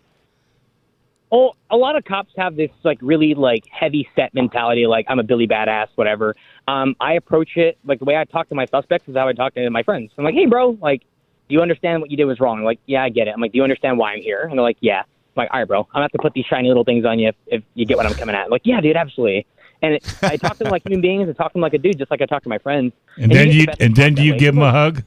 Oh, 1.35 1.55
a 1.71 1.77
lot 1.77 1.97
of 1.97 2.05
cops 2.05 2.33
have 2.37 2.57
this 2.57 2.71
like 2.85 2.99
really 3.01 3.35
like 3.35 3.64
heavy 3.71 4.07
set 4.14 4.35
mentality, 4.35 4.87
like 4.87 5.07
I'm 5.09 5.18
a 5.18 5.23
Billy 5.23 5.49
badass, 5.49 5.88
whatever. 5.95 6.37
Um, 6.68 6.95
I 7.01 7.14
approach 7.14 7.57
it 7.57 7.79
like 7.85 8.01
the 8.01 8.05
way 8.05 8.16
I 8.16 8.25
talk 8.25 8.51
to 8.51 8.55
my 8.55 8.66
suspects 8.66 9.09
is 9.09 9.16
how 9.16 9.29
I 9.29 9.33
talk 9.33 9.55
to 9.55 9.71
my 9.71 9.83
friends. 9.83 10.12
I'm 10.18 10.25
like, 10.25 10.35
hey, 10.35 10.45
bro, 10.45 10.77
like, 10.83 11.01
do 11.49 11.55
you 11.55 11.62
understand 11.62 12.03
what 12.03 12.11
you 12.11 12.18
did 12.18 12.27
was 12.27 12.38
wrong? 12.38 12.59
I'm 12.59 12.64
like, 12.64 12.81
yeah, 12.85 13.03
I 13.03 13.09
get 13.09 13.29
it. 13.29 13.31
I'm 13.31 13.40
like, 13.40 13.53
do 13.53 13.57
you 13.57 13.64
understand 13.64 13.97
why 13.97 14.12
I'm 14.12 14.21
here? 14.21 14.42
And 14.42 14.53
they're 14.53 14.62
like, 14.62 14.77
yeah. 14.81 15.01
I'm 15.01 15.07
like, 15.37 15.49
all 15.53 15.61
right, 15.61 15.66
bro, 15.66 15.81
I'm 15.81 15.87
gonna 15.95 16.05
have 16.05 16.12
to 16.12 16.18
put 16.18 16.35
these 16.35 16.45
shiny 16.45 16.68
little 16.68 16.85
things 16.85 17.07
on 17.07 17.18
you 17.18 17.29
if, 17.29 17.37
if 17.47 17.62
you 17.75 17.87
get 17.87 17.97
what 17.97 18.05
I'm 18.05 18.12
coming 18.12 18.35
at. 18.35 18.45
I'm 18.45 18.51
like, 18.51 18.62
yeah, 18.64 18.83
dude, 18.83 18.97
absolutely. 18.97 19.47
And 19.81 19.95
it, 19.95 20.18
I 20.23 20.37
talk 20.37 20.59
to 20.59 20.64
them 20.64 20.71
like 20.71 20.87
human 20.87 21.01
beings. 21.01 21.29
I 21.31 21.33
talk 21.33 21.53
to 21.53 21.55
them 21.55 21.62
like 21.62 21.75
a 21.75 21.79
dude, 21.79 21.99
just 21.99 22.11
like 22.11 22.21
I 22.21 22.27
talk 22.27 22.42
to 22.42 22.49
my 22.51 22.59
friends. 22.59 22.92
And 23.16 23.33
then 23.33 23.47
get 23.47 23.53
the 23.53 23.57
you 23.57 23.87
and 23.87 23.97
then 23.97 24.14
do 24.14 24.23
you 24.23 24.37
give 24.37 24.55
him 24.55 24.62
a 24.62 24.71
hug? 24.71 25.03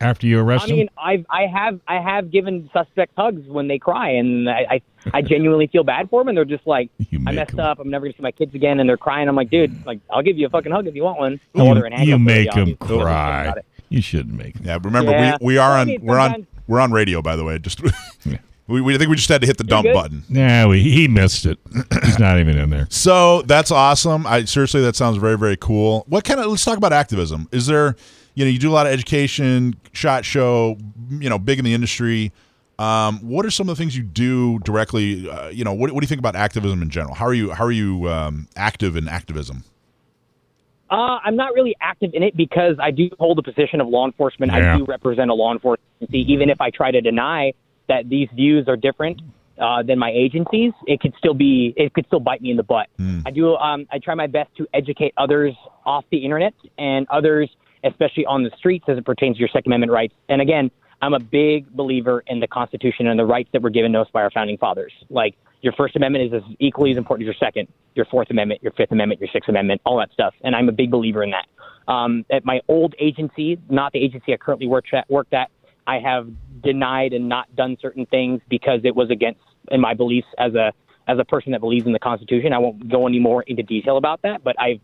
After 0.00 0.26
you 0.26 0.40
arrest 0.40 0.64
I 0.64 0.68
mean, 0.68 0.86
them? 0.86 0.88
I've 0.98 1.26
I 1.30 1.46
have 1.46 1.80
I 1.88 2.00
have 2.00 2.30
given 2.30 2.68
suspect 2.72 3.12
hugs 3.16 3.46
when 3.48 3.68
they 3.68 3.78
cry, 3.78 4.10
and 4.10 4.48
I 4.48 4.66
I, 4.70 4.80
I 5.14 5.22
genuinely 5.22 5.66
feel 5.66 5.84
bad 5.84 6.10
for 6.10 6.20
them, 6.20 6.28
and 6.28 6.36
they're 6.36 6.44
just 6.44 6.66
like, 6.66 6.90
I 7.12 7.18
messed 7.18 7.36
messed 7.36 7.52
'em. 7.54 7.60
up. 7.60 7.78
I'm 7.78 7.90
never 7.90 8.06
gonna 8.06 8.14
see 8.16 8.22
my 8.22 8.32
kids 8.32 8.54
again, 8.54 8.80
and 8.80 8.88
they're 8.88 8.96
crying. 8.96 9.28
I'm 9.28 9.36
like, 9.36 9.50
dude, 9.50 9.72
mm. 9.72 9.86
like 9.86 10.00
I'll 10.10 10.22
give 10.22 10.38
you 10.38 10.46
a 10.46 10.50
fucking 10.50 10.72
hug 10.72 10.86
if 10.86 10.94
you 10.94 11.04
want 11.04 11.18
one. 11.18 11.40
No 11.54 11.64
you 11.64 11.70
other 11.70 11.88
you 12.02 12.18
make 12.18 12.52
them 12.52 12.76
cry. 12.76 13.52
You 13.88 14.02
shouldn't 14.02 14.36
make 14.36 14.54
them. 14.54 14.64
Yeah, 14.66 14.78
remember 14.82 15.12
Yeah. 15.12 15.36
we 15.40 15.46
we 15.54 15.58
are 15.58 15.78
on 15.78 15.96
we're 16.02 16.18
on 16.18 16.46
we're 16.66 16.80
on 16.80 16.92
radio 16.92 17.22
by 17.22 17.36
the 17.36 17.44
way. 17.44 17.58
Just 17.58 17.80
we, 18.66 18.80
we 18.80 18.94
I 18.94 18.98
think 18.98 19.10
we 19.10 19.16
just 19.16 19.28
had 19.28 19.40
to 19.42 19.46
hit 19.46 19.58
the 19.58 19.64
dump 19.64 19.84
good? 19.84 19.94
button. 19.94 20.24
Nah, 20.28 20.66
we, 20.68 20.82
he 20.82 21.08
missed 21.08 21.46
it. 21.46 21.58
He's 22.04 22.18
not 22.18 22.38
even 22.38 22.58
in 22.58 22.70
there. 22.70 22.86
So 22.90 23.42
that's 23.42 23.70
awesome. 23.70 24.26
I 24.26 24.44
seriously, 24.44 24.80
that 24.82 24.96
sounds 24.96 25.18
very, 25.18 25.38
very 25.38 25.56
cool. 25.56 26.04
What 26.08 26.24
kind 26.24 26.40
of? 26.40 26.46
Let's 26.46 26.64
talk 26.64 26.76
about 26.76 26.92
activism. 26.92 27.48
Is 27.52 27.66
there, 27.66 27.96
you 28.36 28.44
know, 28.44 28.50
you 28.50 28.58
do 28.58 28.70
a 28.70 28.72
lot 28.72 28.86
of 28.86 28.92
education, 28.92 29.74
shot 29.92 30.24
show, 30.24 30.76
you 31.10 31.28
know, 31.28 31.38
big 31.38 31.58
in 31.58 31.64
the 31.64 31.74
industry. 31.74 32.32
Um, 32.78 33.18
what 33.20 33.46
are 33.46 33.50
some 33.50 33.68
of 33.68 33.76
the 33.76 33.82
things 33.82 33.96
you 33.96 34.02
do 34.02 34.58
directly? 34.58 35.28
Uh, 35.28 35.48
you 35.48 35.64
know, 35.64 35.72
what, 35.72 35.90
what 35.92 36.00
do 36.00 36.04
you 36.04 36.08
think 36.08 36.18
about 36.18 36.36
activism 36.36 36.82
in 36.82 36.90
general? 36.90 37.14
How 37.14 37.24
are 37.24 37.34
you? 37.34 37.50
How 37.50 37.64
are 37.64 37.72
you 37.72 38.08
um, 38.10 38.46
active 38.54 38.94
in 38.94 39.08
activism? 39.08 39.64
Uh, 40.90 41.18
I'm 41.24 41.34
not 41.34 41.54
really 41.54 41.74
active 41.80 42.10
in 42.12 42.22
it 42.22 42.36
because 42.36 42.76
I 42.80 42.90
do 42.90 43.08
hold 43.18 43.38
a 43.38 43.42
position 43.42 43.80
of 43.80 43.88
law 43.88 44.04
enforcement. 44.04 44.52
Yeah. 44.52 44.74
I 44.74 44.76
do 44.76 44.84
represent 44.84 45.30
a 45.30 45.34
law 45.34 45.52
enforcement 45.52 45.88
agency. 46.02 46.30
Even 46.30 46.50
if 46.50 46.60
I 46.60 46.68
try 46.68 46.90
to 46.90 47.00
deny 47.00 47.54
that 47.88 48.08
these 48.10 48.28
views 48.34 48.68
are 48.68 48.76
different 48.76 49.22
uh, 49.58 49.82
than 49.82 49.98
my 49.98 50.10
agencies, 50.10 50.72
it 50.86 51.00
could 51.00 51.14
still 51.18 51.34
be 51.34 51.72
it 51.78 51.94
could 51.94 52.06
still 52.06 52.20
bite 52.20 52.42
me 52.42 52.50
in 52.50 52.58
the 52.58 52.62
butt. 52.62 52.88
I 53.24 53.30
do. 53.30 53.56
Um, 53.56 53.86
I 53.90 53.98
try 53.98 54.14
my 54.14 54.26
best 54.26 54.54
to 54.58 54.68
educate 54.74 55.14
others 55.16 55.54
off 55.86 56.04
the 56.10 56.18
internet 56.18 56.52
and 56.76 57.06
others, 57.08 57.48
especially 57.86 58.26
on 58.26 58.42
the 58.42 58.50
streets, 58.56 58.84
as 58.88 58.98
it 58.98 59.04
pertains 59.04 59.36
to 59.36 59.40
your 59.40 59.48
Second 59.48 59.72
Amendment 59.72 59.92
rights. 59.92 60.14
And 60.28 60.40
again, 60.40 60.70
I'm 61.02 61.14
a 61.14 61.20
big 61.20 61.70
believer 61.70 62.22
in 62.26 62.40
the 62.40 62.46
Constitution 62.46 63.06
and 63.06 63.18
the 63.18 63.24
rights 63.24 63.50
that 63.52 63.62
were 63.62 63.70
given 63.70 63.92
to 63.92 64.00
us 64.00 64.08
by 64.12 64.22
our 64.22 64.30
founding 64.30 64.56
fathers. 64.56 64.92
Like 65.10 65.34
your 65.60 65.72
First 65.74 65.96
Amendment 65.96 66.32
is 66.32 66.42
as 66.42 66.56
equally 66.58 66.90
as 66.90 66.96
important 66.96 67.28
as 67.28 67.34
your 67.34 67.46
Second, 67.46 67.68
your 67.94 68.06
Fourth 68.06 68.30
Amendment, 68.30 68.62
your 68.62 68.72
Fifth 68.72 68.92
Amendment, 68.92 69.20
your 69.20 69.28
Sixth 69.32 69.48
Amendment, 69.48 69.80
all 69.84 69.98
that 69.98 70.12
stuff. 70.12 70.34
And 70.42 70.54
I'm 70.54 70.68
a 70.68 70.72
big 70.72 70.90
believer 70.90 71.22
in 71.22 71.30
that. 71.30 71.46
Um, 71.90 72.24
at 72.30 72.44
my 72.44 72.60
old 72.68 72.94
agency, 72.98 73.58
not 73.68 73.92
the 73.92 74.02
agency 74.02 74.32
I 74.32 74.36
currently 74.36 74.66
work 74.66 74.84
at, 74.92 75.08
worked 75.10 75.34
at, 75.34 75.50
I 75.86 75.98
have 76.00 76.28
denied 76.62 77.12
and 77.12 77.28
not 77.28 77.54
done 77.54 77.76
certain 77.80 78.06
things 78.06 78.40
because 78.48 78.80
it 78.84 78.96
was 78.96 79.10
against 79.10 79.40
in 79.70 79.80
my 79.80 79.94
beliefs 79.94 80.26
as 80.38 80.54
a 80.54 80.72
as 81.08 81.18
a 81.20 81.24
person 81.24 81.52
that 81.52 81.60
believes 81.60 81.86
in 81.86 81.92
the 81.92 82.00
Constitution. 82.00 82.52
I 82.52 82.58
won't 82.58 82.88
go 82.88 83.06
any 83.06 83.20
more 83.20 83.42
into 83.42 83.62
detail 83.62 83.96
about 83.96 84.22
that, 84.22 84.42
but 84.42 84.56
I've 84.58 84.80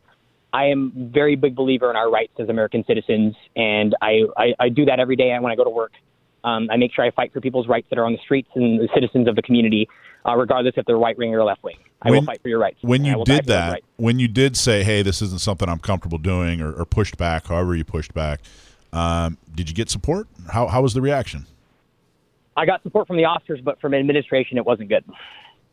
I 0.53 0.67
am 0.67 0.93
very 1.13 1.35
big 1.37 1.55
believer 1.55 1.89
in 1.91 1.97
our 1.97 2.11
rights 2.11 2.33
as 2.39 2.49
American 2.49 2.85
citizens, 2.87 3.35
and 3.57 3.95
I, 4.03 4.23
I, 4.37 4.55
I 4.61 4.69
do 4.69 4.85
that 4.85 5.01
every 5.01 5.17
day 5.17 5.35
when 5.41 5.51
I 5.51 5.57
go 5.57 5.65
to 5.65 5.71
work. 5.71 5.93
Um, 6.45 6.69
I 6.71 6.77
make 6.77 6.93
sure 6.93 7.05
I 7.05 7.11
fight 7.13 7.33
for 7.33 7.41
people's 7.41 7.69
rights 7.69 7.87
that 7.91 7.99
are 7.99 8.05
on 8.05 8.13
the 8.13 8.19
streets 8.19 8.49
and 8.55 8.81
the 8.81 8.89
citizens 8.93 9.29
of 9.29 9.37
the 9.37 9.43
community, 9.43 9.89
uh, 10.27 10.37
regardless 10.37 10.75
if 10.77 10.85
they're 10.87 10.99
right 10.99 11.17
wing 11.17 11.35
or 11.35 11.43
left 11.45 11.63
wing. 11.63 11.77
I 12.03 12.11
When- 12.11 12.21
will 12.21 12.27
fight 12.27 12.43
for 12.43 12.49
your 12.49 12.59
rights. 12.59 12.79
When 12.83 13.05
you 13.05 13.25
did 13.25 13.47
that, 13.47 13.81
when 13.97 14.19
you 14.19 14.27
did 14.29 14.57
say, 14.57 14.83
"Hey, 14.83 15.03
this 15.03 15.23
isn't 15.23 15.41
something 15.41 15.69
I'm 15.69 15.79
comfortable 15.79 16.19
doing," 16.19 16.61
or, 16.61 16.73
or 16.73 16.85
pushed 16.85 17.17
back, 17.17 17.47
however 17.47 17.77
you 17.77 17.85
pushed 17.85 18.13
back, 18.13 18.41
um, 18.93 19.39
did 19.55 19.69
you 19.69 19.75
get 19.75 19.89
support? 19.89 20.27
How 20.51 20.67
how 20.67 20.83
was 20.83 20.95
the 20.95 21.01
reaction? 21.01 21.47
I 22.57 22.67
got 22.67 22.83
support 22.83 23.07
from 23.07 23.17
the 23.17 23.25
officers, 23.25 23.61
but 23.63 23.81
from 23.81 23.95
administration, 23.95 24.59
it 24.59 24.67
wasn't 24.67 24.89
good. 24.89 25.05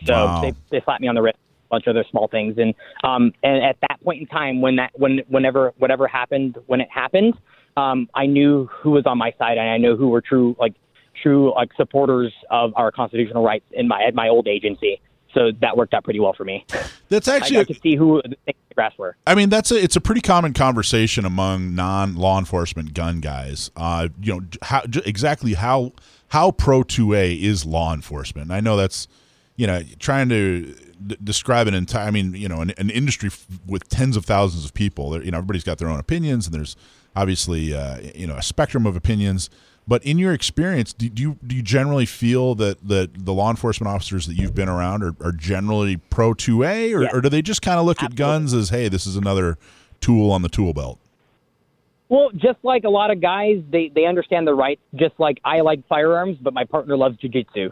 So 0.06 0.14
Wow. 0.14 0.42
they, 0.42 0.54
they 0.70 0.82
slapped 0.82 1.02
me 1.02 1.08
on 1.10 1.16
the 1.16 1.22
wrist, 1.22 1.38
bunch 1.70 1.88
of 1.88 1.96
other 1.96 2.06
small 2.10 2.28
things, 2.28 2.56
and 2.58 2.74
um, 3.04 3.34
and 3.44 3.64
at 3.64 3.78
that 3.82 4.02
point 4.04 4.22
in 4.22 4.28
time, 4.28 4.62
when 4.62 4.78
that 4.78 4.92
when 4.94 5.22
whenever 5.28 5.74
whatever 5.78 6.08
happened, 6.08 6.58
when 6.68 6.82
it 6.82 6.90
happened, 6.92 7.36
um, 7.78 8.10
I 8.16 8.26
knew 8.26 8.70
who 8.82 8.92
was 8.92 9.06
on 9.06 9.18
my 9.18 9.34
side, 9.38 9.58
and 9.58 9.70
I 9.70 9.78
know 9.78 9.96
who 9.96 10.10
were 10.10 10.22
true 10.22 10.56
like 10.60 10.74
true 11.22 11.54
like 11.56 11.70
supporters 11.76 12.34
of 12.50 12.72
our 12.76 12.92
constitutional 12.92 13.44
rights 13.44 13.66
in 13.72 13.88
my 13.88 14.04
at 14.04 14.16
my 14.16 14.30
old 14.30 14.48
agency. 14.48 15.02
So 15.34 15.52
that 15.62 15.78
worked 15.78 15.94
out 15.94 16.04
pretty 16.04 16.20
well 16.20 16.34
for 16.34 16.44
me. 16.44 16.66
That's 17.10 17.28
I 17.28 17.36
actually 17.36 17.58
got 17.58 17.68
to 17.68 17.80
see 17.80 17.96
who 17.96 18.22
the 18.24 18.36
things 18.46 18.58
in 18.58 18.70
the 18.70 18.76
grass 18.76 18.94
were. 18.98 19.16
I 19.28 19.36
mean, 19.36 19.50
that's 19.50 19.72
a 19.72 19.82
it's 19.82 19.96
a 19.96 20.02
pretty 20.02 20.22
common 20.22 20.54
conversation 20.54 21.26
among 21.26 21.76
non 21.76 22.16
law 22.16 22.40
enforcement 22.40 22.94
gun 22.94 23.20
guys. 23.20 23.70
Uh, 23.76 24.10
you 24.22 24.34
know, 24.34 24.42
how 24.64 24.82
exactly 25.06 25.54
how 25.54 25.94
how 26.30 26.52
pro 26.52 26.84
two 26.84 27.14
A 27.14 27.34
is 27.34 27.66
law 27.66 27.94
enforcement. 27.94 28.46
And 28.48 28.54
I 28.54 28.60
know 28.60 28.76
that's 28.76 29.08
you 29.56 29.68
know 29.68 29.84
trying 30.00 30.30
to 30.30 30.76
d- 31.06 31.18
describe 31.24 31.68
an 31.68 31.74
entire. 31.74 32.08
I 32.08 32.12
mean, 32.12 32.34
you 32.34 32.48
know, 32.50 32.62
an, 32.62 32.72
an 32.78 32.90
industry 32.90 33.28
f- 33.28 33.46
with 33.66 33.88
tens 33.90 34.16
of 34.18 34.26
thousands 34.26 34.66
of 34.66 34.74
people. 34.74 35.10
There, 35.12 35.24
you 35.24 35.32
know, 35.32 35.38
everybody's 35.38 35.64
got 35.64 35.78
their 35.78 35.90
own 35.90 36.00
opinions, 36.00 36.46
and 36.46 36.54
there's 36.54 36.76
obviously 37.16 37.74
uh, 37.74 38.00
you 38.16 38.28
know 38.28 38.36
a 38.36 38.42
spectrum 38.44 38.86
of 38.86 38.96
opinions. 38.96 39.50
But 39.88 40.04
in 40.06 40.20
your 40.20 40.34
experience, 40.34 40.94
do, 40.94 41.10
do 41.10 41.22
you 41.22 41.38
do 41.46 41.56
you 41.56 41.64
generally 41.64 42.06
feel 42.06 42.54
that 42.56 42.88
that 42.88 43.26
the 43.26 43.34
law 43.34 43.50
enforcement 43.50 43.90
officers 43.94 44.28
that 44.28 44.36
you've 44.36 44.54
been 44.54 44.70
around 44.70 45.02
are, 45.04 45.16
are 45.24 45.32
generally 45.32 45.98
pro 45.98 46.34
two 46.36 46.64
A, 46.64 46.94
or, 46.94 47.04
Yeah. 47.04 47.10
or 47.12 47.22
do 47.22 47.30
they 47.30 47.42
just 47.42 47.62
kind 47.64 47.80
of 47.80 47.86
look 47.86 48.04
at 48.04 48.16
guns 48.16 48.54
as 48.54 48.70
hey, 48.70 48.88
this 48.88 49.08
is 49.08 49.16
another 49.16 49.58
tool 50.00 50.32
on 50.32 50.44
the 50.44 50.50
tool 50.50 50.74
belt? 50.74 51.00
Well, 52.08 52.32
just 52.36 52.58
like 52.64 52.84
a 52.86 52.90
lot 52.90 53.12
of 53.12 53.22
guys, 53.22 53.62
they 53.72 53.90
they 53.94 54.06
understand 54.06 54.46
the 54.48 54.54
rights. 54.54 54.82
Just 54.96 55.14
like 55.20 55.40
I 55.44 55.62
like 55.62 55.88
firearms, 55.88 56.38
but 56.42 56.54
my 56.54 56.66
partner 56.66 56.96
loves 56.98 57.18
jujitsu. 57.18 57.72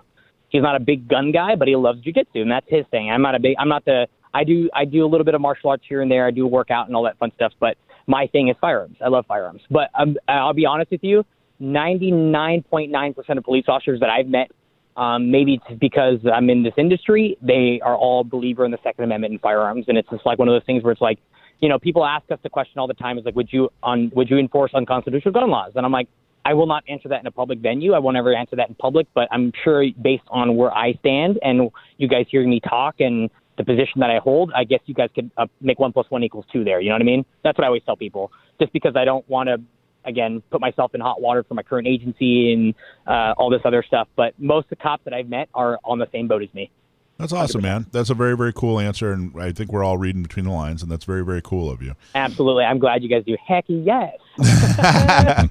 He's 0.50 0.62
not 0.62 0.76
a 0.76 0.80
big 0.80 1.08
gun 1.08 1.32
guy, 1.32 1.56
but 1.56 1.68
he 1.68 1.76
loves 1.76 2.02
jujitsu, 2.02 2.42
and 2.42 2.52
that's 2.52 2.66
his 2.70 2.86
thing. 2.90 3.10
I'm 3.12 3.22
not 3.22 3.36
a 3.36 3.40
big. 3.40 3.56
I'm 3.60 3.70
not 3.70 3.86
the. 3.86 4.08
I 4.34 4.44
do 4.44 4.70
I 4.74 4.86
do 4.86 5.06
a 5.06 5.08
little 5.08 5.26
bit 5.26 5.36
of 5.36 5.42
martial 5.42 5.70
arts 5.70 5.84
here 5.88 6.02
and 6.02 6.12
there. 6.12 6.26
I 6.26 6.32
do 6.32 6.48
work 6.48 6.72
out 6.72 6.88
and 6.88 6.96
all 6.96 7.04
that 7.04 7.18
fun 7.18 7.32
stuff, 7.36 7.54
but 7.60 7.78
my 8.08 8.28
thing 8.28 8.48
is 8.48 8.56
firearms. 8.62 8.98
I 9.04 9.10
love 9.10 9.26
firearms. 9.28 9.62
But 9.70 9.90
um, 9.94 10.16
I'll 10.28 10.54
be 10.54 10.66
honest 10.66 10.92
with 10.92 11.04
you, 11.04 11.26
99.9% 11.62 13.38
of 13.38 13.44
police 13.44 13.66
officers 13.68 14.00
that 14.00 14.10
I've 14.10 14.28
met, 14.28 14.50
um, 14.96 15.30
maybe 15.30 15.56
it's 15.56 15.80
because 15.80 16.20
I'm 16.34 16.50
in 16.50 16.64
this 16.64 16.74
industry, 16.78 17.38
they 17.42 17.80
are 17.84 17.96
all 17.96 18.24
believer 18.24 18.66
in 18.66 18.72
the 18.72 18.80
Second 18.84 19.04
Amendment 19.04 19.34
and 19.34 19.42
firearms, 19.42 19.86
and 19.88 19.98
it's 19.98 20.10
just 20.10 20.26
like 20.26 20.40
one 20.40 20.48
of 20.48 20.54
those 20.54 20.66
things 20.66 20.84
where 20.84 20.94
it's 20.94 21.02
like, 21.02 21.20
you 21.60 21.70
know, 21.70 21.80
people 21.80 22.06
ask 22.06 22.30
us 22.32 22.40
the 22.44 22.50
question 22.50 22.80
all 22.80 22.88
the 22.88 22.94
time 22.94 23.18
is 23.18 23.26
like, 23.26 23.36
would 23.36 23.52
you 23.52 23.70
on 23.84 24.12
would 24.16 24.30
you 24.30 24.38
enforce 24.38 24.72
unconstitutional 24.74 25.34
gun 25.34 25.50
laws? 25.50 25.72
And 25.76 25.86
I'm 25.86 25.92
like, 25.92 26.08
I 26.48 26.54
will 26.54 26.66
not 26.66 26.86
answer 26.88 27.10
that 27.10 27.20
in 27.20 27.28
a 27.28 27.32
public 27.32 27.60
venue. 27.60 27.92
I 27.92 28.00
won't 28.00 28.16
ever 28.16 28.34
answer 28.34 28.56
that 28.56 28.70
in 28.70 28.76
public, 28.76 29.06
but 29.14 29.28
I'm 29.32 29.52
sure 29.66 29.84
based 30.02 30.24
on 30.30 30.56
where 30.56 30.74
I 30.74 30.94
stand 30.94 31.40
and 31.42 31.70
you 31.98 32.08
guys 32.08 32.26
hearing 32.32 32.50
me 32.50 32.62
talk 32.62 32.96
and 33.00 33.30
the 33.58 33.66
position 33.66 34.00
that 34.00 34.10
I 34.10 34.20
hold, 34.20 34.54
I 34.56 34.64
guess 34.64 34.80
you 34.86 34.94
guys 34.94 35.10
could 35.14 35.30
uh, 35.38 35.48
make 35.60 35.78
one 35.78 35.92
plus 35.92 36.06
one 36.10 36.24
equals 36.24 36.46
two 36.54 36.64
there. 36.64 36.80
You 36.80 36.88
know 36.88 36.96
what 36.96 37.02
I 37.02 37.06
mean? 37.06 37.26
That's 37.44 37.58
what 37.58 37.66
I 37.66 37.68
always 37.68 37.82
tell 37.86 37.98
people. 37.98 38.32
Just 38.62 38.72
because 38.72 38.96
I 38.96 39.04
don't 39.04 39.28
want 39.28 39.50
to, 39.50 39.58
again, 40.06 40.42
put 40.50 40.62
myself 40.62 40.96
in 40.96 41.02
hot 41.02 41.20
water 41.20 41.44
for 41.44 41.54
my 41.54 41.64
current 41.64 41.86
agency 41.86 42.54
and 42.54 42.74
uh, 43.06 43.34
all 43.38 43.50
this 43.50 43.62
other 43.66 43.84
stuff. 43.86 44.08
But 44.16 44.34
most 44.40 44.66
of 44.66 44.70
the 44.70 44.76
cops 44.78 45.04
that 45.04 45.14
I've 45.14 45.28
met 45.28 45.50
are 45.54 45.80
on 45.84 46.00
the 46.00 46.08
same 46.14 46.30
boat 46.30 46.44
as 46.44 46.54
me. 46.54 46.72
That's 47.18 47.34
awesome, 47.34 47.64
man. 47.64 47.88
That's 47.92 48.12
a 48.12 48.14
very 48.14 48.38
very 48.38 48.54
cool 48.54 48.80
answer, 48.80 49.12
and 49.12 49.40
I 49.42 49.52
think 49.52 49.72
we're 49.72 49.84
all 49.84 49.98
reading 49.98 50.22
between 50.22 50.46
the 50.46 50.52
lines, 50.52 50.84
and 50.84 50.92
that's 50.92 51.06
very 51.06 51.26
very 51.26 51.42
cool 51.42 51.72
of 51.72 51.82
you. 51.82 51.96
Absolutely. 52.14 52.64
I'm 52.64 52.78
glad 52.78 53.02
you 53.02 53.10
guys 53.10 53.24
do. 53.26 53.36
Heck 53.46 53.66
yes. 53.68 54.16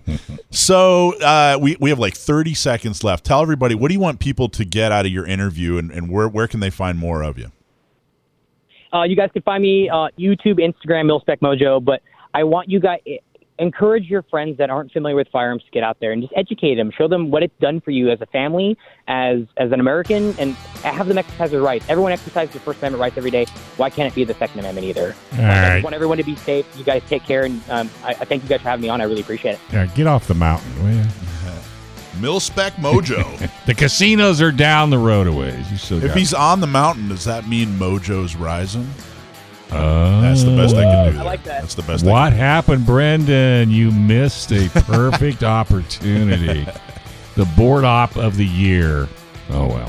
So 0.50 1.18
uh, 1.20 1.58
we 1.60 1.76
we 1.80 1.90
have 1.90 1.98
like 1.98 2.14
thirty 2.14 2.54
seconds 2.54 3.04
left. 3.04 3.24
Tell 3.24 3.42
everybody 3.42 3.74
what 3.74 3.88
do 3.88 3.94
you 3.94 4.00
want 4.00 4.20
people 4.20 4.48
to 4.50 4.64
get 4.64 4.90
out 4.90 5.04
of 5.04 5.12
your 5.12 5.26
interview, 5.26 5.76
and, 5.76 5.90
and 5.90 6.10
where 6.10 6.28
where 6.28 6.48
can 6.48 6.60
they 6.60 6.70
find 6.70 6.98
more 6.98 7.22
of 7.22 7.36
you? 7.36 7.52
Uh, 8.94 9.02
you 9.02 9.16
guys 9.16 9.28
can 9.32 9.42
find 9.42 9.62
me 9.62 9.90
uh, 9.90 10.08
YouTube, 10.18 10.58
Instagram, 10.58 11.06
Mil 11.06 11.20
Spec 11.20 11.40
Mojo. 11.40 11.84
But 11.84 12.00
I 12.32 12.44
want 12.44 12.70
you 12.70 12.80
guys 12.80 13.00
encourage 13.58 14.04
your 14.04 14.22
friends 14.22 14.58
that 14.58 14.70
aren't 14.70 14.92
familiar 14.92 15.16
with 15.16 15.28
firearms 15.28 15.62
to 15.64 15.70
get 15.70 15.82
out 15.82 15.98
there 16.00 16.12
and 16.12 16.22
just 16.22 16.32
educate 16.36 16.74
them, 16.74 16.90
show 16.90 17.08
them 17.08 17.30
what 17.30 17.42
it's 17.42 17.58
done 17.60 17.80
for 17.80 17.90
you 17.90 18.10
as 18.10 18.20
a 18.20 18.26
family, 18.26 18.76
as 19.08 19.40
as 19.56 19.72
an 19.72 19.80
American, 19.80 20.34
and 20.38 20.54
have 20.84 21.08
them 21.08 21.18
exercise 21.18 21.50
their 21.50 21.62
rights. 21.62 21.86
Everyone 21.88 22.12
exercises 22.12 22.52
their 22.52 22.62
First 22.62 22.80
Amendment 22.80 23.00
rights 23.00 23.16
every 23.16 23.30
day. 23.30 23.46
Why 23.76 23.90
can't 23.90 24.10
it 24.10 24.14
be 24.14 24.24
the 24.24 24.34
Second 24.34 24.60
Amendment 24.60 24.86
either? 24.86 25.14
All 25.34 25.40
I 25.40 25.68
right. 25.74 25.84
want 25.84 25.94
everyone 25.94 26.18
to 26.18 26.24
be 26.24 26.36
safe. 26.36 26.66
You 26.76 26.84
guys 26.84 27.02
take 27.08 27.24
care, 27.24 27.44
and 27.44 27.62
um, 27.70 27.90
I, 28.04 28.10
I 28.10 28.24
thank 28.24 28.42
you 28.42 28.48
guys 28.48 28.60
for 28.60 28.68
having 28.68 28.82
me 28.82 28.88
on. 28.88 29.00
I 29.00 29.04
really 29.04 29.22
appreciate 29.22 29.52
it. 29.52 29.60
Yeah, 29.72 29.86
get 29.86 30.06
off 30.06 30.26
the 30.26 30.34
mountain, 30.34 30.82
will 30.82 30.92
you? 30.92 31.04
Mil 32.20 32.40
Spec 32.40 32.74
Mojo. 32.74 33.50
The 33.66 33.74
casinos 33.74 34.40
are 34.40 34.52
down 34.52 34.90
the 34.90 34.98
road 34.98 35.26
a 35.26 35.32
ways. 35.32 35.70
You 35.72 35.76
still 35.76 35.98
if 35.98 36.06
got 36.06 36.16
he's 36.16 36.32
on 36.32 36.60
the 36.60 36.68
mountain, 36.68 37.08
does 37.08 37.24
that 37.24 37.48
mean 37.48 37.66
Mojo's 37.70 38.36
rising? 38.36 38.88
Oh. 39.72 40.20
That's 40.20 40.42
the 40.44 40.56
best 40.56 40.76
I 40.76 40.82
can 40.82 41.08
oh. 41.08 41.12
do. 41.12 41.18
I 41.18 41.22
like 41.22 41.42
that. 41.44 41.62
That's 41.62 41.74
the 41.74 41.82
best. 41.82 42.04
I 42.04 42.10
What 42.10 42.32
happened, 42.32 42.86
Brendan? 42.86 43.70
You 43.70 43.90
missed 43.90 44.52
a 44.52 44.68
perfect 44.74 45.42
opportunity. 45.42 46.66
The 47.34 47.44
board 47.56 47.84
op 47.84 48.16
of 48.16 48.36
the 48.36 48.46
year. 48.46 49.08
Oh 49.50 49.66
well. 49.66 49.86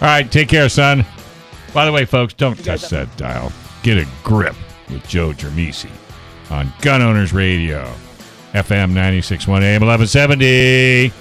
All 0.00 0.08
right, 0.08 0.30
take 0.30 0.48
care, 0.48 0.68
son. 0.68 1.06
By 1.72 1.84
the 1.86 1.92
way, 1.92 2.04
folks, 2.04 2.34
don't 2.34 2.62
touch 2.62 2.88
that 2.88 3.16
dial. 3.16 3.52
Get 3.82 3.98
a 3.98 4.06
grip 4.22 4.56
with 4.90 5.06
Joe 5.08 5.30
Germisi 5.30 5.90
on 6.50 6.72
Gun 6.82 7.00
Owners 7.00 7.32
Radio, 7.32 7.84
FM 8.52 8.92
96.1 8.92 9.62
AM 9.62 9.80
1170. 9.80 11.12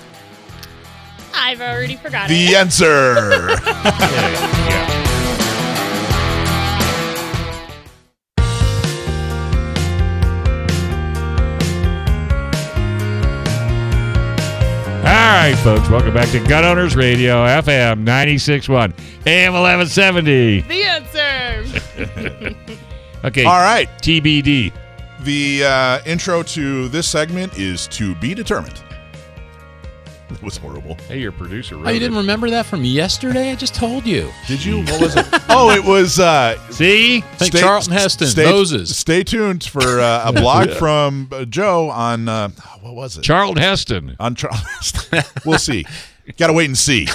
I've 1.34 1.62
already 1.62 1.96
forgot 1.96 2.28
The 2.28 2.48
it. 2.48 2.56
answer. 2.56 3.50
Yeah. 4.72 4.81
Right, 15.32 15.56
folks, 15.64 15.90
welcome 15.90 16.14
back 16.14 16.30
to 16.30 16.40
Gun 16.48 16.66
Owners 16.66 16.96
Radio, 16.96 17.46
FM 17.46 18.06
96.1, 18.06 18.94
AM 19.26 19.54
1170. 19.54 20.62
The 20.62 20.84
answer. 20.84 22.56
Okay, 23.24 23.44
All 23.46 23.60
right. 23.60 23.88
TBD. 24.02 24.74
The 25.20 25.64
uh, 25.64 26.00
intro 26.08 26.42
to 26.42 26.88
this 26.88 27.08
segment 27.08 27.56
is 27.56 27.86
to 27.90 28.16
be 28.16 28.34
determined. 28.34 28.82
That 30.42 30.44
was 30.44 30.58
horrible. 30.58 30.96
Hey, 31.08 31.20
your 31.20 31.32
producer. 31.32 31.76
Oh, 31.84 31.90
you 31.90 32.00
didn't 32.00 32.18
remember 32.18 32.50
that 32.50 32.66
from 32.66 32.84
yesterday? 32.84 33.52
I 33.52 33.56
just 33.56 33.76
told 33.76 34.06
you. 34.06 34.30
Did 34.48 34.64
you? 34.64 34.78
What 34.86 35.02
was 35.02 35.16
it? 35.16 35.26
oh, 35.50 35.70
it 35.72 35.84
was. 35.84 36.20
Uh, 36.20 36.58
See? 36.70 37.22
Think 37.22 37.56
Charlton 37.56 37.94
Heston, 37.94 38.28
stay, 38.28 38.46
Moses. 38.46 38.96
Stay 38.98 39.24
tuned 39.24 39.64
for 39.64 40.00
uh, 40.00 40.24
a 40.30 40.34
blog 40.42 40.72
from 40.72 41.30
uh, 41.32 41.46
Joe 41.46 41.90
on 41.90 42.28
uh, 42.30 42.50
what 42.82 42.96
was 42.96 43.18
it? 43.18 43.22
Charlton 43.22 43.62
Heston. 43.62 44.16
on 44.20 44.36
Charles. 44.36 45.10
we'll 45.46 45.60
see. 45.60 45.86
Got 46.38 46.48
to 46.48 46.54
wait 46.54 46.66
and 46.66 46.78
see. 46.78 47.08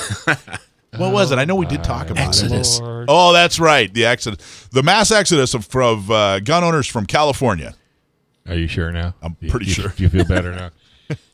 What 0.97 1.12
was 1.12 1.31
it? 1.31 1.39
I 1.39 1.45
know 1.45 1.57
we 1.57 1.67
did 1.67 1.85
talk 1.85 2.09
about 2.11 2.29
Exodus. 2.29 2.79
it. 2.79 2.85
Oh, 3.09 3.33
that's 3.33 3.61
right. 3.61 3.93
The 3.93 4.07
exodus, 4.07 4.67
the 4.73 4.83
mass 4.83 5.11
exodus 5.11 5.53
of, 5.55 5.75
of 5.77 6.11
uh, 6.11 6.41
gun 6.41 6.64
owners 6.64 6.87
from 6.87 7.05
California. 7.07 7.75
Are 8.49 8.55
you 8.55 8.67
sure 8.67 8.93
now? 8.93 9.14
I'm 9.23 9.33
Do 9.33 9.47
you- 9.47 9.51
pretty 9.51 9.67
do 9.67 9.71
you- 9.71 9.75
sure. 9.75 9.89
Do 9.95 10.03
you 10.05 10.09
feel 10.09 10.25
better 10.25 10.53
now? 10.53 10.71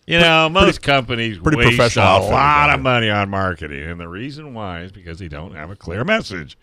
You 0.07 0.19
know, 0.19 0.49
most 0.49 0.83
companies 0.83 1.39
pretty 1.39 1.59
waste 1.59 1.77
professional 1.77 2.29
a 2.29 2.31
lot 2.31 2.71
of 2.71 2.81
money 2.81 3.09
on 3.09 3.31
marketing, 3.31 3.89
and 3.89 4.01
the 4.01 4.09
reason 4.09 4.53
why 4.53 4.83
is 4.83 4.93
because 4.93 5.19
they 5.19 5.29
don't 5.29 5.55
have 5.55 5.71
a 5.71 5.77
clear 5.77 6.05
message. 6.05 6.59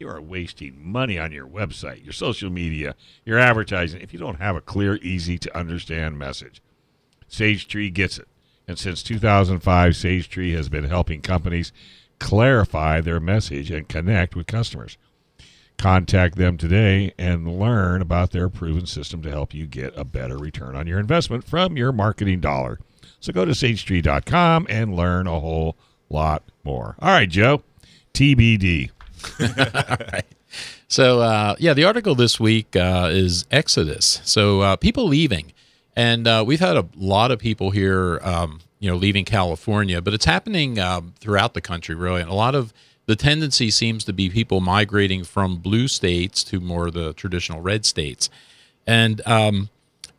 You 0.00 0.08
are 0.08 0.20
wasting 0.20 0.84
money 0.84 1.16
on 1.16 1.30
your 1.30 1.46
website, 1.46 2.02
your 2.02 2.12
social 2.12 2.50
media, 2.50 2.96
your 3.24 3.38
advertising 3.38 4.00
if 4.00 4.12
you 4.12 4.18
don't 4.18 4.40
have 4.40 4.56
a 4.56 4.60
clear, 4.60 4.96
easy 4.96 5.38
to 5.38 5.56
understand 5.56 6.18
message. 6.18 6.60
SageTree 7.30 7.94
gets 7.94 8.18
it, 8.18 8.26
and 8.66 8.76
since 8.78 9.02
2005, 9.04 9.92
SageTree 9.92 10.54
has 10.56 10.68
been 10.68 10.84
helping 10.84 11.20
companies 11.20 11.72
clarify 12.18 13.00
their 13.00 13.20
message 13.20 13.70
and 13.70 13.88
connect 13.88 14.34
with 14.34 14.48
customers. 14.48 14.98
Contact 15.82 16.36
them 16.36 16.56
today 16.56 17.12
and 17.18 17.58
learn 17.58 18.00
about 18.00 18.30
their 18.30 18.48
proven 18.48 18.86
system 18.86 19.20
to 19.22 19.28
help 19.28 19.52
you 19.52 19.66
get 19.66 19.92
a 19.96 20.04
better 20.04 20.38
return 20.38 20.76
on 20.76 20.86
your 20.86 21.00
investment 21.00 21.42
from 21.42 21.76
your 21.76 21.90
marketing 21.90 22.38
dollar. 22.38 22.78
So 23.18 23.32
go 23.32 23.44
to 23.44 23.50
sagetree.com 23.50 24.68
and 24.70 24.94
learn 24.94 25.26
a 25.26 25.40
whole 25.40 25.76
lot 26.08 26.44
more. 26.62 26.94
All 27.00 27.08
right, 27.10 27.28
Joe. 27.28 27.64
TBD. 28.14 28.90
All 29.40 29.96
right. 30.12 30.24
So 30.86 31.20
uh, 31.20 31.56
yeah, 31.58 31.72
the 31.72 31.84
article 31.84 32.14
this 32.14 32.38
week 32.38 32.76
uh, 32.76 33.08
is 33.10 33.46
Exodus. 33.50 34.20
So 34.24 34.60
uh, 34.60 34.76
people 34.76 35.06
leaving, 35.06 35.54
and 35.96 36.28
uh, 36.28 36.44
we've 36.46 36.60
had 36.60 36.76
a 36.76 36.86
lot 36.94 37.30
of 37.30 37.38
people 37.38 37.70
here, 37.70 38.20
um, 38.22 38.60
you 38.78 38.90
know, 38.90 38.96
leaving 38.96 39.24
California, 39.24 40.02
but 40.02 40.12
it's 40.12 40.26
happening 40.26 40.78
um, 40.78 41.14
throughout 41.18 41.54
the 41.54 41.62
country, 41.62 41.94
really. 41.94 42.20
And 42.20 42.28
a 42.28 42.34
lot 42.34 42.54
of 42.54 42.74
the 43.06 43.16
tendency 43.16 43.70
seems 43.70 44.04
to 44.04 44.12
be 44.12 44.30
people 44.30 44.60
migrating 44.60 45.24
from 45.24 45.56
blue 45.56 45.88
states 45.88 46.44
to 46.44 46.60
more 46.60 46.88
of 46.88 46.94
the 46.94 47.12
traditional 47.14 47.60
red 47.60 47.84
states, 47.84 48.30
and 48.86 49.20
um, 49.26 49.68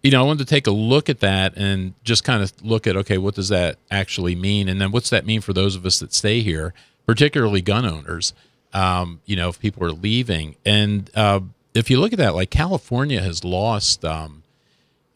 you 0.02 0.12
know, 0.12 0.22
I 0.22 0.26
wanted 0.26 0.46
to 0.46 0.54
take 0.54 0.68
a 0.68 0.72
look 0.72 1.10
at 1.10 1.22
that 1.22 1.54
and 1.56 1.94
just 2.04 2.24
kind 2.24 2.44
of 2.44 2.52
look 2.62 2.86
at 2.86 2.98
okay, 2.98 3.18
what 3.18 3.36
does 3.36 3.50
that 3.50 3.78
actually 3.90 4.36
mean, 4.36 4.68
and 4.68 4.80
then 4.82 4.92
what's 4.92 5.10
that 5.10 5.26
mean 5.26 5.42
for 5.42 5.54
those 5.54 5.76
of 5.76 5.86
us 5.86 6.00
that 6.00 6.14
stay 6.14 6.42
here, 6.42 6.74
particularly 7.06 7.62
gun 7.62 7.86
owners. 7.86 8.34
Um, 8.74 9.22
you 9.26 9.36
know, 9.36 9.50
if 9.50 9.60
people 9.60 9.84
are 9.84 9.92
leaving, 9.92 10.56
and 10.66 11.10
uh, 11.16 11.42
if 11.74 11.90
you 11.90 12.00
look 12.00 12.12
at 12.12 12.20
that, 12.20 12.36
like 12.36 12.50
California 12.50 13.22
has 13.22 13.44
lost, 13.44 14.04
um, 14.04 14.44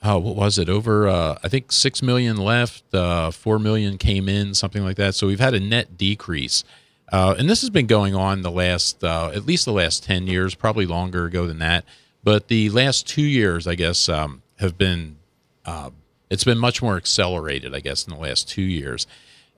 oh, 0.04 0.20
what 0.20 0.36
was 0.36 0.58
it? 0.58 0.70
Over, 0.70 1.08
uh, 1.08 1.38
I 1.44 1.48
think 1.50 1.72
six 1.72 2.02
million 2.02 2.38
left, 2.38 2.94
uh, 2.94 3.32
four 3.32 3.60
million 3.60 3.98
came 3.98 4.30
in, 4.30 4.54
something 4.54 4.84
like 4.84 4.98
that. 4.98 5.16
So 5.16 5.28
we've 5.28 5.40
had 5.40 5.54
a 5.54 5.60
net 5.60 5.98
decrease. 5.98 6.64
Uh, 7.12 7.36
and 7.38 7.50
this 7.50 7.62
has 7.62 7.70
been 7.70 7.88
going 7.88 8.14
on 8.16 8.42
the 8.42 8.52
last, 8.52 9.04
uh, 9.04 9.32
at 9.34 9.46
least 9.46 9.66
the 9.66 9.72
last 9.72 10.04
10 10.04 10.28
years, 10.28 10.56
probably 10.56 10.86
longer 10.86 11.26
ago 11.26 11.48
than 11.48 11.60
that. 11.60 11.86
But 12.24 12.50
the 12.50 12.70
last 12.70 13.08
two 13.08 13.24
years, 13.24 13.68
I 13.68 13.76
guess, 13.76 14.10
um, 14.10 14.42
have 14.60 14.78
been, 14.78 15.18
uh, 15.66 15.92
it's 16.30 16.44
been 16.44 16.58
much 16.58 16.82
more 16.82 16.98
accelerated, 16.98 17.74
I 17.74 17.80
guess, 17.80 18.06
in 18.06 18.14
the 18.14 18.20
last 18.20 18.50
two 18.50 18.62
years. 18.62 19.08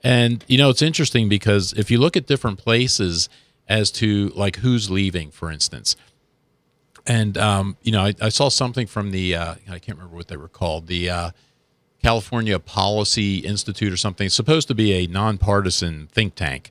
And, 0.04 0.44
you 0.46 0.56
know, 0.56 0.70
it's 0.70 0.82
interesting 0.82 1.28
because 1.28 1.72
if 1.72 1.90
you 1.90 1.98
look 1.98 2.16
at 2.16 2.26
different 2.26 2.58
places 2.58 3.28
as 3.68 3.90
to 3.92 4.28
like 4.36 4.56
who's 4.56 4.88
leaving, 4.90 5.30
for 5.30 5.50
instance, 5.50 5.96
and, 7.06 7.36
um, 7.36 7.76
you 7.82 7.90
know, 7.90 8.02
I, 8.04 8.14
I 8.20 8.28
saw 8.28 8.48
something 8.48 8.86
from 8.86 9.10
the, 9.10 9.34
uh, 9.34 9.54
I 9.68 9.78
can't 9.78 9.98
remember 9.98 10.14
what 10.16 10.28
they 10.28 10.36
were 10.36 10.48
called, 10.48 10.86
the, 10.86 11.10
uh, 11.10 11.30
California 12.02 12.58
Policy 12.58 13.38
Institute 13.38 13.92
or 13.92 13.96
something. 13.96 14.26
It's 14.26 14.34
supposed 14.34 14.68
to 14.68 14.74
be 14.74 14.92
a 14.92 15.06
nonpartisan 15.06 16.08
think 16.12 16.34
tank 16.34 16.70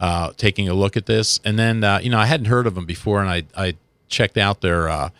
uh, 0.00 0.32
taking 0.36 0.68
a 0.68 0.74
look 0.74 0.96
at 0.96 1.06
this. 1.06 1.38
And 1.44 1.58
then, 1.58 1.84
uh, 1.84 2.00
you 2.02 2.10
know, 2.10 2.18
I 2.18 2.26
hadn't 2.26 2.46
heard 2.46 2.66
of 2.66 2.74
them 2.74 2.86
before, 2.86 3.20
and 3.20 3.30
I, 3.30 3.44
I 3.56 3.76
checked 4.08 4.38
out 4.38 4.60
their 4.60 4.88
uh, 4.88 5.10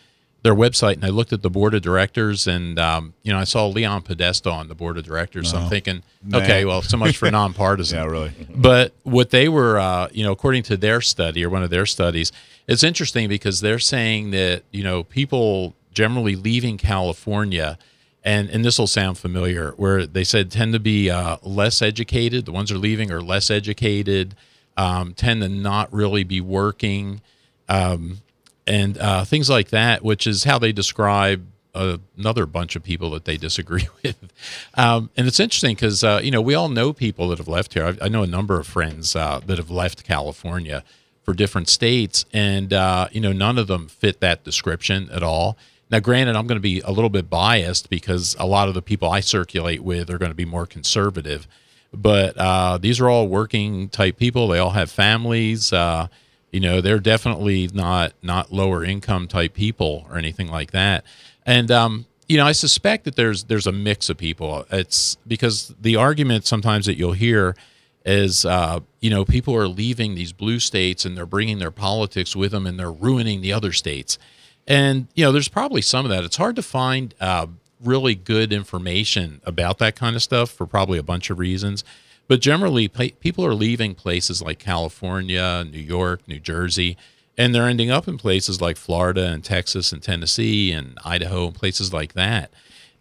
their 0.42 0.54
website 0.54 0.94
and 0.94 1.04
I 1.04 1.10
looked 1.10 1.32
at 1.32 1.42
the 1.42 1.50
board 1.50 1.74
of 1.74 1.82
directors, 1.82 2.46
and 2.46 2.78
um, 2.78 3.12
you 3.22 3.32
know, 3.32 3.38
I 3.38 3.44
saw 3.44 3.66
Leon 3.66 4.02
Podesta 4.02 4.50
on 4.50 4.68
the 4.68 4.74
board 4.74 4.96
of 4.96 5.04
directors. 5.04 5.50
So 5.50 5.58
I'm 5.58 5.68
thinking, 5.68 6.02
okay, 6.32 6.64
well, 6.64 6.82
so 6.82 6.96
much 6.96 7.18
for 7.18 7.30
nonpartisan. 7.30 7.98
Yeah, 7.98 8.06
really. 8.06 8.32
But 8.54 8.94
what 9.02 9.30
they 9.30 9.48
were, 9.48 9.78
uh, 9.78 10.08
you 10.12 10.24
know, 10.24 10.32
according 10.32 10.62
to 10.64 10.76
their 10.76 11.00
study 11.02 11.44
or 11.44 11.50
one 11.50 11.62
of 11.62 11.70
their 11.70 11.86
studies, 11.86 12.32
it's 12.66 12.82
interesting 12.82 13.28
because 13.28 13.60
they're 13.60 13.78
saying 13.78 14.30
that 14.30 14.62
you 14.70 14.82
know 14.82 15.04
people 15.04 15.74
generally 15.92 16.36
leaving 16.36 16.78
California, 16.78 17.76
and 18.24 18.48
and 18.48 18.64
this 18.64 18.78
will 18.78 18.86
sound 18.86 19.18
familiar, 19.18 19.72
where 19.72 20.06
they 20.06 20.24
said 20.24 20.50
tend 20.50 20.72
to 20.72 20.80
be 20.80 21.10
uh, 21.10 21.36
less 21.42 21.82
educated. 21.82 22.46
The 22.46 22.52
ones 22.52 22.70
who 22.70 22.76
are 22.76 22.80
leaving 22.80 23.10
are 23.10 23.20
less 23.20 23.50
educated, 23.50 24.34
um, 24.76 25.14
tend 25.14 25.42
to 25.42 25.48
not 25.48 25.92
really 25.92 26.24
be 26.24 26.40
working, 26.40 27.20
um, 27.68 28.18
and 28.66 28.98
uh, 28.98 29.24
things 29.24 29.50
like 29.50 29.70
that, 29.70 30.02
which 30.02 30.26
is 30.26 30.44
how 30.44 30.58
they 30.58 30.72
describe 30.72 31.46
another 31.74 32.46
bunch 32.46 32.74
of 32.76 32.82
people 32.82 33.10
that 33.10 33.24
they 33.24 33.36
disagree 33.36 33.88
with. 34.02 34.32
Um, 34.74 35.10
and 35.16 35.26
it's 35.26 35.40
interesting 35.40 35.74
because, 35.74 36.02
uh, 36.02 36.20
you 36.22 36.30
know, 36.30 36.40
we 36.40 36.54
all 36.54 36.68
know 36.68 36.92
people 36.92 37.28
that 37.28 37.38
have 37.38 37.48
left 37.48 37.74
here. 37.74 37.84
I, 37.86 38.06
I 38.06 38.08
know 38.08 38.22
a 38.22 38.26
number 38.26 38.58
of 38.58 38.66
friends 38.66 39.14
uh, 39.14 39.40
that 39.46 39.58
have 39.58 39.70
left 39.70 40.04
California 40.04 40.84
for 41.22 41.34
different 41.34 41.68
states, 41.68 42.24
and, 42.32 42.72
uh, 42.72 43.08
you 43.12 43.20
know, 43.20 43.32
none 43.32 43.58
of 43.58 43.66
them 43.66 43.88
fit 43.88 44.20
that 44.20 44.42
description 44.42 45.08
at 45.10 45.22
all. 45.22 45.56
Now, 45.90 46.00
granted, 46.00 46.36
I'm 46.36 46.46
going 46.46 46.56
to 46.56 46.62
be 46.62 46.80
a 46.80 46.90
little 46.90 47.10
bit 47.10 47.28
biased 47.28 47.90
because 47.90 48.36
a 48.38 48.46
lot 48.46 48.68
of 48.68 48.74
the 48.74 48.82
people 48.82 49.10
I 49.10 49.20
circulate 49.20 49.82
with 49.82 50.08
are 50.08 50.18
going 50.18 50.30
to 50.30 50.36
be 50.36 50.44
more 50.44 50.66
conservative. 50.66 51.48
But 51.92 52.36
uh, 52.36 52.78
these 52.78 53.00
are 53.00 53.08
all 53.08 53.26
working 53.26 53.88
type 53.88 54.16
people. 54.16 54.48
They 54.48 54.58
all 54.58 54.70
have 54.70 54.90
families. 54.90 55.72
Uh, 55.72 56.08
you 56.52 56.60
know, 56.60 56.80
they're 56.80 57.00
definitely 57.00 57.68
not 57.72 58.12
not 58.22 58.52
lower 58.52 58.84
income 58.84 59.28
type 59.28 59.54
people 59.54 60.06
or 60.08 60.18
anything 60.18 60.48
like 60.48 60.70
that. 60.72 61.04
And 61.44 61.70
um, 61.70 62.06
you 62.28 62.36
know, 62.36 62.46
I 62.46 62.52
suspect 62.52 63.04
that 63.04 63.16
there's 63.16 63.44
there's 63.44 63.66
a 63.66 63.72
mix 63.72 64.08
of 64.08 64.16
people. 64.16 64.64
It's 64.70 65.16
because 65.26 65.74
the 65.80 65.96
argument 65.96 66.46
sometimes 66.46 66.86
that 66.86 66.96
you'll 66.96 67.12
hear 67.12 67.56
is, 68.04 68.44
uh, 68.44 68.80
you 69.00 69.10
know, 69.10 69.24
people 69.24 69.54
are 69.54 69.68
leaving 69.68 70.14
these 70.14 70.32
blue 70.32 70.58
states 70.58 71.04
and 71.04 71.16
they're 71.16 71.26
bringing 71.26 71.58
their 71.58 71.70
politics 71.70 72.34
with 72.34 72.52
them 72.52 72.66
and 72.66 72.78
they're 72.78 72.92
ruining 72.92 73.40
the 73.40 73.52
other 73.52 73.72
states. 73.72 74.18
And 74.66 75.08
you 75.14 75.24
know, 75.24 75.32
there's 75.32 75.48
probably 75.48 75.82
some 75.82 76.04
of 76.04 76.10
that. 76.10 76.24
It's 76.24 76.36
hard 76.36 76.56
to 76.56 76.62
find 76.62 77.14
uh, 77.20 77.46
really 77.82 78.14
good 78.14 78.52
information 78.52 79.40
about 79.44 79.78
that 79.78 79.96
kind 79.96 80.16
of 80.16 80.22
stuff 80.22 80.50
for 80.50 80.66
probably 80.66 80.98
a 80.98 81.02
bunch 81.02 81.30
of 81.30 81.38
reasons. 81.38 81.84
But 82.28 82.40
generally, 82.40 82.86
pe- 82.88 83.10
people 83.12 83.44
are 83.44 83.54
leaving 83.54 83.94
places 83.94 84.40
like 84.40 84.58
California, 84.58 85.64
New 85.68 85.80
York, 85.80 86.20
New 86.28 86.38
Jersey, 86.38 86.96
and 87.36 87.54
they're 87.54 87.66
ending 87.66 87.90
up 87.90 88.06
in 88.06 88.18
places 88.18 88.60
like 88.60 88.76
Florida 88.76 89.26
and 89.26 89.42
Texas 89.42 89.92
and 89.92 90.02
Tennessee 90.02 90.72
and 90.72 90.98
Idaho 91.04 91.46
and 91.46 91.54
places 91.54 91.92
like 91.92 92.12
that. 92.12 92.52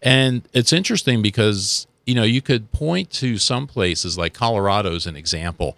And 0.02 0.48
it's 0.52 0.72
interesting 0.72 1.22
because 1.22 1.86
you 2.06 2.14
know 2.14 2.22
you 2.22 2.40
could 2.40 2.72
point 2.72 3.10
to 3.10 3.38
some 3.38 3.66
places 3.66 4.16
like 4.16 4.32
Colorado 4.32 4.94
as 4.94 5.06
an 5.06 5.14
example, 5.14 5.76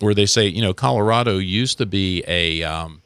where 0.00 0.14
they 0.14 0.26
say 0.26 0.46
you 0.46 0.60
know 0.60 0.74
Colorado 0.74 1.38
used 1.38 1.78
to 1.78 1.86
be 1.86 2.22
a 2.28 2.62
um, 2.62 3.02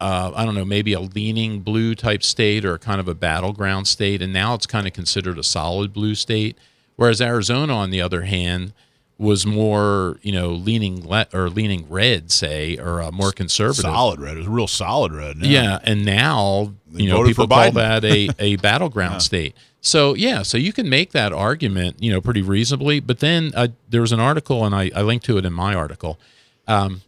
uh, 0.00 0.32
I 0.34 0.44
don't 0.44 0.54
know, 0.54 0.64
maybe 0.64 0.92
a 0.92 1.00
leaning 1.00 1.60
blue 1.60 1.94
type 1.94 2.22
state 2.22 2.64
or 2.64 2.78
kind 2.78 3.00
of 3.00 3.08
a 3.08 3.14
battleground 3.14 3.86
state, 3.86 4.22
and 4.22 4.32
now 4.32 4.54
it's 4.54 4.66
kind 4.66 4.86
of 4.86 4.92
considered 4.92 5.38
a 5.38 5.42
solid 5.42 5.92
blue 5.92 6.14
state. 6.14 6.56
Whereas 6.96 7.20
Arizona, 7.20 7.74
on 7.74 7.90
the 7.90 8.00
other 8.00 8.22
hand, 8.22 8.72
was 9.18 9.44
more, 9.44 10.18
you 10.22 10.32
know, 10.32 10.50
leaning 10.50 11.06
le- 11.06 11.26
or 11.34 11.50
leaning 11.50 11.86
red, 11.90 12.30
say, 12.30 12.78
or 12.78 13.02
uh, 13.02 13.10
more 13.10 13.32
conservative. 13.32 13.82
Solid 13.82 14.18
red. 14.18 14.36
It 14.36 14.38
was 14.38 14.48
real 14.48 14.66
solid 14.66 15.12
red. 15.12 15.36
Yeah, 15.38 15.78
and 15.82 16.04
now 16.06 16.72
They 16.90 17.04
you 17.04 17.10
know 17.10 17.22
people 17.24 17.46
call 17.46 17.72
that 17.72 18.02
a, 18.04 18.30
a 18.38 18.56
battleground 18.56 19.22
state. 19.22 19.54
So 19.82 20.14
yeah, 20.14 20.42
so 20.42 20.56
you 20.56 20.72
can 20.72 20.88
make 20.88 21.12
that 21.12 21.32
argument, 21.32 22.02
you 22.02 22.10
know, 22.10 22.20
pretty 22.22 22.42
reasonably. 22.42 23.00
But 23.00 23.20
then 23.20 23.52
uh, 23.54 23.68
there 23.88 24.00
was 24.00 24.12
an 24.12 24.20
article, 24.20 24.64
and 24.64 24.74
I, 24.74 24.90
I 24.94 25.02
linked 25.02 25.26
to 25.26 25.36
it 25.36 25.44
in 25.44 25.52
my 25.52 25.74
article, 25.74 26.18
um, 26.66 27.02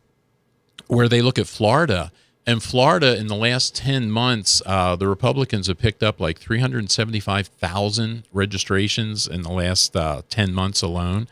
where 0.89 1.09
they 1.09 1.23
look 1.23 1.39
at 1.39 1.47
Florida 1.47 2.13
in 2.47 2.61
Florida, 2.61 3.17
in 3.17 3.29
the 3.29 3.37
last 3.37 3.75
10 3.77 4.11
months, 4.11 4.61
uh, 4.67 4.97
the 4.97 5.07
Republicans 5.07 5.69
have 5.69 5.79
picked 5.79 6.03
up 6.03 6.21
like 6.21 6.39
375,000 6.39 8.25
registrations 8.33 9.29
in 9.29 9.43
the 9.43 9.53
last 9.53 9.95
uh, 9.97 10.23
10 10.29 10.53
months 10.53 10.83
alone. 10.83 11.29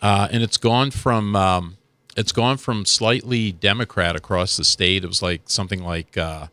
Uh, 0.00 0.28
and 0.30 0.42
it's 0.42 0.56
gone 0.56 0.90
from. 0.90 1.36
Um, 1.36 1.76
it's 2.16 2.32
gone 2.32 2.56
from 2.56 2.86
slightly 2.86 3.52
Democrat 3.52 4.16
across 4.16 4.56
the 4.56 4.64
state. 4.64 5.04
It 5.04 5.06
was 5.06 5.20
like 5.20 5.42
something 5.44 5.82
like 5.84 6.16
uh, 6.16 6.46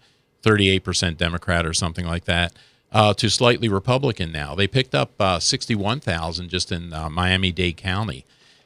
38% 0.43 1.16
Democrat 1.16 1.66
or 1.66 1.74
something 1.74 2.06
like 2.06 2.26
that, 2.26 2.51
uh, 2.91 3.14
to 3.14 3.30
slightly 3.30 3.70
Republican 3.70 4.34
now. 4.34 4.56
They 4.56 4.68
picked 4.68 4.93
up 4.93 5.12
uh, 5.22 5.39
61,000 5.39 6.49
just 6.49 6.70
in 6.74 6.91
uh, 6.91 7.10
Miami 7.10 7.54
Dade 7.54 7.78
County. 7.78 8.26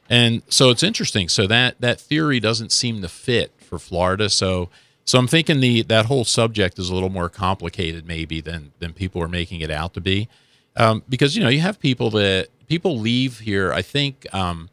And 0.09 0.41
so 0.49 0.71
it's 0.71 0.81
interesting. 0.81 1.29
So 1.29 1.45
that, 1.45 1.79
that 1.81 1.99
theory 2.01 2.39
doesn't 2.39 2.71
seem 2.71 3.03
to 3.03 3.09
fit 3.09 3.51
for 3.59 3.77
Florida. 3.77 4.27
So 4.27 4.69
so 5.07 5.17
I'm 5.17 5.27
thinking 5.27 5.61
the 5.61 5.83
that 5.83 6.07
whole 6.07 6.25
subject 6.25 6.77
is 6.77 6.89
a 6.89 6.93
little 6.93 7.09
more 7.09 7.29
complicated 7.29 8.05
maybe 8.05 8.41
than 8.41 8.73
than 8.79 8.91
people 8.91 9.23
are 9.23 9.29
making 9.29 9.61
it 9.61 9.71
out 9.71 9.93
to 9.93 10.01
be, 10.01 10.27
um, 10.75 11.01
because 11.07 11.35
you 11.35 11.41
know 11.41 11.49
you 11.49 11.61
have 11.61 11.79
people 11.79 12.09
that 12.11 12.49
people 12.67 12.99
leave 12.99 13.39
here. 13.39 13.71
I 13.71 13.81
think 13.81 14.27
um, 14.35 14.69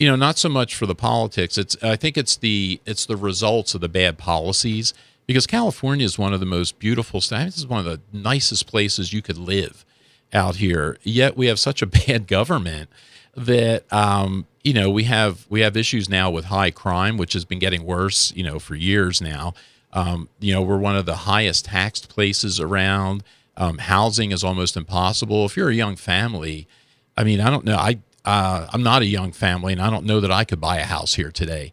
you 0.00 0.08
know 0.08 0.16
not 0.16 0.36
so 0.36 0.48
much 0.48 0.74
for 0.74 0.86
the 0.86 0.96
politics. 0.96 1.56
It's 1.56 1.80
I 1.80 1.94
think 1.94 2.18
it's 2.18 2.36
the 2.36 2.80
it's 2.86 3.06
the 3.06 3.16
results 3.16 3.72
of 3.72 3.80
the 3.80 3.88
bad 3.88 4.18
policies 4.18 4.94
because 5.28 5.46
California 5.46 6.04
is 6.04 6.18
one 6.18 6.34
of 6.34 6.40
the 6.40 6.46
most 6.46 6.80
beautiful. 6.80 7.22
Mean, 7.30 7.44
this 7.44 7.56
is 7.56 7.66
one 7.68 7.78
of 7.78 7.84
the 7.84 8.00
nicest 8.12 8.66
places 8.66 9.12
you 9.12 9.22
could 9.22 9.38
live 9.38 9.84
out 10.32 10.56
here. 10.56 10.98
Yet 11.04 11.36
we 11.36 11.46
have 11.46 11.60
such 11.60 11.82
a 11.82 11.86
bad 12.06 12.26
government 12.26 12.90
that 13.36 13.90
um, 13.92 14.48
you 14.68 14.74
know 14.74 14.90
we 14.90 15.04
have 15.04 15.46
we 15.48 15.60
have 15.62 15.78
issues 15.78 16.10
now 16.10 16.30
with 16.30 16.44
high 16.44 16.70
crime, 16.70 17.16
which 17.16 17.32
has 17.32 17.46
been 17.46 17.58
getting 17.58 17.86
worse, 17.86 18.34
you 18.36 18.42
know, 18.42 18.58
for 18.58 18.74
years 18.74 19.18
now. 19.22 19.54
Um, 19.94 20.28
you 20.40 20.52
know, 20.52 20.60
we're 20.60 20.76
one 20.76 20.94
of 20.94 21.06
the 21.06 21.16
highest 21.16 21.64
taxed 21.64 22.10
places 22.10 22.60
around. 22.60 23.24
Um, 23.56 23.78
housing 23.78 24.30
is 24.30 24.44
almost 24.44 24.76
impossible. 24.76 25.46
If 25.46 25.56
you're 25.56 25.70
a 25.70 25.74
young 25.74 25.96
family, 25.96 26.68
I 27.16 27.24
mean, 27.24 27.40
I 27.40 27.48
don't 27.48 27.64
know. 27.64 27.76
I 27.76 28.00
uh, 28.26 28.68
I'm 28.70 28.82
not 28.82 29.00
a 29.00 29.06
young 29.06 29.32
family, 29.32 29.72
and 29.72 29.80
I 29.80 29.88
don't 29.88 30.04
know 30.04 30.20
that 30.20 30.30
I 30.30 30.44
could 30.44 30.60
buy 30.60 30.76
a 30.76 30.84
house 30.84 31.14
here 31.14 31.32
today. 31.32 31.72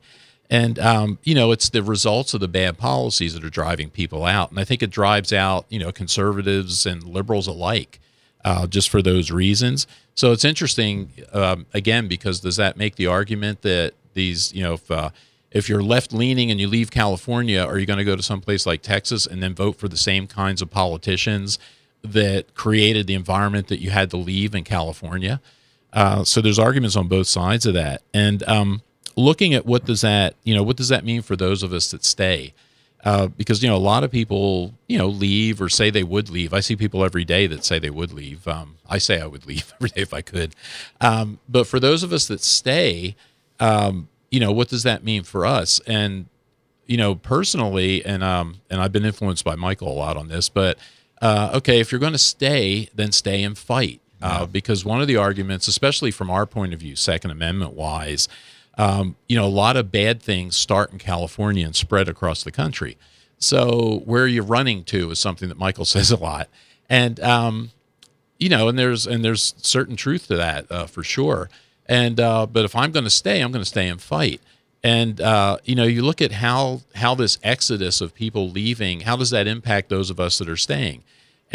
And 0.50 0.80
um, 0.80 1.20
you 1.24 1.36
know, 1.36 1.52
it's 1.52 1.68
the 1.68 1.84
results 1.84 2.34
of 2.34 2.40
the 2.40 2.48
bad 2.48 2.78
policies 2.78 3.34
that 3.34 3.44
are 3.44 3.50
driving 3.50 3.90
people 3.90 4.24
out, 4.24 4.52
and 4.52 4.60
I 4.60 4.64
think 4.64 4.82
it 4.82 4.90
drives 4.90 5.34
out 5.34 5.66
you 5.68 5.80
know 5.80 5.92
conservatives 5.92 6.86
and 6.86 7.04
liberals 7.04 7.46
alike, 7.46 8.00
uh, 8.46 8.68
just 8.68 8.90
for 8.90 9.02
those 9.02 9.32
reasons. 9.32 9.88
So 10.14 10.32
it's 10.32 10.46
interesting 10.46 11.12
um, 11.34 11.66
again 11.74 12.08
because 12.08 12.40
does 12.40 12.56
that 12.58 12.78
make 12.78 12.96
the 12.96 13.08
argument 13.08 13.64
that 13.64 13.94
these 14.14 14.54
you 14.54 14.64
know 14.64 14.76
if 14.76 14.90
uh, 14.90 15.10
if 15.52 15.68
you're 15.68 15.84
left 15.84 16.14
leaning 16.14 16.52
and 16.52 16.60
you 16.60 16.68
leave 16.68 16.92
California, 16.92 17.60
are 17.60 17.80
you 17.80 17.86
going 17.86 17.98
to 17.98 18.06
go 18.06 18.16
to 18.16 18.22
some 18.24 18.42
place 18.42 18.66
like 18.66 18.82
Texas 18.82 19.26
and 19.26 19.42
then 19.42 19.56
vote 19.56 19.78
for 19.78 19.88
the 19.88 19.98
same 19.98 20.28
kinds 20.28 20.62
of 20.62 20.70
politicians 20.70 21.58
that 22.04 22.54
created 22.54 23.08
the 23.08 23.16
environment 23.16 23.68
that 23.70 23.82
you 23.82 23.90
had 23.90 24.12
to 24.12 24.18
leave 24.18 24.54
in 24.54 24.64
California? 24.64 25.42
Uh, 25.92 26.24
so 26.24 26.40
there's 26.40 26.60
arguments 26.60 26.96
on 26.96 27.08
both 27.08 27.26
sides 27.26 27.66
of 27.66 27.74
that, 27.74 28.04
and 28.14 28.48
um, 28.48 28.84
looking 29.16 29.56
at 29.56 29.66
what 29.66 29.86
does 29.86 30.02
that 30.02 30.36
you 30.44 30.54
know 30.54 30.64
what 30.64 30.78
does 30.78 30.90
that 30.90 31.04
mean 31.04 31.24
for 31.24 31.36
those 31.36 31.64
of 31.64 31.74
us 31.74 31.90
that 31.90 32.06
stay. 32.06 32.54
Uh, 33.06 33.28
because 33.28 33.62
you 33.62 33.70
know 33.70 33.76
a 33.76 33.78
lot 33.78 34.04
of 34.04 34.10
people 34.10 34.74
you 34.88 34.98
know 34.98 35.08
leave 35.08 35.62
or 35.62 35.70
say 35.70 35.92
they 35.92 36.04
would 36.04 36.30
leave. 36.30 36.54
I 36.54 36.60
see 36.60 36.76
people 36.76 37.06
every 37.06 37.24
day 37.24 37.46
that 37.46 37.64
say 37.64 37.78
they 37.78 37.92
would 37.92 38.12
leave. 38.12 38.48
Um, 38.48 38.78
I 38.90 38.98
say 38.98 39.22
I 39.22 39.28
would 39.28 39.46
leave 39.46 39.72
every 39.76 39.90
day 39.90 40.02
if 40.02 40.14
I 40.14 40.22
could. 40.22 40.56
Um, 41.00 41.40
but 41.48 41.68
for 41.68 41.80
those 41.80 42.02
of 42.02 42.12
us 42.12 42.28
that 42.28 42.42
stay, 42.42 43.16
um, 43.60 44.10
you 44.32 44.40
know, 44.40 44.52
what 44.52 44.70
does 44.70 44.84
that 44.84 45.04
mean 45.04 45.24
for 45.24 45.46
us? 45.46 45.80
And 45.86 46.26
you 46.88 46.98
know, 46.98 47.16
personally, 47.16 48.04
and 48.06 48.24
um, 48.24 48.62
and 48.70 48.82
I've 48.82 48.92
been 48.92 49.06
influenced 49.06 49.46
by 49.46 49.56
Michael 49.56 49.92
a 49.92 49.94
lot 49.94 50.18
on 50.18 50.28
this. 50.28 50.50
But 50.50 50.80
uh, 51.22 51.52
okay, 51.56 51.80
if 51.80 51.92
you're 51.92 52.00
going 52.00 52.14
to 52.14 52.18
stay, 52.18 52.90
then 52.94 53.12
stay 53.12 53.44
and 53.44 53.58
fight. 53.58 54.02
Uh, 54.22 54.48
because 54.48 54.84
one 54.84 55.02
of 55.02 55.08
the 55.08 55.18
arguments, 55.18 55.68
especially 55.68 56.10
from 56.10 56.32
our 56.32 56.48
point 56.48 56.74
of 56.74 56.80
view, 56.80 56.96
Second 56.96 57.30
Amendment 57.30 57.74
wise, 57.74 58.28
um, 58.78 59.16
you 59.28 59.36
know, 59.38 59.46
a 59.46 59.48
lot 59.48 59.78
of 59.78 59.92
bad 59.92 60.22
things 60.22 60.56
start 60.56 60.92
in 60.92 61.00
California 61.00 61.66
and 61.66 61.76
spread 61.76 62.10
across 62.10 62.44
the 62.44 62.52
country. 62.52 62.98
So 63.38 64.02
where 64.06 64.24
are 64.24 64.28
you're 64.28 64.44
running 64.44 64.84
to 64.86 65.12
is 65.12 65.20
something 65.20 65.50
that 65.50 65.58
Michael 65.58 65.86
says 65.96 66.12
a 66.12 66.18
lot, 66.18 66.50
and 66.90 67.20
um, 67.20 67.72
you 68.40 68.50
know, 68.50 68.68
and 68.68 68.78
there's 68.78 69.08
and 69.08 69.24
there's 69.24 69.54
certain 69.58 69.96
truth 69.96 70.28
to 70.28 70.38
that 70.38 70.72
uh, 70.72 70.86
for 70.86 71.04
sure. 71.04 71.50
And 71.86 72.20
uh, 72.20 72.48
but 72.48 72.66
if 72.66 72.76
I'm 72.76 72.92
going 72.92 73.04
to 73.04 73.10
stay, 73.10 73.42
I'm 73.42 73.52
going 73.52 73.64
to 73.64 73.70
stay 73.70 73.88
and 73.88 74.02
fight. 74.02 74.42
And 74.84 75.20
uh, 75.22 75.58
you 75.64 75.76
know, 75.76 75.84
you 75.84 76.04
look 76.04 76.22
at 76.22 76.34
how 76.34 76.82
how 76.96 77.16
this 77.16 77.40
exodus 77.44 78.02
of 78.02 78.14
people 78.14 78.50
leaving, 78.50 79.02
how 79.02 79.16
does 79.16 79.30
that 79.32 79.48
impact 79.48 79.90
those 79.90 80.10
of 80.10 80.20
us 80.20 80.38
that 80.38 80.50
are 80.50 80.58
staying? 80.58 81.04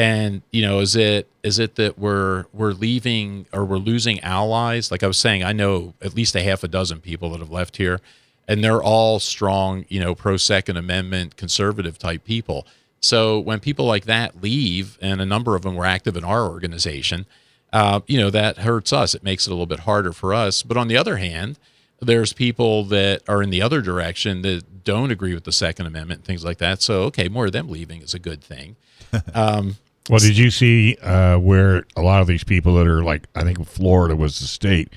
And 0.00 0.40
you 0.50 0.62
know, 0.62 0.80
is 0.80 0.96
it 0.96 1.28
is 1.42 1.58
it 1.58 1.74
that 1.74 1.98
we're 1.98 2.46
we're 2.54 2.72
leaving 2.72 3.44
or 3.52 3.66
we're 3.66 3.76
losing 3.76 4.18
allies? 4.20 4.90
Like 4.90 5.02
I 5.02 5.06
was 5.06 5.18
saying, 5.18 5.44
I 5.44 5.52
know 5.52 5.92
at 6.00 6.14
least 6.14 6.34
a 6.34 6.42
half 6.42 6.64
a 6.64 6.68
dozen 6.68 7.00
people 7.00 7.28
that 7.32 7.40
have 7.40 7.50
left 7.50 7.76
here, 7.76 8.00
and 8.48 8.64
they're 8.64 8.82
all 8.82 9.20
strong, 9.20 9.84
you 9.88 10.00
know, 10.00 10.14
pro 10.14 10.38
Second 10.38 10.78
Amendment 10.78 11.36
conservative 11.36 11.98
type 11.98 12.24
people. 12.24 12.66
So 13.02 13.38
when 13.38 13.60
people 13.60 13.84
like 13.84 14.06
that 14.06 14.40
leave, 14.40 14.96
and 15.02 15.20
a 15.20 15.26
number 15.26 15.54
of 15.54 15.64
them 15.64 15.74
were 15.74 15.84
active 15.84 16.16
in 16.16 16.24
our 16.24 16.48
organization, 16.48 17.26
uh, 17.70 18.00
you 18.06 18.16
know, 18.16 18.30
that 18.30 18.56
hurts 18.56 18.94
us. 18.94 19.14
It 19.14 19.22
makes 19.22 19.46
it 19.46 19.50
a 19.50 19.52
little 19.52 19.66
bit 19.66 19.80
harder 19.80 20.14
for 20.14 20.32
us. 20.32 20.62
But 20.62 20.78
on 20.78 20.88
the 20.88 20.96
other 20.96 21.18
hand, 21.18 21.58
there's 22.00 22.32
people 22.32 22.84
that 22.84 23.20
are 23.28 23.42
in 23.42 23.50
the 23.50 23.60
other 23.60 23.82
direction 23.82 24.40
that 24.42 24.82
don't 24.82 25.10
agree 25.10 25.34
with 25.34 25.44
the 25.44 25.52
Second 25.52 25.84
Amendment 25.84 26.20
and 26.20 26.26
things 26.26 26.42
like 26.42 26.56
that. 26.56 26.80
So 26.80 27.02
okay, 27.02 27.28
more 27.28 27.44
of 27.44 27.52
them 27.52 27.68
leaving 27.68 28.00
is 28.00 28.14
a 28.14 28.18
good 28.18 28.42
thing. 28.42 28.76
Um, 29.34 29.76
Well, 30.10 30.18
did 30.18 30.36
you 30.36 30.50
see 30.50 30.96
uh, 30.96 31.38
where 31.38 31.84
a 31.96 32.02
lot 32.02 32.20
of 32.20 32.26
these 32.26 32.42
people 32.42 32.74
that 32.74 32.86
are 32.88 33.04
like, 33.04 33.28
I 33.34 33.42
think 33.44 33.64
Florida 33.64 34.16
was 34.16 34.40
the 34.40 34.46
state, 34.46 34.92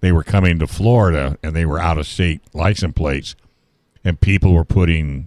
they 0.00 0.12
were 0.12 0.22
coming 0.22 0.58
to 0.60 0.66
Florida 0.66 1.36
and 1.42 1.56
they 1.56 1.66
were 1.66 1.80
out 1.80 1.98
of 1.98 2.06
state 2.06 2.40
license 2.52 2.94
plates, 2.94 3.34
and 4.04 4.20
people 4.20 4.54
were 4.54 4.64
putting 4.64 5.26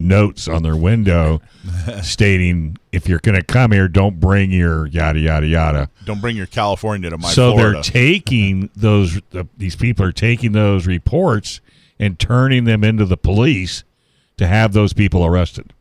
notes 0.00 0.48
on 0.48 0.62
their 0.62 0.76
window 0.76 1.40
stating, 2.02 2.76
if 2.90 3.08
you're 3.08 3.20
going 3.20 3.36
to 3.36 3.44
come 3.44 3.70
here, 3.70 3.86
don't 3.86 4.18
bring 4.18 4.50
your 4.50 4.86
yada, 4.86 5.20
yada, 5.20 5.46
yada. 5.46 5.90
Don't 6.04 6.20
bring 6.20 6.36
your 6.36 6.46
California 6.46 7.10
to 7.10 7.18
my 7.18 7.30
so 7.30 7.52
Florida. 7.52 7.74
they're 7.74 7.82
taking 7.82 8.70
those, 8.76 9.20
the, 9.30 9.46
these 9.56 9.76
people 9.76 10.04
are 10.04 10.12
taking 10.12 10.50
those 10.50 10.86
reports 10.86 11.60
and 11.98 12.18
turning 12.18 12.64
them 12.64 12.82
into 12.82 13.04
the 13.04 13.16
police 13.16 13.84
to 14.36 14.46
have 14.48 14.72
those 14.72 14.92
people 14.92 15.24
arrested. 15.24 15.73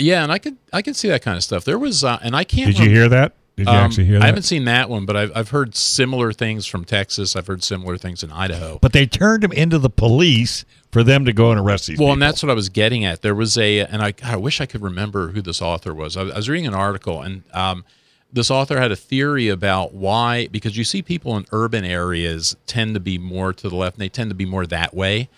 Yeah, 0.00 0.22
and 0.22 0.32
I 0.32 0.38
could 0.38 0.56
I 0.72 0.82
could 0.82 0.96
see 0.96 1.08
that 1.08 1.22
kind 1.22 1.36
of 1.36 1.42
stuff. 1.44 1.64
There 1.64 1.78
was, 1.78 2.02
uh, 2.04 2.18
and 2.22 2.34
I 2.34 2.44
can't. 2.44 2.66
Did 2.74 2.78
you 2.78 2.90
hear 2.90 3.08
that? 3.08 3.34
Did 3.56 3.66
you 3.66 3.72
Um, 3.72 3.84
actually 3.84 4.04
hear 4.06 4.14
that? 4.18 4.22
I 4.22 4.26
haven't 4.26 4.44
seen 4.44 4.64
that 4.64 4.88
one, 4.88 5.04
but 5.04 5.16
I've, 5.16 5.32
I've 5.34 5.50
heard 5.50 5.74
similar 5.76 6.32
things 6.32 6.66
from 6.66 6.84
Texas. 6.84 7.36
I've 7.36 7.46
heard 7.46 7.62
similar 7.62 7.98
things 7.98 8.22
in 8.22 8.32
Idaho. 8.32 8.78
but 8.80 8.92
they 8.92 9.06
turned 9.06 9.42
them 9.42 9.52
into 9.52 9.78
the 9.78 9.90
police 9.90 10.64
for 10.92 11.02
them 11.04 11.24
to 11.26 11.32
go 11.32 11.50
and 11.50 11.60
arrest 11.60 11.86
these 11.86 11.98
well, 11.98 12.06
people. 12.06 12.12
and 12.14 12.22
that's 12.22 12.42
what 12.42 12.48
I 12.50 12.54
was 12.54 12.68
getting 12.70 13.04
at. 13.04 13.20
There 13.22 13.34
was 13.34 13.58
a, 13.58 13.80
and 13.80 14.00
I, 14.00 14.12
God, 14.12 14.30
I 14.32 14.36
wish 14.36 14.60
I 14.60 14.66
could 14.66 14.82
remember 14.82 15.28
who 15.28 15.42
this 15.42 15.60
author 15.60 15.92
was. 15.94 16.16
I, 16.16 16.22
I 16.22 16.36
was 16.36 16.48
reading 16.48 16.66
an 16.68 16.74
article, 16.74 17.20
and 17.20 17.42
um, 17.52 17.84
this 18.32 18.50
author 18.50 18.80
had 18.80 18.92
a 18.92 18.96
theory 18.96 19.48
about 19.48 19.92
why, 19.92 20.46
because 20.46 20.78
you 20.78 20.84
see 20.84 21.02
people 21.02 21.36
in 21.36 21.44
urban 21.52 21.84
areas 21.84 22.56
tend 22.66 22.94
to 22.94 23.00
be 23.00 23.18
more 23.18 23.52
to 23.52 23.68
the 23.68 23.76
left, 23.76 23.96
and 23.96 24.02
they 24.02 24.08
tend 24.08 24.30
to 24.30 24.34
be 24.36 24.46
more 24.46 24.64
that 24.66 24.94
way 24.94 25.28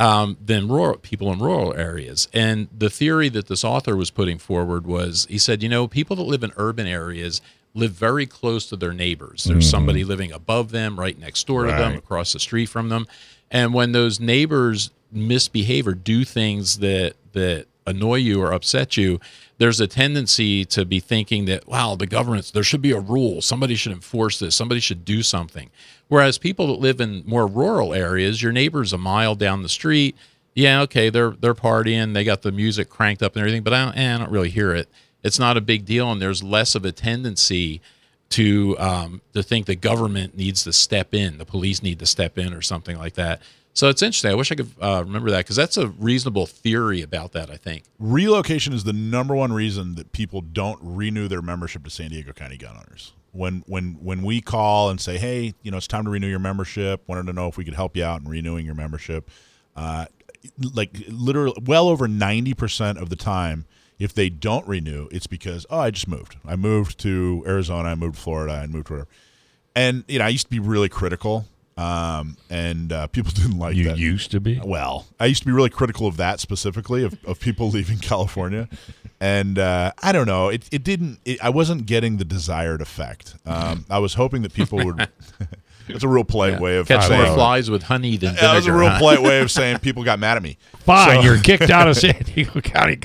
um, 0.00 0.38
than 0.42 0.66
rural 0.66 0.96
people 0.96 1.30
in 1.30 1.38
rural 1.38 1.74
areas. 1.74 2.26
And 2.32 2.68
the 2.76 2.88
theory 2.88 3.28
that 3.28 3.48
this 3.48 3.62
author 3.62 3.94
was 3.94 4.10
putting 4.10 4.38
forward 4.38 4.86
was, 4.86 5.26
he 5.28 5.36
said, 5.36 5.62
you 5.62 5.68
know, 5.68 5.86
people 5.86 6.16
that 6.16 6.22
live 6.22 6.42
in 6.42 6.52
urban 6.56 6.86
areas 6.86 7.42
live 7.74 7.92
very 7.92 8.24
close 8.26 8.66
to 8.70 8.76
their 8.76 8.94
neighbors. 8.94 9.44
There's 9.44 9.68
somebody 9.68 10.02
living 10.02 10.32
above 10.32 10.70
them, 10.70 10.98
right 10.98 11.16
next 11.16 11.46
door 11.46 11.66
to 11.66 11.70
them, 11.70 11.96
across 11.96 12.32
the 12.32 12.40
street 12.40 12.66
from 12.66 12.88
them. 12.88 13.06
And 13.50 13.74
when 13.74 13.92
those 13.92 14.18
neighbors 14.18 14.90
misbehave 15.12 15.86
or 15.86 15.94
do 15.94 16.24
things 16.24 16.78
that 16.78 17.14
that 17.32 17.66
annoy 17.86 18.16
you 18.16 18.40
or 18.42 18.52
upset 18.52 18.96
you, 18.96 19.20
there's 19.58 19.80
a 19.80 19.86
tendency 19.86 20.64
to 20.64 20.84
be 20.84 21.00
thinking 21.00 21.44
that, 21.44 21.68
wow, 21.68 21.94
the 21.94 22.06
government's 22.06 22.50
there 22.50 22.64
should 22.64 22.82
be 22.82 22.92
a 22.92 23.00
rule. 23.00 23.42
Somebody 23.42 23.74
should 23.74 23.92
enforce 23.92 24.38
this. 24.38 24.56
Somebody 24.56 24.80
should 24.80 25.04
do 25.04 25.22
something. 25.22 25.70
Whereas 26.10 26.38
people 26.38 26.66
that 26.66 26.80
live 26.80 27.00
in 27.00 27.22
more 27.24 27.46
rural 27.46 27.94
areas, 27.94 28.42
your 28.42 28.50
neighbor's 28.50 28.92
a 28.92 28.98
mile 28.98 29.36
down 29.36 29.62
the 29.62 29.68
street. 29.68 30.16
Yeah, 30.56 30.80
okay, 30.82 31.08
they're 31.08 31.30
they're 31.30 31.54
partying, 31.54 32.14
they 32.14 32.24
got 32.24 32.42
the 32.42 32.50
music 32.50 32.90
cranked 32.90 33.22
up 33.22 33.36
and 33.36 33.40
everything, 33.40 33.62
but 33.62 33.72
I 33.72 33.84
don't, 33.84 33.96
eh, 33.96 34.14
I 34.16 34.18
don't 34.18 34.32
really 34.32 34.50
hear 34.50 34.74
it. 34.74 34.88
It's 35.22 35.38
not 35.38 35.56
a 35.56 35.60
big 35.60 35.84
deal, 35.84 36.10
and 36.10 36.20
there's 36.20 36.42
less 36.42 36.74
of 36.74 36.84
a 36.84 36.90
tendency 36.90 37.80
to 38.30 38.76
um, 38.80 39.20
to 39.34 39.42
think 39.44 39.66
the 39.66 39.76
government 39.76 40.36
needs 40.36 40.64
to 40.64 40.72
step 40.72 41.14
in, 41.14 41.38
the 41.38 41.44
police 41.44 41.80
need 41.80 42.00
to 42.00 42.06
step 42.06 42.36
in, 42.38 42.52
or 42.52 42.60
something 42.60 42.98
like 42.98 43.14
that. 43.14 43.40
So 43.72 43.88
it's 43.88 44.02
interesting. 44.02 44.32
I 44.32 44.34
wish 44.34 44.50
I 44.50 44.56
could 44.56 44.70
uh, 44.82 45.04
remember 45.06 45.30
that 45.30 45.44
because 45.44 45.54
that's 45.54 45.76
a 45.76 45.86
reasonable 45.90 46.46
theory 46.46 47.02
about 47.02 47.30
that. 47.32 47.50
I 47.50 47.56
think. 47.56 47.84
relocation 48.00 48.72
is 48.72 48.82
the 48.82 48.92
number 48.92 49.36
one 49.36 49.52
reason 49.52 49.94
that 49.94 50.10
people 50.10 50.40
don't 50.40 50.80
renew 50.82 51.28
their 51.28 51.40
membership 51.40 51.84
to 51.84 51.90
San 51.90 52.10
Diego 52.10 52.32
County 52.32 52.56
Gun 52.56 52.74
Owners. 52.76 53.12
When 53.32 53.62
when 53.66 53.94
when 54.02 54.22
we 54.22 54.40
call 54.40 54.90
and 54.90 55.00
say, 55.00 55.18
hey, 55.18 55.54
you 55.62 55.70
know, 55.70 55.76
it's 55.76 55.86
time 55.86 56.04
to 56.04 56.10
renew 56.10 56.26
your 56.26 56.38
membership. 56.38 57.02
Wanted 57.06 57.26
to 57.26 57.32
know 57.32 57.48
if 57.48 57.56
we 57.56 57.64
could 57.64 57.74
help 57.74 57.96
you 57.96 58.04
out 58.04 58.20
in 58.20 58.28
renewing 58.28 58.66
your 58.66 58.74
membership. 58.74 59.30
Uh, 59.76 60.06
like 60.74 60.96
literally 61.08 61.54
well 61.64 61.88
over 61.88 62.08
90% 62.08 63.00
of 63.00 63.10
the 63.10 63.16
time 63.16 63.66
if 63.98 64.14
they 64.14 64.30
don't 64.30 64.66
renew 64.66 65.06
it's 65.12 65.26
because 65.26 65.66
oh 65.68 65.80
i 65.80 65.90
just 65.90 66.08
moved 66.08 66.36
i 66.46 66.56
moved 66.56 66.98
to 66.98 67.44
arizona 67.46 67.90
i 67.90 67.94
moved 67.94 68.14
to 68.14 68.20
florida 68.22 68.54
i 68.54 68.66
moved 68.66 68.86
to 68.86 68.92
whatever 68.94 69.08
and 69.76 70.02
you 70.08 70.18
know 70.18 70.24
i 70.24 70.28
used 70.28 70.46
to 70.46 70.50
be 70.50 70.58
really 70.58 70.88
critical 70.88 71.44
um, 71.76 72.36
and 72.50 72.92
uh, 72.92 73.06
people 73.06 73.32
didn't 73.34 73.58
like 73.58 73.74
You 73.76 73.84
that 73.84 73.96
used 73.98 74.32
to 74.32 74.40
be. 74.40 74.60
well, 74.62 75.06
I 75.18 75.26
used 75.26 75.40
to 75.42 75.46
be 75.46 75.52
really 75.52 75.70
critical 75.70 76.06
of 76.06 76.18
that 76.18 76.38
specifically 76.38 77.04
of, 77.04 77.16
of 77.24 77.40
people 77.40 77.70
leaving 77.70 77.96
California, 77.98 78.68
and 79.20 79.58
uh, 79.58 79.92
I 80.02 80.12
don't 80.12 80.26
know. 80.26 80.48
It 80.48 80.68
it 80.72 80.82
didn't. 80.82 81.20
It, 81.24 81.42
I 81.44 81.50
wasn't 81.50 81.86
getting 81.86 82.16
the 82.16 82.24
desired 82.24 82.80
effect. 82.80 83.36
Um, 83.46 83.84
I 83.90 83.98
was 83.98 84.14
hoping 84.14 84.42
that 84.42 84.52
people 84.52 84.84
would. 84.84 85.08
It's 85.94 86.04
a 86.04 86.08
real 86.08 86.22
polite 86.22 86.60
way 86.60 86.76
of 86.76 86.86
Catch 86.86 87.08
saying. 87.08 87.20
more 87.20 87.34
flies 87.34 87.68
with 87.68 87.82
honey 87.82 88.16
than 88.16 88.34
vinegar. 88.34 88.46
That 88.46 88.54
was 88.54 88.66
a 88.66 88.72
real 88.72 88.96
polite 88.98 89.22
way 89.22 89.40
of 89.40 89.50
saying 89.50 89.80
people 89.80 90.04
got 90.04 90.20
mad 90.20 90.36
at 90.36 90.42
me. 90.42 90.56
Fine, 90.78 91.16
So- 91.16 91.22
you're 91.22 91.40
kicked 91.40 91.70
out 91.70 91.88
of 91.88 91.96
San 91.96 92.14
Diego 92.22 92.60
County. 92.60 92.96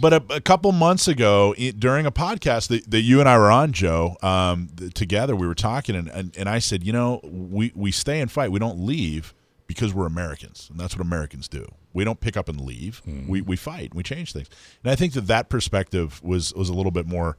But 0.00 0.12
a, 0.12 0.22
a 0.30 0.40
couple 0.40 0.72
months 0.72 1.06
ago, 1.06 1.54
i 1.56 1.72
during 1.78 2.06
a 2.06 2.10
podcast 2.10 2.68
that, 2.68 2.90
that 2.90 3.02
you 3.02 3.20
and 3.20 3.28
I 3.28 3.38
were 3.38 3.50
on, 3.52 3.72
Joe, 3.72 4.16
um, 4.22 4.68
th- 4.76 4.92
together, 4.94 5.36
we 5.36 5.46
were 5.46 5.54
talking, 5.54 5.94
and, 5.94 6.08
and, 6.08 6.36
and 6.36 6.48
I 6.48 6.58
said, 6.58 6.82
you 6.84 6.92
know, 6.92 7.20
we, 7.22 7.70
we 7.76 7.92
stay 7.92 8.20
and 8.20 8.28
fight. 8.30 8.50
We 8.50 8.58
don't 8.58 8.80
leave 8.80 9.32
because 9.68 9.94
we're 9.94 10.06
Americans, 10.06 10.68
and 10.70 10.80
that's 10.80 10.96
what 10.96 11.06
Americans 11.06 11.46
do. 11.46 11.66
We 11.94 12.04
don't 12.04 12.20
pick 12.20 12.36
up 12.36 12.48
and 12.48 12.60
leave. 12.60 12.98
Hmm. 13.04 13.28
We, 13.28 13.40
we 13.40 13.56
fight. 13.56 13.94
We 13.94 14.02
change 14.02 14.32
things. 14.32 14.48
And 14.82 14.90
I 14.90 14.96
think 14.96 15.14
that 15.14 15.26
that 15.28 15.48
perspective 15.48 16.22
was 16.22 16.52
was 16.54 16.68
a 16.68 16.74
little 16.74 16.92
bit 16.92 17.06
more 17.06 17.38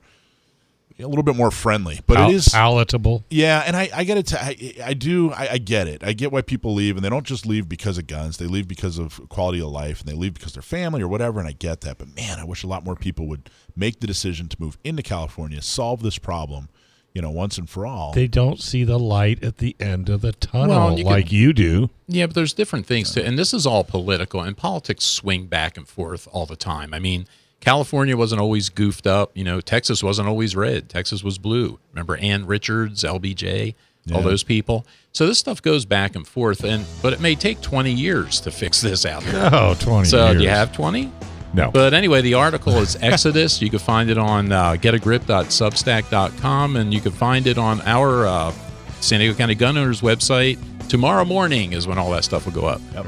a 0.97 1.07
little 1.07 1.23
bit 1.23 1.35
more 1.35 1.51
friendly. 1.51 1.99
But 2.07 2.15
Pal- 2.17 2.29
it 2.29 2.35
is 2.35 2.47
palatable. 2.49 3.25
yeah, 3.29 3.63
and 3.65 3.75
I, 3.75 3.89
I 3.93 4.03
get 4.05 4.17
it. 4.17 4.33
I, 4.33 4.75
I 4.83 4.93
do. 4.93 5.31
I, 5.33 5.49
I 5.53 5.57
get 5.57 5.87
it. 5.87 6.03
I 6.03 6.13
get 6.13 6.31
why 6.31 6.41
people 6.41 6.73
leave, 6.73 6.95
and 6.95 7.03
they 7.03 7.09
don't 7.09 7.25
just 7.25 7.45
leave 7.45 7.67
because 7.67 7.97
of 7.97 8.07
guns. 8.07 8.37
They 8.37 8.47
leave 8.47 8.67
because 8.67 8.97
of 8.97 9.19
quality 9.29 9.59
of 9.59 9.67
life, 9.69 9.99
and 9.99 10.09
they 10.09 10.13
leave 10.15 10.33
because 10.35 10.53
they're 10.53 10.61
family 10.61 11.01
or 11.01 11.07
whatever. 11.07 11.39
And 11.39 11.47
I 11.49 11.51
get 11.51 11.81
that. 11.81 11.97
But 11.97 12.15
man, 12.15 12.39
I 12.39 12.45
wish 12.45 12.63
a 12.63 12.67
lot 12.67 12.85
more 12.85 12.95
people 12.95 13.27
would 13.27 13.49
make 13.75 13.99
the 13.99 14.07
decision 14.07 14.47
to 14.47 14.57
move 14.59 14.77
into 14.83 15.03
California, 15.03 15.61
solve 15.61 16.01
this 16.01 16.17
problem, 16.17 16.69
you 17.15 17.21
know, 17.23 17.31
once 17.31 17.57
and 17.57 17.67
for 17.67 17.87
all. 17.87 18.11
They 18.13 18.27
don't 18.27 18.59
see 18.59 18.83
the 18.83 18.99
light 18.99 19.43
at 19.43 19.57
the 19.57 19.75
end 19.79 20.09
of 20.09 20.21
the 20.21 20.33
tunnel 20.33 20.67
Well, 20.69 20.97
you 20.97 21.03
could- 21.05 21.09
like 21.09 21.31
you 21.31 21.51
do. 21.53 21.89
Yeah, 22.07 22.27
but 22.27 22.35
there's 22.35 22.53
different 22.53 22.85
things 22.85 23.11
to, 23.13 23.25
and 23.25 23.39
this 23.39 23.53
is 23.53 23.65
all 23.65 23.83
political, 23.83 24.41
and 24.41 24.55
politics 24.55 25.05
swing 25.05 25.47
back 25.47 25.77
and 25.77 25.87
forth 25.87 26.27
all 26.31 26.45
the 26.45 26.55
time. 26.55 26.93
I 26.93 26.99
mean, 26.99 27.25
California 27.61 28.15
wasn't 28.15 28.41
always 28.41 28.69
goofed 28.69 29.07
up. 29.07 29.31
You 29.33 29.43
know, 29.43 29.59
Texas 29.61 30.03
wasn't 30.03 30.27
always 30.27 30.55
red. 30.55 30.87
Texas 30.89 31.23
was 31.23 31.39
blue. 31.39 31.79
Remember 31.93 32.17
Ann 32.17 32.45
Richards, 32.45 33.03
LBJ, 33.03 33.73
all 34.13 34.21
those 34.21 34.43
people. 34.43 34.85
So 35.13 35.25
this 35.25 35.39
stuff 35.39 35.61
goes 35.63 35.83
back 35.85 36.15
and 36.15 36.27
forth, 36.27 36.63
and 36.63 36.85
but 37.01 37.13
it 37.13 37.21
may 37.21 37.33
take 37.33 37.61
20 37.61 37.91
years 37.91 38.39
to 38.41 38.51
fix 38.51 38.81
this 38.81 39.03
out 39.05 39.23
there. 39.23 39.49
Oh, 39.51 39.73
20 39.79 40.07
So 40.09 40.25
years. 40.25 40.37
do 40.37 40.43
you 40.43 40.49
have 40.49 40.71
20? 40.73 41.09
No. 41.55 41.71
But 41.71 41.93
anyway, 41.93 42.21
the 42.21 42.33
article 42.33 42.79
is 42.79 42.97
Exodus. 42.97 43.61
You 43.61 43.69
can 43.69 43.79
find 43.79 44.09
it 44.09 44.17
on 44.17 44.51
uh, 44.51 44.73
getagrip.substack.com, 44.73 46.75
and 46.75 46.93
you 46.93 46.99
can 46.99 47.13
find 47.13 47.47
it 47.47 47.57
on 47.57 47.79
our 47.81 48.27
uh, 48.27 48.51
San 48.99 49.21
Diego 49.21 49.35
County 49.35 49.55
Gun 49.55 49.77
Owners 49.77 50.01
website. 50.01 50.59
Tomorrow 50.89 51.23
morning 51.23 51.71
is 51.71 51.87
when 51.87 51.97
all 51.97 52.11
that 52.11 52.25
stuff 52.25 52.45
will 52.45 52.51
go 52.51 52.65
up. 52.65 52.81
Yeah, 52.93 52.99
all 53.01 53.05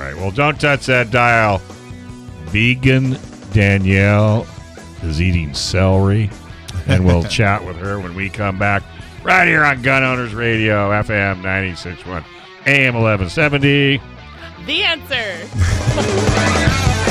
right. 0.00 0.14
Well, 0.16 0.30
don't 0.30 0.58
touch 0.58 0.86
that 0.86 1.10
dial. 1.10 1.58
Vegan 2.46 3.18
Danielle 3.52 4.46
is 5.02 5.20
eating 5.20 5.52
celery, 5.52 6.30
and 6.86 7.04
we'll 7.04 7.24
chat 7.24 7.66
with 7.66 7.76
her 7.76 8.00
when 8.00 8.14
we 8.14 8.30
come 8.30 8.58
back 8.58 8.82
right 9.22 9.46
here 9.46 9.62
on 9.62 9.82
Gun 9.82 10.02
Owners 10.02 10.34
Radio, 10.34 10.88
FM 10.90 11.42
961, 11.42 12.24
AM 12.64 12.94
1170. 12.94 14.00
The 14.64 14.82
answer. 14.82 17.04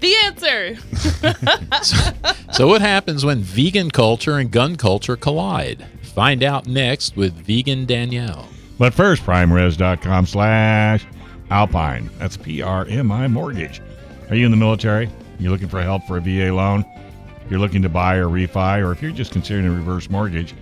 The 0.00 0.14
answer. 0.24 0.76
So, 2.52 2.68
what 2.68 2.80
happens 2.82 3.24
when 3.24 3.40
vegan 3.40 3.90
culture 3.90 4.38
and 4.38 4.48
gun 4.48 4.76
culture 4.76 5.16
collide? 5.16 5.84
Find 6.02 6.44
out 6.44 6.68
next 6.68 7.16
with 7.16 7.32
Vegan 7.32 7.84
Danielle. 7.84 8.48
But 8.78 8.94
first, 8.94 9.24
primeres.com 9.24 10.26
slash 10.26 11.04
alpine. 11.50 12.10
That's 12.18 12.36
P 12.36 12.62
R 12.62 12.86
M 12.88 13.10
I 13.10 13.26
mortgage. 13.26 13.82
Are 14.30 14.36
you 14.36 14.44
in 14.44 14.52
the 14.52 14.56
military? 14.56 15.10
You're 15.40 15.50
looking 15.50 15.68
for 15.68 15.82
help 15.82 16.04
for 16.04 16.18
a 16.18 16.20
VA 16.20 16.54
loan? 16.54 16.84
If 17.44 17.50
you're 17.50 17.58
looking 17.60 17.82
to 17.82 17.88
buy 17.88 18.16
or 18.16 18.26
refi, 18.26 18.78
or 18.86 18.92
if 18.92 19.02
you're 19.02 19.10
just 19.10 19.32
considering 19.32 19.66
a 19.66 19.70
reverse 19.70 20.08
mortgage, 20.08 20.54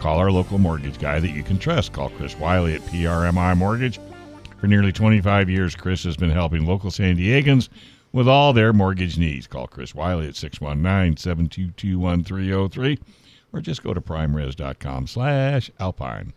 call 0.00 0.18
our 0.18 0.30
local 0.30 0.58
mortgage 0.58 0.98
guy 0.98 1.18
that 1.18 1.30
you 1.30 1.42
can 1.42 1.58
trust. 1.58 1.94
Call 1.94 2.10
Chris 2.10 2.36
Wiley 2.36 2.74
at 2.74 2.82
PRMI 2.82 3.56
Mortgage. 3.56 3.98
For 4.58 4.66
nearly 4.66 4.92
25 4.92 5.48
years, 5.48 5.74
Chris 5.74 6.04
has 6.04 6.16
been 6.16 6.30
helping 6.30 6.66
local 6.66 6.90
San 6.90 7.16
Diegans 7.16 7.68
with 8.12 8.28
all 8.28 8.52
their 8.52 8.72
mortgage 8.72 9.18
needs. 9.18 9.46
Call 9.46 9.66
Chris 9.66 9.94
Wiley 9.94 10.28
at 10.28 10.34
619-722-1303 10.34 12.98
or 13.52 13.60
just 13.60 13.82
go 13.82 13.94
to 13.94 14.00
primeres.com 14.00 15.06
slash 15.06 15.70
alpine. 15.78 16.32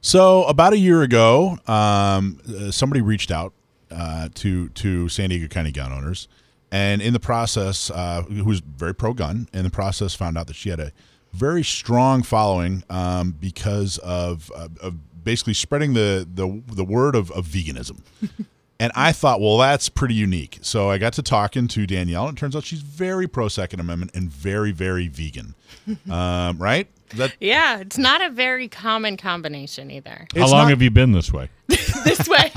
So 0.00 0.44
about 0.44 0.72
a 0.72 0.78
year 0.78 1.02
ago, 1.02 1.58
um, 1.66 2.40
uh, 2.48 2.70
somebody 2.70 3.00
reached 3.00 3.30
out 3.30 3.52
uh, 3.90 4.28
to 4.34 4.68
to 4.70 5.08
San 5.08 5.30
Diego 5.30 5.48
County 5.48 5.72
gun 5.72 5.92
owners, 5.92 6.28
and 6.70 7.00
in 7.00 7.12
the 7.12 7.20
process, 7.20 7.90
uh, 7.90 8.22
who 8.22 8.44
was 8.44 8.60
very 8.60 8.94
pro 8.94 9.12
gun, 9.12 9.48
in 9.52 9.64
the 9.64 9.70
process, 9.70 10.14
found 10.14 10.36
out 10.36 10.46
that 10.48 10.56
she 10.56 10.70
had 10.70 10.80
a 10.80 10.92
very 11.32 11.62
strong 11.62 12.22
following 12.22 12.82
um, 12.90 13.32
because 13.32 13.98
of, 13.98 14.50
uh, 14.56 14.68
of 14.80 15.24
basically 15.24 15.54
spreading 15.54 15.94
the 15.94 16.26
the, 16.32 16.62
the 16.72 16.84
word 16.84 17.14
of, 17.14 17.30
of 17.32 17.46
veganism. 17.46 18.00
And 18.78 18.92
I 18.94 19.12
thought, 19.12 19.40
well, 19.40 19.56
that's 19.58 19.88
pretty 19.88 20.14
unique. 20.14 20.58
So 20.60 20.90
I 20.90 20.98
got 20.98 21.14
to 21.14 21.22
talking 21.22 21.66
to 21.68 21.86
Danielle, 21.86 22.28
and 22.28 22.36
it 22.36 22.40
turns 22.40 22.54
out 22.54 22.64
she's 22.64 22.82
very 22.82 23.26
pro 23.26 23.48
Second 23.48 23.80
Amendment 23.80 24.10
and 24.14 24.30
very, 24.30 24.70
very 24.70 25.08
vegan. 25.08 25.54
um, 26.10 26.58
right? 26.58 26.86
That 27.16 27.34
Yeah, 27.40 27.78
it's 27.78 27.96
not 27.96 28.20
a 28.20 28.28
very 28.30 28.68
common 28.68 29.16
combination 29.16 29.90
either. 29.90 30.26
How 30.34 30.42
It's 30.42 30.50
long 30.52 30.62
not- 30.64 30.70
have 30.70 30.82
you 30.82 30.90
been 30.90 31.12
this 31.12 31.32
way? 31.32 31.48
this 31.68 32.28
way. 32.28 32.52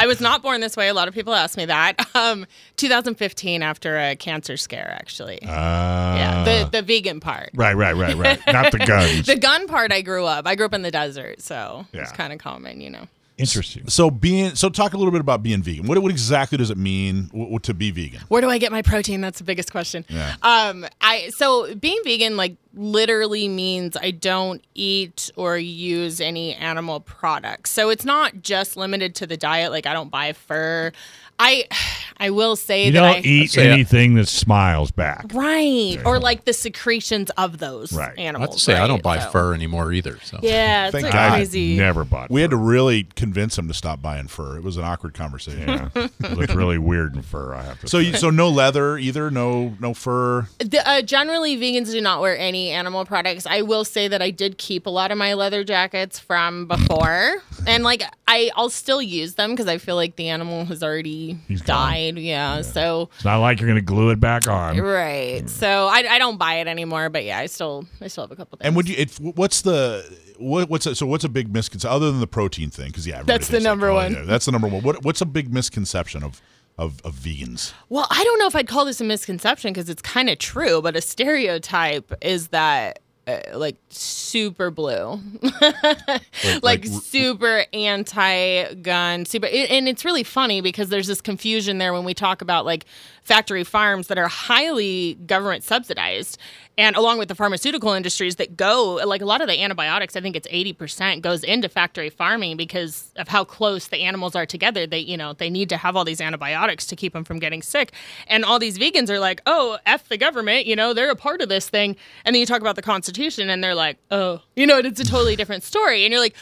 I 0.00 0.06
was 0.06 0.20
not 0.20 0.42
born 0.42 0.60
this 0.60 0.76
way. 0.76 0.88
A 0.88 0.94
lot 0.94 1.06
of 1.08 1.14
people 1.14 1.34
ask 1.34 1.56
me 1.56 1.64
that. 1.66 1.94
Um, 2.14 2.46
2015, 2.76 3.62
after 3.62 3.98
a 3.98 4.16
cancer 4.16 4.56
scare, 4.56 4.90
actually. 4.98 5.42
Uh, 5.42 5.46
yeah, 5.48 6.44
the 6.44 6.68
the 6.70 6.82
vegan 6.82 7.20
part. 7.20 7.50
right, 7.54 7.76
right, 7.76 7.94
right, 7.94 8.16
right. 8.16 8.40
Not 8.46 8.72
the 8.72 8.78
guns. 8.86 9.26
The 9.26 9.36
gun 9.36 9.66
part, 9.68 9.92
I 9.92 10.00
grew 10.02 10.24
up. 10.24 10.46
I 10.46 10.54
grew 10.54 10.66
up 10.66 10.74
in 10.74 10.82
the 10.82 10.90
desert, 10.90 11.40
so 11.42 11.86
it's 11.92 12.12
kind 12.12 12.32
of 12.32 12.38
common, 12.38 12.80
you 12.80 12.90
know. 12.90 13.06
Interesting. 13.38 13.88
So 13.88 14.10
being 14.10 14.56
so 14.56 14.68
talk 14.68 14.94
a 14.94 14.96
little 14.96 15.12
bit 15.12 15.20
about 15.20 15.44
being 15.44 15.62
vegan. 15.62 15.86
What, 15.86 15.96
what 16.00 16.10
exactly 16.10 16.58
does 16.58 16.70
it 16.70 16.76
mean 16.76 17.26
w- 17.28 17.44
w- 17.44 17.58
to 17.60 17.72
be 17.72 17.92
vegan? 17.92 18.20
Where 18.28 18.42
do 18.42 18.50
I 18.50 18.58
get 18.58 18.72
my 18.72 18.82
protein? 18.82 19.20
That's 19.20 19.38
the 19.38 19.44
biggest 19.44 19.70
question. 19.70 20.04
Yeah. 20.08 20.34
Um, 20.42 20.84
I 21.00 21.30
so 21.30 21.72
being 21.76 22.00
vegan, 22.02 22.36
like 22.36 22.56
literally 22.74 23.48
means 23.48 23.96
I 23.96 24.10
don't 24.10 24.62
eat 24.74 25.30
or 25.36 25.56
use 25.56 26.20
any 26.20 26.54
animal 26.54 26.98
products. 27.00 27.70
So 27.70 27.90
it's 27.90 28.04
not 28.04 28.42
just 28.42 28.76
limited 28.76 29.14
to 29.16 29.26
the 29.26 29.36
diet. 29.36 29.70
Like 29.70 29.86
I 29.86 29.92
don't 29.92 30.10
buy 30.10 30.32
fur. 30.32 30.92
I 31.38 31.64
I 32.20 32.30
will 32.30 32.56
say 32.56 32.86
You 32.86 32.92
that 32.92 33.00
don't 33.00 33.16
I, 33.24 33.28
eat 33.28 33.52
say, 33.52 33.70
uh, 33.70 33.74
anything 33.74 34.14
that 34.14 34.26
smiles 34.26 34.90
back. 34.90 35.26
right 35.32 35.98
or 36.04 36.18
like 36.18 36.44
the 36.46 36.52
secretions 36.52 37.30
of 37.36 37.58
those 37.58 37.92
Right. 37.92 38.18
animals. 38.18 38.18
I 38.18 38.22
have 38.22 38.34
animals. 38.34 38.56
to 38.56 38.60
say, 38.60 38.74
I 38.74 38.86
don't 38.88 39.04
buy 39.04 39.20
So- 39.20 39.30
fur 39.30 39.54
anymore 39.54 39.92
either. 39.92 40.18
So 40.24 40.40
Yeah, 40.42 40.86
it's 40.86 40.92
Thank 40.94 41.04
like 41.04 41.12
God. 41.12 41.32
crazy. 41.34 41.76
Never 41.76 42.02
bought. 42.04 42.28
We 42.28 42.40
had 42.40 42.50
to 42.50 42.56
really 42.56 43.06
convince 43.14 43.56
him 43.56 43.68
to 43.68 43.74
stop 43.74 44.02
buying 44.02 44.26
fur. 44.26 44.56
It 44.56 44.64
was 44.64 44.76
an 44.76 44.82
awkward 44.82 45.14
conversation. 45.14 45.68
Yeah, 45.68 46.08
it 46.24 46.36
looked 46.36 46.54
really 46.56 46.76
weird 46.78 47.14
in 47.14 47.22
fur. 47.22 47.54
I 47.54 47.62
have 47.62 47.80
to. 47.82 47.88
So, 47.88 48.00
say. 48.00 48.06
you, 48.08 48.16
so 48.16 48.30
no 48.30 48.48
leather 48.48 48.98
either. 48.98 49.30
No, 49.30 49.76
no 49.78 49.94
fur. 49.94 50.48
The, 50.58 50.82
uh, 50.88 51.02
generally, 51.02 51.56
vegans 51.56 51.92
do 51.92 52.00
not 52.00 52.20
wear 52.20 52.36
any 52.36 52.70
animal 52.70 53.04
products. 53.04 53.46
I 53.46 53.62
will 53.62 53.84
say 53.84 54.08
that 54.08 54.20
I 54.20 54.30
did 54.30 54.58
keep 54.58 54.86
a 54.86 54.90
lot 54.90 55.12
of 55.12 55.18
my 55.18 55.34
leather 55.34 55.62
jackets 55.62 56.18
from 56.18 56.66
before, 56.66 57.36
and 57.68 57.84
like 57.84 58.02
I, 58.26 58.50
I'll 58.56 58.70
still 58.70 59.00
use 59.00 59.34
them 59.36 59.52
because 59.52 59.68
I 59.68 59.78
feel 59.78 59.94
like 59.94 60.16
the 60.16 60.28
animal 60.30 60.64
has 60.64 60.82
already 60.82 61.27
He's 61.46 61.60
died. 61.62 62.18
Yeah, 62.18 62.62
so 62.62 63.10
it's 63.14 63.24
not 63.24 63.38
like 63.38 63.60
you're 63.60 63.68
going 63.68 63.80
to 63.80 63.84
glue 63.84 64.10
it 64.10 64.20
back 64.20 64.48
on. 64.48 64.78
right. 64.78 65.44
Mm. 65.44 65.48
So 65.48 65.86
I, 65.86 66.04
I 66.08 66.18
don't 66.18 66.38
buy 66.38 66.54
it 66.54 66.66
anymore. 66.66 67.10
But 67.10 67.24
yeah, 67.24 67.38
I 67.38 67.46
still, 67.46 67.86
I 68.00 68.08
still 68.08 68.24
have 68.24 68.32
a 68.32 68.36
couple 68.36 68.58
things. 68.58 68.66
And 68.66 68.76
would 68.76 68.88
you? 68.88 68.96
It, 68.98 69.14
what's 69.18 69.62
the 69.62 70.04
what, 70.38 70.68
what's 70.68 70.86
a, 70.86 70.94
so? 70.94 71.06
What's 71.06 71.24
a 71.24 71.28
big 71.28 71.52
misconception 71.52 71.94
other 71.94 72.10
than 72.10 72.20
the 72.20 72.26
protein 72.26 72.70
thing? 72.70 72.88
Because 72.88 73.06
yeah, 73.06 73.14
everybody 73.14 73.38
That's 73.38 73.46
the 73.48 73.52
thinks 73.52 73.64
like, 73.64 73.70
number 73.70 73.88
oh, 73.88 73.94
one. 73.94 74.12
yeah, 74.12 74.22
that's 74.22 74.46
the 74.46 74.52
number 74.52 74.68
one. 74.68 74.82
What, 74.82 75.04
what's 75.04 75.20
a 75.20 75.26
big 75.26 75.52
misconception 75.52 76.22
of 76.22 76.40
of, 76.78 77.00
of 77.04 77.14
vegans? 77.14 77.72
Well, 77.88 78.06
I 78.08 78.22
don't 78.22 78.38
know 78.38 78.46
if 78.46 78.54
I'd 78.54 78.68
call 78.68 78.84
this 78.84 79.00
a 79.00 79.04
misconception 79.04 79.72
because 79.72 79.90
it's 79.90 80.02
kind 80.02 80.30
of 80.30 80.38
true, 80.38 80.80
but 80.80 80.96
a 80.96 81.00
stereotype 81.00 82.12
is 82.22 82.48
that 82.48 83.00
uh, 83.28 83.40
like 83.58 83.76
super 83.90 84.70
blue, 84.70 85.20
like, 85.60 86.62
like- 86.62 86.86
super 86.86 87.64
anti-gun, 87.72 89.24
super, 89.26 89.46
and 89.46 89.88
it's 89.88 90.04
really 90.04 90.22
funny 90.22 90.60
because 90.60 90.88
there's 90.88 91.06
this 91.06 91.20
confusion 91.20 91.78
there 91.78 91.92
when 91.92 92.04
we 92.04 92.14
talk 92.14 92.40
about 92.42 92.64
like 92.64 92.86
factory 93.28 93.62
farms 93.62 94.06
that 94.06 94.16
are 94.16 94.26
highly 94.26 95.14
government 95.26 95.62
subsidized, 95.62 96.38
and 96.78 96.96
along 96.96 97.18
with 97.18 97.28
the 97.28 97.34
pharmaceutical 97.34 97.92
industries 97.92 98.36
that 98.36 98.56
go 98.56 99.00
like 99.04 99.20
a 99.20 99.26
lot 99.26 99.42
of 99.42 99.48
the 99.48 99.62
antibiotics, 99.62 100.16
I 100.16 100.22
think 100.22 100.34
it's 100.34 100.48
eighty 100.50 100.72
percent 100.72 101.20
goes 101.22 101.44
into 101.44 101.68
factory 101.68 102.08
farming 102.08 102.56
because 102.56 103.12
of 103.16 103.28
how 103.28 103.44
close 103.44 103.88
the 103.88 103.98
animals 103.98 104.34
are 104.34 104.46
together. 104.46 104.86
They 104.86 105.00
you 105.00 105.18
know 105.18 105.34
they 105.34 105.50
need 105.50 105.68
to 105.68 105.76
have 105.76 105.94
all 105.94 106.06
these 106.06 106.22
antibiotics 106.22 106.86
to 106.86 106.96
keep 106.96 107.12
them 107.12 107.24
from 107.24 107.38
getting 107.38 107.60
sick, 107.60 107.92
and 108.28 108.46
all 108.46 108.58
these 108.58 108.78
vegans 108.78 109.10
are 109.10 109.20
like, 109.20 109.42
oh, 109.44 109.78
f 109.84 110.08
the 110.08 110.16
government, 110.16 110.64
you 110.64 110.74
know, 110.74 110.94
they're 110.94 111.10
a 111.10 111.16
part 111.16 111.42
of 111.42 111.50
this 111.50 111.68
thing, 111.68 111.96
and 112.24 112.34
then 112.34 112.40
you 112.40 112.46
talk 112.46 112.62
about 112.62 112.76
the 112.76 112.82
Constitution, 112.82 113.50
and 113.50 113.62
they're 113.62 113.74
like, 113.74 113.98
oh, 114.10 114.40
you 114.56 114.66
know, 114.66 114.78
it's 114.78 115.00
a 115.00 115.04
totally 115.04 115.36
different 115.36 115.64
story, 115.64 116.04
and 116.04 116.12
you're 116.12 116.22
like, 116.22 116.34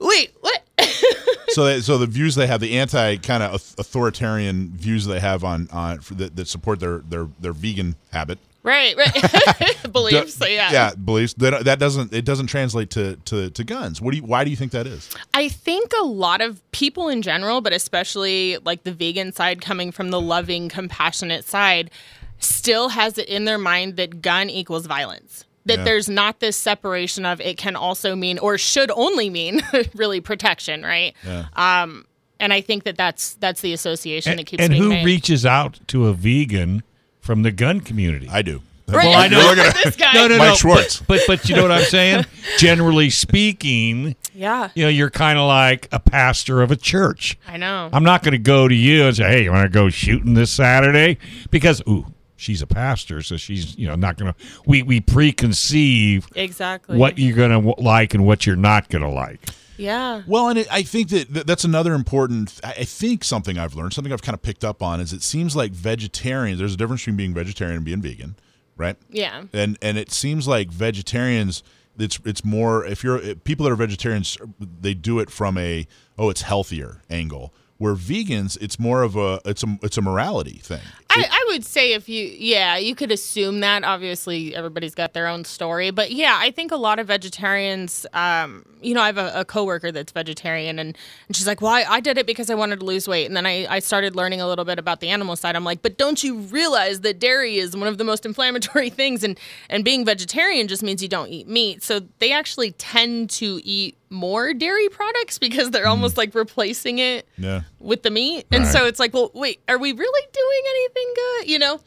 wait, 0.00 0.32
what? 0.40 0.62
so, 1.48 1.64
they, 1.64 1.80
so 1.80 1.98
the 1.98 2.06
views 2.06 2.34
they 2.34 2.46
have, 2.46 2.60
the 2.60 2.78
anti 2.78 3.16
kind 3.16 3.42
of 3.42 3.54
authoritarian 3.78 4.70
views 4.70 5.06
they 5.06 5.20
have 5.20 5.44
on 5.44 5.68
on 5.72 6.00
that, 6.12 6.36
that 6.36 6.48
support 6.48 6.80
their 6.80 6.98
their 6.98 7.28
their 7.38 7.52
vegan 7.52 7.96
habit. 8.12 8.38
right, 8.62 8.96
right, 8.96 9.78
beliefs. 9.92 10.34
So 10.34 10.46
yeah, 10.46 10.72
yeah, 10.72 10.94
beliefs 10.94 11.34
that 11.34 11.64
that 11.64 11.78
doesn't 11.78 12.12
it 12.12 12.24
doesn't 12.24 12.48
translate 12.48 12.90
to, 12.90 13.16
to 13.26 13.50
to 13.50 13.64
guns. 13.64 14.00
What 14.00 14.12
do 14.12 14.18
you? 14.18 14.24
Why 14.24 14.44
do 14.44 14.50
you 14.50 14.56
think 14.56 14.72
that 14.72 14.86
is? 14.86 15.08
I 15.34 15.48
think 15.48 15.92
a 15.98 16.04
lot 16.04 16.40
of 16.40 16.60
people 16.72 17.08
in 17.08 17.22
general, 17.22 17.60
but 17.60 17.72
especially 17.72 18.58
like 18.64 18.84
the 18.84 18.92
vegan 18.92 19.32
side 19.32 19.60
coming 19.60 19.92
from 19.92 20.10
the 20.10 20.20
loving, 20.20 20.68
compassionate 20.68 21.44
side, 21.44 21.90
still 22.38 22.90
has 22.90 23.18
it 23.18 23.28
in 23.28 23.44
their 23.44 23.58
mind 23.58 23.96
that 23.96 24.22
gun 24.22 24.50
equals 24.50 24.86
violence. 24.86 25.44
That 25.66 25.78
Yeah. 25.78 25.84
there's 25.84 26.08
not 26.08 26.40
this 26.40 26.56
separation 26.56 27.26
of 27.26 27.40
it 27.40 27.56
can 27.58 27.76
also 27.76 28.16
mean 28.16 28.38
or 28.38 28.56
should 28.56 28.90
only 28.92 29.28
mean 29.28 29.60
really 29.94 30.20
protection, 30.20 30.82
right? 30.82 31.14
Yeah. 31.24 31.46
Um, 31.54 32.06
and 32.38 32.52
I 32.52 32.62
think 32.62 32.84
that 32.84 32.96
that's 32.96 33.34
that's 33.34 33.60
the 33.60 33.72
association 33.74 34.36
that 34.38 34.46
keeps 34.46 34.62
and 34.62 34.70
being 34.70 34.82
who 34.82 34.88
made. 34.88 35.04
reaches 35.04 35.44
out 35.44 35.78
to 35.88 36.06
a 36.06 36.14
vegan 36.14 36.82
from 37.20 37.42
the 37.42 37.50
gun 37.50 37.80
community? 37.80 38.26
I 38.30 38.40
do. 38.40 38.62
Right. 38.88 39.06
Well, 39.06 39.18
I 39.18 39.28
know- 39.28 39.38
Look 39.40 39.58
at 39.58 39.84
this 39.84 39.94
guy. 40.04 40.14
no, 40.14 40.26
no, 40.26 40.38
Mike 40.38 40.48
no. 40.48 40.54
Schwartz. 40.56 41.00
But, 41.00 41.20
but 41.28 41.40
but 41.42 41.48
you 41.50 41.54
know 41.56 41.62
what 41.62 41.70
I'm 41.72 41.84
saying? 41.84 42.24
Generally 42.58 43.10
speaking, 43.10 44.16
Yeah, 44.34 44.70
you 44.74 44.84
know, 44.84 44.88
you're 44.88 45.10
kind 45.10 45.38
of 45.38 45.46
like 45.46 45.88
a 45.92 46.00
pastor 46.00 46.62
of 46.62 46.70
a 46.70 46.76
church. 46.76 47.38
I 47.46 47.56
know. 47.56 47.88
I'm 47.92 48.02
not 48.04 48.22
going 48.22 48.32
to 48.32 48.38
go 48.38 48.66
to 48.66 48.74
you 48.74 49.04
and 49.04 49.16
say, 49.16 49.24
"Hey, 49.28 49.44
you 49.44 49.52
want 49.52 49.64
to 49.64 49.68
go 49.78 49.90
shooting 49.90 50.34
this 50.34 50.50
Saturday?" 50.50 51.18
Because 51.50 51.82
ooh, 51.88 52.06
she's 52.40 52.62
a 52.62 52.66
pastor, 52.66 53.22
so 53.22 53.36
she's 53.36 53.76
you 53.76 53.86
know 53.86 53.94
not 53.94 54.16
going 54.16 54.32
to. 54.32 54.38
We 54.66 54.82
we 54.82 55.00
preconceive 55.00 56.26
exactly. 56.34 56.96
what 56.96 57.18
you're 57.18 57.36
going 57.36 57.62
to 57.62 57.80
like 57.80 58.14
and 58.14 58.26
what 58.26 58.46
you're 58.46 58.56
not 58.56 58.88
going 58.88 59.02
to 59.02 59.10
like. 59.10 59.48
Yeah. 59.76 60.22
Well, 60.26 60.48
and 60.48 60.58
it, 60.58 60.68
I 60.70 60.82
think 60.82 61.08
that 61.10 61.32
that 61.32 61.46
that's 61.46 61.64
another 61.64 61.94
important. 61.94 62.60
I 62.64 62.70
I 62.80 62.84
think 62.84 63.24
something 63.24 63.58
I've 63.58 63.74
learned, 63.74 63.92
something 63.92 64.12
I've 64.12 64.22
kind 64.22 64.34
of 64.34 64.42
picked 64.42 64.64
up 64.64 64.82
on, 64.82 65.00
is 65.00 65.12
it 65.12 65.22
seems 65.22 65.56
like 65.56 65.72
vegetarians. 65.72 66.58
There's 66.58 66.74
a 66.74 66.76
difference 66.76 67.02
between 67.02 67.16
being 67.16 67.34
vegetarian 67.34 67.76
and 67.76 67.84
being 67.84 68.02
vegan, 68.02 68.36
right? 68.76 68.96
Yeah. 69.10 69.44
And 69.52 69.78
and 69.80 69.98
it 69.98 70.10
seems 70.10 70.48
like 70.48 70.70
vegetarians. 70.70 71.62
It's 71.98 72.18
it's 72.24 72.44
more 72.44 72.84
if 72.84 73.02
you're 73.02 73.18
if 73.18 73.44
people 73.44 73.64
that 73.64 73.72
are 73.72 73.76
vegetarians, 73.76 74.38
they 74.58 74.94
do 74.94 75.18
it 75.18 75.30
from 75.30 75.58
a 75.58 75.86
oh 76.18 76.30
it's 76.30 76.42
healthier 76.42 77.02
angle. 77.10 77.52
Where 77.78 77.94
vegans, 77.94 78.60
it's 78.60 78.78
more 78.78 79.02
of 79.02 79.16
a 79.16 79.40
it's 79.46 79.62
a 79.62 79.78
it's 79.82 79.96
a 79.96 80.02
morality 80.02 80.58
thing. 80.58 80.82
I, 81.10 81.26
I 81.30 81.44
would 81.48 81.64
say 81.64 81.92
if 81.92 82.08
you, 82.08 82.24
yeah, 82.38 82.76
you 82.76 82.94
could 82.94 83.10
assume 83.10 83.60
that. 83.60 83.84
Obviously, 83.84 84.54
everybody's 84.54 84.94
got 84.94 85.12
their 85.12 85.26
own 85.26 85.44
story, 85.44 85.90
but 85.90 86.12
yeah, 86.12 86.36
I 86.38 86.50
think 86.52 86.70
a 86.72 86.76
lot 86.76 86.98
of 86.98 87.06
vegetarians. 87.08 88.06
Um, 88.12 88.64
you 88.82 88.94
know, 88.94 89.02
I 89.02 89.06
have 89.06 89.18
a, 89.18 89.40
a 89.40 89.44
coworker 89.44 89.92
that's 89.92 90.12
vegetarian, 90.12 90.78
and, 90.78 90.96
and 91.26 91.36
she's 91.36 91.46
like, 91.46 91.60
"Well, 91.60 91.72
I, 91.72 91.84
I 91.88 92.00
did 92.00 92.16
it 92.16 92.26
because 92.26 92.48
I 92.48 92.54
wanted 92.54 92.80
to 92.80 92.86
lose 92.86 93.06
weight." 93.08 93.26
And 93.26 93.36
then 93.36 93.44
I, 93.46 93.66
I 93.68 93.78
started 93.80 94.16
learning 94.16 94.40
a 94.40 94.46
little 94.46 94.64
bit 94.64 94.78
about 94.78 95.00
the 95.00 95.08
animal 95.08 95.36
side. 95.36 95.54
I'm 95.56 95.64
like, 95.64 95.82
"But 95.82 95.98
don't 95.98 96.22
you 96.24 96.38
realize 96.38 97.00
that 97.00 97.18
dairy 97.18 97.56
is 97.56 97.76
one 97.76 97.88
of 97.88 97.98
the 97.98 98.04
most 98.04 98.24
inflammatory 98.30 98.88
things, 98.90 99.22
and 99.24 99.38
and 99.68 99.84
being 99.84 100.04
vegetarian 100.04 100.68
just 100.68 100.82
means 100.82 101.02
you 101.02 101.08
don't 101.08 101.28
eat 101.28 101.46
meat. 101.48 101.82
So 101.82 102.00
they 102.20 102.32
actually 102.32 102.70
tend 102.72 103.30
to 103.30 103.60
eat 103.64 103.96
more 104.12 104.52
dairy 104.52 104.88
products 104.88 105.38
because 105.38 105.70
they're 105.70 105.86
almost 105.86 106.16
like 106.16 106.34
replacing 106.34 106.98
it 106.98 107.28
Yeah. 107.38 107.60
with 107.78 108.02
the 108.02 108.10
meat. 108.10 108.44
And 108.50 108.64
Right. 108.64 108.72
so 108.72 108.84
it's 108.86 108.98
like, 108.98 109.14
well, 109.14 109.30
wait, 109.34 109.60
are 109.68 109.78
we 109.78 109.92
really 109.92 110.28
doing 110.32 110.62
anything 110.68 110.99
good? 111.14 111.48
You 111.48 111.58
know? 111.58 111.80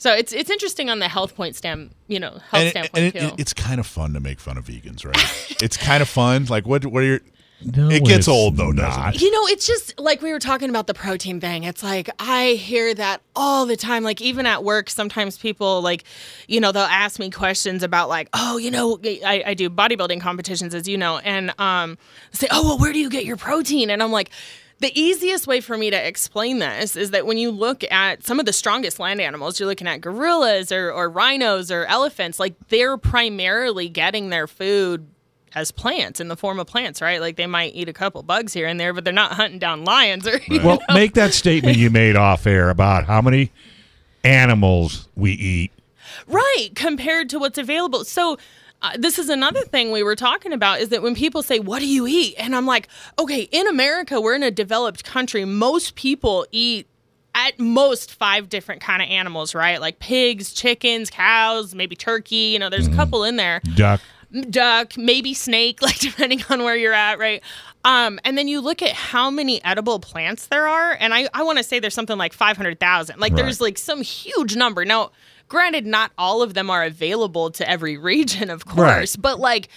So 0.00 0.14
it's 0.14 0.32
it's 0.32 0.48
interesting 0.50 0.88
on 0.90 1.00
the 1.00 1.08
health 1.08 1.34
point 1.34 1.56
stam, 1.56 1.90
you 2.06 2.20
know, 2.20 2.30
health 2.30 2.42
and, 2.54 2.66
it- 2.66 2.70
standpoint 2.70 2.96
and 2.96 3.06
it- 3.16 3.20
too. 3.20 3.26
it- 3.34 3.40
it's 3.40 3.52
kind 3.52 3.80
of 3.80 3.86
fun 3.86 4.12
to 4.14 4.20
make 4.20 4.38
fun 4.40 4.56
of 4.56 4.64
vegans, 4.66 5.04
right? 5.04 5.56
it's 5.62 5.76
kind 5.76 6.02
of 6.02 6.08
fun. 6.08 6.44
Like 6.46 6.66
what? 6.66 6.86
What 6.86 7.02
are 7.02 7.06
your? 7.06 7.20
No, 7.60 7.88
it 7.90 8.04
gets 8.04 8.28
old 8.28 8.56
though, 8.56 8.72
doesn't 8.72 9.00
not. 9.02 9.16
it? 9.16 9.20
you 9.20 9.32
know, 9.32 9.44
it's 9.48 9.66
just 9.66 9.98
like 9.98 10.22
we 10.22 10.32
were 10.32 10.38
talking 10.38 10.70
about 10.70 10.86
the 10.86 10.94
protein 10.94 11.40
thing. 11.40 11.64
It's 11.64 11.82
like 11.82 12.08
I 12.20 12.50
hear 12.50 12.94
that 12.94 13.20
all 13.34 13.66
the 13.66 13.74
time. 13.74 14.04
Like 14.04 14.20
even 14.20 14.46
at 14.46 14.62
work, 14.62 14.88
sometimes 14.88 15.36
people 15.36 15.82
like, 15.82 16.04
you 16.46 16.60
know, 16.60 16.70
they'll 16.70 16.82
ask 16.84 17.18
me 17.18 17.30
questions 17.30 17.82
about 17.82 18.08
like, 18.08 18.28
oh, 18.32 18.58
you 18.58 18.70
know, 18.70 19.00
I, 19.04 19.42
I 19.44 19.54
do 19.54 19.68
bodybuilding 19.68 20.20
competitions, 20.20 20.72
as 20.72 20.86
you 20.86 20.96
know, 20.96 21.18
and 21.18 21.52
um, 21.58 21.98
say, 22.30 22.46
oh, 22.52 22.62
well, 22.62 22.78
where 22.78 22.92
do 22.92 23.00
you 23.00 23.10
get 23.10 23.24
your 23.24 23.36
protein? 23.36 23.90
And 23.90 24.04
I'm 24.04 24.12
like. 24.12 24.30
The 24.80 24.96
easiest 24.98 25.46
way 25.48 25.60
for 25.60 25.76
me 25.76 25.90
to 25.90 26.06
explain 26.06 26.60
this 26.60 26.94
is 26.94 27.10
that 27.10 27.26
when 27.26 27.36
you 27.36 27.50
look 27.50 27.82
at 27.90 28.24
some 28.24 28.38
of 28.38 28.46
the 28.46 28.52
strongest 28.52 29.00
land 29.00 29.20
animals, 29.20 29.58
you're 29.58 29.68
looking 29.68 29.88
at 29.88 30.00
gorillas 30.00 30.70
or, 30.70 30.92
or 30.92 31.10
rhinos 31.10 31.72
or 31.72 31.84
elephants, 31.86 32.38
like 32.38 32.54
they're 32.68 32.96
primarily 32.96 33.88
getting 33.88 34.30
their 34.30 34.46
food 34.46 35.08
as 35.54 35.72
plants 35.72 36.20
in 36.20 36.28
the 36.28 36.36
form 36.36 36.60
of 36.60 36.66
plants, 36.66 37.02
right? 37.02 37.20
Like 37.20 37.36
they 37.36 37.46
might 37.46 37.74
eat 37.74 37.88
a 37.88 37.92
couple 37.92 38.22
bugs 38.22 38.52
here 38.52 38.66
and 38.66 38.78
there, 38.78 38.92
but 38.92 39.04
they're 39.04 39.12
not 39.12 39.32
hunting 39.32 39.58
down 39.58 39.84
lions 39.84 40.26
or 40.26 40.38
you 40.46 40.62
Well, 40.62 40.80
make 40.94 41.14
that 41.14 41.34
statement 41.34 41.76
you 41.76 41.90
made 41.90 42.14
off 42.14 42.46
air 42.46 42.70
about 42.70 43.04
how 43.06 43.20
many 43.20 43.50
animals 44.22 45.08
we 45.16 45.32
eat. 45.32 45.72
Right, 46.26 46.68
compared 46.74 47.28
to 47.30 47.38
what's 47.38 47.58
available. 47.58 48.04
So, 48.04 48.38
uh, 48.80 48.92
this 48.98 49.18
is 49.18 49.28
another 49.28 49.62
thing 49.62 49.90
we 49.90 50.02
were 50.02 50.16
talking 50.16 50.52
about 50.52 50.80
is 50.80 50.90
that 50.90 51.02
when 51.02 51.14
people 51.14 51.42
say, 51.42 51.58
What 51.58 51.80
do 51.80 51.86
you 51.86 52.06
eat? 52.06 52.34
And 52.38 52.54
I'm 52.54 52.66
like, 52.66 52.88
Okay, 53.18 53.42
in 53.50 53.66
America, 53.66 54.20
we're 54.20 54.34
in 54.34 54.42
a 54.42 54.50
developed 54.50 55.04
country. 55.04 55.44
Most 55.44 55.94
people 55.94 56.46
eat 56.52 56.86
at 57.34 57.58
most 57.58 58.14
five 58.14 58.48
different 58.48 58.80
kind 58.80 59.02
of 59.02 59.08
animals, 59.08 59.54
right? 59.54 59.80
Like 59.80 59.98
pigs, 59.98 60.52
chickens, 60.52 61.10
cows, 61.10 61.74
maybe 61.74 61.94
turkey. 61.96 62.50
You 62.52 62.58
know, 62.58 62.70
there's 62.70 62.86
a 62.88 62.94
couple 62.94 63.24
in 63.24 63.36
there. 63.36 63.60
Duck. 63.74 64.00
duck, 64.50 64.96
maybe 64.96 65.34
snake, 65.34 65.80
like 65.82 65.98
depending 65.98 66.42
on 66.50 66.62
where 66.62 66.76
you're 66.76 66.92
at, 66.92 67.18
right? 67.18 67.42
Um, 67.88 68.20
and 68.22 68.36
then 68.36 68.48
you 68.48 68.60
look 68.60 68.82
at 68.82 68.92
how 68.92 69.30
many 69.30 69.64
edible 69.64 69.98
plants 69.98 70.48
there 70.48 70.68
are, 70.68 70.94
and 71.00 71.14
I, 71.14 71.26
I 71.32 71.42
want 71.42 71.56
to 71.56 71.64
say 71.64 71.78
there's 71.78 71.94
something 71.94 72.18
like 72.18 72.34
500,000. 72.34 73.18
Like 73.18 73.34
there's 73.34 73.62
like 73.62 73.78
some 73.78 74.02
huge 74.02 74.56
number. 74.56 74.84
Now, 74.84 75.10
granted, 75.48 75.86
not 75.86 76.12
all 76.18 76.42
of 76.42 76.52
them 76.52 76.68
are 76.68 76.84
available 76.84 77.50
to 77.52 77.68
every 77.68 77.96
region, 77.96 78.50
of 78.50 78.66
course, 78.66 79.16
right. 79.16 79.22
but 79.22 79.40
like 79.40 79.70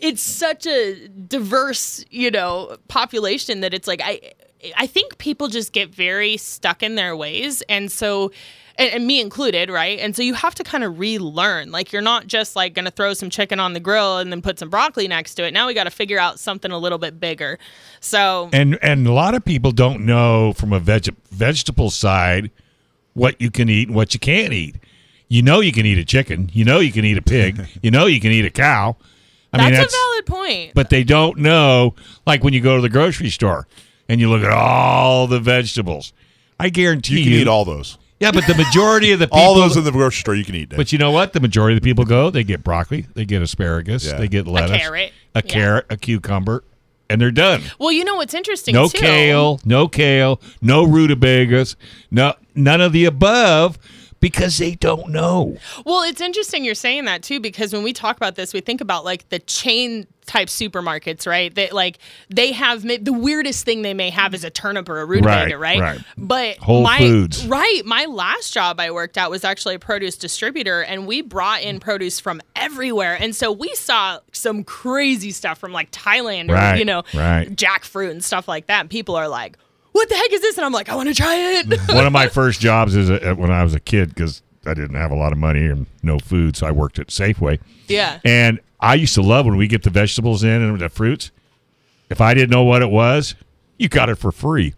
it's 0.00 0.22
such 0.22 0.66
a 0.66 1.06
diverse, 1.06 2.04
you 2.10 2.32
know, 2.32 2.76
population 2.88 3.60
that 3.60 3.72
it's 3.72 3.86
like 3.86 4.02
I. 4.04 4.32
I 4.76 4.86
think 4.86 5.18
people 5.18 5.48
just 5.48 5.72
get 5.72 5.92
very 5.92 6.36
stuck 6.36 6.84
in 6.84 6.94
their 6.94 7.16
ways. 7.16 7.62
And 7.62 7.90
so, 7.90 8.30
and, 8.76 8.92
and 8.92 9.06
me 9.06 9.20
included, 9.20 9.70
right? 9.70 9.98
And 9.98 10.14
so 10.16 10.22
you 10.22 10.34
have 10.34 10.54
to 10.56 10.64
kind 10.64 10.84
of 10.84 10.98
relearn. 10.98 11.70
Like, 11.70 11.92
you're 11.92 12.02
not 12.02 12.26
just 12.26 12.56
like 12.56 12.74
going 12.74 12.84
to 12.84 12.90
throw 12.90 13.14
some 13.14 13.30
chicken 13.30 13.60
on 13.60 13.72
the 13.72 13.80
grill 13.80 14.18
and 14.18 14.30
then 14.32 14.42
put 14.42 14.58
some 14.58 14.70
broccoli 14.70 15.08
next 15.08 15.34
to 15.36 15.44
it. 15.44 15.52
Now 15.52 15.66
we 15.66 15.74
got 15.74 15.84
to 15.84 15.90
figure 15.90 16.18
out 16.18 16.38
something 16.38 16.70
a 16.70 16.78
little 16.78 16.98
bit 16.98 17.18
bigger. 17.20 17.58
So, 18.00 18.48
And 18.52 18.78
and 18.82 19.06
a 19.06 19.12
lot 19.12 19.34
of 19.34 19.44
people 19.44 19.72
don't 19.72 20.04
know 20.04 20.52
from 20.54 20.72
a 20.72 20.80
veg- 20.80 21.14
vegetable 21.30 21.90
side 21.90 22.50
what 23.14 23.40
you 23.40 23.50
can 23.50 23.68
eat 23.68 23.88
and 23.88 23.96
what 23.96 24.14
you 24.14 24.20
can't 24.20 24.52
eat. 24.52 24.76
You 25.28 25.42
know 25.42 25.60
you 25.60 25.72
can 25.72 25.86
eat 25.86 25.98
a 25.98 26.04
chicken. 26.04 26.50
You 26.52 26.64
know 26.64 26.78
you 26.80 26.92
can 26.92 27.04
eat 27.04 27.16
a 27.18 27.22
pig. 27.22 27.66
you 27.82 27.90
know 27.90 28.06
you 28.06 28.20
can 28.20 28.32
eat 28.32 28.44
a 28.44 28.50
cow. 28.50 28.96
I 29.54 29.58
that's, 29.58 29.70
mean 29.70 29.80
a 29.84 29.88
valid 29.88 30.26
point. 30.26 30.74
but 30.74 30.88
they 30.88 31.04
don't 31.04 31.36
know 31.38 31.94
like 32.26 32.42
when 32.42 32.54
you 32.54 32.60
go 32.62 32.76
to 32.76 32.80
the 32.82 32.88
grocery 32.88 33.28
store 33.28 33.68
and 34.08 34.18
you 34.18 34.30
look 34.30 34.42
at 34.42 34.50
all 34.50 35.26
the 35.26 35.40
vegetables. 35.40 36.12
I 36.58 36.70
guarantee 36.70 37.14
You 37.14 37.18
you, 37.18 37.24
can 37.24 37.32
eat 37.42 37.48
all 37.48 37.64
those. 37.66 37.98
Yeah, 38.22 38.30
but 38.32 38.46
the 38.46 38.54
majority 38.54 39.12
of 39.12 39.18
the 39.18 39.26
people 39.26 39.38
All 39.38 39.54
those 39.54 39.76
in 39.76 39.84
the 39.84 39.90
grocery 39.92 40.20
store 40.20 40.34
you 40.36 40.44
can 40.44 40.54
eat. 40.54 40.68
Dave. 40.70 40.76
But 40.76 40.92
you 40.92 40.98
know 40.98 41.10
what? 41.10 41.32
The 41.32 41.40
majority 41.40 41.76
of 41.76 41.82
the 41.82 41.84
people 41.84 42.04
go, 42.04 42.30
they 42.30 42.44
get 42.44 42.62
broccoli, 42.62 43.06
they 43.14 43.24
get 43.24 43.42
asparagus, 43.42 44.06
Yeah. 44.06 44.14
they 44.16 44.28
get 44.28 44.46
lettuce, 44.46 44.76
A 44.76 44.78
carrot. 44.78 45.12
a 45.34 45.42
Yeah. 45.44 45.52
carrot, 45.52 45.86
a 45.90 45.96
cucumber, 45.96 46.62
and 47.10 47.20
they're 47.20 47.30
done. 47.32 47.62
well, 47.78 47.90
you 47.92 48.04
know 48.04 48.14
what's 48.14 48.32
interesting 48.32 48.74
No 48.74 48.88
too? 48.88 48.98
kale, 48.98 49.60
no 49.64 49.88
kale, 49.88 50.40
no 50.62 50.84
rutabagas, 50.84 51.76
no 52.10 52.34
none 52.54 52.80
of 52.80 52.92
the 52.92 53.04
above 53.06 53.76
because 54.22 54.56
they 54.56 54.76
don't 54.76 55.10
know. 55.10 55.58
Well, 55.84 56.02
it's 56.04 56.22
interesting 56.22 56.64
you're 56.64 56.74
saying 56.74 57.04
that 57.04 57.22
too 57.22 57.40
because 57.40 57.74
when 57.74 57.82
we 57.82 57.92
talk 57.92 58.16
about 58.16 58.36
this, 58.36 58.54
we 58.54 58.60
think 58.60 58.80
about 58.80 59.04
like 59.04 59.28
the 59.28 59.40
chain 59.40 60.06
type 60.24 60.46
supermarkets, 60.46 61.26
right? 61.26 61.52
That 61.56 61.72
like 61.72 61.98
they 62.30 62.52
have 62.52 62.82
the 62.82 63.12
weirdest 63.12 63.64
thing 63.64 63.82
they 63.82 63.92
may 63.92 64.08
have 64.10 64.32
is 64.32 64.44
a 64.44 64.50
turnip 64.50 64.88
or 64.88 65.00
a 65.00 65.04
rutabaga, 65.04 65.58
Right, 65.58 65.80
right? 65.80 65.96
right. 65.96 66.04
But 66.16 66.58
Whole 66.58 66.84
my, 66.84 66.98
Foods. 66.98 67.44
right? 67.46 67.82
My 67.84 68.04
last 68.04 68.54
job 68.54 68.78
I 68.78 68.92
worked 68.92 69.18
at 69.18 69.28
was 69.28 69.42
actually 69.42 69.74
a 69.74 69.78
produce 69.80 70.16
distributor, 70.16 70.80
and 70.82 71.08
we 71.08 71.20
brought 71.22 71.62
in 71.62 71.80
produce 71.80 72.20
from 72.20 72.40
everywhere, 72.54 73.16
and 73.20 73.34
so 73.34 73.50
we 73.50 73.74
saw 73.74 74.20
some 74.30 74.62
crazy 74.62 75.32
stuff 75.32 75.58
from 75.58 75.72
like 75.72 75.90
Thailand 75.90 76.50
or 76.50 76.54
Right, 76.54 76.78
you 76.78 76.84
know 76.84 77.02
right. 77.12 77.48
jackfruit 77.54 78.12
and 78.12 78.22
stuff 78.22 78.46
like 78.46 78.66
that. 78.68 78.80
And 78.82 78.88
people 78.90 79.16
are 79.16 79.26
like. 79.28 79.58
What 79.92 80.08
the 80.08 80.14
heck 80.16 80.32
is 80.32 80.40
this? 80.40 80.56
And 80.58 80.64
I'm 80.64 80.72
like, 80.72 80.88
I 80.88 80.94
want 80.94 81.08
to 81.08 81.14
try 81.14 81.34
it. 81.36 81.80
One 81.94 82.06
of 82.06 82.12
my 82.12 82.28
first 82.28 82.60
jobs 82.60 82.96
is 82.96 83.10
uh, 83.10 83.34
when 83.36 83.50
I 83.50 83.62
was 83.62 83.74
a 83.74 83.80
kid 83.80 84.08
because 84.10 84.42
I 84.66 84.74
didn't 84.74 84.96
have 84.96 85.10
a 85.10 85.14
lot 85.16 85.32
of 85.32 85.38
money 85.38 85.66
and 85.66 85.86
no 86.02 86.18
food, 86.18 86.56
so 86.56 86.66
I 86.66 86.70
worked 86.70 86.98
at 86.98 87.08
Safeway. 87.08 87.60
yeah. 87.88 88.20
And 88.24 88.60
I 88.80 88.94
used 88.94 89.14
to 89.14 89.22
love 89.22 89.46
when 89.46 89.56
we 89.56 89.68
get 89.68 89.82
the 89.84 89.90
vegetables 89.90 90.42
in 90.42 90.60
and 90.62 90.78
the 90.80 90.88
fruits. 90.88 91.30
If 92.10 92.20
I 92.20 92.34
didn't 92.34 92.50
know 92.50 92.64
what 92.64 92.82
it 92.82 92.90
was, 92.90 93.34
you 93.78 93.88
got 93.88 94.08
it 94.08 94.16
for 94.16 94.32
free. 94.32 94.74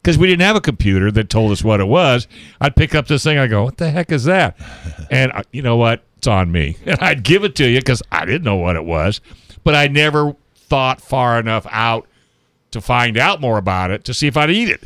Because 0.00 0.16
we 0.18 0.26
didn't 0.28 0.42
have 0.42 0.56
a 0.56 0.60
computer 0.60 1.10
that 1.12 1.28
told 1.28 1.50
us 1.52 1.64
what 1.64 1.80
it 1.80 1.86
was. 1.88 2.28
I'd 2.60 2.76
pick 2.76 2.94
up 2.94 3.08
this 3.08 3.24
thing. 3.24 3.38
I 3.38 3.46
go, 3.48 3.64
"What 3.64 3.76
the 3.76 3.90
heck 3.90 4.12
is 4.12 4.24
that?" 4.24 4.56
And 5.10 5.32
uh, 5.32 5.42
you 5.52 5.62
know 5.62 5.76
what? 5.76 6.04
It's 6.18 6.26
on 6.28 6.50
me. 6.52 6.76
And 6.86 6.98
I'd 7.00 7.24
give 7.24 7.42
it 7.44 7.56
to 7.56 7.68
you 7.68 7.80
because 7.80 8.02
I 8.12 8.24
didn't 8.24 8.44
know 8.44 8.56
what 8.56 8.76
it 8.76 8.84
was, 8.84 9.20
but 9.64 9.74
I 9.74 9.88
never 9.88 10.36
thought 10.54 11.00
far 11.00 11.38
enough 11.40 11.66
out 11.70 12.06
to 12.76 12.80
find 12.82 13.16
out 13.16 13.40
more 13.40 13.58
about 13.58 13.90
it 13.90 14.04
to 14.04 14.14
see 14.14 14.26
if 14.26 14.36
I'd 14.36 14.50
eat 14.50 14.68
it. 14.68 14.84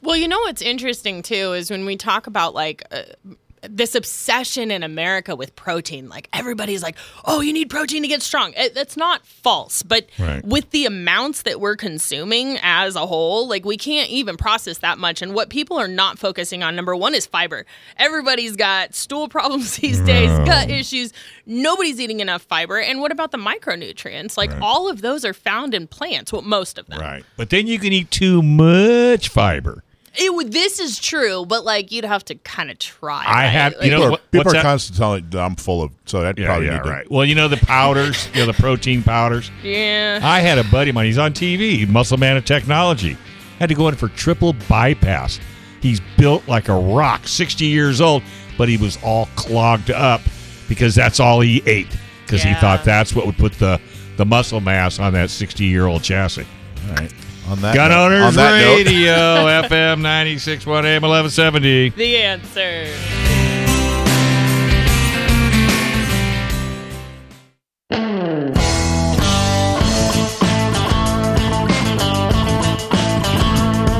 Well, 0.00 0.16
you 0.16 0.26
know 0.26 0.38
what's 0.40 0.62
interesting 0.62 1.22
too 1.22 1.52
is 1.52 1.70
when 1.70 1.84
we 1.84 1.96
talk 1.96 2.26
about 2.26 2.54
like 2.54 2.82
uh, 2.90 3.02
this 3.68 3.94
obsession 3.94 4.70
in 4.70 4.82
America 4.82 5.36
with 5.36 5.54
protein. 5.54 6.08
Like 6.08 6.28
everybody's 6.32 6.82
like, 6.82 6.96
"Oh, 7.24 7.40
you 7.40 7.52
need 7.52 7.70
protein 7.70 8.02
to 8.02 8.08
get 8.08 8.20
strong." 8.22 8.52
It, 8.56 8.74
that's 8.74 8.96
not 8.96 9.24
false, 9.26 9.82
but 9.82 10.06
Right. 10.18 10.44
with 10.44 10.70
the 10.70 10.84
amounts 10.86 11.42
that 11.42 11.60
we're 11.60 11.76
consuming 11.76 12.58
as 12.62 12.96
a 12.96 13.06
whole, 13.06 13.46
like 13.48 13.64
we 13.64 13.76
can't 13.76 14.10
even 14.10 14.36
process 14.36 14.78
that 14.78 14.98
much. 14.98 15.22
And 15.22 15.32
what 15.34 15.48
people 15.48 15.78
are 15.78 15.86
not 15.88 16.18
focusing 16.18 16.62
on, 16.62 16.74
number 16.74 16.96
one, 16.96 17.14
is 17.14 17.24
fiber. 17.26 17.64
Everybody's 17.98 18.56
got 18.56 18.94
stool 18.94 19.28
problems 19.36 19.76
these 19.76 20.00
days, 20.00 20.30
gut 20.40 20.68
issues. 20.68 21.12
Nobody's 21.46 22.00
eating 22.00 22.20
enough 22.20 22.42
fiber. 22.42 22.80
And 22.80 23.00
what 23.00 23.12
about 23.12 23.30
the 23.30 23.38
micronutrients? 23.38 24.36
Like 24.36 24.50
all 24.60 24.88
of 24.90 25.02
those 25.02 25.24
are 25.24 25.34
found 25.34 25.72
in 25.74 25.86
plants. 25.86 26.32
Well, 26.32 26.42
most 26.42 26.78
of 26.78 26.86
them. 26.86 27.00
Right. 27.00 27.24
But 27.36 27.50
then 27.50 27.66
you 27.66 27.78
can 27.78 27.92
eat 27.92 28.10
too 28.10 28.42
much 28.42 29.28
fiber. 29.28 29.82
It 30.14 30.34
would. 30.34 30.52
This 30.52 30.78
is 30.78 30.98
true, 30.98 31.44
but 31.46 31.64
like 31.64 31.90
you'd 31.92 32.04
have 32.04 32.24
to 32.26 32.34
kind 32.34 32.70
of 32.70 32.78
try. 32.78 33.24
I 33.26 33.32
right? 33.44 33.46
had- 33.48 33.74
Like, 33.76 33.84
you 33.84 33.90
know, 33.90 33.96
people 33.96 34.06
are, 34.06 34.10
what- 34.10 34.30
people 34.30 34.56
are 34.56 34.62
constantly 34.62 34.98
telling 34.98 35.30
that 35.30 35.40
I'm 35.40 35.56
full 35.56 35.82
of, 35.82 35.92
so 36.06 36.20
that 36.22 36.38
Yeah, 36.38 36.46
probably 36.46 36.66
yeah, 36.66 36.74
need 36.76 36.82
to, 36.84 36.90
right. 36.90 37.10
Well, 37.10 37.24
you 37.24 37.34
know 37.34 37.48
the 37.48 37.56
powders, 37.56 38.28
you 38.34 38.40
know 38.40 38.46
the 38.46 38.52
protein 38.60 39.02
powders. 39.02 39.50
Yeah. 39.62 40.20
I 40.22 40.40
had 40.40 40.58
a 40.58 40.64
buddy 40.64 40.90
of 40.90 40.94
mine. 40.94 41.06
He's 41.06 41.18
on 41.18 41.32
TV, 41.32 41.88
Muscle 41.88 42.18
Man 42.18 42.36
of 42.36 42.44
Technology. 42.44 43.16
Had 43.58 43.68
to 43.70 43.74
go 43.74 43.88
in 43.88 43.94
for 43.94 44.08
triple 44.08 44.54
bypass. 44.68 45.38
He's 45.80 46.00
built 46.18 46.46
like 46.46 46.68
a 46.68 46.74
rock, 46.74 47.26
60 47.26 47.64
years 47.64 48.00
old, 48.00 48.22
but 48.58 48.68
he 48.68 48.76
was 48.76 48.98
all 49.02 49.28
clogged 49.36 49.90
up 49.90 50.20
because 50.68 50.94
that's 50.94 51.20
all 51.20 51.40
he 51.40 51.62
ate. 51.66 51.88
Because 52.26 52.42
he 52.42 52.54
thought 52.54 52.82
that's 52.84 53.14
what 53.14 53.26
would 53.26 53.36
put 53.36 53.52
the, 53.54 53.80
the 54.16 54.24
muscle 54.24 54.60
mass 54.60 54.98
on 54.98 55.12
that 55.14 55.28
60 55.30 55.64
year 55.64 55.86
old 55.86 56.02
chassis. 56.02 56.46
All 56.88 56.94
right. 56.96 57.12
On 57.52 57.60
that 57.60 57.74
Gun 57.74 57.90
note- 57.90 58.06
Owners 58.06 58.22
on 58.24 58.34
that 58.36 58.52
Radio, 58.52 59.12
FM 59.68 60.00
961 60.00 60.86
AM 60.86 61.02
1170. 61.02 61.90
The 61.90 62.16
answer. 62.16 62.86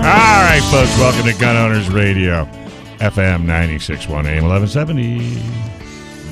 All 0.04 0.42
right, 0.42 0.60
folks, 0.72 0.98
welcome 0.98 1.24
to 1.30 1.38
Gun 1.38 1.56
Owners 1.56 1.88
Radio, 1.88 2.44
FM 2.98 3.42
961 3.44 4.26
AM 4.26 4.42
1170. 4.48 5.18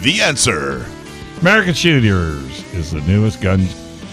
the 0.00 0.20
answer. 0.22 0.84
American 1.40 1.72
Shooters 1.74 2.64
is 2.74 2.90
the 2.90 3.00
newest 3.02 3.40
gun 3.40 3.64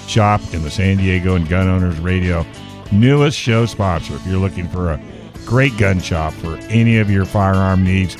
shop 0.07 0.41
in 0.53 0.61
the 0.61 0.69
San 0.69 0.97
Diego 0.97 1.35
and 1.35 1.49
Gun 1.49 1.67
Owners 1.67 1.97
Radio 1.99 2.45
newest 2.91 3.38
show 3.38 3.65
sponsor. 3.65 4.15
If 4.15 4.25
you're 4.25 4.39
looking 4.39 4.67
for 4.67 4.91
a 4.91 5.01
great 5.45 5.77
gun 5.77 5.99
shop 5.99 6.33
for 6.33 6.57
any 6.69 6.97
of 6.97 7.09
your 7.09 7.25
firearm 7.25 7.83
needs, 7.83 8.17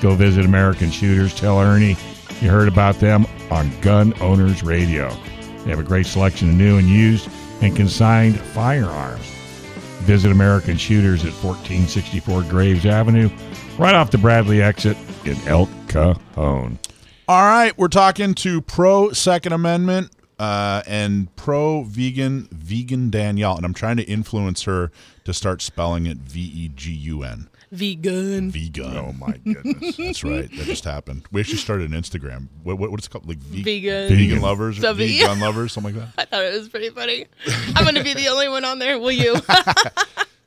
go 0.00 0.14
visit 0.14 0.44
American 0.44 0.90
Shooters. 0.90 1.34
Tell 1.34 1.60
Ernie 1.60 1.96
you 2.40 2.48
heard 2.48 2.68
about 2.68 3.00
them 3.00 3.26
on 3.50 3.70
Gun 3.80 4.14
Owners 4.20 4.62
Radio. 4.62 5.08
They 5.64 5.70
have 5.70 5.80
a 5.80 5.84
great 5.84 6.06
selection 6.06 6.50
of 6.50 6.54
new 6.54 6.78
and 6.78 6.88
used 6.88 7.28
and 7.60 7.74
consigned 7.74 8.38
firearms. 8.38 9.24
Visit 10.02 10.30
American 10.30 10.76
Shooters 10.76 11.24
at 11.24 11.32
1464 11.32 12.42
Graves 12.44 12.86
Avenue, 12.86 13.28
right 13.76 13.94
off 13.94 14.10
the 14.10 14.18
Bradley 14.18 14.62
exit 14.62 14.96
in 15.24 15.36
El 15.48 15.68
Cajon. 15.88 16.78
All 17.26 17.42
right, 17.42 17.76
we're 17.76 17.88
talking 17.88 18.34
to 18.34 18.62
pro 18.62 19.12
Second 19.12 19.52
Amendment 19.52 20.12
uh, 20.38 20.82
and 20.86 21.34
pro 21.36 21.82
vegan 21.82 22.48
vegan 22.52 23.10
Danielle, 23.10 23.56
and 23.56 23.64
I'm 23.64 23.74
trying 23.74 23.96
to 23.96 24.04
influence 24.04 24.62
her 24.64 24.90
to 25.24 25.32
start 25.34 25.62
spelling 25.62 26.06
it 26.06 26.18
V 26.18 26.40
E 26.40 26.68
G 26.74 26.92
U 26.92 27.22
N. 27.22 27.48
Vegan. 27.70 28.50
Vegan. 28.50 28.96
Oh 28.96 29.12
my 29.12 29.32
goodness, 29.44 29.96
that's 29.98 30.24
right. 30.24 30.48
That 30.56 30.64
just 30.64 30.84
happened. 30.84 31.24
We 31.30 31.40
actually 31.42 31.58
started 31.58 31.92
an 31.92 32.00
Instagram. 32.00 32.48
What, 32.62 32.78
what, 32.78 32.90
what's 32.90 33.06
it 33.06 33.10
called? 33.10 33.28
Like 33.28 33.38
ve- 33.38 33.62
Vegan. 33.62 34.08
vegan 34.08 34.40
lovers, 34.40 34.82
or 34.82 34.94
vegan 34.94 35.38
lovers, 35.40 35.72
something 35.72 35.94
like 35.94 36.14
that. 36.14 36.14
I 36.22 36.24
thought 36.24 36.44
it 36.44 36.58
was 36.58 36.68
pretty 36.70 36.88
funny. 36.90 37.26
I'm 37.76 37.84
gonna 37.84 38.02
be 38.02 38.14
the 38.14 38.28
only 38.28 38.48
one 38.48 38.64
on 38.64 38.78
there. 38.78 38.98
Will 38.98 39.12
you? 39.12 39.36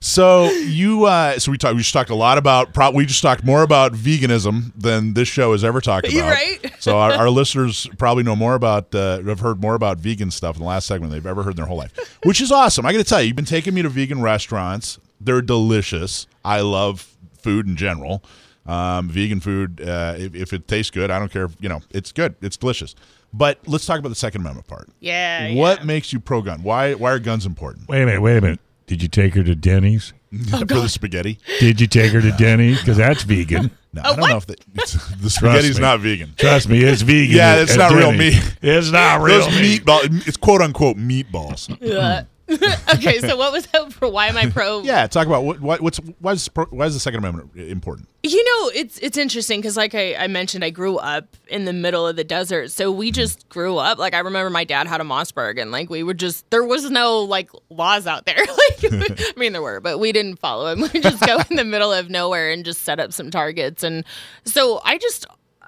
So 0.03 0.49
you, 0.49 1.05
uh, 1.05 1.37
so 1.37 1.51
we 1.51 1.59
talked. 1.59 1.75
We 1.75 1.81
just 1.81 1.93
talked 1.93 2.09
a 2.09 2.15
lot 2.15 2.39
about. 2.39 2.73
Pro- 2.73 2.89
we 2.89 3.05
just 3.05 3.21
talked 3.21 3.43
more 3.43 3.61
about 3.61 3.93
veganism 3.93 4.71
than 4.75 5.13
this 5.13 5.27
show 5.27 5.51
has 5.51 5.63
ever 5.63 5.79
talked 5.79 6.07
about. 6.11 6.15
You're 6.15 6.25
right. 6.25 6.75
So 6.79 6.97
our, 6.97 7.11
our 7.13 7.29
listeners 7.29 7.87
probably 7.99 8.23
know 8.23 8.35
more 8.35 8.55
about. 8.55 8.93
Uh, 8.95 9.21
have 9.21 9.41
heard 9.41 9.61
more 9.61 9.75
about 9.75 9.99
vegan 9.99 10.31
stuff 10.31 10.55
in 10.55 10.63
the 10.63 10.67
last 10.67 10.87
segment 10.87 11.13
they've 11.13 11.25
ever 11.25 11.43
heard 11.43 11.51
in 11.51 11.57
their 11.57 11.67
whole 11.67 11.77
life, 11.77 12.17
which 12.23 12.41
is 12.41 12.51
awesome. 12.51 12.83
I 12.85 12.91
got 12.93 12.97
to 12.97 13.03
tell 13.03 13.21
you, 13.21 13.27
you've 13.27 13.35
been 13.35 13.45
taking 13.45 13.75
me 13.75 13.83
to 13.83 13.89
vegan 13.89 14.21
restaurants. 14.21 14.97
They're 15.19 15.43
delicious. 15.43 16.25
I 16.43 16.61
love 16.61 17.07
food 17.37 17.67
in 17.67 17.75
general. 17.75 18.23
Um, 18.65 19.07
vegan 19.07 19.39
food, 19.39 19.81
uh, 19.81 20.15
if, 20.17 20.33
if 20.33 20.53
it 20.53 20.67
tastes 20.67 20.89
good, 20.89 21.11
I 21.11 21.19
don't 21.19 21.31
care. 21.31 21.45
If, 21.45 21.55
you 21.59 21.69
know, 21.69 21.81
it's 21.91 22.11
good. 22.11 22.33
It's 22.41 22.57
delicious. 22.57 22.95
But 23.33 23.59
let's 23.67 23.85
talk 23.85 23.99
about 23.99 24.09
the 24.09 24.15
Second 24.15 24.41
Amendment 24.41 24.67
part. 24.67 24.89
yeah. 24.99 25.53
What 25.53 25.79
yeah. 25.79 25.85
makes 25.85 26.11
you 26.11 26.19
pro 26.19 26.41
gun? 26.41 26.63
Why 26.63 26.95
why 26.95 27.11
are 27.11 27.19
guns 27.19 27.45
important? 27.45 27.87
Wait 27.87 28.01
a 28.01 28.05
minute, 28.07 28.21
wait 28.21 28.37
a 28.37 28.41
minute. 28.41 28.59
Did 28.91 29.01
you 29.01 29.07
take 29.07 29.35
her 29.35 29.43
to 29.43 29.55
Denny's? 29.55 30.11
For 30.49 30.65
the 30.65 30.89
spaghetti? 30.89 31.39
Did 31.61 31.79
you 31.79 31.87
take 31.87 32.11
her 32.11 32.19
to 32.19 32.31
Denny's? 32.33 32.79
Because 32.79 32.97
that's 32.97 33.23
vegan. 33.23 33.71
No, 33.93 34.01
Oh, 34.03 34.11
I 34.11 34.15
don't 34.17 34.29
know 34.29 34.35
if 34.35 34.45
the, 34.47 34.57
it's, 34.75 34.93
the 35.21 35.29
spaghetti's 35.29 35.77
me. 35.77 35.81
not 35.81 36.01
vegan. 36.01 36.33
Trust 36.37 36.67
me, 36.67 36.83
it's 36.83 37.01
vegan. 37.03 37.37
Yeah, 37.37 37.51
at- 37.53 37.59
it's 37.59 37.71
at 37.71 37.77
not 37.77 37.91
real 37.93 38.11
Denny's. 38.11 38.35
meat. 38.35 38.57
It's 38.61 38.91
not 38.91 39.21
real 39.21 39.39
Those 39.39 39.61
meat. 39.61 39.85
meatball, 39.85 40.27
it's 40.27 40.35
quote 40.35 40.61
unquote 40.61 40.97
meatballs. 40.97 41.69
Ugh. 41.81 42.25
okay, 42.93 43.19
so 43.19 43.35
what 43.37 43.51
was 43.51 43.65
that 43.67 43.93
for? 43.93 44.09
Why 44.09 44.27
am 44.27 44.37
I 44.37 44.49
pro? 44.49 44.81
Yeah, 44.91 45.05
talk 45.07 45.27
about 45.27 45.43
what, 45.43 45.61
what 45.61 45.81
what's 45.81 45.97
why 46.19 46.33
is 46.33 46.49
why 46.69 46.85
is 46.85 46.93
the 46.93 46.99
Second 46.99 47.19
Amendment 47.19 47.55
important? 47.55 48.09
You 48.23 48.43
know, 48.43 48.71
it's 48.73 48.97
it's 48.99 49.17
interesting 49.17 49.59
because, 49.59 49.77
like 49.77 49.95
I, 49.95 50.15
I 50.15 50.27
mentioned, 50.27 50.63
I 50.63 50.69
grew 50.69 50.97
up 50.97 51.37
in 51.47 51.65
the 51.65 51.73
middle 51.73 52.07
of 52.07 52.15
the 52.15 52.23
desert, 52.23 52.71
so 52.71 52.91
we 52.91 53.07
mm-hmm. 53.07 53.13
just 53.13 53.47
grew 53.49 53.77
up. 53.77 53.97
Like 53.99 54.13
I 54.13 54.19
remember 54.19 54.49
my 54.49 54.63
dad 54.63 54.87
had 54.87 55.01
a 55.01 55.03
Mossberg, 55.03 55.61
and 55.61 55.71
like 55.71 55.89
we 55.89 56.03
would 56.03 56.19
just 56.19 56.49
there 56.49 56.63
was 56.63 56.89
no 56.89 57.19
like 57.19 57.49
laws 57.69 58.07
out 58.07 58.25
there. 58.25 58.37
like 58.39 58.93
I 58.93 59.33
mean, 59.37 59.53
there 59.53 59.61
were, 59.61 59.79
but 59.79 59.99
we 59.99 60.11
didn't 60.11 60.37
follow 60.37 60.73
them. 60.75 60.89
We 60.93 60.99
just 60.99 61.25
go 61.25 61.39
in 61.49 61.57
the 61.57 61.65
middle 61.65 61.93
of 61.93 62.09
nowhere 62.09 62.51
and 62.51 62.65
just 62.65 62.83
set 62.83 62.99
up 62.99 63.13
some 63.13 63.31
targets, 63.31 63.83
and 63.83 64.03
so 64.45 64.81
I 64.83 64.97
just 64.97 65.25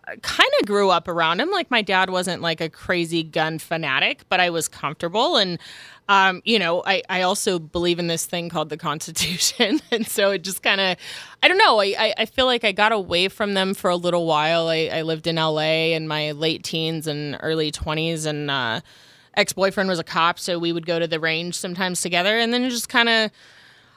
uh, 0.08 0.16
kind 0.22 0.52
of 0.60 0.68
grew 0.68 0.90
up 0.90 1.08
around 1.08 1.40
him. 1.40 1.50
Like 1.50 1.72
my 1.72 1.82
dad 1.82 2.10
wasn't 2.10 2.42
like 2.42 2.60
a 2.60 2.70
crazy 2.70 3.24
gun 3.24 3.58
fanatic, 3.58 4.24
but 4.28 4.40
I 4.40 4.50
was 4.50 4.68
comfortable. 4.68 5.38
And, 5.38 5.60
um, 6.10 6.42
you 6.44 6.60
know, 6.60 6.84
I, 6.86 7.02
I 7.10 7.22
also 7.22 7.60
believe 7.60 7.98
in 7.98 8.08
this 8.08 8.26
thing 8.26 8.50
called 8.50 8.70
the 8.70 8.78
Constitution. 8.78 9.80
and 9.92 10.06
so 10.06 10.32
it 10.32 10.44
just 10.44 10.62
kind 10.62 10.82
of, 10.82 10.98
I 11.42 11.48
don't 11.48 11.58
know, 11.58 11.80
I, 11.80 12.14
I 12.18 12.26
feel 12.26 12.46
like 12.46 12.64
I 12.64 12.72
got 12.72 12.92
away 12.92 13.30
from 13.30 13.54
them 13.54 13.74
for 13.74 13.90
a 13.90 13.96
little 13.96 14.26
while. 14.26 14.68
I, 14.68 14.90
I 14.92 15.02
lived 15.04 15.28
in 15.28 15.38
LA 15.38 15.94
in 15.94 16.08
my 16.08 16.32
late 16.32 16.64
teens 16.64 17.08
and 17.08 17.38
early 17.42 17.72
20s. 17.72 18.26
And, 18.26 18.52
uh, 18.52 18.82
ex 19.36 19.54
boyfriend 19.54 19.90
was 19.90 20.00
a 20.00 20.04
cop. 20.04 20.40
So 20.40 20.60
we 20.60 20.72
would 20.72 20.86
go 20.86 21.00
to 21.00 21.08
the 21.08 21.20
range 21.20 21.56
sometimes 21.56 22.02
together. 22.02 22.38
And 22.38 22.54
then 22.54 22.70
just 22.70 22.90
kind 22.90 23.10
of, 23.10 23.32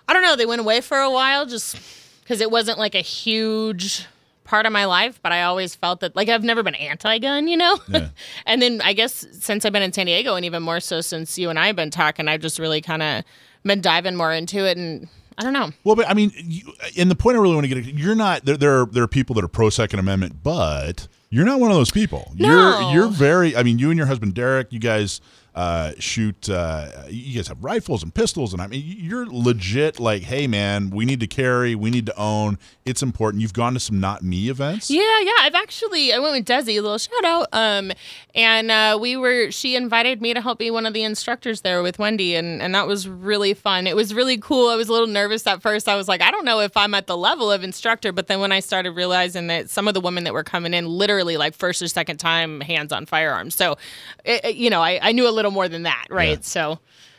I 0.08 0.12
don't 0.12 0.22
know, 0.22 0.36
they 0.36 0.46
went 0.46 0.60
away 0.60 0.80
for 0.80 0.98
a 0.98 1.10
while 1.10 1.46
just 1.46 1.78
because 2.22 2.40
it 2.40 2.50
wasn't 2.50 2.78
like 2.78 2.94
a 2.94 3.00
huge 3.00 4.06
part 4.46 4.64
of 4.64 4.72
my 4.72 4.86
life, 4.86 5.20
but 5.22 5.32
I 5.32 5.42
always 5.42 5.74
felt 5.74 6.00
that 6.00 6.16
like 6.16 6.28
I've 6.28 6.44
never 6.44 6.62
been 6.62 6.74
anti-gun, 6.76 7.48
you 7.48 7.56
know. 7.56 7.78
Yeah. 7.88 8.08
and 8.46 8.62
then 8.62 8.80
I 8.82 8.92
guess 8.94 9.26
since 9.32 9.64
I've 9.64 9.72
been 9.72 9.82
in 9.82 9.92
San 9.92 10.06
Diego, 10.06 10.34
and 10.36 10.44
even 10.44 10.62
more 10.62 10.80
so 10.80 11.00
since 11.00 11.38
you 11.38 11.50
and 11.50 11.58
I 11.58 11.66
have 11.66 11.76
been 11.76 11.90
talking, 11.90 12.28
I've 12.28 12.40
just 12.40 12.58
really 12.58 12.80
kind 12.80 13.02
of 13.02 13.24
been 13.64 13.80
diving 13.80 14.16
more 14.16 14.32
into 14.32 14.64
it, 14.66 14.78
and 14.78 15.08
I 15.36 15.42
don't 15.42 15.52
know. 15.52 15.70
Well, 15.84 15.96
but 15.96 16.08
I 16.08 16.14
mean, 16.14 16.32
you, 16.36 16.72
and 16.96 17.10
the 17.10 17.16
point 17.16 17.36
I 17.36 17.40
really 17.40 17.54
want 17.54 17.66
to 17.66 17.80
get, 17.80 17.94
you're 17.94 18.14
not 18.14 18.44
there. 18.44 18.56
There 18.56 18.80
are, 18.80 18.86
there 18.86 19.02
are 19.02 19.08
people 19.08 19.34
that 19.34 19.44
are 19.44 19.48
pro 19.48 19.68
Second 19.68 19.98
Amendment, 19.98 20.42
but 20.42 21.08
you're 21.28 21.44
not 21.44 21.60
one 21.60 21.70
of 21.70 21.76
those 21.76 21.90
people. 21.90 22.32
No. 22.36 22.48
You're 22.48 22.92
you're 22.92 23.08
very. 23.12 23.56
I 23.56 23.62
mean, 23.62 23.78
you 23.78 23.90
and 23.90 23.98
your 23.98 24.06
husband 24.06 24.34
Derek, 24.34 24.72
you 24.72 24.78
guys 24.78 25.20
uh, 25.56 25.92
shoot. 25.98 26.48
Uh, 26.48 26.88
you 27.08 27.34
guys 27.36 27.48
have 27.48 27.64
rifles 27.64 28.02
and 28.02 28.14
pistols, 28.14 28.52
and 28.52 28.60
I 28.62 28.66
mean, 28.66 28.84
you're 28.86 29.26
legit. 29.26 29.98
Like, 29.98 30.22
hey, 30.22 30.46
man, 30.46 30.90
we 30.90 31.04
need 31.06 31.18
to 31.20 31.26
carry, 31.26 31.74
we 31.74 31.90
need 31.90 32.06
to 32.06 32.16
own. 32.16 32.58
It's 32.84 33.02
important. 33.02 33.40
You've 33.40 33.54
gone 33.54 33.72
to 33.74 33.80
some 33.80 33.98
not 33.98 34.22
me 34.22 34.48
events. 34.50 34.90
Yeah, 34.90 35.00
yeah. 35.22 35.32
I've 35.40 35.54
actually 35.54 36.12
I 36.12 36.18
went 36.18 36.34
with 36.34 36.44
Desi, 36.44 36.76
a 36.78 36.80
little 36.82 36.98
shout 36.98 37.24
out. 37.24 37.48
Um, 37.52 37.90
and 38.34 38.70
uh, 38.70 38.98
we 39.00 39.16
were 39.16 39.50
she 39.50 39.74
invited 39.76 40.20
me 40.20 40.34
to 40.34 40.40
help 40.42 40.58
be 40.58 40.70
one 40.70 40.84
of 40.86 40.92
the 40.92 41.02
instructors 41.02 41.62
there 41.62 41.82
with 41.82 41.98
Wendy, 41.98 42.36
and 42.36 42.60
and 42.62 42.74
that 42.74 42.86
was 42.86 43.08
really 43.08 43.54
fun. 43.54 43.86
It 43.86 43.96
was 43.96 44.12
really 44.12 44.36
cool. 44.38 44.68
I 44.68 44.76
was 44.76 44.88
a 44.88 44.92
little 44.92 45.06
nervous 45.08 45.46
at 45.46 45.62
first. 45.62 45.88
I 45.88 45.96
was 45.96 46.06
like, 46.06 46.20
I 46.20 46.30
don't 46.30 46.44
know 46.44 46.60
if 46.60 46.76
I'm 46.76 46.94
at 46.94 47.06
the 47.06 47.16
level 47.16 47.50
of 47.50 47.64
instructor, 47.64 48.12
but 48.12 48.26
then 48.26 48.40
when 48.40 48.52
I 48.52 48.60
started 48.60 48.90
realizing 48.92 49.46
that 49.46 49.70
some 49.70 49.88
of 49.88 49.94
the 49.94 50.00
women 50.00 50.24
that 50.24 50.34
were 50.34 50.44
coming 50.44 50.74
in, 50.74 50.86
literally 50.86 51.38
like 51.38 51.54
first 51.54 51.80
or 51.80 51.88
second 51.88 52.18
time 52.18 52.60
hands 52.60 52.92
on 52.92 53.06
firearms, 53.06 53.54
so 53.54 53.76
it, 54.24 54.44
it- 54.44 54.56
you 54.56 54.70
know, 54.70 54.82
I, 54.82 54.98
I 55.02 55.12
knew 55.12 55.28
a 55.28 55.30
little 55.30 55.45
more 55.50 55.68
than 55.68 55.82
that, 55.84 56.06
right? 56.10 56.38
Yeah. 56.38 56.42
So. 56.42 56.78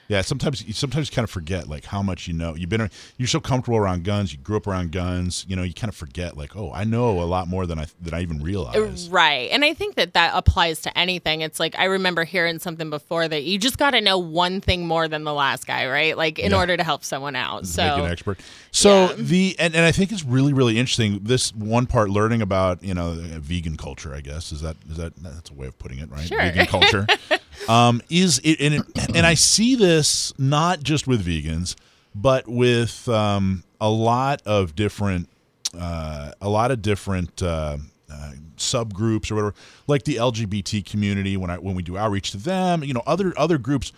Yeah, 0.09 0.21
sometimes 0.21 0.65
you 0.65 0.71
sometimes 0.71 1.09
kind 1.09 1.25
of 1.25 1.29
forget 1.29 1.67
like 1.67 1.83
how 1.83 2.01
much 2.01 2.29
you 2.29 2.33
know. 2.33 2.55
You've 2.55 2.69
been 2.69 2.89
you're 3.17 3.27
so 3.27 3.41
comfortable 3.41 3.77
around 3.77 4.05
guns. 4.05 4.31
You 4.31 4.39
grew 4.39 4.55
up 4.55 4.65
around 4.65 4.93
guns. 4.93 5.45
You 5.49 5.57
know, 5.57 5.63
you 5.63 5.73
kind 5.73 5.89
of 5.89 5.97
forget 5.97 6.37
like, 6.37 6.55
oh, 6.55 6.71
I 6.71 6.85
know 6.85 7.19
a 7.21 7.25
lot 7.27 7.49
more 7.49 7.65
than 7.65 7.77
I 7.77 7.87
than 8.01 8.13
I 8.13 8.21
even 8.21 8.41
realized. 8.41 9.11
Right. 9.11 9.49
And 9.51 9.65
I 9.65 9.73
think 9.73 9.95
that 9.95 10.13
that 10.13 10.31
applies 10.33 10.79
to 10.83 10.97
anything. 10.97 11.41
It's 11.41 11.59
like 11.59 11.77
I 11.77 11.83
remember 11.85 12.23
hearing 12.23 12.57
something 12.59 12.89
before 12.89 13.27
that 13.27 13.43
you 13.43 13.57
just 13.59 13.77
got 13.77 13.91
to 13.91 13.99
know 13.99 14.17
one 14.17 14.61
thing 14.61 14.87
more 14.87 15.09
than 15.09 15.25
the 15.25 15.33
last 15.33 15.67
guy, 15.67 15.85
right? 15.87 16.15
Like 16.15 16.39
in 16.39 16.51
Yeah. 16.51 16.57
order 16.57 16.77
to 16.77 16.85
help 16.85 17.03
someone 17.03 17.35
out. 17.35 17.65
So 17.67 17.83
an 18.05 18.09
expert. 18.09 18.39
So 18.71 19.07
Yeah. 19.09 19.15
the 19.17 19.55
and, 19.59 19.75
and 19.75 19.83
I 19.83 19.91
think 19.91 20.13
it's 20.13 20.23
really 20.23 20.53
really 20.53 20.79
interesting. 20.79 21.19
This 21.23 21.53
one 21.53 21.85
part 21.85 22.09
learning 22.09 22.41
about 22.41 22.81
you 22.81 22.93
know 22.93 23.09
uh, 23.09 23.39
vegan 23.39 23.75
culture. 23.75 24.15
I 24.15 24.21
guess 24.21 24.53
is 24.53 24.61
that 24.61 24.77
is 24.89 24.95
that 24.95 25.21
that's 25.21 25.49
a 25.49 25.53
way 25.53 25.67
of 25.67 25.77
putting 25.79 25.99
it, 25.99 26.09
right? 26.09 26.25
Sure. 26.29 26.39
Vegan 26.39 26.65
culture 26.67 27.05
um, 27.67 28.01
is 28.09 28.39
it 28.43 28.59
and, 28.59 28.75
it 28.75 29.15
and 29.15 29.25
I 29.25 29.33
see 29.33 29.75
this 29.75 30.33
not 30.37 30.81
just 30.81 31.07
with 31.07 31.25
vegans, 31.25 31.75
but 32.15 32.47
with 32.47 33.07
um, 33.09 33.63
a 33.79 33.89
lot 33.89 34.41
of 34.45 34.75
different 34.75 35.29
uh, 35.77 36.31
a 36.41 36.49
lot 36.49 36.71
of 36.71 36.81
different. 36.81 37.41
Uh, 37.41 37.77
uh, 38.09 38.31
subgroups 38.55 39.29
or 39.29 39.35
whatever, 39.35 39.53
like 39.85 40.03
the 40.03 40.15
LGBT 40.15 40.85
community. 40.85 41.35
When 41.35 41.49
I 41.49 41.57
when 41.57 41.75
we 41.75 41.83
do 41.83 41.97
outreach 41.97 42.31
to 42.31 42.37
them, 42.37 42.81
you 42.81 42.93
know, 42.93 43.03
other 43.05 43.33
other 43.37 43.57
groups 43.57 43.91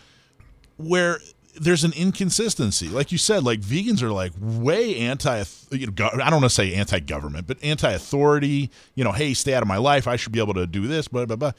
where 0.78 1.20
there's 1.60 1.84
an 1.84 1.94
inconsistency. 1.94 2.88
Like 2.88 3.12
you 3.12 3.18
said, 3.18 3.44
like 3.44 3.60
vegans 3.60 4.02
are 4.02 4.12
like 4.12 4.32
way 4.42 4.98
anti, 4.98 5.44
you 5.72 5.88
know, 5.88 6.10
I 6.14 6.30
don't 6.30 6.42
want 6.42 6.44
to 6.46 6.50
say 6.50 6.74
anti-government, 6.74 7.48
but 7.48 7.58
anti-authority. 7.64 8.70
You 8.96 9.04
know, 9.04 9.12
hey, 9.12 9.34
stay 9.34 9.54
out 9.54 9.62
of 9.62 9.68
my 9.68 9.78
life. 9.78 10.08
I 10.08 10.16
should 10.16 10.32
be 10.32 10.40
able 10.40 10.54
to 10.56 10.68
do 10.68 10.88
this, 10.88 11.08
blah 11.08 11.26
blah 11.26 11.36
blah. 11.36 11.52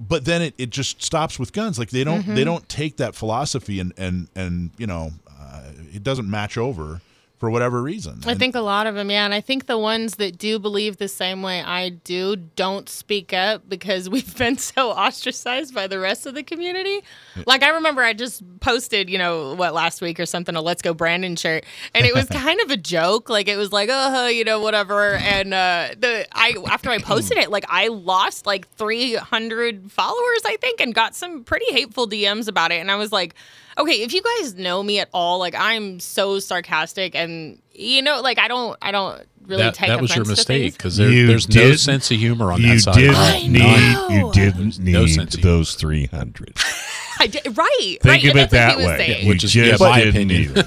But 0.00 0.24
then 0.24 0.42
it, 0.42 0.54
it 0.58 0.70
just 0.70 1.02
stops 1.02 1.38
with 1.38 1.52
guns. 1.52 1.78
Like 1.78 1.90
they 1.90 2.04
don't 2.04 2.24
they 2.34 2.44
don't 2.44 2.68
take 2.68 2.98
that 2.98 3.14
philosophy 3.14 3.80
and 3.80 3.92
and 3.96 4.28
and 4.34 4.70
you 4.78 4.86
know 4.86 5.10
uh, 5.38 5.62
it 5.92 6.02
doesn't 6.02 6.30
match 6.30 6.56
over 6.56 7.00
for 7.38 7.50
whatever 7.50 7.80
reason. 7.82 8.20
I 8.26 8.30
And- 8.32 8.38
think 8.40 8.54
a 8.56 8.60
lot 8.60 8.86
of 8.86 8.94
them, 8.96 9.10
yeah. 9.10 9.24
And 9.24 9.32
I 9.32 9.40
think 9.40 9.66
the 9.66 9.78
ones 9.78 10.16
that 10.16 10.38
do 10.38 10.58
believe 10.58 10.96
the 10.96 11.06
same 11.08 11.40
way 11.42 11.62
I 11.62 11.88
do 11.90 12.34
don't 12.34 12.88
speak 12.88 13.32
up 13.32 13.68
because 13.68 14.08
we've 14.14 14.36
been 14.36 14.58
so 14.58 14.90
ostracized 14.90 15.74
by 15.74 15.86
the 15.86 15.98
rest 16.00 16.26
of 16.26 16.34
the 16.34 16.42
community. 16.42 17.00
Like, 17.46 17.62
I 17.62 17.68
remember 17.68 18.02
I 18.02 18.12
just 18.12 18.42
posted, 18.60 19.08
you 19.08 19.18
know, 19.18 19.54
what, 19.54 19.72
last 19.72 20.00
week 20.00 20.18
or 20.18 20.26
something, 20.26 20.56
a 20.56 20.60
Let's 20.60 20.82
Go 20.82 20.92
Brandon 20.94 21.36
shirt. 21.36 21.64
And 21.94 22.04
it 22.04 22.14
was 22.14 22.26
kind 22.30 22.60
of 22.60 22.70
a 22.70 22.76
joke. 22.76 23.28
Like, 23.30 23.46
it 23.48 23.56
was 23.56 23.70
like, 23.72 23.88
oh, 23.92 24.26
you 24.26 24.42
know, 24.44 24.60
whatever. 24.60 25.14
And 25.14 25.54
uh, 25.54 25.88
the 25.98 26.26
I 26.32 26.56
after 26.68 26.90
I 26.90 26.98
posted 26.98 27.38
it, 27.38 27.50
like, 27.50 27.64
I 27.68 27.86
lost 27.88 28.46
like 28.46 28.68
300 28.76 29.90
followers, 29.92 30.40
I 30.44 30.56
think, 30.60 30.80
and 30.80 30.94
got 30.94 31.14
some 31.14 31.44
pretty 31.44 31.72
hateful 31.72 32.08
DMs 32.08 32.48
about 32.48 32.72
it. 32.72 32.76
And 32.80 32.90
I 32.90 32.96
was 32.96 33.12
like, 33.12 33.34
okay, 33.78 34.02
if 34.02 34.12
you 34.12 34.22
guys 34.22 34.54
know 34.54 34.82
me 34.82 34.98
at 35.00 35.08
all, 35.12 35.38
like 35.38 35.54
I'm 35.56 36.00
so 36.00 36.38
sarcastic 36.40 37.14
and 37.14 37.60
you 37.72 38.02
know, 38.02 38.20
like 38.20 38.38
I 38.38 38.48
don't 38.48 38.76
I 38.82 38.90
don't 38.90 39.22
really 39.46 39.62
that, 39.62 39.74
take 39.74 39.88
that 39.88 40.00
was 40.00 40.14
your 40.14 40.24
mistake 40.26 40.74
because 40.74 40.96
there, 40.96 41.08
You 41.10 41.26
there's 41.26 41.48
no 41.48 41.72
sense 41.74 42.10
of 42.10 42.18
humor 42.18 42.52
on 42.52 42.60
you 42.60 42.74
that 42.74 42.80
side. 42.80 42.94
didn't 42.96 43.16
I 43.16 43.40
need 43.46 43.52
know. 43.52 44.08
you 44.10 44.32
didn't 44.32 44.78
need 44.78 44.92
No 44.92 45.06
sense 45.06 45.36
those 45.36 45.74
300 45.74 46.56
I 47.20 47.26
did, 47.26 47.58
right. 47.58 47.78
think 47.80 48.04
right. 48.04 48.24
of 48.24 48.30
and 48.30 48.38
it 48.38 48.50
that 48.50 48.76
way 48.78 48.84
saying. 48.98 49.22
you 49.24 49.28
Which 49.28 49.42
is- 49.42 49.54
yeah, 49.56 49.76
my 49.80 50.00
opinion. 50.00 50.54
Yeah. 50.54 50.62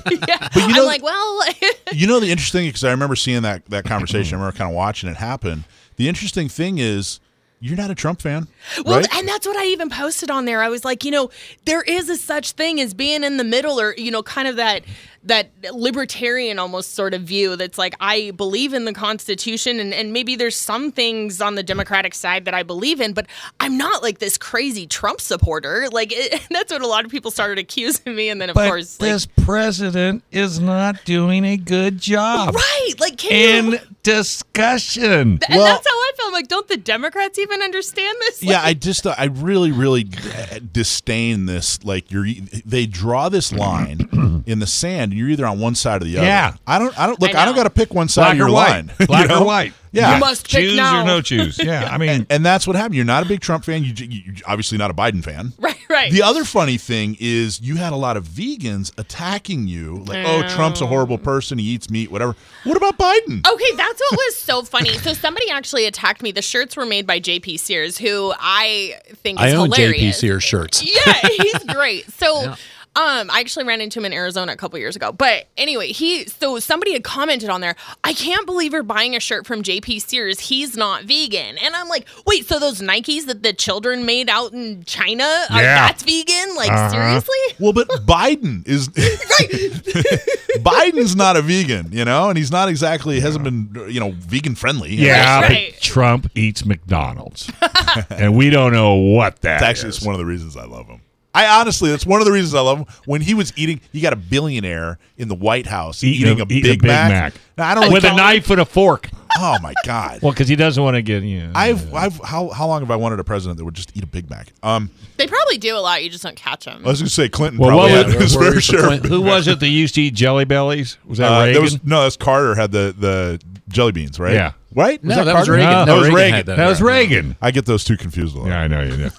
But 0.53 0.55
you 0.55 0.67
know- 0.75 0.81
I'm 0.81 0.85
like, 0.85 1.01
well, 1.03 1.41
you 1.93 2.07
know 2.07 2.19
the 2.19 2.29
interesting 2.31 2.65
because 2.67 2.83
I 2.83 2.91
remember 2.91 3.15
seeing 3.15 3.43
that 3.43 3.65
that 3.67 3.85
conversation. 3.85 4.35
I 4.35 4.39
remember 4.41 4.57
kind 4.57 4.69
of 4.69 4.75
watching 4.75 5.09
it 5.09 5.15
happen. 5.17 5.63
The 5.95 6.09
interesting 6.09 6.49
thing 6.49 6.77
is 6.77 7.19
you're 7.61 7.77
not 7.77 7.91
a 7.91 7.95
Trump 7.95 8.21
fan, 8.21 8.47
Well, 8.83 8.97
right? 8.99 9.15
and 9.15 9.27
that's 9.27 9.45
what 9.47 9.55
I 9.55 9.65
even 9.67 9.89
posted 9.89 10.29
on 10.29 10.45
there. 10.45 10.61
I 10.63 10.67
was 10.69 10.83
like, 10.83 11.05
you 11.05 11.11
know, 11.11 11.29
there 11.65 11.83
is 11.83 12.09
a 12.09 12.17
such 12.17 12.51
thing 12.53 12.81
as 12.81 12.93
being 12.93 13.23
in 13.23 13.37
the 13.37 13.43
middle, 13.43 13.79
or 13.79 13.93
you 13.95 14.11
know, 14.11 14.23
kind 14.23 14.47
of 14.47 14.55
that 14.57 14.81
that 15.23 15.51
libertarian 15.75 16.57
almost 16.57 16.95
sort 16.95 17.13
of 17.13 17.21
view. 17.21 17.55
That's 17.55 17.77
like 17.77 17.93
I 17.99 18.31
believe 18.31 18.73
in 18.73 18.85
the 18.85 18.93
Constitution, 18.93 19.79
and 19.79 19.93
and 19.93 20.11
maybe 20.11 20.35
there's 20.35 20.55
some 20.55 20.91
things 20.91 21.39
on 21.39 21.53
the 21.53 21.61
Democratic 21.61 22.15
side 22.15 22.45
that 22.45 22.55
I 22.55 22.63
believe 22.63 22.99
in, 22.99 23.13
but 23.13 23.27
I'm 23.59 23.77
not 23.77 24.01
like 24.01 24.17
this 24.17 24.37
crazy 24.39 24.87
Trump 24.87 25.21
supporter. 25.21 25.87
Like 25.91 26.11
it, 26.11 26.41
that's 26.49 26.71
what 26.71 26.81
a 26.81 26.87
lot 26.87 27.05
of 27.05 27.11
people 27.11 27.29
started 27.29 27.59
accusing 27.59 28.15
me, 28.15 28.29
and 28.29 28.41
then 28.41 28.49
of 28.49 28.55
But 28.55 28.67
course, 28.69 28.99
like, 28.99 29.11
this 29.11 29.27
president 29.27 30.23
is 30.31 30.59
not 30.59 31.03
doing 31.05 31.45
a 31.45 31.57
good 31.57 31.99
job 31.99 32.55
right, 32.55 32.93
like 32.99 33.17
can 33.19 33.71
you? 33.73 33.79
In 34.07 34.13
discussion. 34.13 35.11
And 35.11 35.39
Well- 35.49 35.65
that's 35.65 35.87
how 35.87 35.93
I 35.93 36.11
feel. 36.17 36.27
I'm 36.27 36.33
like, 36.33 36.47
don't 36.47 36.67
the 36.67 36.77
Democrats 36.77 37.39
even 37.39 37.61
understand 37.61 38.17
this? 38.21 38.43
yeah, 38.43 38.57
Like, 38.57 38.65
I 38.65 38.73
just 38.73 39.07
I 39.07 39.25
really 39.25 39.71
really 39.71 40.07
uh, 40.51 40.59
disdain 40.71 41.45
this. 41.45 41.83
Like 41.83 42.11
you're 42.11 42.25
they 42.65 42.85
draw 42.85 43.29
this 43.29 43.51
line 43.63 44.43
in 44.45 44.59
the 44.59 44.67
sand, 44.67 45.11
and 45.11 45.19
you're 45.19 45.29
either 45.29 45.45
on 45.45 45.59
one 45.59 45.75
side 45.75 46.01
or 46.01 46.05
the 46.05 46.17
other. 46.17 46.27
Yeah. 46.27 46.53
I 46.67 46.79
don't 46.79 46.97
I 46.99 47.07
don't 47.07 47.19
look. 47.19 47.33
I 47.35 47.41
I, 47.41 47.45
don't 47.45 47.55
got 47.55 47.63
to 47.63 47.69
pick 47.69 47.93
one 47.93 48.07
side 48.07 48.23
Black 48.23 48.31
of 48.33 48.37
your 48.37 48.49
or 48.49 48.53
white. 48.53 48.69
line. 48.69 48.91
you 48.99 49.07
Black 49.07 49.29
know? 49.29 49.41
or 49.41 49.45
white. 49.45 49.73
Yeah. 49.91 50.13
You 50.13 50.19
must 50.19 50.49
pick 50.49 50.61
choose 50.61 50.77
now. 50.77 51.01
or 51.01 51.05
no 51.05 51.21
choose. 51.21 51.59
Yeah, 51.61 51.89
I 51.91 51.97
mean, 51.97 52.25
and 52.29 52.45
that's 52.45 52.65
what 52.65 52.75
happened. 52.75 52.95
You're 52.95 53.05
not 53.05 53.23
a 53.23 53.25
big 53.25 53.41
Trump 53.41 53.65
fan. 53.65 53.83
You, 53.83 53.93
you 53.97 54.21
you're 54.25 54.35
obviously 54.45 54.77
not 54.77 54.89
a 54.89 54.93
Biden 54.93 55.23
fan. 55.23 55.53
right, 55.59 55.77
right. 55.89 56.11
The 56.11 56.21
other 56.21 56.45
funny 56.45 56.77
thing 56.77 57.17
is 57.19 57.59
you 57.61 57.75
had 57.75 57.91
a 57.91 57.97
lot 57.97 58.15
of 58.15 58.25
vegans 58.25 58.97
attacking 58.97 59.67
you, 59.67 60.03
like, 60.07 60.25
"Oh, 60.25 60.47
Trump's 60.55 60.81
a 60.81 60.87
horrible 60.87 61.15
oh. 61.15 61.19
person. 61.23 61.57
He 61.57 61.65
eats 61.65 61.89
meat, 61.89 62.09
whatever." 62.09 62.35
What 62.63 62.77
about 62.77 62.97
Biden? 62.97 63.45
Okay, 63.45 63.75
that's 63.75 63.99
what 63.99 64.11
was 64.13 64.37
so 64.37 64.63
funny. 64.63 64.97
So 64.99 65.13
somebody 65.13 65.49
actually 65.49 65.85
attacked 65.85 66.21
me. 66.21 66.31
The 66.31 66.41
shirts 66.41 66.77
were 66.77 66.85
made 66.85 67.05
by 67.05 67.19
JP 67.19 67.59
Sears, 67.59 67.97
who 67.97 68.33
I 68.39 68.95
think 69.17 69.39
is 69.41 69.53
I 69.53 69.57
own 69.57 69.71
hilarious. 69.71 70.17
JP 70.17 70.19
Sears 70.19 70.43
shirts. 70.43 70.83
Yeah, 70.83 71.13
he's 71.13 71.63
great. 71.65 72.09
So 72.11 72.55
Um, 72.93 73.31
I 73.31 73.39
actually 73.39 73.63
ran 73.65 73.79
into 73.79 73.99
him 73.99 74.05
in 74.05 74.11
Arizona 74.11 74.51
a 74.51 74.57
couple 74.57 74.77
years 74.77 74.97
ago. 74.97 75.13
But 75.13 75.47
anyway, 75.55 75.93
he 75.93 76.25
so 76.25 76.59
somebody 76.59 76.91
had 76.91 77.05
commented 77.05 77.49
on 77.49 77.61
there. 77.61 77.75
I 78.03 78.11
can't 78.13 78.45
believe 78.45 78.73
you're 78.73 78.83
buying 78.83 79.15
a 79.15 79.21
shirt 79.21 79.47
from 79.47 79.63
JP 79.63 80.01
Sears. 80.01 80.41
He's 80.41 80.75
not 80.75 81.03
vegan, 81.05 81.57
and 81.57 81.73
I'm 81.73 81.87
like, 81.87 82.05
wait, 82.27 82.45
so 82.47 82.59
those 82.59 82.81
Nikes 82.81 83.27
that 83.27 83.43
the 83.43 83.53
children 83.53 84.05
made 84.05 84.29
out 84.29 84.51
in 84.51 84.83
China, 84.83 85.23
are, 85.23 85.61
Yeah. 85.61 85.87
that's 85.87 86.03
vegan? 86.03 86.53
Like 86.55 86.69
Uh-huh. 86.69 86.89
seriously? 86.89 87.37
Well, 87.59 87.71
but 87.71 87.87
Biden 88.05 88.67
is 88.67 88.89
Biden's 90.59 91.15
not 91.15 91.37
a 91.37 91.41
vegan, 91.41 91.89
you 91.91 92.03
know, 92.05 92.29
and 92.29 92.37
he's 92.37 92.51
not 92.51 92.67
exactly 92.69 93.19
hasn't 93.19 93.43
been 93.43 93.69
you 93.89 93.99
know 93.99 94.11
vegan 94.17 94.55
friendly. 94.55 94.93
Yeah, 94.95 95.39
Right, 95.39 95.41
but 95.41 95.49
right. 95.49 95.81
Trump 95.81 96.29
eats 96.35 96.65
McDonald's, 96.65 97.49
and 98.09 98.35
we 98.35 98.49
don't 98.49 98.73
know 98.73 98.95
what 98.95 99.41
that 99.41 99.55
It's 99.55 99.63
actually 99.63 99.89
is. 99.89 99.97
it's 99.97 100.05
one 100.05 100.13
of 100.13 100.19
the 100.19 100.25
reasons 100.25 100.57
I 100.57 100.65
love 100.65 100.87
him. 100.87 101.01
I 101.33 101.59
honestly, 101.61 101.89
that's 101.89 102.05
one 102.05 102.19
of 102.19 102.25
the 102.25 102.31
reasons 102.31 102.53
I 102.53 102.59
love 102.61 102.79
him. 102.79 102.85
When 103.05 103.21
he 103.21 103.33
was 103.33 103.53
eating, 103.55 103.79
you 103.93 104.01
got 104.01 104.11
a 104.13 104.17
billionaire 104.17 104.99
in 105.17 105.29
the 105.29 105.35
White 105.35 105.65
House 105.65 106.03
eating, 106.03 106.41
a, 106.41 106.45
Big, 106.45 106.83
Mac. 106.83 107.33
Now, 107.57 107.69
I 107.69 107.75
don't 107.75 107.91
with 107.93 108.03
a 108.03 108.09
know- 108.09 108.15
knife 108.17 108.49
and 108.49 108.59
a 108.59 108.65
fork. 108.65 109.09
Oh 109.37 109.57
my 109.61 109.73
god! 109.85 110.21
Well, 110.21 110.33
because 110.33 110.49
he 110.49 110.57
doesn't 110.57 110.83
want 110.83 110.95
to 110.95 111.01
get 111.01 111.23
you. 111.23 111.43
know, 111.47 111.51
I've, 111.55 111.93
I've, 111.93 112.19
how, 112.19 112.49
how 112.49 112.67
long 112.67 112.81
have 112.81 112.91
I 112.91 112.97
wanted 112.97 113.21
a 113.21 113.23
president 113.23 113.59
that 113.59 113.63
would 113.65 113.75
just 113.75 113.95
eat 113.95 114.03
a 114.03 114.07
Big 114.07 114.29
Mac? 114.29 114.51
Um, 114.61 114.89
They 115.15 115.25
probably 115.25 115.57
do 115.57 115.77
a 115.77 115.79
lot. 115.79 116.03
You 116.03 116.09
just 116.09 116.21
don't 116.23 116.35
catch 116.35 116.65
them. 116.65 116.81
I 116.85 116.89
was 116.89 116.99
going 116.99 117.07
to 117.07 117.13
say 117.13 117.29
Clinton 117.29 117.57
Well, 117.57 117.69
probably 117.69 117.91
what 117.93 118.07
had 118.07 118.15
was- 118.15 118.23
his 118.33 118.35
where 118.37 118.51
fair 118.51 118.59
share. 118.61 118.93
of 118.93 119.01
Big 119.03 119.09
Who 119.09 119.23
Mac. 119.23 119.31
was 119.35 119.47
it 119.47 119.61
that 119.61 119.69
used 119.69 119.95
to 119.95 120.01
eat 120.01 120.15
Jelly 120.15 120.43
Bellies? 120.43 120.97
Was 121.05 121.19
that 121.19 121.31
Uh, 121.31 121.39
Reagan? 121.45 121.53
there 121.53 121.61
was 121.61 121.81
no, 121.85 122.03
that's 122.03 122.17
Carter 122.17 122.55
had 122.55 122.73
the 122.73 122.93
the 122.99 123.39
jelly 123.69 123.93
beans, 123.93 124.19
right? 124.19 124.33
Yeah. 124.33 124.51
Right. 124.73 125.03
No, 125.03 125.23
that 125.23 125.35
was 125.35 125.49
Reagan. 125.49 125.65
No, 125.69 125.85
No, 125.85 125.85
that 125.85 125.93
was 125.99 126.07
Reagan 126.09 126.15
Reagan. 126.33 126.45
That, 126.47 126.57
that, 126.57 126.67
was 126.67 126.79
yeah. 126.79 126.85
Reagan. 126.87 127.35
I 127.41 127.51
get 127.51 127.65
those 127.65 127.83
two 127.83 127.97
confused 127.97 128.35
a 128.35 128.39
lot. 128.39 128.47
Yeah, 128.47 128.61
I 128.61 128.67
know 128.67 128.81
you 128.81 128.97
do. 128.97 129.09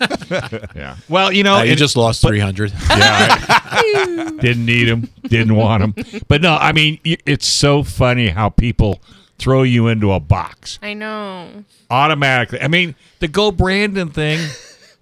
yeah. 0.74 0.96
Well, 1.08 1.32
you 1.32 1.42
know, 1.42 1.56
Uh, 1.56 1.62
you 1.62 1.72
it- 1.72 1.76
just 1.76 1.96
lost 1.96 2.22
300. 2.22 2.72
Yeah, 2.90 3.36
I 3.48 4.36
didn't 4.40 4.66
need 4.66 4.84
them, 4.84 5.08
didn't 5.22 5.54
want 5.56 5.94
them. 5.94 6.22
But 6.28 6.42
no, 6.42 6.54
I 6.56 6.72
mean, 6.72 6.98
it's 7.04 7.46
so 7.46 7.82
funny 7.82 8.28
how 8.28 8.48
people 8.48 9.00
throw 9.38 9.62
you 9.62 9.88
into 9.88 10.12
a 10.12 10.20
box 10.20 10.78
I 10.82 10.94
know. 10.94 11.64
automatically. 11.90 12.60
I 12.60 12.68
mean, 12.68 12.94
the 13.18 13.28
Go 13.28 13.50
Brandon 13.50 14.08
thing. 14.10 14.38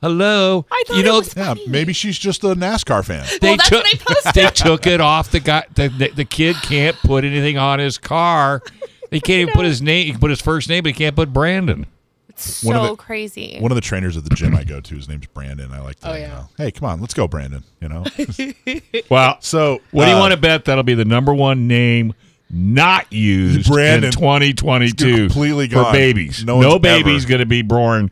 Hello, 0.01 0.65
I 0.73 0.83
thought 0.87 0.95
you 0.95 1.01
it 1.03 1.05
know 1.05 1.19
was 1.19 1.37
Yeah, 1.37 1.49
funny. 1.49 1.67
maybe 1.67 1.93
she's 1.93 2.19
just 2.19 2.43
a 2.43 2.55
NASCAR 2.55 3.05
fan. 3.05 3.27
they 3.43 3.49
Well, 3.49 3.57
that's 3.59 3.69
took 3.69 3.85
what 3.85 3.95
I 3.95 4.15
posted. 4.15 4.33
they 4.35 4.51
took 4.51 4.87
it 4.87 4.99
off 5.03 5.31
the 5.31 5.41
guy. 5.41 5.65
The, 5.75 5.89
the, 5.89 6.09
the 6.09 6.25
kid 6.25 6.57
can't 6.63 6.97
put 7.01 7.23
anything 7.25 7.59
on 7.59 7.81
his 7.81 7.99
car. 7.99 8.63
He 9.11 9.21
can't 9.21 9.41
even 9.43 9.55
put 9.55 9.65
his 9.65 9.83
name. 9.83 10.07
He 10.07 10.13
can 10.13 10.21
put 10.21 10.31
his 10.31 10.41
first 10.41 10.69
name, 10.69 10.83
but 10.83 10.89
he 10.91 10.95
can't 10.95 11.17
put 11.17 11.33
Brandon. 11.33 11.87
It's 12.29 12.63
One 12.63 12.77
of 12.77 12.83
so 12.87 12.91
the- 12.93 12.97
crazy. 12.97 13.59
One 13.61 13.71
of 13.73 13.75
the 13.75 13.81
trainers 13.83 14.17
at 14.17 14.25
the 14.25 14.35
gym 14.35 14.55
I 14.55 14.65
go 14.65 14.81
to, 14.81 14.95
his 14.95 15.09
name's 15.09 15.27
Brandon. 15.27 15.73
I 15.73 15.81
like 15.81 15.99
that. 16.01 16.11
Oh, 16.11 16.15
you 16.15 16.21
yeah. 16.23 16.29
know. 16.29 16.49
Hey, 16.57 16.71
come 16.71 16.89
on, 16.89 17.01
let's 17.01 17.13
go, 17.13 17.27
Brandon. 17.29 17.65
You 17.81 17.89
know. 17.89 18.05
Well, 19.11 19.37
So, 19.41 19.81
what 19.91 20.05
do 20.05 20.11
you 20.11 20.17
uh, 20.17 20.21
want 20.21 20.33
to 20.33 20.39
bet 20.41 20.65
that'll 20.67 20.85
be 20.85 20.95
the 20.95 21.05
number 21.05 21.35
one 21.35 21.67
name 21.67 22.15
not 22.49 23.13
used 23.13 23.69
Brandon. 23.71 24.05
in 24.07 24.13
2022 24.13 25.09
It's 25.09 25.35
completely 25.35 25.69
for 25.69 25.75
gone. 25.75 25.93
babies? 25.93 26.45
No 26.45 26.61
No, 26.61 26.69
one's 26.71 26.83
baby's 26.83 27.25
going 27.27 27.41
to 27.41 27.47
be 27.47 27.63
born, 27.63 28.11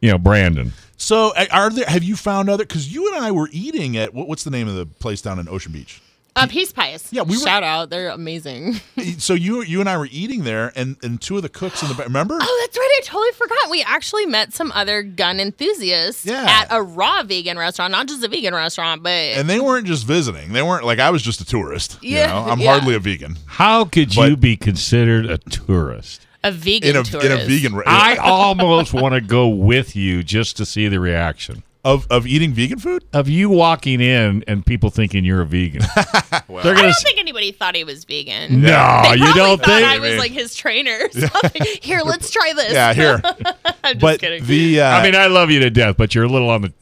you 0.00 0.10
know, 0.10 0.18
Brandon. 0.18 0.72
So, 0.96 1.32
uh, 1.34 1.46
are 1.50 1.70
there? 1.70 1.86
Have 1.86 2.04
you 2.04 2.16
found 2.16 2.48
other? 2.48 2.64
Because 2.64 2.92
you 2.94 3.12
and 3.14 3.24
I 3.24 3.32
were 3.32 3.48
eating 3.52 3.96
at 3.96 4.14
what, 4.14 4.28
what's 4.28 4.44
the 4.44 4.50
name 4.50 4.68
of 4.68 4.74
the 4.76 4.86
place 4.86 5.20
down 5.22 5.38
in 5.38 5.48
Ocean 5.48 5.72
Beach? 5.72 6.00
Uh, 6.36 6.48
Peace 6.48 6.72
Pies. 6.72 7.06
Yeah, 7.12 7.22
we 7.22 7.36
were- 7.36 7.44
Shout 7.44 7.62
out. 7.62 7.90
They're 7.90 8.08
amazing. 8.10 8.80
So 9.18 9.34
you 9.34 9.62
you 9.62 9.80
and 9.80 9.88
I 9.88 9.96
were 9.98 10.08
eating 10.10 10.44
there, 10.44 10.72
and 10.74 10.96
and 11.02 11.20
two 11.20 11.36
of 11.36 11.42
the 11.42 11.48
cooks 11.48 11.82
in 11.82 11.88
the 11.88 11.94
back. 11.94 12.06
Remember? 12.06 12.36
Oh, 12.40 12.58
that's 12.66 12.76
right. 12.76 12.90
I 12.98 13.00
totally 13.04 13.30
forgot. 13.32 13.70
We 13.70 13.82
actually 13.82 14.26
met 14.26 14.52
some 14.52 14.72
other 14.72 15.02
gun 15.02 15.38
enthusiasts 15.40 16.24
Yeah. 16.26 16.44
at 16.48 16.66
a 16.70 16.82
raw 16.82 17.22
vegan 17.22 17.56
restaurant, 17.58 17.92
not 17.92 18.08
just 18.08 18.24
a 18.24 18.28
vegan 18.28 18.54
restaurant, 18.54 19.02
but 19.02 19.10
And 19.10 19.48
they 19.48 19.60
weren't 19.60 19.86
just 19.86 20.04
visiting. 20.06 20.52
They 20.52 20.62
weren't 20.62 20.84
like 20.84 20.98
I 20.98 21.10
was 21.10 21.22
just 21.22 21.40
a 21.40 21.44
tourist. 21.44 21.98
You 22.02 22.16
Yeah, 22.16 22.26
know? 22.26 22.50
I'm 22.50 22.58
yeah. 22.60 22.72
hardly 22.72 22.94
a 22.94 22.98
vegan. 22.98 23.36
How 23.46 23.84
could 23.84 24.14
But- 24.14 24.30
you 24.30 24.36
be 24.36 24.56
considered 24.56 25.26
a 25.26 25.38
tourist? 25.38 26.22
a 26.42 26.50
vegan 26.50 26.90
In 26.90 26.96
a 26.96 27.04
tourist. 27.04 27.26
in 27.26 27.32
a 27.40 27.44
vegan 27.46 27.74
re- 27.74 27.84
I 27.86 28.16
almost 28.22 28.92
want 28.92 29.14
to 29.14 29.20
go 29.20 29.48
with 29.48 29.94
you 29.96 30.22
just 30.22 30.56
to 30.58 30.66
see 30.66 30.88
the 30.88 30.98
reaction 31.00 31.62
of 31.84 32.06
of 32.10 32.26
eating 32.26 32.52
vegan 32.52 32.78
food. 32.78 33.04
of 33.12 33.28
you 33.28 33.50
walking 33.50 34.00
in 34.00 34.42
and 34.46 34.64
people 34.64 34.90
thinking 34.90 35.24
you're 35.24 35.42
a 35.42 35.46
vegan. 35.46 35.82
They're 35.92 36.40
I 36.48 36.62
gonna 36.62 36.74
don't 36.74 36.84
s- 36.86 37.02
think 37.02 37.18
anybody 37.18 37.52
thought 37.52 37.76
he 37.76 37.84
was 37.84 38.04
vegan. 38.04 38.62
no, 38.62 39.02
They 39.04 39.16
you 39.16 39.24
probably 39.24 39.32
don't 39.40 39.58
thought 39.58 39.66
think. 39.66 39.86
I 39.86 39.98
was 39.98 40.16
like 40.18 40.32
his 40.32 40.54
trainer. 40.54 40.98
or 41.02 41.10
something. 41.28 41.62
here, 41.82 42.00
let's 42.04 42.30
try 42.30 42.52
this. 42.54 42.72
Yeah, 42.72 42.92
here. 42.94 43.20
I'm 43.84 43.94
just 43.94 44.00
but 44.00 44.20
kidding. 44.20 44.44
the 44.44 44.80
uh, 44.80 44.88
I 44.98 45.02
mean, 45.02 45.14
I 45.14 45.26
love 45.26 45.50
you 45.50 45.60
to 45.60 45.70
death, 45.70 45.96
but 45.98 46.14
you're 46.14 46.24
a 46.24 46.28
little 46.28 46.50
on 46.50 46.62
the 46.62 46.72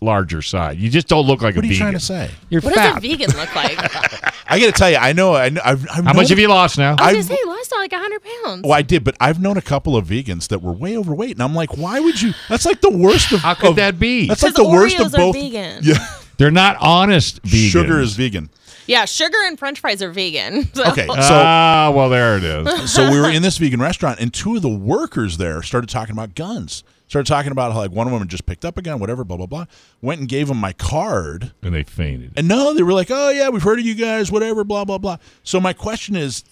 larger 0.00 0.42
side. 0.42 0.78
You 0.78 0.90
just 0.90 1.08
don't 1.08 1.26
look 1.26 1.40
like 1.42 1.56
what 1.56 1.64
a 1.64 1.68
vegan. 1.68 1.86
What 1.86 1.88
are 1.88 1.92
you 1.92 1.98
vegan. 1.98 2.08
trying 2.18 2.28
to 2.28 2.32
say? 2.34 2.38
You're 2.50 2.60
what 2.60 2.74
fat. 2.74 2.94
does 3.00 3.04
a 3.04 3.08
vegan 3.16 3.30
look 3.38 3.54
like? 3.54 3.78
I 4.46 4.56
I 4.56 4.60
got 4.60 4.66
to 4.66 4.72
tell 4.72 4.90
you, 4.90 4.96
I 4.98 5.12
know. 5.14 5.34
I 5.34 5.48
know 5.48 5.60
I've, 5.64 5.88
I've 5.90 6.04
How 6.04 6.12
much 6.12 6.28
have 6.28 6.38
you 6.38 6.48
lost 6.48 6.76
now? 6.78 6.92
was 6.92 7.00
I've- 7.00 7.12
gonna 7.14 7.22
say 7.24 7.36
he 7.42 7.48
lost 7.48 7.72
like 7.72 7.92
hundred 7.92 8.20
pounds. 8.44 8.62
Well, 8.62 8.72
I 8.74 8.82
did, 8.82 9.02
but 9.04 9.16
I've 9.20 9.40
known 9.40 9.56
a 9.56 9.62
couple 9.62 9.96
of 9.96 10.06
vegans 10.06 10.48
that 10.48 10.60
were 10.60 10.72
way 10.72 10.96
overweight, 10.98 11.32
and 11.32 11.42
I'm 11.42 11.54
like, 11.54 11.76
why 11.78 11.98
would 12.00 12.20
you? 12.20 12.32
That's 12.48 12.66
like 12.66 12.80
the 12.82 12.90
worst 12.90 13.32
of. 13.32 13.40
How 13.40 13.54
could 13.54 13.70
of- 13.70 13.76
that 13.76 13.98
be? 13.98 14.26
That's 14.28 14.42
like 14.42 14.54
Because 14.54 14.66
the 14.66 14.70
worst 14.70 14.96
Oreos 14.96 15.06
of 15.06 15.14
are 15.14 15.16
both. 15.18 15.34
vegan. 15.36 15.80
Yeah, 15.82 15.94
They're 16.36 16.50
not 16.50 16.76
honest 16.80 17.42
vegans. 17.42 17.70
sugar 17.70 18.00
is 18.00 18.14
vegan. 18.14 18.50
Yeah, 18.86 19.06
sugar 19.06 19.38
and 19.46 19.58
French 19.58 19.80
fries 19.80 20.02
are 20.02 20.10
vegan. 20.10 20.68
So- 20.74 20.84
Okay, 20.90 21.06
so 21.06 21.14
Ah, 21.18 21.90
well, 21.94 22.10
there 22.10 22.36
it 22.36 22.44
is. 22.44 22.92
so 22.92 23.10
we 23.10 23.18
were 23.18 23.30
in 23.30 23.40
this 23.40 23.56
vegan 23.56 23.80
restaurant, 23.80 24.20
and 24.20 24.32
two 24.32 24.56
of 24.56 24.62
the 24.62 24.68
workers 24.68 25.38
there 25.38 25.62
started 25.62 25.88
talking 25.88 26.12
about 26.12 26.34
guns. 26.34 26.84
Started 27.06 27.28
talking 27.28 27.52
about 27.52 27.72
how 27.72 27.78
like 27.78 27.90
one 27.90 28.10
woman 28.10 28.28
just 28.28 28.46
picked 28.46 28.64
up 28.64 28.78
a 28.78 28.82
gun, 28.82 28.98
whatever, 28.98 29.24
blah 29.24 29.36
blah 29.36 29.46
blah. 29.46 29.66
Went 30.00 30.20
and 30.20 30.28
gave 30.28 30.48
them 30.48 30.56
my 30.56 30.72
card, 30.72 31.52
and 31.62 31.74
they 31.74 31.82
fainted. 31.82 32.32
and 32.36 32.48
no, 32.48 32.72
they 32.74 32.82
were 32.82 32.94
like, 32.94 33.08
"Oh 33.10 33.28
yeah, 33.30 33.50
we've 33.50 33.62
heard 33.62 33.78
of 33.78 33.84
you 33.84 33.94
guys, 33.94 34.32
whatever, 34.32 34.64
blah 34.64 34.84
blah 34.84 34.98
blah." 34.98 35.18
So 35.42 35.60
my 35.60 35.72
question 35.74 36.16
is, 36.16 36.44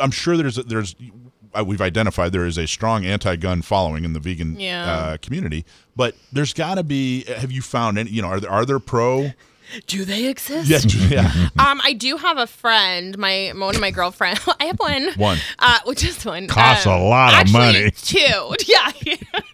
I'm 0.00 0.10
sure 0.10 0.36
there's 0.36 0.56
there's 0.56 0.94
uh, 1.58 1.64
we've 1.64 1.80
identified 1.80 2.32
there 2.32 2.44
is 2.46 2.58
a 2.58 2.66
strong 2.66 3.04
anti-gun 3.06 3.62
following 3.62 4.04
in 4.04 4.12
the 4.12 4.20
vegan 4.20 4.58
Yeah. 4.60 4.92
uh, 4.92 5.16
community, 5.16 5.64
but 5.96 6.14
there's 6.32 6.52
got 6.52 6.74
to 6.74 6.82
be. 6.84 7.24
Have 7.24 7.50
you 7.50 7.62
found 7.62 7.96
any? 7.98 8.10
You 8.10 8.22
know, 8.22 8.28
are 8.28 8.40
there 8.40 8.50
are 8.50 8.66
there 8.66 8.78
pro? 8.80 9.30
Do 9.86 10.04
they 10.04 10.26
exist? 10.26 10.92
Yeah, 10.94 11.08
yeah. 11.08 11.48
Um, 11.58 11.80
I 11.82 11.92
do 11.92 12.16
have 12.16 12.38
a 12.38 12.46
friend, 12.46 13.16
my 13.18 13.52
one 13.56 13.74
of 13.74 13.80
my 13.80 13.90
girlfriend. 13.90 14.38
I 14.60 14.64
have 14.66 14.78
one. 14.78 15.12
One. 15.16 15.38
Uh, 15.58 15.78
well, 15.84 15.94
just 15.94 16.24
one. 16.26 16.46
Costs 16.48 16.86
Um, 16.86 16.92
a 17.00 17.04
lot 17.08 17.32
of 17.32 17.38
actually, 17.40 17.52
money. 17.58 17.90
Two. 17.90 18.54
Yeah. 18.66 18.90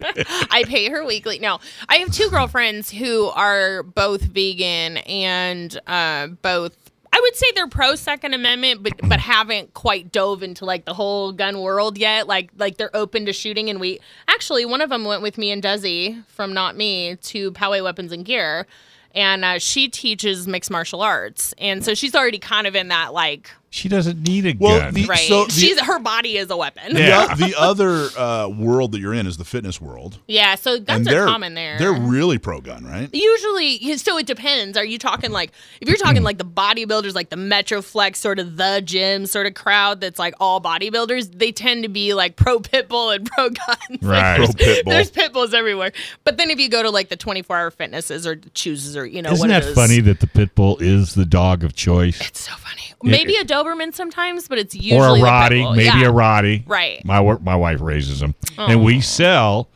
I 0.51 0.63
pay 0.67 0.89
her 0.89 1.05
weekly. 1.05 1.39
No, 1.39 1.59
I 1.89 1.97
have 1.97 2.11
two 2.11 2.29
girlfriends 2.29 2.89
who 2.91 3.25
are 3.27 3.83
both 3.83 4.21
vegan 4.21 4.97
and 4.97 5.79
uh, 5.87 6.27
both. 6.27 6.77
I 7.13 7.19
would 7.19 7.35
say 7.35 7.45
they're 7.55 7.67
pro 7.67 7.95
Second 7.95 8.33
Amendment, 8.33 8.83
but 8.83 8.93
but 9.07 9.19
haven't 9.19 9.73
quite 9.73 10.11
dove 10.13 10.43
into 10.43 10.63
like 10.65 10.85
the 10.85 10.93
whole 10.93 11.33
gun 11.33 11.59
world 11.59 11.97
yet. 11.97 12.25
Like 12.27 12.51
like 12.57 12.77
they're 12.77 12.95
open 12.95 13.25
to 13.25 13.33
shooting, 13.33 13.69
and 13.69 13.79
we 13.81 13.99
actually 14.27 14.65
one 14.65 14.79
of 14.81 14.89
them 14.89 15.03
went 15.03 15.21
with 15.21 15.37
me 15.37 15.51
and 15.51 15.61
Desi 15.61 16.23
from 16.27 16.53
Not 16.53 16.77
Me 16.77 17.17
to 17.17 17.51
Poway 17.51 17.83
Weapons 17.83 18.11
and 18.13 18.23
Gear, 18.23 18.65
and 19.13 19.43
uh, 19.45 19.59
she 19.59 19.89
teaches 19.89 20.47
mixed 20.47 20.71
martial 20.71 21.01
arts, 21.01 21.53
and 21.57 21.83
so 21.83 21.93
she's 21.93 22.15
already 22.15 22.39
kind 22.39 22.67
of 22.67 22.75
in 22.75 22.89
that 22.89 23.13
like 23.13 23.51
She 23.73 23.87
doesn't 23.87 24.21
need 24.21 24.45
a 24.45 24.53
Well, 24.59 24.79
gun. 24.81 24.93
the- 24.93 25.05
right. 25.05 25.17
So 25.29 25.45
the- 25.45 25.51
she's 25.53 25.79
her 25.79 25.97
body 25.97 26.35
is 26.37 26.49
a 26.49 26.57
weapon. 26.57 26.93
The, 26.93 26.99
Yeah. 26.99 27.27
o- 27.31 27.35
the 27.37 27.55
other 27.57 28.09
uh, 28.19 28.49
world 28.49 28.91
that 28.91 28.99
you're 28.99 29.13
in 29.13 29.25
is 29.25 29.37
the 29.37 29.45
fitness 29.45 29.79
world, 29.79 30.19
Yeah, 30.27 30.55
so 30.55 30.77
guns 30.77 31.07
they're 31.07 31.25
common 31.25 31.53
there. 31.53 31.79
they're 31.79 31.93
really 31.93 32.37
pro-gun, 32.37 32.83
right? 32.83 33.09
Usually, 33.13 33.95
so 33.97 34.17
it 34.17 34.25
depends. 34.25 34.77
Are 34.77 34.83
you 34.83 34.97
talking 34.97 35.31
like 35.31 35.53
if 35.79 35.87
you're 35.87 35.97
talking 35.97 36.21
like 36.21 36.37
the 36.37 36.43
bodybuilders, 36.43 37.15
like 37.15 37.29
the 37.29 37.37
Metroflex 37.37 38.17
sort 38.17 38.39
of 38.39 38.57
the 38.57 38.81
gym 38.83 39.25
sort 39.25 39.47
of 39.47 39.53
crowd 39.53 40.01
that's 40.01 40.19
like 40.19 40.33
all 40.41 40.59
bodybuilders, 40.59 41.39
they 41.39 41.53
tend 41.53 41.83
to 41.83 41.89
be 41.89 42.13
like 42.13 42.35
pro 42.35 42.59
pitbull 42.59 43.15
and 43.15 43.25
pro 43.31 43.49
guns. 43.51 44.01
Right. 44.01 44.35
Pro 44.35 44.47
pit 44.51 44.83
bull. 44.83 44.91
There's 44.93 45.09
pit 45.11 45.31
bulls 45.31 45.53
everywhere. 45.53 45.93
But 46.25 46.35
then 46.37 46.49
if 46.49 46.59
you 46.59 46.67
go 46.67 46.83
to 46.83 46.89
like 46.89 47.07
the 47.07 47.15
24 47.15 47.57
hour 47.57 47.71
fitnesses 47.71 48.27
or 48.27 48.35
chooses 48.53 48.97
or 48.97 49.05
you 49.05 49.21
know 49.21 49.31
Isn't 49.31 49.39
what 49.39 49.53
that 49.53 49.63
it 49.63 49.69
is, 49.69 49.75
funny 49.75 50.01
that 50.01 50.19
the 50.19 50.27
pit 50.27 50.55
bull 50.55 50.77
is 50.79 51.13
the 51.15 51.25
dog 51.25 51.63
of 51.63 51.73
choice? 51.73 52.19
It's 52.19 52.41
so 52.41 52.51
funny. 52.57 52.81
Maybe 53.03 53.35
a 53.37 53.43
Doberman 53.63 53.93
sometimes, 53.93 54.47
but 54.47 54.57
it's 54.57 54.75
usually 54.75 54.99
or 54.99 55.07
a 55.07 55.09
the 55.11 55.15
pit 55.15 55.23
Rottie, 55.25 55.63
bull. 55.63 55.71
maybe 55.75 55.85
Yeah. 55.99 56.09
a 56.09 56.11
Rottie. 56.13 56.63
Right. 56.65 57.03
My 57.05 57.19
wor- 57.21 57.39
my 57.39 57.55
wife 57.55 57.81
raises 57.81 58.19
them, 58.19 58.35
and 58.57 58.83
we 58.83 59.01
sell. 59.01 59.67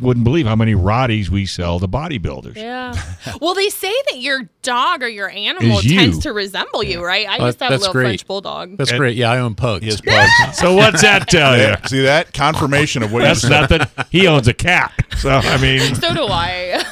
Wouldn't 0.00 0.24
believe 0.24 0.46
how 0.48 0.56
many 0.56 0.74
Rotties 0.74 1.28
we 1.28 1.46
sell 1.46 1.78
to 1.78 1.86
bodybuilders. 1.86 2.56
Yeah. 2.56 2.92
Well, 3.40 3.54
they 3.54 3.68
say 3.68 3.92
that 4.10 4.18
your 4.18 4.48
dog 4.62 5.02
or 5.02 5.08
your 5.08 5.28
animal 5.30 5.78
Is 5.78 5.84
you. 5.84 5.96
tends 5.98 6.18
to 6.20 6.32
resemble 6.32 6.82
you, 6.82 7.04
right? 7.04 7.28
I 7.28 7.38
Uh, 7.38 7.46
used 7.46 7.58
to 7.58 7.64
have 7.66 7.74
a 7.74 7.76
little 7.76 7.92
great. 7.92 8.04
French 8.04 8.26
bulldog. 8.26 8.76
That's 8.78 8.90
great. 8.92 9.14
Yeah, 9.16 9.30
I 9.30 9.38
own 9.38 9.54
pugs. 9.54 9.84
He 9.84 9.90
has 9.90 10.00
pugs. 10.00 10.58
So 10.58 10.74
what's 10.74 11.02
that 11.02 11.28
tell 11.28 11.56
you? 11.56 11.62
Yeah, 11.64 11.86
See 11.86 12.02
that 12.02 12.32
confirmation 12.32 13.02
of 13.04 13.12
what 13.12 13.20
you 13.20 13.26
That's 13.26 13.42
said. 13.42 13.50
nothing. 13.50 13.80
He 14.10 14.26
owns 14.26 14.48
a 14.48 14.54
cat. 14.54 14.92
So 15.18 15.30
I 15.30 15.56
mean, 15.58 15.94
so 15.94 16.12
do 16.14 16.26
I. 16.28 16.82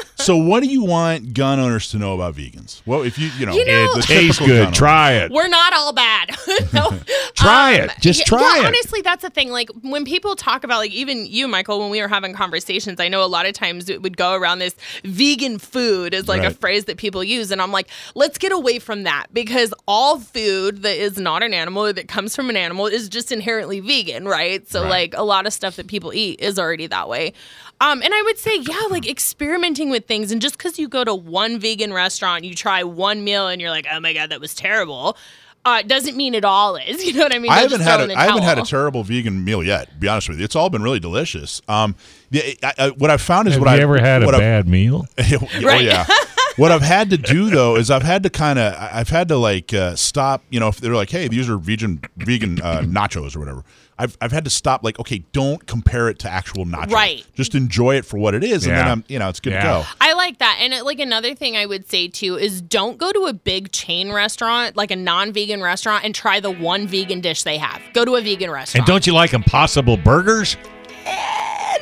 So, 0.18 0.36
what 0.36 0.62
do 0.62 0.68
you 0.68 0.82
want 0.84 1.32
gun 1.32 1.60
owners 1.60 1.90
to 1.92 1.96
know 1.98 2.14
about 2.14 2.34
vegans? 2.34 2.82
Well, 2.84 3.02
if 3.02 3.18
you 3.18 3.28
you 3.38 3.46
know, 3.46 3.52
You 3.52 3.64
know- 3.64 3.92
the 3.94 4.00
It 4.00 4.04
tastes 4.06 4.38
good. 4.38 4.74
Try 4.74 5.12
it. 5.12 5.30
We're 5.30 5.48
not 5.48 5.72
all 5.72 5.92
bad. 5.92 6.36
no. 6.72 6.98
Try 7.34 7.74
it. 7.74 7.92
Just 8.00 8.26
try 8.26 8.40
yeah, 8.40 8.62
it. 8.62 8.66
Honestly, 8.66 9.00
that's 9.00 9.22
the 9.22 9.30
thing. 9.30 9.50
Like 9.50 9.70
when 9.82 10.04
people 10.04 10.34
talk 10.34 10.64
about, 10.64 10.78
like 10.78 10.90
even 10.90 11.24
you, 11.24 11.46
Michael, 11.46 11.78
when 11.78 11.88
we 11.90 12.00
were 12.02 12.08
having 12.08 12.34
conversations, 12.34 12.98
I 12.98 13.06
know 13.08 13.22
a 13.22 13.26
lot 13.26 13.46
of 13.46 13.52
times 13.52 13.88
it 13.88 14.02
would 14.02 14.16
go 14.16 14.34
around 14.34 14.58
this 14.58 14.74
vegan 15.04 15.58
food 15.60 16.14
is 16.14 16.26
like 16.26 16.42
a 16.42 16.50
phrase 16.50 16.86
that 16.86 16.96
people 16.96 17.22
use, 17.22 17.52
and 17.52 17.62
I'm 17.62 17.70
like, 17.70 17.88
let's 18.16 18.38
get 18.38 18.50
away 18.50 18.80
from 18.80 19.04
that 19.04 19.26
because 19.32 19.72
all 19.86 20.18
food 20.18 20.82
that 20.82 20.96
is 20.96 21.16
not 21.16 21.44
an 21.44 21.54
animal 21.54 21.92
that 21.92 22.08
comes 22.08 22.34
from 22.34 22.50
an 22.50 22.56
animal 22.56 22.86
is 22.88 23.08
just 23.08 23.30
inherently 23.30 23.78
vegan, 23.78 24.26
right? 24.26 24.68
So 24.68 24.82
Right. 24.82 24.90
like 24.90 25.14
a 25.16 25.22
lot 25.22 25.46
of 25.46 25.52
stuff 25.52 25.76
that 25.76 25.86
people 25.86 26.12
eat 26.12 26.40
is 26.40 26.58
already 26.58 26.88
that 26.88 27.08
way. 27.08 27.34
Um, 27.80 28.02
and 28.02 28.12
I 28.12 28.22
would 28.22 28.38
say, 28.38 28.56
yeah, 28.58 28.80
like 28.90 29.08
experimenting 29.08 29.88
with 29.90 30.07
things, 30.08 30.32
and 30.32 30.42
just 30.42 30.58
because 30.58 30.78
you 30.78 30.88
go 30.88 31.04
to 31.04 31.14
one 31.14 31.60
vegan 31.60 31.92
restaurant, 31.92 32.44
you 32.44 32.54
try 32.54 32.82
one 32.82 33.22
meal, 33.22 33.46
and 33.48 33.60
you're 33.60 33.70
like, 33.70 33.86
oh 33.92 34.00
my 34.00 34.12
god, 34.12 34.30
that 34.30 34.40
was 34.40 34.54
terrible. 34.54 35.16
Uh, 35.64 35.82
doesn't 35.82 36.16
mean 36.16 36.34
it 36.34 36.44
all 36.44 36.76
is. 36.76 37.04
You 37.06 37.12
know 37.14 37.24
what 37.24 37.34
I 37.34 37.38
mean? 37.38 37.52
I 37.52 37.58
haven't 37.60 37.80
had 37.82 37.96
throw 37.96 38.00
a, 38.00 38.02
in 38.04 38.08
the 38.08 38.14
I 38.18 38.24
haven't 38.26 38.42
had 38.44 38.58
a 38.58 38.62
terrible 38.64 39.02
vegan 39.04 39.44
meal 39.44 39.62
yet. 39.62 39.88
To 39.90 39.94
be 39.96 40.08
honest 40.08 40.28
with 40.28 40.38
you, 40.38 40.44
it's 40.44 40.56
all 40.56 40.70
been 40.70 40.82
really 40.82 41.00
delicious. 41.00 41.60
Um, 41.68 41.94
the, 42.30 42.58
I, 42.62 42.72
I, 42.78 42.88
what 42.90 43.10
I've 43.10 43.20
found 43.20 43.48
is 43.48 43.54
Have 43.54 43.62
what 43.62 43.70
you 43.72 43.76
I 43.78 43.82
ever 43.82 43.98
had 44.00 44.22
a 44.22 44.26
what 44.26 44.34
I've- 44.34 44.42
bad 44.42 44.66
meal? 44.68 45.06
oh 45.18 45.48
Right. 45.62 45.84
yeah. 45.84 46.06
what 46.58 46.70
I've 46.72 46.82
had 46.82 47.10
to 47.10 47.16
do 47.18 47.48
though 47.50 47.76
is 47.76 47.90
I've 47.90 48.02
had 48.02 48.22
to 48.24 48.30
kind 48.30 48.58
of 48.58 48.74
I've 48.78 49.08
had 49.08 49.28
to 49.28 49.36
like 49.36 49.72
uh, 49.72 49.96
stop. 49.96 50.42
You 50.50 50.60
know, 50.60 50.68
if 50.68 50.80
they're 50.80 50.94
like, 50.94 51.10
hey, 51.10 51.28
these 51.28 51.48
are 51.48 51.56
vegan 51.56 52.02
vegan 52.16 52.60
uh, 52.60 52.80
nachos 52.82 53.34
or 53.34 53.38
whatever. 53.40 53.64
I've 54.00 54.16
I've 54.20 54.30
had 54.30 54.44
to 54.44 54.50
stop. 54.50 54.84
Like, 54.84 54.98
okay, 55.00 55.24
don't 55.32 55.66
compare 55.66 56.08
it 56.08 56.20
to 56.20 56.30
actual 56.30 56.64
nachos. 56.66 56.92
Right. 56.92 57.26
Just 57.34 57.54
enjoy 57.56 57.96
it 57.96 58.04
for 58.04 58.16
what 58.18 58.32
it 58.34 58.44
is, 58.44 58.64
and 58.66 58.76
then 58.76 58.86
I'm 58.86 59.04
you 59.08 59.18
know 59.18 59.28
it's 59.28 59.40
good 59.40 59.54
Yeah. 59.54 59.60
to 59.62 59.66
go. 59.66 59.84
I 60.00 60.12
like 60.12 60.38
that. 60.38 60.58
And 60.60 60.72
uh, 60.74 60.84
like 60.84 61.00
another 61.00 61.34
thing 61.34 61.56
I 61.56 61.66
would 61.66 61.88
say 61.90 62.06
too 62.06 62.36
is 62.36 62.60
don't 62.62 62.96
go 62.98 63.10
to 63.12 63.26
a 63.26 63.32
big 63.32 63.72
chain 63.72 64.12
restaurant, 64.12 64.76
like 64.76 64.90
a 64.92 64.96
non-vegan 64.96 65.62
restaurant, 65.62 66.04
and 66.04 66.14
try 66.14 66.38
the 66.38 66.50
one 66.52 66.86
vegan 66.86 67.20
dish 67.20 67.42
they 67.42 67.58
have. 67.58 67.80
Go 67.92 68.04
to 68.04 68.14
a 68.16 68.20
vegan 68.20 68.50
restaurant 68.50 68.82
And 68.82 68.86
don't 68.86 69.06
you 69.06 69.14
like 69.14 69.32
Impossible 69.32 69.96
Burgers? 69.96 70.56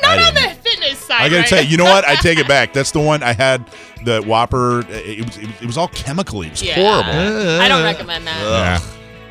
not 0.03 0.19
I 0.19 0.29
on 0.29 0.35
the 0.35 0.41
didn't. 0.41 0.56
fitness 0.56 0.56
side. 1.07 1.23
I 1.23 1.29
gotta 1.29 1.41
right? 1.41 1.49
tell 1.49 1.63
you, 1.65 1.71
you 1.71 1.77
know 1.77 1.85
what? 1.85 2.05
I 2.05 2.15
take 2.17 2.39
it 2.39 2.49
back. 2.57 2.73
That's 2.73 2.91
the 2.91 3.01
one 3.01 3.23
I 3.23 3.33
had. 3.33 3.65
The 4.05 4.23
Whopper. 4.23 4.81
It 4.91 5.25
was, 5.27 5.37
it 5.39 5.47
was, 5.47 5.63
it 5.63 5.67
was 5.67 5.79
all 5.79 5.89
chemically. 5.89 6.47
It 6.49 6.51
was 6.53 6.63
Yeah. 6.63 6.75
horrible. 6.75 7.61
I 7.63 7.69
don't 7.69 7.83
recommend 7.83 8.27
that. 8.27 8.43
Yeah. 8.45 8.81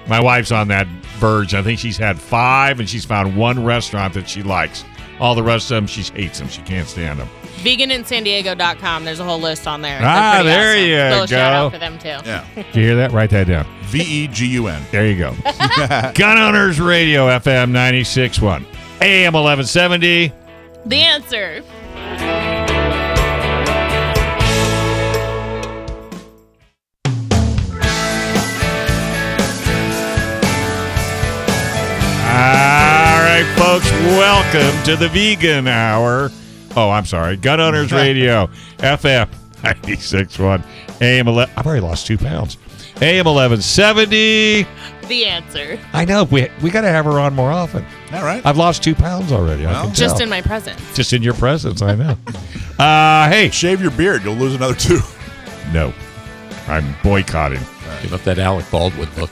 My 0.08 0.20
wife's 0.22 0.52
on 0.52 0.68
that 0.68 0.86
verge. 1.20 1.54
I 1.56 1.62
think 1.64 1.80
she's 1.80 1.98
had 1.98 2.20
five, 2.20 2.80
and 2.80 2.88
she's 2.90 3.06
found 3.06 3.36
one 3.36 3.64
restaurant 3.64 4.14
that 4.16 4.30
she 4.30 4.44
likes. 4.44 4.84
All 5.20 5.34
the 5.34 5.42
rest 5.44 5.72
of 5.72 5.76
them, 5.76 5.88
she 5.88 6.02
hates 6.04 6.40
them. 6.40 6.48
She 6.50 6.62
can't 6.64 6.88
stand 6.88 7.20
them. 7.20 7.30
Veganinsandiego.com. 7.64 9.06
There's 9.06 9.20
a 9.20 9.24
whole 9.24 9.40
list 9.40 9.68
on 9.68 9.82
there. 9.82 9.98
They're 10.00 10.08
Ah, 10.08 10.42
there 10.44 10.72
awesome. 10.76 10.90
you 10.90 10.96
Little 10.98 11.28
shout 11.28 11.54
out 11.54 11.72
for 11.72 11.78
them 11.80 11.98
too. 11.98 12.10
Yeah. 12.30 12.44
Did 12.56 12.66
you 12.76 12.82
hear 12.84 12.96
that? 12.98 13.12
Write 13.12 13.30
that 13.32 13.48
down. 13.48 13.66
V 13.84 14.02
e 14.02 14.28
g 14.28 14.46
u 14.48 14.68
n. 14.68 14.82
There 14.92 15.08
you 15.08 15.18
go. 15.18 15.34
Gun 16.14 16.38
Owners 16.38 16.80
Radio, 16.80 17.28
FM 17.28 17.72
96.1. 17.72 18.66
AM 19.02 19.34
1170. 19.34 20.32
The 20.86 21.02
answer. 21.02 21.64
All 32.28 33.22
right, 33.22 33.46
folks, 33.58 33.90
welcome 33.92 34.84
to 34.84 34.96
the 34.98 35.08
Vegan 35.10 35.68
Hour. 35.68 36.32
Oh, 36.76 36.90
I'm 36.90 37.06
sorry. 37.06 37.38
Gun 37.38 37.62
Owners 37.62 37.92
Radio, 37.94 38.48
FM 38.78 39.28
96.1, 39.62 41.02
AM 41.02 41.28
11. 41.28 41.54
I've 41.56 41.66
already 41.66 41.82
lost 41.82 42.08
two 42.08 42.18
pounds. 42.18 42.58
AM 43.02 43.26
1170. 43.26 44.66
The 45.08 45.26
answer. 45.26 45.80
I 45.94 46.06
know. 46.06 46.24
We, 46.24 46.50
we 46.64 46.70
got 46.72 46.82
to 46.82 46.88
have 46.90 47.06
her 47.06 47.20
on 47.20 47.34
more 47.36 47.52
often. 47.52 47.86
All 48.14 48.24
right. 48.24 48.44
I've 48.46 48.58
lost 48.58 48.84
two 48.84 48.96
pounds 48.96 49.32
already. 49.32 49.66
I 49.66 49.72
Well, 49.72 49.86
can 49.86 49.94
Just 49.94 50.18
tell. 50.18 50.24
in 50.24 50.30
my 50.30 50.42
presence. 50.42 50.82
Just 50.96 51.14
in 51.14 51.22
your 51.22 51.34
presence, 51.36 51.82
I 51.82 51.96
know. 51.96 52.18
uh, 52.80 53.30
hey, 53.30 53.50
Shave 53.52 53.82
your 53.82 53.92
beard. 53.92 54.24
You'll 54.24 54.36
lose 54.36 54.56
another 54.56 54.76
two. 54.76 55.00
no. 55.72 55.94
I'm 56.68 56.96
boycotting. 57.04 57.60
Give 58.02 58.14
up 58.14 58.22
that 58.24 58.40
Alec 58.40 58.66
Baldwin 58.72 59.08
look. 59.18 59.30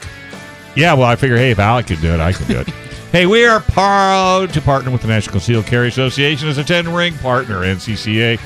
Yeah, 0.76 0.94
well, 0.94 1.08
I 1.08 1.16
figure, 1.16 1.38
hey, 1.38 1.52
if 1.52 1.60
Alec 1.60 1.88
could 1.88 2.02
do 2.02 2.14
it, 2.14 2.20
I 2.20 2.32
can 2.34 2.48
do 2.48 2.60
it. 2.60 2.68
hey, 3.12 3.26
we 3.26 3.46
are 3.46 3.60
proud 3.60 4.54
to 4.54 4.62
partner 4.62 4.92
with 4.92 5.02
the 5.02 5.08
National 5.08 5.32
Concealed 5.34 5.66
Carry 5.66 5.88
Association 5.88 6.48
as 6.48 6.58
a 6.60 6.64
10 6.64 6.94
ring 6.94 7.16
partner. 7.18 7.62
NCCA 7.62 8.40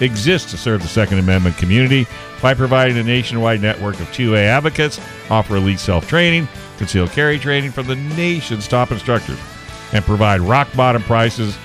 exists 0.00 0.50
to 0.50 0.56
serve 0.56 0.82
the 0.82 0.88
Second 0.88 1.18
Amendment 1.20 1.56
community 1.56 2.06
by 2.42 2.52
providing 2.52 2.98
a 2.98 3.04
nationwide 3.04 3.62
network 3.62 3.98
of 4.00 4.08
2A 4.08 4.44
advocates, 4.44 5.00
offer 5.30 5.56
elite 5.56 5.78
self 5.78 6.06
training, 6.08 6.48
concealed 6.76 7.12
carry 7.12 7.38
training 7.38 7.70
from 7.70 7.86
the 7.86 7.94
nation's 7.94 8.66
top 8.68 8.90
instructors, 8.90 9.38
and 9.92 10.04
provide 10.04 10.40
rock 10.40 10.66
bottom 10.76 11.02
prices 11.04 11.56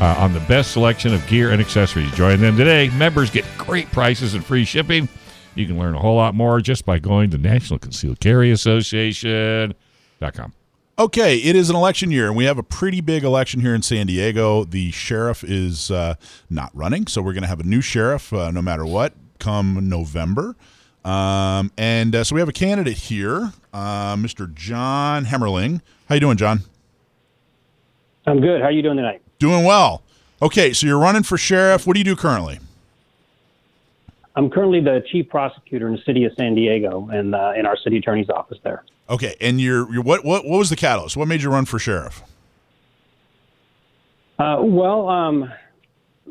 uh, 0.00 0.16
on 0.18 0.32
the 0.32 0.40
best 0.40 0.72
selection 0.72 1.14
of 1.14 1.24
gear 1.28 1.52
and 1.52 1.60
accessories. 1.60 2.10
Join 2.12 2.40
them 2.40 2.56
today. 2.56 2.88
Members 2.90 3.30
get 3.30 3.44
great 3.56 3.90
prices 3.92 4.34
and 4.34 4.44
free 4.44 4.64
shipping. 4.64 5.08
You 5.54 5.66
can 5.66 5.78
learn 5.78 5.94
a 5.94 6.00
whole 6.00 6.16
lot 6.16 6.34
more 6.34 6.60
just 6.60 6.84
by 6.84 6.98
going 6.98 7.30
to 7.30 7.38
National 7.38 7.78
Concealed 7.78 8.18
Carry 8.20 8.50
Association.com. 8.50 10.52
Okay, 11.00 11.38
it 11.38 11.54
is 11.54 11.70
an 11.70 11.76
election 11.76 12.10
year, 12.10 12.26
and 12.26 12.36
we 12.36 12.44
have 12.44 12.58
a 12.58 12.64
pretty 12.64 13.00
big 13.00 13.22
election 13.22 13.60
here 13.60 13.72
in 13.72 13.82
San 13.82 14.08
Diego. 14.08 14.64
The 14.64 14.90
sheriff 14.90 15.44
is 15.44 15.92
uh, 15.92 16.16
not 16.50 16.72
running, 16.74 17.06
so 17.06 17.22
we're 17.22 17.34
going 17.34 17.42
to 17.42 17.48
have 17.48 17.60
a 17.60 17.64
new 17.64 17.80
sheriff 17.80 18.32
uh, 18.32 18.50
no 18.50 18.60
matter 18.60 18.84
what 18.84 19.14
come 19.38 19.88
November. 19.88 20.56
Um, 21.04 21.72
and 21.78 22.14
uh, 22.14 22.24
so 22.24 22.34
we 22.34 22.40
have 22.40 22.48
a 22.48 22.52
candidate 22.52 22.96
here, 22.96 23.52
uh, 23.72 24.16
Mr. 24.16 24.52
John 24.52 25.24
Hemmerling. 25.24 25.80
How 26.08 26.14
you 26.16 26.20
doing, 26.20 26.36
John? 26.36 26.60
I'm 28.26 28.40
good. 28.40 28.60
How 28.60 28.66
are 28.66 28.72
you 28.72 28.82
doing 28.82 28.96
tonight? 28.96 29.22
Doing 29.38 29.64
well. 29.64 30.02
Okay, 30.42 30.72
so 30.72 30.86
you're 30.86 30.98
running 30.98 31.22
for 31.22 31.38
sheriff. 31.38 31.86
What 31.86 31.94
do 31.94 32.00
you 32.00 32.04
do 32.04 32.14
currently? 32.14 32.60
I'm 34.36 34.50
currently 34.50 34.80
the 34.80 35.02
chief 35.10 35.28
prosecutor 35.28 35.88
in 35.88 35.94
the 35.94 36.02
city 36.02 36.24
of 36.24 36.32
San 36.34 36.54
Diego 36.54 37.08
and 37.10 37.34
uh, 37.34 37.54
in 37.56 37.66
our 37.66 37.76
city 37.76 37.96
attorney's 37.96 38.30
office 38.30 38.58
there. 38.62 38.84
Okay, 39.10 39.34
and 39.40 39.60
you're, 39.60 39.90
you're 39.92 40.02
what, 40.02 40.24
what 40.24 40.44
what 40.44 40.58
was 40.58 40.70
the 40.70 40.76
catalyst? 40.76 41.16
What 41.16 41.26
made 41.26 41.42
you 41.42 41.50
run 41.50 41.64
for 41.64 41.78
sheriff? 41.78 42.22
Uh, 44.38 44.58
well, 44.60 45.08
um, 45.08 45.50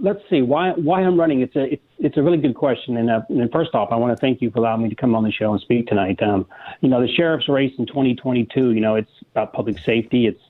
let's 0.01 0.21
see 0.29 0.41
why 0.41 0.71
why 0.71 1.01
I'm 1.01 1.19
running. 1.19 1.41
It's 1.41 1.55
a 1.55 1.73
it's, 1.73 1.83
it's 1.99 2.17
a 2.17 2.23
really 2.23 2.37
good 2.37 2.55
question. 2.55 2.97
And, 2.97 3.09
uh, 3.09 3.21
and 3.29 3.51
first 3.51 3.73
off, 3.73 3.89
I 3.91 3.95
want 3.95 4.15
to 4.15 4.19
thank 4.19 4.41
you 4.41 4.51
for 4.51 4.59
allowing 4.59 4.83
me 4.83 4.89
to 4.89 4.95
come 4.95 5.15
on 5.15 5.23
the 5.23 5.31
show 5.31 5.51
and 5.51 5.61
speak 5.61 5.87
tonight. 5.87 6.21
Um, 6.21 6.45
you 6.81 6.89
know, 6.89 7.01
the 7.01 7.07
sheriff's 7.07 7.49
race 7.49 7.73
in 7.77 7.85
2022. 7.85 8.71
You 8.71 8.79
know, 8.79 8.95
it's 8.95 9.11
about 9.31 9.53
public 9.53 9.79
safety. 9.79 10.27
It's 10.27 10.41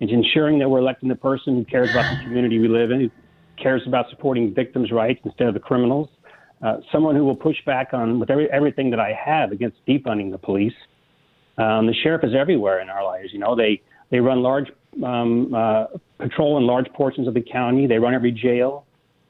it's 0.00 0.12
ensuring 0.12 0.58
that 0.60 0.68
we're 0.68 0.78
electing 0.78 1.08
the 1.08 1.16
person 1.16 1.56
who 1.56 1.64
cares 1.64 1.90
about 1.90 2.10
the 2.16 2.24
community 2.24 2.58
we 2.58 2.68
live 2.68 2.90
in, 2.90 3.00
who 3.00 3.10
cares 3.56 3.82
about 3.86 4.08
supporting 4.10 4.54
victims' 4.54 4.90
rights 4.90 5.20
instead 5.24 5.46
of 5.46 5.54
the 5.54 5.60
criminals. 5.60 6.08
Uh, 6.62 6.78
someone 6.92 7.16
who 7.16 7.24
will 7.24 7.36
push 7.36 7.56
back 7.64 7.94
on 7.94 8.18
with 8.18 8.30
every, 8.30 8.50
everything 8.50 8.90
that 8.90 9.00
I 9.00 9.12
have 9.12 9.52
against 9.52 9.78
defunding 9.86 10.30
the 10.30 10.38
police. 10.38 10.74
Um, 11.56 11.86
the 11.86 11.94
sheriff 11.94 12.24
is 12.24 12.34
everywhere 12.34 12.80
in 12.80 12.88
our 12.88 13.04
lives. 13.04 13.32
You 13.32 13.38
know, 13.38 13.54
they 13.54 13.82
they 14.10 14.20
run 14.20 14.42
large 14.42 14.70
um, 15.04 15.54
uh, 15.54 15.86
patrol 16.18 16.58
in 16.58 16.66
large 16.66 16.90
portions 16.92 17.28
of 17.28 17.34
the 17.34 17.42
county. 17.42 17.86
They 17.86 17.98
run 17.98 18.14
every 18.14 18.32
jail. 18.32 18.86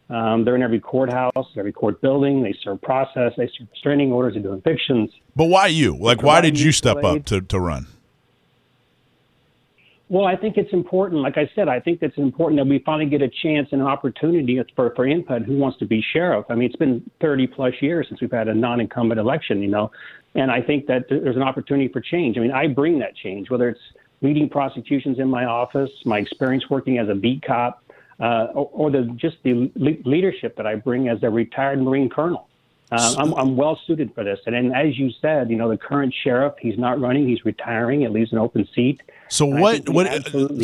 Um, 0.09 0.45
they're 0.45 0.57
in 0.57 0.63
every 0.63 0.81
courthouse, 0.81 1.47
every 1.57 1.73
court 1.73 2.01
building. 2.01 2.43
They 2.43 2.55
serve 2.65 2.83
process. 2.83 3.33
They 3.37 3.49
serve 3.57 3.69
restraining 3.71 4.11
orders. 4.11 4.35
They 4.35 4.41
do 4.41 4.53
evictions. 4.55 5.11
But 5.37 5.47
why 5.47 5.69
you? 5.69 5.97
Like, 5.97 6.23
why 6.23 6.41
did 6.41 6.59
you 6.59 6.73
step 6.73 7.05
up 7.05 7.25
to, 7.27 7.41
to 7.41 7.61
run? 7.61 7.87
Well, 10.09 10.27
I 10.27 10.35
think 10.35 10.57
it's 10.57 10.73
important. 10.73 11.23
Like 11.23 11.39
I 11.39 11.49
said, 11.55 11.69
I 11.69 11.79
think 11.79 12.03
it's 12.03 12.19
important 12.19 12.59
that 12.59 12.67
we 12.67 12.81
finally 12.81 13.09
get 13.09 13.23
a 13.23 13.29
chance 13.29 13.69
and 13.71 13.81
an 13.81 13.87
opportunity 13.87 14.61
for, 14.75 14.93
for 14.97 15.07
input. 15.07 15.43
Who 15.43 15.57
wants 15.57 15.79
to 15.79 15.87
be 15.87 16.05
sheriff? 16.13 16.47
I 16.51 16.57
mean, 16.57 16.67
it's 16.67 16.75
been 16.75 17.09
30 17.21 17.47
plus 17.47 17.75
years 17.81 18.07
since 18.09 18.21
we've 18.21 18.33
had 18.33 18.49
a 18.49 18.55
non-incumbent 18.55 19.21
election, 19.21 19.63
you 19.63 19.69
know, 19.69 19.93
and 20.35 20.51
I 20.51 20.63
think 20.63 20.89
that 20.89 21.05
there's 21.09 21.37
an 21.37 21.43
opportunity 21.43 21.87
for 21.87 22.01
change. 22.01 22.37
I 22.37 22.41
mean, 22.41 22.51
I 22.51 22.67
bring 22.67 22.99
that 22.99 23.15
change, 23.15 23.51
whether 23.51 23.69
it's 23.69 23.81
leading 24.23 24.49
prosecutions 24.49 25.19
in 25.19 25.29
my 25.29 25.45
office, 25.45 25.91
my 26.05 26.19
experience 26.19 26.69
working 26.69 26.99
as 26.99 27.09
a 27.09 27.15
beat 27.15 27.43
cop, 27.43 27.83
uh, 28.21 28.49
or, 28.53 28.71
or 28.73 28.91
the 28.91 29.05
just 29.17 29.37
the 29.43 29.71
le- 29.77 30.03
leadership 30.05 30.57
that 30.57 30.67
I 30.67 30.75
bring 30.75 31.09
as 31.09 31.23
a 31.23 31.31
retired 31.31 31.81
Marine 31.81 32.09
colonel. 32.11 32.47
Uh, 32.93 33.15
I'm, 33.19 33.33
I'm 33.35 33.57
well 33.57 33.79
suited 33.87 34.13
for 34.17 34.25
this. 34.25 34.41
And, 34.47 34.55
and 34.57 34.75
as 34.75 34.99
you 34.99 35.13
said, 35.23 35.49
you 35.49 35.57
know, 35.57 35.69
the 35.69 35.79
current 35.79 36.13
sheriff, 36.25 36.55
he's 36.61 36.77
not 36.77 37.01
running, 37.01 37.29
he's 37.29 37.45
retiring. 37.45 38.03
It 38.03 38.11
leaves 38.11 38.33
an 38.33 38.39
open 38.39 38.67
seat. 38.75 39.01
So 39.29 39.49
And 39.49 39.61
what? 39.61 39.89
What? 39.89 40.07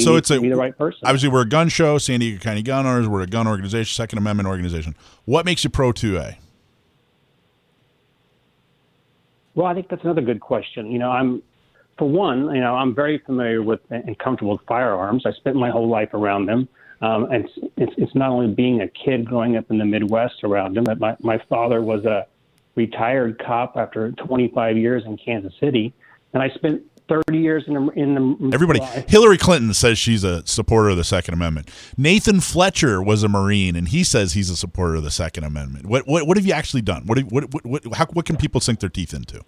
So 0.01 0.17
it's 0.17 0.31
a 0.33 0.41
the 0.41 0.51
right 0.55 0.77
person. 0.77 1.01
Obviously, 1.05 1.29
we're 1.29 1.43
a 1.43 1.49
gun 1.49 1.69
show, 1.69 1.99
San 1.99 2.19
Diego 2.19 2.41
County 2.41 2.63
Gun 2.63 2.85
Owners. 2.85 3.07
We're 3.07 3.23
a 3.23 3.29
gun 3.29 3.47
organization, 3.47 3.95
Second 3.95 4.19
Amendment 4.19 4.49
organization. 4.49 4.97
What 5.25 5.45
makes 5.47 5.63
you 5.63 5.71
pro 5.71 5.93
two 5.93 6.19
A? 6.19 6.37
Well, 9.55 9.67
I 9.67 9.75
think 9.75 9.89
that's 9.89 10.03
another 10.03 10.21
good 10.21 10.41
question. 10.41 10.91
You 10.91 10.99
know, 10.99 11.11
I'm, 11.11 11.43
for 11.99 12.09
one, 12.09 12.55
you 12.55 12.61
know, 12.61 12.75
I'm 12.75 12.95
very 12.95 13.19
familiar 13.19 13.63
with 13.63 13.81
and 13.91 14.19
comfortable 14.19 14.53
with 14.53 14.67
firearms. 14.67 15.25
I 15.25 15.33
spent 15.33 15.57
my 15.57 15.71
whole 15.71 15.89
life 15.89 16.13
around 16.15 16.47
them. 16.47 16.69
Um, 17.03 17.25
and 17.31 17.49
it's, 17.77 17.93
it's 17.99 18.15
not 18.15 18.31
only 18.31 18.55
being 18.55 18.81
a 18.81 18.89
kid 18.89 19.27
growing 19.27 19.57
up 19.57 19.71
in 19.71 19.79
the 19.79 19.85
Midwest 19.85 20.43
around 20.45 20.77
them, 20.77 20.85
but 20.85 20.99
my 20.99 21.15
my 21.21 21.39
father 21.49 21.83
was 21.83 22.05
a 22.07 22.27
retired 22.75 23.39
cop 23.45 23.77
after 23.77 24.13
25 24.13 24.79
years 24.79 25.03
in 25.05 25.19
Kansas 25.19 25.53
City, 25.61 25.93
and 26.33 26.43
I 26.43 26.49
spent 26.51 26.83
30 27.09 27.39
years 27.39 27.65
in 27.67 27.75
the, 27.75 27.91
in 27.93 28.15
the 28.15 28.51
Everybody, 28.53 28.81
Hillary 29.09 29.39
Clinton 29.39 29.73
says 29.75 29.99
she's 29.99 30.25
a 30.25 30.45
supporter 30.47 30.89
of 30.89 30.97
the 30.97 31.05
Second 31.05 31.35
Amendment. 31.35 31.71
Nathan 31.97 32.41
Fletcher 32.41 33.03
was 33.03 33.23
a 33.23 33.29
Marine, 33.29 33.77
and 33.77 33.89
he 33.89 34.03
says 34.03 34.33
he's 34.33 34.51
a 34.51 34.57
supporter 34.57 34.97
of 34.97 35.05
the 35.05 35.11
Second 35.11 35.45
Amendment. 35.45 35.87
What 35.87 36.07
what, 36.07 36.27
what 36.27 36.37
have 36.37 36.47
you 36.47 36.53
actually 36.53 36.83
done? 36.83 37.07
What, 37.07 37.19
what 37.25 37.53
what 37.53 37.67
what 37.67 37.95
how, 37.95 38.07
what 38.07 38.25
can 38.25 38.37
people 38.37 38.61
sink 38.61 38.81
their 38.81 38.91
teeth 38.91 39.13
into? 39.13 39.43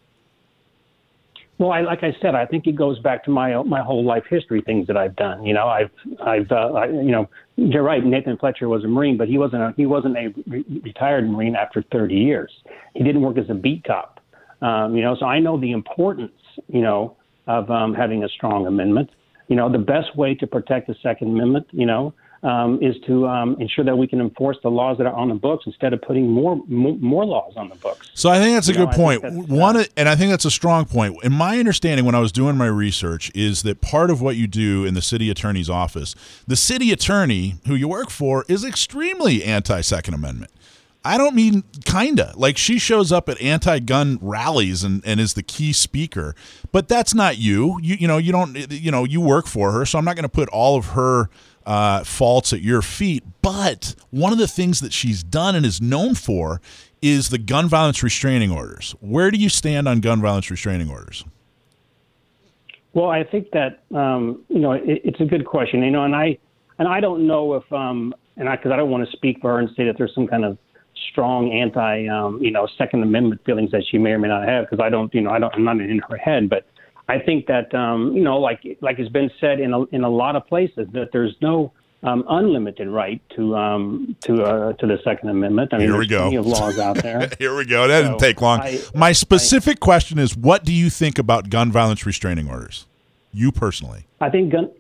Well, 1.59 1.73
I, 1.73 1.81
like 1.81 2.05
I 2.05 2.15
said, 2.23 2.37
I 2.37 2.47
think 2.47 2.69
it 2.69 2.77
goes 2.77 3.01
back 3.01 3.25
to 3.25 3.31
my 3.31 3.61
my 3.65 3.83
whole 3.83 4.05
life 4.05 4.23
history, 4.31 4.63
things 4.63 4.87
that 4.87 4.97
I've 4.97 5.17
done. 5.17 5.45
You 5.45 5.55
know, 5.55 5.67
I've 5.67 5.91
I've 6.25 6.51
uh, 6.53 6.73
I, 6.73 6.87
you 6.87 7.11
know, 7.11 7.29
you're 7.57 7.83
right. 7.83 8.05
Nathan 8.05 8.37
Fletcher 8.39 8.69
was 8.69 8.85
a 8.85 8.87
Marine, 8.87 9.17
but 9.17 9.27
he 9.27 9.39
wasn't 9.39 9.63
a, 9.63 9.75
he 9.77 9.85
wasn't 9.85 10.17
a 10.17 10.29
re- 10.47 10.65
retired 10.85 11.29
Marine 11.29 11.57
after 11.57 11.85
30 11.91 12.15
years. 12.15 12.53
He 12.95 13.03
didn't 13.03 13.23
work 13.23 13.39
as 13.39 13.51
a 13.51 13.55
beat 13.55 13.85
cop. 13.85 14.21
Um, 14.63 14.95
you 14.95 15.03
know, 15.03 15.17
so 15.19 15.27
I 15.27 15.41
know 15.41 15.61
the 15.61 15.73
importance, 15.73 16.33
you 16.69 16.81
know, 16.81 17.17
of 17.49 17.69
um, 17.71 17.93
having 17.93 18.23
a 18.23 18.29
strong 18.29 18.67
amendment. 18.67 19.11
You 19.49 19.57
know, 19.57 19.71
the 19.71 19.79
best 19.79 20.17
way 20.17 20.35
to 20.37 20.47
protect 20.47 20.87
the 20.87 20.95
Second 21.03 21.29
Amendment, 21.29 21.67
you 21.73 21.87
know, 21.87 22.15
um, 22.43 22.79
is 22.83 22.95
to 23.07 23.27
um, 23.27 23.57
ensure 23.61 23.85
that 23.85 23.97
we 23.97 24.07
can 24.07 24.21
enforce 24.21 24.57
the 24.63 24.69
laws 24.69 24.99
that 24.99 25.07
are 25.07 25.15
on 25.15 25.29
the 25.29 25.35
books 25.35 25.65
instead 25.67 25.93
of 25.93 26.01
putting 26.03 26.29
more 26.29 26.63
more, 26.69 26.97
more 26.99 27.25
laws 27.25 27.55
on 27.57 27.69
the 27.69 27.75
books. 27.77 28.11
So 28.15 28.31
I 28.31 28.39
think 28.39 28.55
that's 28.55 28.69
a 28.69 28.73
You 28.73 28.79
good 28.79 28.95
think 28.95 29.23
point. 29.23 29.49
One, 29.49 29.85
and 29.97 30.09
I 30.09 30.15
think 30.17 30.31
that's 30.31 30.45
a 30.45 30.51
strong 30.51 30.85
point. 30.85 31.17
In 31.25 31.33
my 31.33 31.59
understanding, 31.59 32.05
when 32.05 32.15
I 32.15 32.21
was 32.21 32.33
doing 32.33 32.57
my 32.57 32.67
research, 32.67 33.31
is 33.35 33.63
that 33.63 33.81
part 33.81 34.11
of 34.11 34.21
what 34.21 34.37
you 34.37 34.47
do 34.47 34.85
in 34.85 34.95
the 34.95 35.03
city 35.03 35.31
attorney's 35.31 35.71
office, 35.71 36.15
the 36.47 36.57
city 36.57 36.93
attorney 36.93 37.57
who 37.67 37.75
you 37.75 37.89
work 37.89 38.11
for 38.11 38.45
is 38.49 38.65
extremely 38.65 39.43
anti-Second 39.43 40.15
Amendment. 40.15 40.51
I 41.05 41.17
don't 41.17 41.35
mean 41.35 41.63
kinda. 41.85 42.35
Like 42.37 42.59
she 42.59 42.79
shows 42.79 43.13
up 43.13 43.29
at 43.29 43.41
anti-gun 43.41 44.19
rallies 44.21 44.85
and, 44.85 45.01
and 45.07 45.21
is 45.21 45.35
the 45.35 45.43
key 45.43 45.73
speaker, 45.73 46.35
but 46.71 46.89
that's 46.89 47.15
not 47.15 47.39
you. 47.39 47.79
You 47.81 47.97
you 47.97 48.09
know 48.09 48.19
you 48.19 48.33
don't 48.33 48.71
you 48.71 48.91
know 48.91 49.05
you 49.05 49.21
work 49.21 49.47
for 49.47 49.73
her, 49.73 49.87
so 49.87 49.99
I'm 49.99 50.05
not 50.05 50.17
going 50.17 50.25
to 50.25 50.29
put 50.29 50.49
all 50.51 50.77
of 50.77 50.87
her 50.87 51.31
uh, 51.69 52.03
faults 52.03 52.55
at 52.55 52.63
your 52.63 52.81
feet. 52.81 53.23
But 53.43 53.95
one 54.11 54.33
of 54.33 54.39
the 54.39 54.49
things 54.49 54.81
that 54.81 54.93
she's 54.93 55.23
done 55.23 55.55
and 55.55 55.67
is 55.67 55.83
known 55.83 56.15
for 56.15 56.63
is 57.03 57.29
the 57.29 57.39
gun 57.39 57.69
violence 57.69 58.03
restraining 58.03 58.51
orders. 58.51 58.97
Where 59.01 59.31
do 59.31 59.39
you 59.39 59.51
stand 59.51 59.87
on 59.87 60.01
gun 60.01 60.23
violence 60.23 60.51
restraining 60.51 60.91
orders? 60.91 61.25
Well, 62.95 63.11
I 63.11 63.23
think 63.23 63.51
that 63.51 63.83
um, 63.95 64.43
you 64.49 64.59
know 64.59 64.73
it, 64.73 65.03
it's 65.05 65.21
a 65.21 65.27
good 65.27 65.45
question. 65.45 65.83
You 65.83 65.91
know, 65.91 66.05
and 66.05 66.17
I 66.17 66.39
and 66.79 66.89
I 66.89 67.01
don't 67.01 67.27
know 67.27 67.55
if 67.55 67.71
um, 67.71 68.15
and 68.39 68.49
I 68.49 68.57
because 68.57 68.73
I 68.73 68.77
don't 68.77 68.91
want 68.91 69.09
to 69.09 69.13
speak 69.15 69.39
for 69.43 69.53
her 69.53 69.59
and 69.59 69.69
say 69.77 69.85
that 69.85 69.99
there's 69.99 70.15
some 70.15 70.27
kind 70.27 70.47
of 70.47 70.57
strong 71.13 71.53
anti 71.53 72.09
um, 72.09 72.43
you 72.43 72.51
know 72.51 72.67
Second 72.79 73.03
Amendment 73.03 73.45
feelings 73.45 73.71
that 73.73 73.85
she 73.89 73.99
may 73.99 74.13
or 74.13 74.19
may 74.19 74.29
not 74.29 74.49
have 74.49 74.65
because 74.65 74.83
I 74.83 74.89
don't 74.89 75.15
you 75.15 75.21
know 75.21 75.31
I 75.31 75.39
don't 75.39 75.55
I'm 75.55 75.65
not 75.65 75.81
in 75.81 76.01
her 76.09 76.17
head, 76.17 76.49
but 76.49 76.67
I 77.09 77.19
think 77.19 77.47
that 77.47 77.75
um, 77.75 78.15
you 78.15 78.23
know 78.23 78.39
like 78.39 78.61
like 78.81 78.99
has 78.99 79.09
been 79.09 79.31
said 79.41 79.61
in 79.61 79.73
a, 79.73 79.85
in 79.87 80.05
a 80.05 80.11
lot 80.11 80.37
of 80.37 80.47
places 80.47 80.87
that 80.93 81.11
there's 81.13 81.35
no 81.41 81.73
um, 82.03 82.25
unlimited 82.29 82.87
right 82.89 83.21
to 83.37 83.57
um, 83.57 84.15
to 84.21 84.43
uh, 84.43 84.73
to 84.75 84.87
the 84.87 84.99
Second 85.05 85.31
Amendment. 85.31 85.73
I 85.73 85.79
mean, 85.79 85.89
Here 85.89 85.97
we 85.99 86.07
go. 86.07 86.19
plenty 86.21 86.37
of 86.37 86.47
laws 86.47 86.79
out 86.79 86.97
there. 87.03 87.29
Here 87.39 87.57
we 87.57 87.65
go. 87.65 87.89
That 87.89 88.03
didn't 88.03 88.19
take 88.19 88.41
long. 88.41 88.61
I- 88.61 88.81
My 88.95 89.13
specific 89.13 89.81
question 89.81 90.19
is 90.19 90.37
what 90.37 90.65
do 90.65 90.73
you 90.73 90.91
think 90.91 91.19
about 91.19 91.51
gun 91.51 91.73
violence 91.73 92.05
restraining 92.07 92.49
orders? 92.49 92.87
You 93.33 93.53
personally. 93.53 94.07
I 94.21 94.31
think 94.31 94.53
gun. 94.53 94.71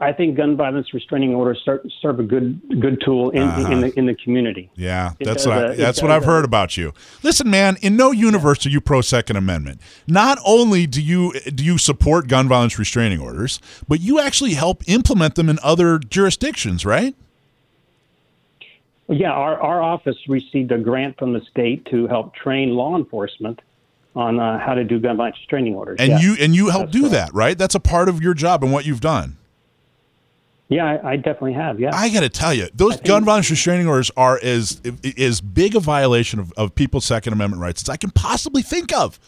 I 0.00 0.12
think 0.12 0.36
gun 0.36 0.56
violence 0.56 0.92
restraining 0.92 1.34
orders 1.34 1.60
serve, 1.64 1.86
serve 2.02 2.18
a 2.18 2.24
good 2.24 2.60
good 2.80 3.00
tool 3.04 3.30
in 3.30 3.42
in 3.70 3.80
the 3.80 3.98
in 3.98 4.06
the 4.06 4.14
community. 4.14 4.70
Yeah, 4.74 5.12
It 5.20 5.24
that's 5.24 5.46
what 5.46 5.56
I, 5.56 5.64
uh, 5.66 5.74
that's 5.74 6.02
what 6.02 6.10
I've 6.10 6.24
uh, 6.24 6.26
heard 6.26 6.44
about 6.44 6.76
you. 6.76 6.92
Listen, 7.22 7.48
man, 7.48 7.76
in 7.80 7.96
no 7.96 8.10
universe 8.10 8.66
are 8.66 8.70
you 8.70 8.80
pro 8.80 9.00
Second 9.02 9.36
Amendment. 9.36 9.80
Not 10.08 10.38
only 10.44 10.86
do 10.86 11.00
you 11.00 11.32
do 11.40 11.64
you 11.64 11.78
support 11.78 12.26
gun 12.26 12.48
violence 12.48 12.78
restraining 12.78 13.20
orders, 13.20 13.60
but 13.86 14.00
you 14.00 14.18
actually 14.18 14.54
help 14.54 14.82
implement 14.88 15.36
them 15.36 15.48
in 15.48 15.58
other 15.62 15.98
jurisdictions, 15.98 16.84
right? 16.84 17.14
Yeah, 19.08 19.32
our 19.32 19.60
our 19.60 19.80
office 19.80 20.16
received 20.28 20.72
a 20.72 20.78
grant 20.78 21.18
from 21.18 21.34
the 21.34 21.40
state 21.50 21.86
to 21.86 22.08
help 22.08 22.34
train 22.34 22.70
law 22.70 22.96
enforcement 22.96 23.60
on 24.16 24.40
uh, 24.40 24.58
how 24.58 24.74
to 24.74 24.82
do 24.82 24.98
gun 24.98 25.16
violence 25.16 25.36
restraining 25.38 25.74
orders. 25.74 25.98
And 26.00 26.12
yeah. 26.12 26.18
you 26.18 26.36
and 26.40 26.54
you 26.54 26.70
help 26.70 26.86
That's 26.86 26.92
do 26.92 27.00
correct. 27.02 27.12
that, 27.12 27.34
right? 27.34 27.56
That's 27.56 27.74
a 27.76 27.80
part 27.80 28.08
of 28.08 28.22
your 28.22 28.34
job 28.34 28.64
and 28.64 28.72
what 28.72 28.86
you've 28.86 29.00
done. 29.00 29.36
Yeah, 30.68 30.86
I, 30.86 31.12
I 31.12 31.16
definitely 31.16 31.52
have. 31.52 31.78
Yeah. 31.78 31.90
I 31.92 32.08
got 32.08 32.20
to 32.20 32.28
tell 32.28 32.54
you, 32.54 32.68
those 32.74 32.98
gun 33.02 33.24
violence 33.24 33.50
restraining 33.50 33.86
orders 33.86 34.10
are 34.16 34.40
as 34.42 34.80
as 35.18 35.40
big 35.40 35.76
a 35.76 35.80
violation 35.80 36.40
of, 36.40 36.52
of 36.52 36.74
people's 36.74 37.04
Second 37.04 37.34
Amendment 37.34 37.60
rights 37.60 37.82
as 37.82 37.88
I 37.88 37.96
can 37.96 38.10
possibly 38.10 38.62
think 38.62 38.92
of. 38.92 39.20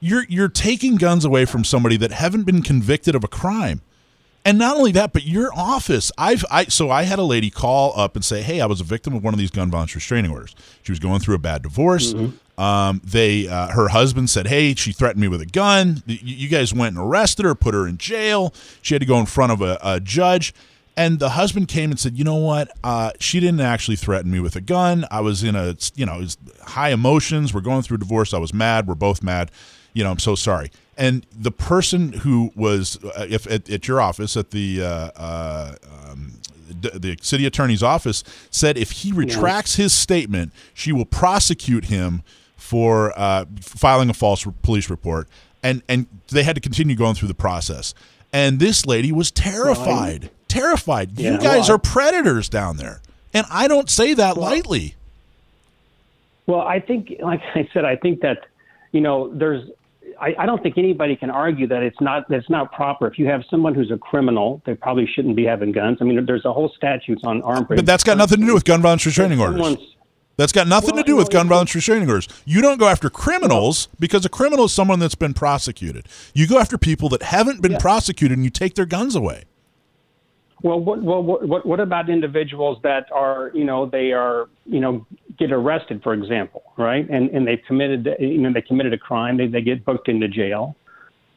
You're 0.00 0.24
you're 0.28 0.48
taking 0.48 0.96
guns 0.96 1.24
away 1.24 1.46
from 1.46 1.64
somebody 1.64 1.96
that 1.96 2.12
haven't 2.12 2.44
been 2.44 2.62
convicted 2.62 3.14
of 3.14 3.24
a 3.24 3.28
crime. 3.28 3.80
And 4.46 4.58
not 4.58 4.76
only 4.76 4.92
that, 4.92 5.14
but 5.14 5.24
your 5.24 5.50
office. 5.54 6.12
I've 6.18 6.44
I 6.50 6.66
so 6.66 6.90
I 6.90 7.04
had 7.04 7.18
a 7.18 7.22
lady 7.22 7.50
call 7.50 7.98
up 7.98 8.14
and 8.14 8.24
say, 8.24 8.42
"Hey, 8.42 8.60
I 8.60 8.66
was 8.66 8.80
a 8.80 8.84
victim 8.84 9.14
of 9.14 9.24
one 9.24 9.32
of 9.32 9.38
these 9.40 9.50
gun 9.50 9.70
violence 9.70 9.94
restraining 9.94 10.30
orders. 10.30 10.54
She 10.82 10.92
was 10.92 10.98
going 10.98 11.20
through 11.20 11.36
a 11.36 11.38
bad 11.38 11.62
divorce. 11.62 12.14
Um, 12.56 13.00
they 13.02 13.48
uh, 13.48 13.68
her 13.68 13.88
husband 13.88 14.28
said, 14.28 14.46
"Hey, 14.46 14.74
she 14.74 14.92
threatened 14.92 15.22
me 15.22 15.28
with 15.28 15.40
a 15.40 15.46
gun. 15.46 16.02
You, 16.06 16.18
you 16.22 16.48
guys 16.48 16.74
went 16.74 16.94
and 16.94 17.04
arrested 17.04 17.46
her, 17.46 17.54
put 17.54 17.72
her 17.72 17.88
in 17.88 17.96
jail. 17.96 18.52
She 18.82 18.94
had 18.94 19.00
to 19.00 19.06
go 19.06 19.18
in 19.18 19.26
front 19.26 19.50
of 19.52 19.62
a, 19.62 19.78
a 19.82 19.98
judge." 19.98 20.52
And 20.96 21.18
the 21.18 21.30
husband 21.30 21.68
came 21.68 21.90
and 21.90 21.98
said, 21.98 22.16
"You 22.16 22.24
know 22.24 22.36
what? 22.36 22.70
Uh, 22.84 23.10
she 23.18 23.40
didn't 23.40 23.60
actually 23.60 23.96
threaten 23.96 24.30
me 24.30 24.38
with 24.40 24.54
a 24.54 24.60
gun. 24.60 25.04
I 25.10 25.20
was 25.20 25.42
in 25.42 25.56
a 25.56 25.76
you 25.94 26.06
know 26.06 26.24
high 26.62 26.90
emotions. 26.90 27.52
We're 27.52 27.62
going 27.62 27.82
through 27.82 27.98
divorce. 27.98 28.32
I 28.32 28.38
was 28.38 28.54
mad. 28.54 28.86
We're 28.86 28.94
both 28.94 29.22
mad. 29.22 29.50
You 29.92 30.04
know, 30.04 30.10
I'm 30.10 30.18
so 30.20 30.34
sorry." 30.34 30.70
And 30.96 31.26
the 31.36 31.50
person 31.50 32.12
who 32.12 32.52
was 32.54 33.02
uh, 33.04 33.26
if 33.28 33.50
at, 33.50 33.68
at 33.68 33.88
your 33.88 34.00
office 34.00 34.36
at 34.36 34.50
the 34.52 34.82
uh, 34.82 35.10
uh, 35.16 35.74
um, 36.08 36.34
d- 36.80 36.90
the 36.94 37.16
city 37.20 37.46
attorney's 37.46 37.82
office 37.82 38.22
said 38.50 38.78
if 38.78 38.92
he 38.92 39.10
retracts 39.12 39.74
his 39.76 39.92
statement, 39.92 40.52
she 40.72 40.92
will 40.92 41.06
prosecute 41.06 41.86
him 41.86 42.22
for 42.56 43.12
uh, 43.18 43.44
filing 43.60 44.08
a 44.08 44.14
false 44.14 44.46
police 44.62 44.88
report. 44.88 45.28
And 45.62 45.82
and 45.88 46.06
they 46.28 46.44
had 46.44 46.54
to 46.54 46.60
continue 46.60 46.94
going 46.94 47.14
through 47.14 47.28
the 47.28 47.34
process. 47.34 47.94
And 48.32 48.58
this 48.58 48.84
lady 48.86 49.12
was 49.12 49.30
terrified, 49.30 50.30
terrified. 50.54 51.18
you 51.18 51.38
guys 51.38 51.68
well, 51.68 51.76
are 51.76 51.78
predators 51.78 52.48
down 52.48 52.76
there, 52.76 53.00
and 53.32 53.46
I 53.50 53.68
don't 53.68 53.90
say 53.90 54.14
that 54.14 54.36
lightly. 54.36 54.94
Well, 56.46 56.60
I 56.60 56.80
think, 56.80 57.14
like 57.20 57.40
I 57.54 57.68
said, 57.72 57.84
I 57.84 57.96
think 57.96 58.20
that 58.20 58.46
you 58.92 59.00
know, 59.00 59.30
there's. 59.34 59.68
I, 60.20 60.32
I 60.38 60.46
don't 60.46 60.62
think 60.62 60.78
anybody 60.78 61.16
can 61.16 61.28
argue 61.28 61.66
that 61.66 61.82
it's 61.82 62.00
not 62.00 62.28
that 62.28 62.36
it's 62.36 62.50
not 62.50 62.72
proper. 62.72 63.08
If 63.08 63.18
you 63.18 63.26
have 63.26 63.42
someone 63.50 63.74
who's 63.74 63.90
a 63.90 63.98
criminal, 63.98 64.62
they 64.64 64.74
probably 64.74 65.06
shouldn't 65.12 65.34
be 65.34 65.44
having 65.44 65.72
guns. 65.72 65.98
I 66.00 66.04
mean, 66.04 66.24
there's 66.24 66.44
a 66.44 66.52
whole 66.52 66.72
statutes 66.76 67.22
on 67.24 67.42
armed. 67.42 67.66
But 67.68 67.84
that's 67.84 68.04
got 68.04 68.16
nothing 68.16 68.40
to 68.40 68.46
do 68.46 68.54
with 68.54 68.64
gun 68.64 68.80
violence 68.80 69.04
restraining 69.04 69.40
orders. 69.40 69.76
That's 70.36 70.52
got 70.52 70.66
nothing 70.66 70.94
Well, 70.94 71.04
to 71.04 71.06
do 71.06 71.16
with 71.16 71.30
gun 71.30 71.48
violence 71.48 71.74
restraining 71.74 72.08
orders. 72.08 72.28
You 72.44 72.60
don't 72.60 72.78
go 72.78 72.88
after 72.88 73.08
criminals 73.10 73.88
because 73.98 74.24
a 74.24 74.28
criminal 74.28 74.64
is 74.64 74.72
someone 74.72 74.98
that's 74.98 75.14
been 75.14 75.34
prosecuted. 75.34 76.08
You 76.32 76.46
go 76.46 76.58
after 76.58 76.76
people 76.76 77.08
that 77.10 77.22
haven't 77.22 77.62
been 77.62 77.72
Yeah. 77.72 77.78
prosecuted 77.78 78.36
and 78.36 78.44
you 78.44 78.50
take 78.50 78.74
their 78.74 78.86
guns 78.86 79.14
away. 79.14 79.44
Well, 80.64 80.80
what, 80.80 81.02
well, 81.02 81.22
what, 81.22 81.46
what, 81.46 81.66
what 81.66 81.78
about 81.78 82.08
individuals 82.08 82.78
that 82.84 83.12
are, 83.12 83.50
you 83.52 83.64
know, 83.64 83.84
they 83.84 84.12
are, 84.12 84.48
you 84.64 84.80
know, 84.80 85.06
get 85.38 85.52
arrested, 85.52 86.02
for 86.02 86.14
example, 86.14 86.62
right? 86.78 87.06
And 87.10 87.28
and 87.30 87.46
they've 87.46 87.60
committed, 87.66 88.08
you 88.18 88.38
know, 88.38 88.50
they 88.50 88.62
committed 88.62 88.94
a 88.94 88.98
crime. 88.98 89.36
They 89.36 89.46
they 89.46 89.60
get 89.60 89.84
booked 89.84 90.08
into 90.08 90.26
jail. 90.26 90.74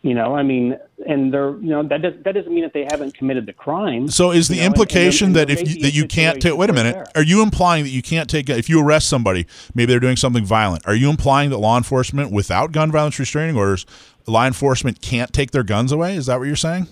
You 0.01 0.13
know, 0.13 0.33
I 0.35 0.43
mean, 0.43 0.77
and 1.05 1.33
they're, 1.33 1.57
you 1.57 1.69
know, 1.69 1.83
that 1.83 2.01
does, 2.03 2.13
that 2.23 2.33
doesn't 2.35 2.53
mean 2.53 2.63
that 2.63 2.71
they 2.71 2.85
haven't 2.89 3.15
committed 3.17 3.45
the 3.45 3.51
crime. 3.51 4.07
So 4.09 4.31
is 4.31 4.47
the 4.47 4.53
know, 4.55 4.59
and- 4.61 4.65
and 4.67 4.75
implication 4.75 5.27
and 5.27 5.35
that 5.35 5.49
if 5.49 5.59
you, 5.75 5.81
that 5.81 5.93
you 5.93 6.07
can't 6.07 6.39
take 6.39 6.55
wait 6.55 6.69
a 6.69 6.73
minute, 6.73 6.93
there- 6.93 7.07
are 7.15 7.23
you 7.23 7.41
implying 7.43 7.83
that 7.83 7.89
you 7.89 8.01
can't 8.01 8.29
take 8.29 8.47
if 8.49 8.69
you 8.69 8.79
arrest 8.81 9.09
somebody, 9.09 9.45
maybe 9.75 9.91
they're 9.91 9.99
doing 9.99 10.15
something 10.15 10.45
violent, 10.45 10.87
are 10.87 10.95
you 10.95 11.09
implying 11.09 11.49
that 11.49 11.57
law 11.57 11.75
enforcement 11.75 12.31
without 12.31 12.71
gun 12.71 12.93
violence 12.93 13.19
restraining 13.19 13.57
orders, 13.57 13.85
law 14.25 14.45
enforcement 14.47 15.01
can't 15.01 15.33
take 15.33 15.51
their 15.51 15.63
guns 15.63 15.91
away? 15.91 16.15
Is 16.15 16.27
that 16.27 16.39
what 16.39 16.45
you're 16.47 16.55
saying? 16.55 16.87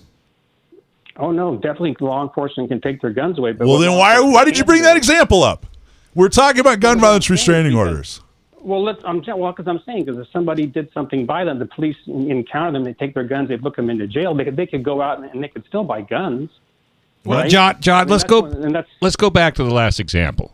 Oh 1.18 1.30
no, 1.30 1.54
definitely 1.56 1.96
law 2.00 2.22
enforcement 2.22 2.68
can 2.68 2.80
take 2.80 3.00
their 3.00 3.10
guns 3.10 3.38
away. 3.38 3.52
But 3.52 3.66
Well, 3.66 3.78
then 3.78 3.96
why 3.96 4.20
why 4.20 4.44
did 4.44 4.58
you 4.58 4.64
bring 4.64 4.82
that 4.82 4.96
example 4.96 5.42
up? 5.42 5.66
We're 6.14 6.28
talking 6.28 6.60
about 6.60 6.80
gun 6.80 6.98
Well, 6.98 7.06
violence 7.08 7.30
restraining 7.30 7.72
because- 7.72 7.88
orders. 7.88 8.20
Well, 8.60 8.82
let's. 8.82 9.00
I'm 9.04 9.22
well 9.38 9.52
because 9.52 9.68
I'm 9.68 9.80
saying 9.86 10.06
because 10.06 10.20
if 10.20 10.26
somebody 10.32 10.66
did 10.66 10.92
something 10.92 11.24
violent, 11.24 11.60
the 11.60 11.66
police 11.66 11.96
encounter 12.06 12.72
them, 12.72 12.82
they 12.82 12.94
take 12.94 13.14
their 13.14 13.22
guns, 13.22 13.48
they 13.48 13.54
book 13.56 13.76
them 13.76 13.88
into 13.90 14.08
jail. 14.08 14.34
They 14.34 14.44
could 14.44 14.56
they 14.56 14.66
could 14.66 14.82
go 14.82 15.00
out 15.00 15.20
and, 15.20 15.30
and 15.30 15.42
they 15.44 15.46
could 15.48 15.64
still 15.68 15.84
buy 15.84 16.00
guns. 16.00 16.50
Well, 17.24 17.40
right? 17.42 17.50
John, 17.50 17.76
I 17.76 17.78
John, 17.78 18.04
mean, 18.06 18.10
let's 18.12 18.24
go. 18.24 18.40
what- 18.40 18.52
and 18.56 18.74
that's 18.74 18.88
Let's 19.00 19.14
go 19.14 19.30
back 19.30 19.54
to 19.54 19.62
the 19.64 19.70
last 19.72 20.00
example. 20.00 20.52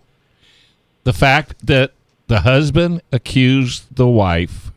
The 1.05 1.15
fact 1.15 1.67
that 1.67 1.93
the 2.27 2.41
husband 2.41 3.01
accused 3.13 3.85
the 3.97 4.07
wife 4.07 4.71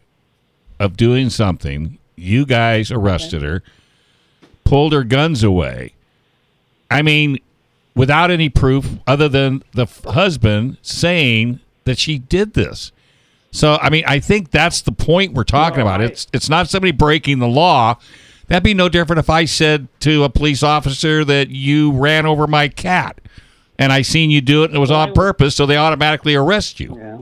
of 0.80 0.96
doing 0.96 1.30
something, 1.30 1.98
you 2.16 2.46
guys 2.46 2.90
arrested 2.90 3.42
her, 3.42 3.62
pulled 4.66 4.92
her 4.92 5.04
guns 5.04 5.44
away. 5.44 5.94
I 6.92 7.02
mean, 7.02 7.40
without 7.96 8.30
any 8.30 8.50
proof 8.50 8.98
other 9.08 9.30
than 9.30 9.64
the 9.74 9.84
f- 9.84 10.04
husband 10.04 10.78
saying 10.82 11.62
that 11.86 11.98
she 11.98 12.18
did 12.18 12.54
this. 12.54 12.92
So, 13.52 13.78
I 13.82 13.90
mean, 13.90 14.04
I 14.06 14.20
think 14.20 14.52
that's 14.52 14.82
the 14.82 14.92
point 14.92 15.34
we're 15.34 15.46
talking 15.46 15.80
No, 15.80 15.86
about. 15.86 16.02
I- 16.02 16.06
it's 16.06 16.28
it's 16.34 16.50
not 16.50 16.68
somebody 16.68 16.92
breaking 16.92 17.40
the 17.40 17.48
law. 17.48 17.98
That'd 18.48 18.64
be 18.64 18.74
no 18.74 18.90
different 18.90 19.20
if 19.20 19.30
I 19.30 19.46
said 19.46 19.88
to 20.02 20.24
a 20.24 20.30
police 20.30 20.62
officer 20.62 21.24
that 21.24 21.50
you 21.50 21.92
ran 21.92 22.26
over 22.26 22.46
my 22.46 22.68
cat, 22.68 23.20
and 23.80 23.92
I 23.92 24.02
seen 24.04 24.30
you 24.30 24.42
do 24.42 24.64
it 24.64 24.68
and 24.68 24.76
it 24.76 24.80
was 24.80 24.92
on 24.92 25.14
purpose, 25.14 25.56
so 25.56 25.66
they 25.66 25.78
automatically 25.78 26.36
arrest 26.36 26.80
you. 26.80 26.96
Yeah. 26.96 27.18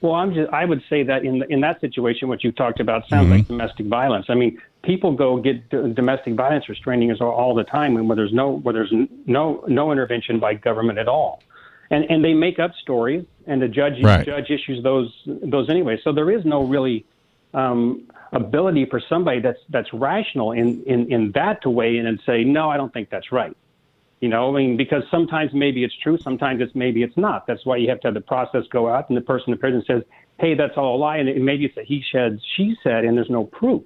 Well, 0.00 0.14
I'm 0.14 0.32
just. 0.32 0.50
I 0.52 0.64
would 0.64 0.82
say 0.88 1.02
that 1.02 1.24
in 1.24 1.42
in 1.50 1.60
that 1.60 1.80
situation, 1.80 2.28
what 2.28 2.42
you 2.42 2.52
talked 2.52 2.80
about 2.80 3.06
sounds 3.08 3.28
like 3.30 3.42
mm-hmm. 3.42 3.58
domestic 3.58 3.86
violence. 3.86 4.26
I 4.30 4.34
mean, 4.34 4.58
people 4.82 5.12
go 5.12 5.36
get 5.38 5.68
domestic 5.70 6.34
violence 6.34 6.68
restraining 6.68 7.10
orders 7.10 7.20
all, 7.20 7.54
the 7.54 7.64
time, 7.64 7.96
and 7.96 8.08
where 8.08 8.16
there's 8.16 8.32
no 8.32 8.58
where 8.58 8.72
there's 8.72 8.92
no 9.26 9.64
no 9.68 9.92
intervention 9.92 10.40
by 10.40 10.54
government 10.54 10.98
at 10.98 11.08
all, 11.08 11.42
and 11.90 12.04
and 12.10 12.24
they 12.24 12.34
make 12.34 12.58
up 12.58 12.72
stories, 12.82 13.24
and 13.46 13.60
the 13.60 13.68
judge 13.68 14.02
Right. 14.02 14.24
judge 14.24 14.50
issues 14.50 14.82
those 14.82 15.12
those 15.26 15.68
anyway. 15.68 15.98
So 16.02 16.12
there 16.12 16.30
is 16.30 16.44
no 16.44 16.64
really 16.64 17.04
um, 17.54 18.08
ability 18.32 18.86
for 18.86 19.00
somebody 19.08 19.40
that's 19.40 19.58
that's 19.68 19.92
rational 19.92 20.52
in 20.52 20.82
in 20.84 21.12
in 21.12 21.32
that 21.32 21.62
to 21.62 21.70
weigh 21.70 21.98
in 21.98 22.06
and 22.06 22.20
say, 22.24 22.44
no, 22.44 22.70
I 22.70 22.76
don't 22.76 22.92
think 22.92 23.10
that's 23.10 23.32
right. 23.32 23.56
You 24.20 24.28
know, 24.28 24.54
I 24.54 24.58
mean, 24.58 24.76
because 24.76 25.02
sometimes 25.10 25.50
maybe 25.54 25.82
it's 25.82 25.96
true, 26.02 26.18
sometimes 26.18 26.60
it's 26.60 26.74
maybe 26.74 27.02
it's 27.02 27.16
not. 27.16 27.46
That's 27.46 27.64
why 27.64 27.78
you 27.78 27.88
have 27.88 28.00
to 28.00 28.08
have 28.08 28.14
the 28.14 28.20
process 28.20 28.64
go 28.70 28.88
out, 28.88 29.08
and 29.08 29.16
the 29.16 29.22
person 29.22 29.46
in 29.48 29.52
the 29.52 29.56
prison 29.56 29.82
says, 29.86 30.02
"Hey, 30.38 30.54
that's 30.54 30.76
all 30.76 30.96
a 30.96 30.98
lie," 30.98 31.16
and 31.16 31.28
it, 31.28 31.40
maybe 31.40 31.64
it's 31.64 31.76
a 31.78 31.82
he 31.84 32.04
said, 32.12 32.38
she 32.56 32.76
said, 32.82 33.04
and 33.04 33.16
there's 33.16 33.30
no 33.30 33.44
proof. 33.44 33.82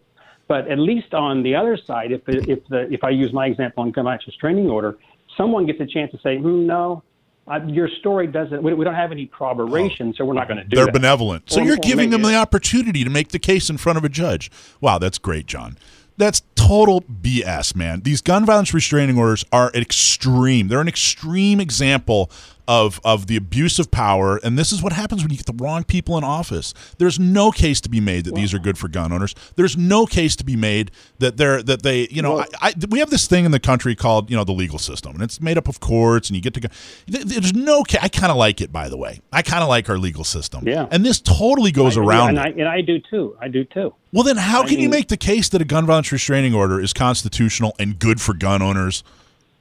But 0.47 0.69
at 0.71 0.79
least 0.79 1.15
on 1.15 1.43
the 1.43 1.55
other 1.55 1.77
side, 1.77 2.13
if 2.13 2.23
if 2.27 2.67
the 2.69 2.93
if 2.93 3.03
I 3.03 3.11
use 3.11 3.33
my 3.33 3.47
example 3.47 3.83
on 3.83 3.91
gun 3.93 4.05
violence 4.05 4.27
restraining 4.27 4.69
order, 4.69 4.99
someone 5.37 5.67
gets 5.67 5.81
a 5.81 5.87
chance 5.87 6.11
to 6.13 6.19
say, 6.19 6.37
hmm, 6.37 6.67
"No, 6.67 7.03
uh, 7.49 7.61
your 7.67 7.89
story 8.01 8.27
doesn't. 8.27 8.63
We, 8.63 8.75
we 8.75 8.85
don't 8.85 8.95
have 8.95 9.11
any 9.13 9.27
corroboration, 9.27 10.13
so 10.17 10.25
we're 10.25 10.35
not 10.35 10.49
going 10.49 10.59
to 10.59 10.65
do 10.65 10.75
it. 10.75 10.77
They're 10.77 10.87
that." 10.87 10.93
benevolent. 10.93 11.51
So 11.51 11.61
Or- 11.61 11.65
you're 11.65 11.75
or 11.75 11.79
giving 11.79 12.11
them 12.11 12.23
maybe- 12.23 12.35
the 12.35 12.39
opportunity 12.41 13.05
to 13.05 13.11
make 13.11 13.29
the 13.31 13.39
case 13.39 13.71
in 13.71 13.79
front 13.79 13.97
of 13.97 14.05
a 14.05 14.09
judge. 14.11 14.51
Wow, 14.81 14.99
that's 14.99 15.19
great, 15.19 15.47
John. 15.47 15.79
That's 16.17 16.43
total 16.55 17.01
BS, 17.01 17.75
man. 17.75 18.03
These 18.03 18.21
gun 18.21 18.45
violence 18.47 18.73
restraining 18.73 19.19
orders 19.19 19.45
are 19.51 19.73
extreme. 19.75 20.69
They're 20.69 20.81
an 20.81 20.87
extreme 20.89 21.59
example 21.59 22.31
of 22.67 23.01
of 23.05 23.27
the 23.27 23.37
abuse 23.37 23.79
of 23.79 23.91
power, 23.91 24.39
and 24.43 24.59
this 24.59 24.73
is 24.73 24.83
what 24.83 24.93
happens 24.93 25.23
when 25.23 25.31
you 25.31 25.37
get 25.37 25.47
the 25.47 25.63
wrong 25.65 25.85
people 25.85 26.17
in 26.19 26.25
office. 26.25 26.73
There's 26.99 27.19
no 27.21 27.51
case 27.51 27.81
to 27.83 27.89
be 27.89 28.01
made 28.01 28.25
that 28.25 28.35
these 28.35 28.55
are 28.55 28.59
good 28.59 28.79
for 28.79 28.89
gun 28.89 29.13
owners. 29.13 29.35
There's 29.57 29.77
no 29.77 30.07
case 30.07 30.35
to 30.37 30.45
be 30.45 30.57
made 30.57 30.91
that 31.19 31.37
they're 31.37 31.63
that 31.63 31.83
they, 31.83 32.09
you 32.11 32.23
know, 32.23 32.37
Well- 32.37 32.47
I, 32.61 32.69
I, 32.71 32.75
we 32.89 32.99
have 33.01 33.11
this 33.11 33.27
thing 33.27 33.45
in 33.45 33.51
the 33.51 33.61
country 33.61 33.95
called 33.95 34.31
you 34.31 34.37
know 34.37 34.45
the 34.45 34.53
legal 34.53 34.79
system, 34.79 35.13
and 35.15 35.23
it's 35.23 35.41
made 35.41 35.59
up 35.59 35.69
of 35.69 35.81
courts, 35.81 36.29
and 36.29 36.37
you 36.37 36.43
get 36.43 36.55
to 36.55 36.61
go. 36.61 36.69
There's 37.07 37.53
no. 37.55 37.83
ca- 37.85 37.99
I 38.03 38.09
kind 38.09 38.31
of 38.31 38.37
like 38.37 38.61
it, 38.61 38.73
by 38.73 38.89
the 38.89 38.97
way. 38.97 39.21
I 39.33 39.43
kind 39.43 39.63
of 39.63 39.69
like 39.69 39.89
our 39.91 39.99
legal 39.99 40.25
system. 40.25 40.67
Yeah. 40.67 40.87
and 40.91 41.05
this 41.05 41.21
totally 41.21 41.71
goes 41.73 41.97
I- 41.99 42.03
around. 42.03 42.31
and. 42.31 42.41
I, 42.41 42.49
and 42.49 42.69
I 42.69 42.81
do 42.81 42.99
too. 42.99 43.37
I 43.41 43.49
do 43.49 43.65
too. 43.65 43.95
Well, 44.13 44.23
then 44.23 44.37
how 44.37 44.65
can 44.65 44.79
you 44.79 44.89
make 44.89 45.09
the 45.09 45.17
case 45.17 45.49
that 45.49 45.61
a 45.61 45.65
gun 45.65 45.87
violence 45.87 46.13
restraining 46.13 46.55
order 46.55 46.81
is 46.81 46.93
constitutional 46.93 47.75
and 47.79 47.99
good 47.99 48.21
for 48.21 48.33
gun 48.33 48.63
owners? 48.63 49.03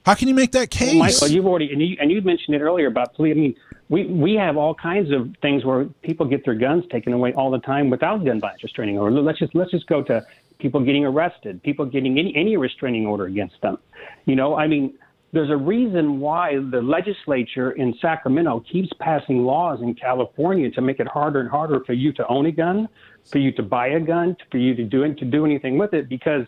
How 0.05 0.15
can 0.15 0.27
you 0.27 0.33
make 0.33 0.51
that 0.51 0.69
case? 0.69 0.89
Well, 0.89 0.99
Michael, 0.99 1.27
you've 1.29 1.45
already 1.45 1.71
and 1.71 1.81
you 1.81 1.95
and 1.99 2.11
you 2.11 2.21
mentioned 2.21 2.55
it 2.55 2.61
earlier 2.61 2.87
about 2.87 3.15
police. 3.15 3.35
I 3.35 3.39
mean, 3.39 3.55
we 3.89 4.05
we 4.05 4.33
have 4.35 4.57
all 4.57 4.75
kinds 4.75 5.11
of 5.11 5.33
things 5.41 5.63
where 5.63 5.85
people 6.03 6.25
get 6.25 6.43
their 6.43 6.55
guns 6.55 6.83
taken 6.91 7.13
away 7.13 7.33
all 7.33 7.51
the 7.51 7.59
time 7.59 7.89
without 7.89 8.23
gun 8.25 8.41
violence 8.41 8.63
restraining 8.63 8.97
order. 8.97 9.21
Let's 9.21 9.39
just 9.39 9.55
let's 9.55 9.71
just 9.71 9.87
go 9.87 10.03
to 10.03 10.25
people 10.59 10.83
getting 10.83 11.05
arrested, 11.05 11.63
people 11.63 11.85
getting 11.85 12.19
any 12.19 12.35
any 12.35 12.57
restraining 12.57 13.05
order 13.05 13.25
against 13.25 13.61
them. 13.61 13.77
You 14.25 14.35
know, 14.35 14.55
I 14.55 14.67
mean, 14.67 14.93
there's 15.31 15.49
a 15.49 15.57
reason 15.57 16.19
why 16.19 16.57
the 16.57 16.81
legislature 16.81 17.71
in 17.71 17.95
Sacramento 18.01 18.63
keeps 18.71 18.89
passing 18.99 19.45
laws 19.45 19.81
in 19.81 19.95
California 19.95 20.69
to 20.71 20.81
make 20.81 20.99
it 20.99 21.07
harder 21.07 21.39
and 21.39 21.49
harder 21.49 21.79
for 21.85 21.93
you 21.93 22.11
to 22.13 22.27
own 22.27 22.45
a 22.45 22.51
gun, 22.51 22.89
for 23.31 23.39
you 23.39 23.51
to 23.53 23.63
buy 23.63 23.87
a 23.87 23.99
gun, 23.99 24.35
for 24.51 24.57
you 24.57 24.75
to 24.75 24.83
do 24.83 25.13
to 25.13 25.25
do 25.25 25.45
anything 25.45 25.77
with 25.77 25.93
it 25.93 26.09
because 26.09 26.45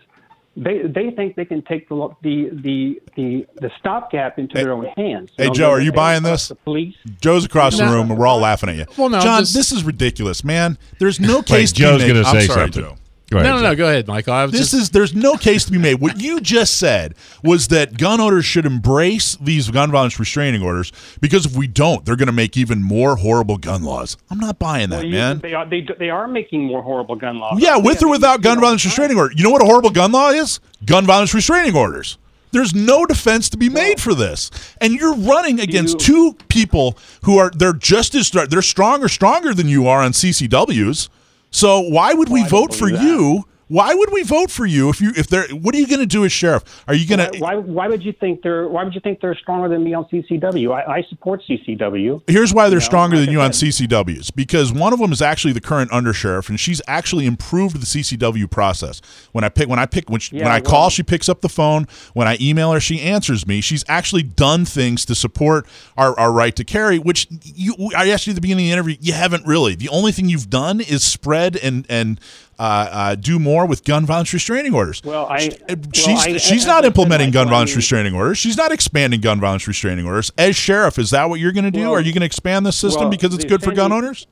they 0.56 0.82
they 0.84 1.12
think 1.12 1.36
they 1.36 1.46
can 1.46 1.62
take 1.64 1.90
the 1.90 2.10
the 2.22 2.50
the 2.52 3.02
the, 3.16 3.46
the 3.56 3.72
stopgap 3.80 4.40
into 4.40 4.56
their 4.56 4.72
own 4.74 4.86
hands. 4.98 5.32
Hey, 5.38 5.50
Joe, 5.50 5.70
are 5.72 5.82
you 5.82 5.92
buying 5.92 6.24
this? 6.24 6.48
The 6.50 6.56
police. 6.56 6.96
Joe's 7.22 7.46
across 7.46 7.78
the 7.78 7.86
room, 7.86 8.10
and 8.10 8.20
we're 8.20 8.28
all 8.28 8.40
laughing 8.40 8.70
at 8.70 8.76
you. 8.76 8.86
Well, 8.98 9.10
no, 9.10 9.20
John, 9.20 9.42
just- 9.42 9.54
this 9.54 9.72
is 9.72 9.84
ridiculous, 9.84 10.44
man. 10.44 10.78
There's 11.00 11.20
no 11.20 11.42
case. 11.42 11.72
to 11.74 11.80
be 11.80 11.82
Joe's 11.84 12.02
going 12.04 12.14
to 12.24 12.30
I'm 12.30 12.40
say 12.40 12.48
sorry, 12.48 12.72
something. 12.72 12.84
Joe. 12.84 12.96
Go 13.32 13.38
ahead, 13.40 13.50
no, 13.50 13.56
no, 13.56 13.62
Joe. 13.62 13.70
no. 13.70 13.76
Go 13.76 13.88
ahead, 13.88 14.08
Michael. 14.08 14.34
I 14.34 14.44
was 14.44 14.52
This 14.52 14.72
just, 14.72 14.74
is 14.76 14.90
there's 14.92 15.16
no 15.16 15.36
case 15.36 15.66
to 15.66 15.72
be 15.72 15.80
made. 15.80 15.96
What 15.96 16.22
you 16.22 16.40
just 16.40 16.76
said 16.78 17.16
was 17.44 17.70
that 17.70 17.98
gun 17.98 18.22
owners 18.22 18.46
should 18.46 18.68
embrace 18.68 19.36
these 19.42 19.72
gun 19.72 19.90
violence 19.92 20.20
restraining 20.20 20.62
orders 20.62 20.92
because 21.22 21.48
if 21.48 21.56
we 21.56 21.66
don't, 21.66 22.06
they're 22.06 22.16
going 22.16 22.28
to 22.28 22.32
make 22.34 22.56
even 22.56 22.84
more 22.84 23.16
horrible 23.16 23.58
gun 23.58 23.84
laws. 23.84 24.16
I'm 24.30 24.38
not 24.38 24.60
buying 24.60 24.90
that, 24.92 24.98
Well, 24.98 25.06
you- 25.06 25.12
man. 25.14 25.40
They 25.40 25.54
are 25.56 25.66
they, 25.66 25.88
they 25.98 26.10
are 26.12 26.28
making 26.28 26.66
more 26.66 26.84
horrible 26.84 27.16
gun 27.16 27.40
laws. 27.40 27.60
Yeah, 27.60 27.78
with 27.78 28.04
or 28.04 28.10
without 28.12 28.42
gun 28.42 28.52
you 28.52 28.56
know, 28.58 28.68
violence 28.68 28.86
restraining 28.86 29.18
order. 29.18 29.34
You 29.36 29.44
know 29.44 29.50
what 29.50 29.62
a 29.64 29.66
horrible 29.66 29.90
gun 29.90 30.12
law 30.12 30.30
is? 30.30 30.60
Gun 30.86 31.06
violence 31.06 31.34
restraining 31.34 31.76
orders. 31.76 32.18
There's 32.52 32.74
no 32.76 33.06
defense 33.06 33.50
to 33.50 33.58
be 33.58 33.68
made 33.68 34.00
for 34.00 34.14
this, 34.14 34.50
and 34.80 34.94
you're 34.94 35.14
running 35.16 35.60
against 35.60 36.00
two 36.00 36.38
people 36.48 36.98
who 37.24 37.38
are 37.38 37.50
they're 37.50 37.74
just 37.74 38.16
as 38.16 38.30
they're 38.30 38.62
stronger, 38.62 39.10
stronger 39.10 39.54
than 39.54 39.68
you 39.68 39.88
are 39.88 40.02
on 40.02 40.12
CCWs. 40.14 41.10
So 41.56 41.80
why 41.80 42.14
would 42.14 42.28
we 42.28 42.42
Well, 42.42 42.50
vote 42.50 42.76
for 42.76 42.92
that. 42.92 43.02
you? 43.02 43.46
Why 43.68 43.94
would 43.94 44.12
we 44.12 44.24
vote 44.24 44.52
for 44.52 44.66
you 44.66 44.90
if 44.90 45.02
you 45.02 45.12
if 45.16 45.28
they're? 45.28 45.48
What 45.48 45.74
are 45.74 45.80
you 45.80 45.88
going 45.88 46.00
to 46.00 46.06
do 46.06 46.24
as 46.24 46.32
sheriff? 46.32 46.84
Are 46.88 46.94
you 46.94 47.08
going 47.08 47.32
to? 47.32 47.40
Why, 47.40 47.56
why 47.56 47.88
would 47.88 48.04
you 48.04 48.14
think 48.14 48.44
they're 48.44 48.68
Why 48.68 48.84
would 48.84 48.94
you 48.94 49.02
think 49.02 49.22
they're 49.22 49.36
stronger 49.36 49.68
than 49.68 49.84
me 49.84 49.94
on 49.94 50.06
CCW? 50.06 50.72
I, 50.72 50.98
I 50.98 51.02
support 51.10 51.42
CCW. 51.50 52.22
Here's 52.28 52.54
why 52.54 52.70
they're 52.70 52.80
know, 52.80 52.86
stronger 52.86 53.18
like 53.18 53.26
than 53.26 53.34
you 53.34 53.42
on. 53.42 53.52
CCWs 53.52 54.36
because 54.36 54.72
one 54.72 54.94
of 54.94 55.00
them 55.00 55.12
is 55.12 55.22
actually 55.22 55.54
the 55.54 55.62
current 55.62 55.90
undersheriff, 55.92 56.50
and 56.50 56.60
she's 56.60 56.82
actually 56.88 57.26
improved 57.26 57.80
the 57.80 57.86
CCW 57.86 58.50
process. 58.50 59.02
When 59.32 59.44
I 59.44 59.50
pick, 59.50 59.68
when 59.68 59.80
I 59.80 59.86
pick, 59.86 60.10
when, 60.10 60.20
she, 60.20 60.36
when 60.36 60.46
Yeah, 60.46 60.54
I 60.54 60.62
call, 60.62 60.90
she 60.90 61.04
picks 61.04 61.30
up 61.30 61.42
the 61.42 61.50
phone. 61.50 61.88
When 62.14 62.28
I 62.28 62.38
email 62.40 62.72
her, 62.72 62.80
she 62.80 63.02
answers 63.02 63.48
me. 63.48 63.62
She's 63.62 63.84
actually 63.88 64.24
done 64.24 64.66
things 64.66 65.06
to 65.06 65.16
support 65.16 65.66
our, 65.98 66.18
our 66.20 66.32
right 66.32 66.56
to 66.56 66.64
carry, 66.64 67.00
which 67.00 67.28
you, 67.44 67.76
I 67.96 68.10
asked 68.10 68.28
you 68.28 68.32
at 68.32 68.36
the 68.36 68.42
beginning 68.42 68.66
of 68.66 68.68
the 68.68 68.74
interview. 68.74 68.98
You 69.00 69.14
haven't 69.14 69.46
really. 69.48 69.76
The 69.76 69.90
only 69.90 70.12
thing 70.12 70.30
you've 70.30 70.50
done 70.50 70.82
is 70.82 71.04
spread 71.04 71.56
and 71.56 71.86
and 71.90 72.20
uh, 72.58 72.62
uh, 72.64 73.16
do 73.16 73.38
more 73.40 73.66
with 73.66 73.84
gun 73.84 74.06
violence 74.06 74.34
restraining 74.34 74.74
orders. 74.74 75.02
Well, 75.04 75.26
I- 75.26 75.50
Uh, 75.70 75.76
well, 75.76 75.78
she's 75.94 76.26
I- 76.26 76.38
she's 76.38 76.66
not 76.66 76.78
I 76.78 76.82
said, 76.82 76.86
implementing 76.88 77.32
gun 77.32 77.50
violence 77.50 77.72
mean- 77.72 77.78
restraining 77.78 78.16
orders. 78.16 78.38
She's 78.38 78.58
not 78.58 78.72
expanding 78.72 79.22
gun 79.22 79.40
violence 79.40 79.68
restraining 79.68 80.06
orders. 80.06 80.32
As 80.38 80.56
sheriff, 80.56 80.98
is 80.98 81.10
that 81.12 81.30
what 81.30 81.40
you're 81.40 81.52
going 81.52 81.66
to 81.66 81.72
do? 81.72 81.82
Well- 81.82 81.96
Are 81.96 82.02
you 82.02 82.14
going 82.14 82.22
to 82.22 82.26
expand 82.26 82.66
the 82.66 82.72
system 82.72 83.04
well, 83.04 83.10
because 83.10 83.34
it's 83.34 83.46
good 83.46 83.62
for 83.62 83.72
gun 83.74 83.92
owners? 83.92 84.28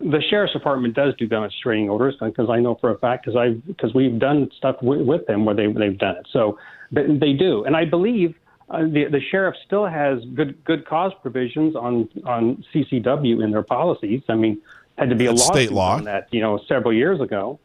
The 0.00 0.20
sheriff's 0.28 0.52
department 0.52 0.94
does 0.94 1.14
do 1.16 1.26
gun 1.28 1.42
restraining 1.42 1.88
orders 1.88 2.16
because 2.20 2.50
I 2.50 2.58
know 2.58 2.74
for 2.74 2.90
a 2.90 2.98
fact 2.98 3.24
because 3.24 3.36
I 3.36 3.50
because 3.68 3.94
we've 3.94 4.18
done 4.18 4.50
stuff 4.56 4.82
with, 4.82 5.00
with 5.02 5.26
them 5.26 5.44
where 5.44 5.54
they 5.54 5.68
they've 5.72 5.96
done 5.96 6.16
it. 6.16 6.26
So 6.32 6.58
but 6.90 7.04
they 7.20 7.32
do, 7.32 7.64
and 7.64 7.76
I 7.76 7.84
believe. 7.84 8.34
Uh, 8.70 8.84
the 8.86 9.04
the 9.04 9.20
sheriff 9.30 9.54
still 9.66 9.84
has 9.84 10.24
good 10.34 10.56
good 10.64 10.86
cause 10.86 11.12
provisions 11.20 11.76
on 11.76 12.08
on 12.24 12.64
CCW 12.72 13.44
in 13.44 13.50
their 13.50 13.62
policies. 13.62 14.22
I 14.30 14.34
mean, 14.34 14.62
had 15.02 15.10
to 15.10 15.16
be 15.16 15.26
That's 15.26 15.42
a 15.42 15.44
state 15.44 15.72
law. 15.72 15.96
on 15.96 16.04
that, 16.04 16.28
you 16.30 16.40
know, 16.40 16.60
several 16.68 16.92
years 16.92 17.20
ago. 17.20 17.58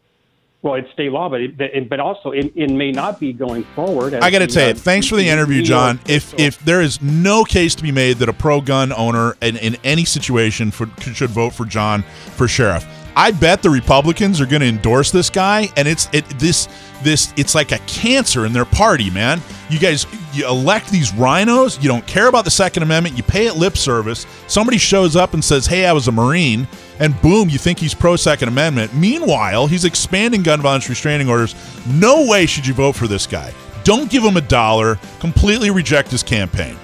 Well, 0.63 0.73
it's 0.73 0.91
state 0.91 1.11
law, 1.11 1.29
but 1.29 1.39
it, 1.39 1.61
it, 1.61 1.87
but 1.87 1.99
also 1.99 2.31
it, 2.31 2.51
it 2.55 2.71
may 2.71 2.91
not 2.91 3.19
be 3.19 3.31
going 3.31 3.63
forward. 3.75 4.15
I 4.15 4.31
got 4.31 4.39
to 4.39 4.47
tell 4.47 4.69
you, 4.69 4.73
uh, 4.73 4.75
thanks 4.75 5.07
for 5.07 5.15
the 5.15 5.29
interview, 5.29 5.61
John. 5.61 5.99
If 6.07 6.37
if 6.39 6.59
there 6.59 6.81
is 6.81 6.99
no 7.01 7.43
case 7.43 7.75
to 7.75 7.83
be 7.83 7.91
made 7.91 8.17
that 8.17 8.27
a 8.27 8.33
pro 8.33 8.59
gun 8.59 8.91
owner 8.91 9.37
in, 9.41 9.55
in 9.57 9.77
any 9.83 10.03
situation 10.03 10.71
for, 10.71 10.89
should 10.99 11.29
vote 11.29 11.53
for 11.53 11.65
John 11.65 12.01
for 12.35 12.47
sheriff, 12.47 12.85
I 13.15 13.31
bet 13.31 13.61
the 13.61 13.69
Republicans 13.69 14.41
are 14.41 14.47
going 14.47 14.61
to 14.61 14.67
endorse 14.67 15.11
this 15.11 15.29
guy, 15.29 15.69
and 15.77 15.87
it's 15.87 16.09
it 16.11 16.27
this 16.39 16.67
this 17.03 17.33
it's 17.37 17.53
like 17.53 17.71
a 17.71 17.79
cancer 17.79 18.45
in 18.45 18.51
their 18.51 18.65
party, 18.65 19.11
man. 19.11 19.41
You 19.69 19.77
guys 19.79 20.07
you 20.33 20.47
elect 20.47 20.89
these 20.89 21.11
RINOs, 21.11 21.81
you 21.81 21.87
don't 21.87 22.05
care 22.07 22.27
about 22.27 22.45
the 22.45 22.51
Second 22.51 22.83
Amendment, 22.83 23.15
you 23.15 23.23
pay 23.23 23.45
it 23.45 23.55
lip 23.55 23.77
service. 23.77 24.25
Somebody 24.47 24.79
shows 24.79 25.15
up 25.15 25.33
and 25.33 25.45
says, 25.45 25.67
"Hey, 25.67 25.85
I 25.85 25.93
was 25.93 26.07
a 26.07 26.11
Marine." 26.11 26.67
And 26.99 27.19
boom, 27.21 27.49
you 27.49 27.57
think 27.57 27.79
he's 27.79 27.93
pro 27.93 28.15
Second 28.15 28.49
Amendment. 28.49 28.93
Meanwhile, 28.93 29.67
he's 29.67 29.85
expanding 29.85 30.43
gun 30.43 30.61
violence 30.61 30.89
restraining 30.89 31.29
orders. 31.29 31.55
No 31.87 32.27
way 32.27 32.45
should 32.45 32.65
you 32.65 32.73
vote 32.73 32.95
for 32.95 33.07
this 33.07 33.27
guy. 33.27 33.53
Don't 33.83 34.09
give 34.09 34.23
him 34.23 34.37
a 34.37 34.41
dollar. 34.41 34.99
Completely 35.19 35.69
reject 35.69 36.09
his 36.11 36.23
campaign. 36.23 36.77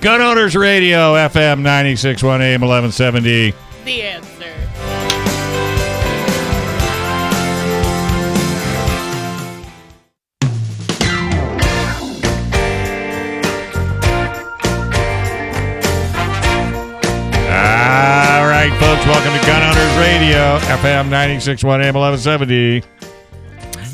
Gun 0.00 0.20
Owners 0.20 0.54
Radio, 0.54 1.14
FM 1.14 1.58
961 1.58 2.42
AM 2.42 2.60
1170. 2.60 3.54
The 3.84 4.02
answer. 4.02 4.54
Folks, 18.80 19.06
welcome 19.06 19.38
to 19.38 19.46
Gun 19.46 19.62
Owners 19.62 19.96
Radio, 19.98 20.58
FM 20.76 21.08
961 21.08 21.80
AM 21.82 21.94
1170. 21.94 22.80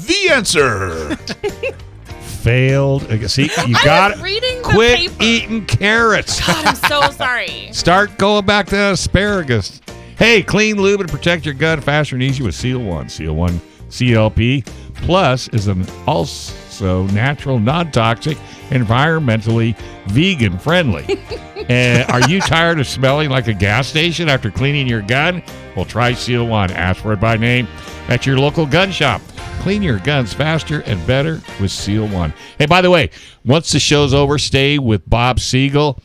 The 0.07 0.31
answer. 0.33 1.17
failed. 2.21 3.03
See, 3.31 3.45
you 3.67 3.77
I 3.79 3.85
got 3.85 4.13
was 4.13 4.23
reading 4.23 4.63
the 4.63 4.69
quit 4.69 4.99
paper. 4.99 5.15
eating 5.21 5.67
carrots. 5.67 6.45
God, 6.47 6.67
I'm 6.67 6.75
so 6.75 7.11
sorry. 7.17 7.71
Start 7.73 8.17
going 8.19 8.47
back 8.47 8.67
to 8.69 8.93
asparagus. 8.93 9.81
Hey, 10.17 10.43
clean 10.43 10.81
lube 10.81 11.01
and 11.01 11.11
protect 11.11 11.45
your 11.45 11.55
gun 11.55 11.81
faster 11.81 12.17
and 12.17 12.23
easier 12.23 12.47
with 12.47 12.55
Seal 12.55 12.81
One. 12.81 13.09
Seal 13.09 13.35
One 13.35 13.61
CLP 13.89 14.67
Plus 14.97 15.49
is 15.49 15.67
an 15.67 15.85
also 16.81 17.13
natural, 17.13 17.59
non-toxic, 17.59 18.37
environmentally 18.71 19.77
vegan 20.07 20.59
friendly. 20.59 21.19
and 21.69 22.11
are 22.11 22.27
you 22.29 22.41
tired 22.41 22.81
of 22.81 22.87
smelling 22.87 23.31
like 23.31 23.49
a 23.49 23.55
gas 23.55 23.89
station 23.89 24.29
after 24.29 24.51
cleaning 24.51 24.87
your 24.87 25.03
gun? 25.03 25.43
Well, 25.77 25.85
try 25.85 26.13
Seal 26.13 26.47
One. 26.47 26.71
Ask 26.71 27.03
for 27.03 27.13
it 27.13 27.21
by 27.21 27.37
name 27.37 27.69
at 28.09 28.27
your 28.27 28.39
local 28.39 28.67
gun 28.67 28.91
shop. 28.91 29.21
Clean 29.61 29.83
your 29.83 29.99
guns 29.99 30.33
faster 30.33 30.81
and 30.83 31.05
better 31.07 31.41
with 31.61 31.71
Seal 31.71 32.09
One. 32.09 32.33
Hey, 32.59 32.67
by 32.67 32.81
the 32.81 32.91
way, 32.91 33.11
once 33.45 33.73
the 33.73 33.81
show's 33.81 34.15
over, 34.15 34.39
stay 34.39 34.79
with 34.79 35.09
Bob 35.09 35.39
Siegel. 35.39 36.01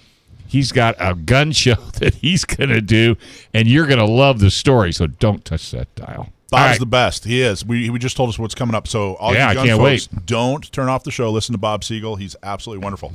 He's 0.47 0.71
got 0.71 0.95
a 0.99 1.15
gun 1.15 1.51
show 1.51 1.75
that 1.99 2.15
he's 2.15 2.45
going 2.45 2.69
to 2.69 2.81
do, 2.81 3.15
and 3.53 3.67
you're 3.67 3.87
going 3.87 3.99
to 3.99 4.05
love 4.05 4.39
the 4.39 4.51
story. 4.51 4.91
So 4.91 5.07
don't 5.07 5.43
touch 5.45 5.71
that 5.71 5.93
dial. 5.95 6.29
Bob's 6.51 6.61
All 6.61 6.67
right. 6.69 6.79
the 6.79 6.85
best. 6.85 7.25
He 7.25 7.41
is. 7.41 7.65
We, 7.65 7.89
we 7.89 7.97
just 7.99 8.15
told 8.15 8.29
us 8.29 8.37
what's 8.37 8.53
coming 8.55 8.75
up. 8.75 8.87
So 8.87 9.15
all 9.15 9.33
Yeah, 9.33 9.45
you 9.45 9.51
I 9.51 9.53
gun 9.55 9.67
can't 9.67 9.79
folks, 9.79 10.07
don't 10.25 10.71
turn 10.71 10.89
off 10.89 11.03
the 11.03 11.11
show. 11.11 11.31
Listen 11.31 11.53
to 11.53 11.57
Bob 11.59 11.83
Siegel. 11.83 12.15
He's 12.17 12.35
absolutely 12.43 12.83
wonderful. 12.83 13.11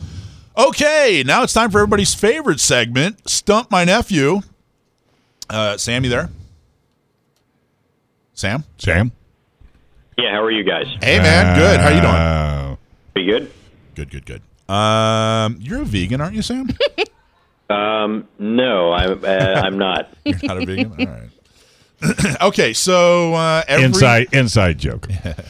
Okay, 0.59 1.23
now 1.24 1.43
it's 1.44 1.52
time 1.52 1.70
for 1.70 1.78
everybody's 1.78 2.12
favorite 2.12 2.59
segment, 2.61 3.28
Stump 3.28 3.70
My 3.70 3.85
Nephew. 3.85 4.40
Uh, 5.48 5.77
Sam, 5.77 6.02
you 6.05 6.11
there? 6.11 6.28
Sam? 8.35 8.65
Sam? 8.78 9.12
Yeah, 10.19 10.32
how 10.32 10.43
are 10.43 10.51
you 10.51 10.65
guys? 10.65 10.86
Hey, 11.02 11.19
man. 11.19 11.57
Good. 11.57 11.81
How 11.81 11.89
you 11.89 12.01
doing? 12.01 12.78
Pretty 13.15 13.31
good. 13.31 13.52
Good, 13.94 14.11
good, 14.11 14.27
good. 14.27 14.74
Um, 14.74 15.57
you're 15.61 15.82
a 15.82 15.85
vegan, 15.85 16.20
aren't 16.20 16.35
you, 16.35 16.43
Sam? 16.43 16.69
Um, 17.70 18.27
no, 18.40 18.90
I'm 18.93 19.24
uh, 19.24 19.28
I'm 19.28 19.78
not. 19.78 20.12
You're 20.24 20.39
not 20.43 20.61
a 20.61 20.66
vegan? 20.66 20.90
All 20.90 21.07
right. 21.07 21.28
okay, 22.40 22.72
so 22.72 23.35
uh, 23.35 23.62
every 23.68 23.85
inside 23.86 24.28
inside 24.32 24.78
joke. 24.78 25.09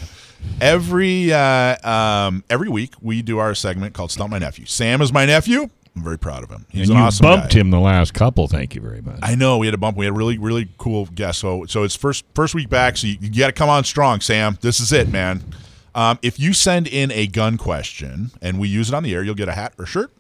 every 0.61 1.33
uh, 1.33 1.89
um, 1.89 2.45
every 2.51 2.69
week 2.69 2.95
we 3.01 3.23
do 3.23 3.39
our 3.39 3.55
segment 3.55 3.95
called 3.95 4.11
Stump 4.11 4.31
My 4.31 4.39
Nephew. 4.39 4.67
Sam 4.67 5.01
is 5.01 5.13
my 5.13 5.27
nephew. 5.27 5.69
I'm 5.97 6.05
very 6.05 6.19
proud 6.19 6.45
of 6.45 6.51
him. 6.51 6.67
He's 6.69 6.89
and 6.89 6.97
an 6.97 7.03
you 7.03 7.07
awesome 7.09 7.25
bumped 7.25 7.53
guy. 7.53 7.61
him 7.61 7.71
the 7.71 7.81
last 7.81 8.15
couple. 8.15 8.47
Thank 8.47 8.75
you 8.75 8.81
very 8.81 9.01
much. 9.01 9.19
I 9.23 9.35
know 9.35 9.59
we 9.59 9.67
had 9.67 9.75
a 9.75 9.79
bump. 9.79 9.97
We 9.97 10.05
had 10.05 10.15
a 10.15 10.17
really, 10.17 10.39
really 10.39 10.69
cool 10.79 11.07
guest. 11.07 11.41
So, 11.41 11.67
so 11.67 11.83
it's 11.83 11.97
first 11.97 12.25
first 12.35 12.55
week 12.55 12.69
back. 12.69 12.97
So 12.97 13.09
you, 13.09 13.17
you 13.21 13.41
got 13.41 13.49
to 13.49 13.53
come 13.53 13.69
on 13.69 13.85
strong, 13.85 14.21
Sam. 14.21 14.57
This 14.61 14.81
is 14.81 14.93
it, 14.93 15.09
man. 15.09 15.43
Um, 15.95 16.19
if 16.23 16.39
you 16.39 16.53
send 16.53 16.87
in 16.87 17.11
a 17.11 17.27
gun 17.27 17.59
question 17.59 18.31
and 18.41 18.61
we 18.61 18.69
use 18.69 18.89
it 18.89 18.95
on 18.95 19.03
the 19.03 19.13
air, 19.15 19.25
you'll 19.25 19.35
get 19.35 19.49
a 19.49 19.55
hat 19.55 19.75
or 19.79 19.87
shirt. 19.87 20.13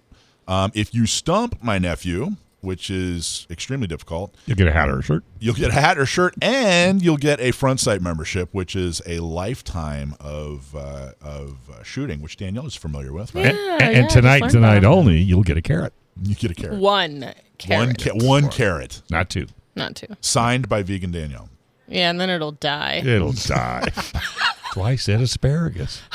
Um, 0.49 0.73
if 0.75 0.93
you 0.93 1.07
stump 1.07 1.63
my 1.63 1.79
nephew, 1.79 2.33
which 2.61 2.91
is 2.91 3.47
extremely 3.51 3.87
difficult, 3.87 4.35
You'll 4.47 4.57
get 4.57 4.69
a 4.69 4.73
hat 4.73 4.89
or 4.89 4.99
a 4.99 5.03
shirt. 5.03 5.25
you'll 5.39 5.55
get 5.55 5.71
a 5.71 5.75
hat 5.75 5.99
or 5.99 6.07
shirt, 6.07 6.35
and 6.43 7.03
you'll 7.03 7.17
get 7.17 7.41
a 7.41 7.51
front 7.53 7.81
sight 7.81 8.01
membership, 8.03 8.49
which 8.53 8.77
is 8.77 9.01
a 9.07 9.19
lifetime 9.21 10.15
of 10.21 10.75
uh, 10.77 11.13
of 11.21 11.57
uh, 11.73 11.83
shooting, 11.83 12.21
which 12.23 12.37
Danielle 12.37 12.67
is 12.67 12.75
familiar 12.77 13.13
with. 13.13 13.35
Right? 13.35 13.47
and 13.47 13.57
Yeah, 13.57 13.79
and 13.81 13.93
yeah, 13.93 13.99
I 13.99 14.03
just 14.03 14.15
tonight, 14.15 14.51
tonight 14.51 14.81
that. 14.81 14.85
only, 14.89 15.19
you'll 15.19 15.43
get 15.43 15.57
a 15.57 15.63
carrot, 15.63 15.93
You 16.23 16.35
get 16.35 16.51
a 16.51 16.55
carrot. 16.55 16.79
One 16.79 17.33
carrot. 17.59 17.87
One, 17.89 17.95
ca- 17.97 18.27
one 18.27 18.49
carrot 18.51 19.03
not 19.11 19.31
two. 19.31 19.47
Not 19.77 19.95
two. 19.97 20.09
signed 20.21 20.69
by 20.69 20.83
Vegan 20.83 21.13
Danielle. 21.13 21.49
Yeah, 21.89 22.11
and 22.11 22.21
then 22.21 22.31
it'll 22.31 22.53
die. 22.53 23.03
It'll 23.05 23.33
die. 23.33 23.89
Twice 23.95 24.77
why 24.77 24.91
I 24.91 24.97
said 24.97 25.21
asparagus. 25.21 26.03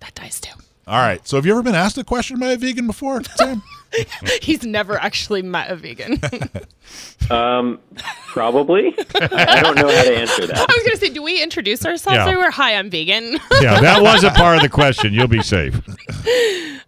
That 0.00 0.14
dies 0.14 0.40
too. 0.40 0.54
All 0.86 0.96
right. 0.98 1.26
So, 1.28 1.36
have 1.36 1.44
you 1.46 1.52
ever 1.52 1.62
been 1.62 1.74
asked 1.74 1.98
a 1.98 2.04
question 2.04 2.38
by 2.38 2.52
a 2.52 2.56
vegan 2.56 2.86
before, 2.86 3.22
Sam? 3.36 3.62
He's 4.42 4.64
never 4.64 4.98
actually 4.98 5.42
met 5.42 5.70
a 5.70 5.76
vegan. 5.76 6.20
Um, 7.30 7.78
probably. 8.26 8.92
I 9.14 9.60
don't 9.62 9.76
know 9.76 9.86
how 9.86 10.02
to 10.02 10.18
answer 10.18 10.48
that. 10.48 10.56
I 10.68 10.74
was 10.74 10.82
gonna 10.84 10.96
say, 10.96 11.10
do 11.10 11.22
we 11.22 11.40
introduce 11.40 11.86
ourselves? 11.86 12.16
Yeah. 12.16 12.34
Or 12.34 12.38
we're 12.38 12.50
hi, 12.50 12.74
I'm 12.74 12.90
vegan. 12.90 13.38
Yeah, 13.60 13.80
that 13.80 14.02
wasn't 14.02 14.34
part 14.34 14.56
of 14.56 14.62
the 14.62 14.68
question. 14.68 15.14
You'll 15.14 15.28
be 15.28 15.40
safe. 15.40 15.80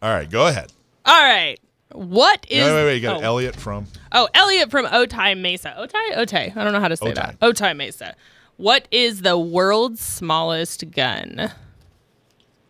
All 0.03 0.11
right. 0.11 0.29
Go 0.29 0.49
ahead. 0.49 0.73
All 1.05 1.23
right. 1.23 1.61
What 1.93 2.45
is? 2.51 2.65
wait, 2.65 2.75
wait, 2.75 2.85
wait. 2.87 2.95
You 2.97 3.03
got 3.03 3.23
oh. 3.23 3.27
Elliot 3.27 3.55
from. 3.55 3.87
Oh, 4.11 4.29
Elliot 4.35 4.73
from 4.73 4.87
Otay 4.87 5.39
Mesa. 5.39 5.77
Otay? 5.79 6.17
Otay. 6.17 6.57
I 6.57 6.65
don't 6.65 6.73
know 6.73 6.81
how 6.81 6.89
to 6.89 6.97
say 6.97 7.13
Otay. 7.13 7.15
that. 7.15 7.39
Otay 7.39 7.77
Mesa. 7.77 8.17
What 8.57 8.89
is 8.91 9.23
the 9.23 9.39
world's 9.39 10.01
smallest 10.01 10.91
gun? 10.91 11.53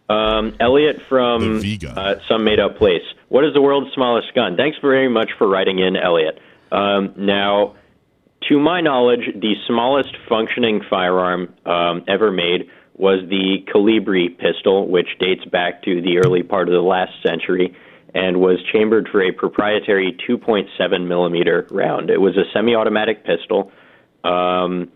Um, 0.08 0.54
Elliot 0.60 1.00
from 1.08 1.62
uh, 1.96 2.14
some 2.28 2.44
made 2.44 2.60
up 2.60 2.76
place. 2.76 3.02
What 3.32 3.46
is 3.46 3.54
the 3.54 3.62
world's 3.62 3.94
smallest 3.94 4.34
gun? 4.34 4.58
Thanks 4.58 4.76
very 4.82 5.08
much 5.08 5.30
for 5.38 5.48
writing 5.48 5.78
in, 5.78 5.96
Elliot. 5.96 6.38
Um, 6.70 7.14
now, 7.16 7.76
to 8.50 8.60
my 8.60 8.82
knowledge, 8.82 9.24
the 9.34 9.54
smallest 9.66 10.14
functioning 10.28 10.82
firearm 10.90 11.54
um, 11.64 12.04
ever 12.06 12.30
made 12.30 12.68
was 12.94 13.26
the 13.30 13.64
Kolibri 13.72 14.36
pistol, 14.36 14.86
which 14.86 15.06
dates 15.18 15.46
back 15.46 15.82
to 15.84 16.02
the 16.02 16.18
early 16.18 16.42
part 16.42 16.68
of 16.68 16.74
the 16.74 16.82
last 16.82 17.12
century 17.26 17.74
and 18.12 18.38
was 18.38 18.58
chambered 18.70 19.08
for 19.10 19.22
a 19.22 19.32
proprietary 19.32 20.14
2.7 20.28 21.08
millimeter 21.08 21.66
round. 21.70 22.10
It 22.10 22.20
was 22.20 22.36
a 22.36 22.44
semi-automatic 22.52 23.24
pistol. 23.24 23.72
Um, 24.24 24.92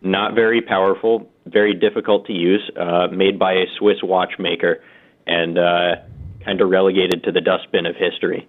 not 0.00 0.36
very 0.36 0.62
powerful, 0.62 1.28
very 1.44 1.74
difficult 1.74 2.28
to 2.28 2.32
use, 2.32 2.70
uh, 2.78 3.08
made 3.08 3.36
by 3.36 3.54
a 3.54 3.64
Swiss 3.78 4.00
watchmaker, 4.00 4.80
and 5.26 5.58
uh, 5.58 5.96
kind 6.50 6.60
of 6.60 6.68
relegated 6.68 7.22
to 7.22 7.30
the 7.30 7.40
dustbin 7.40 7.86
of 7.86 7.94
history. 7.94 8.48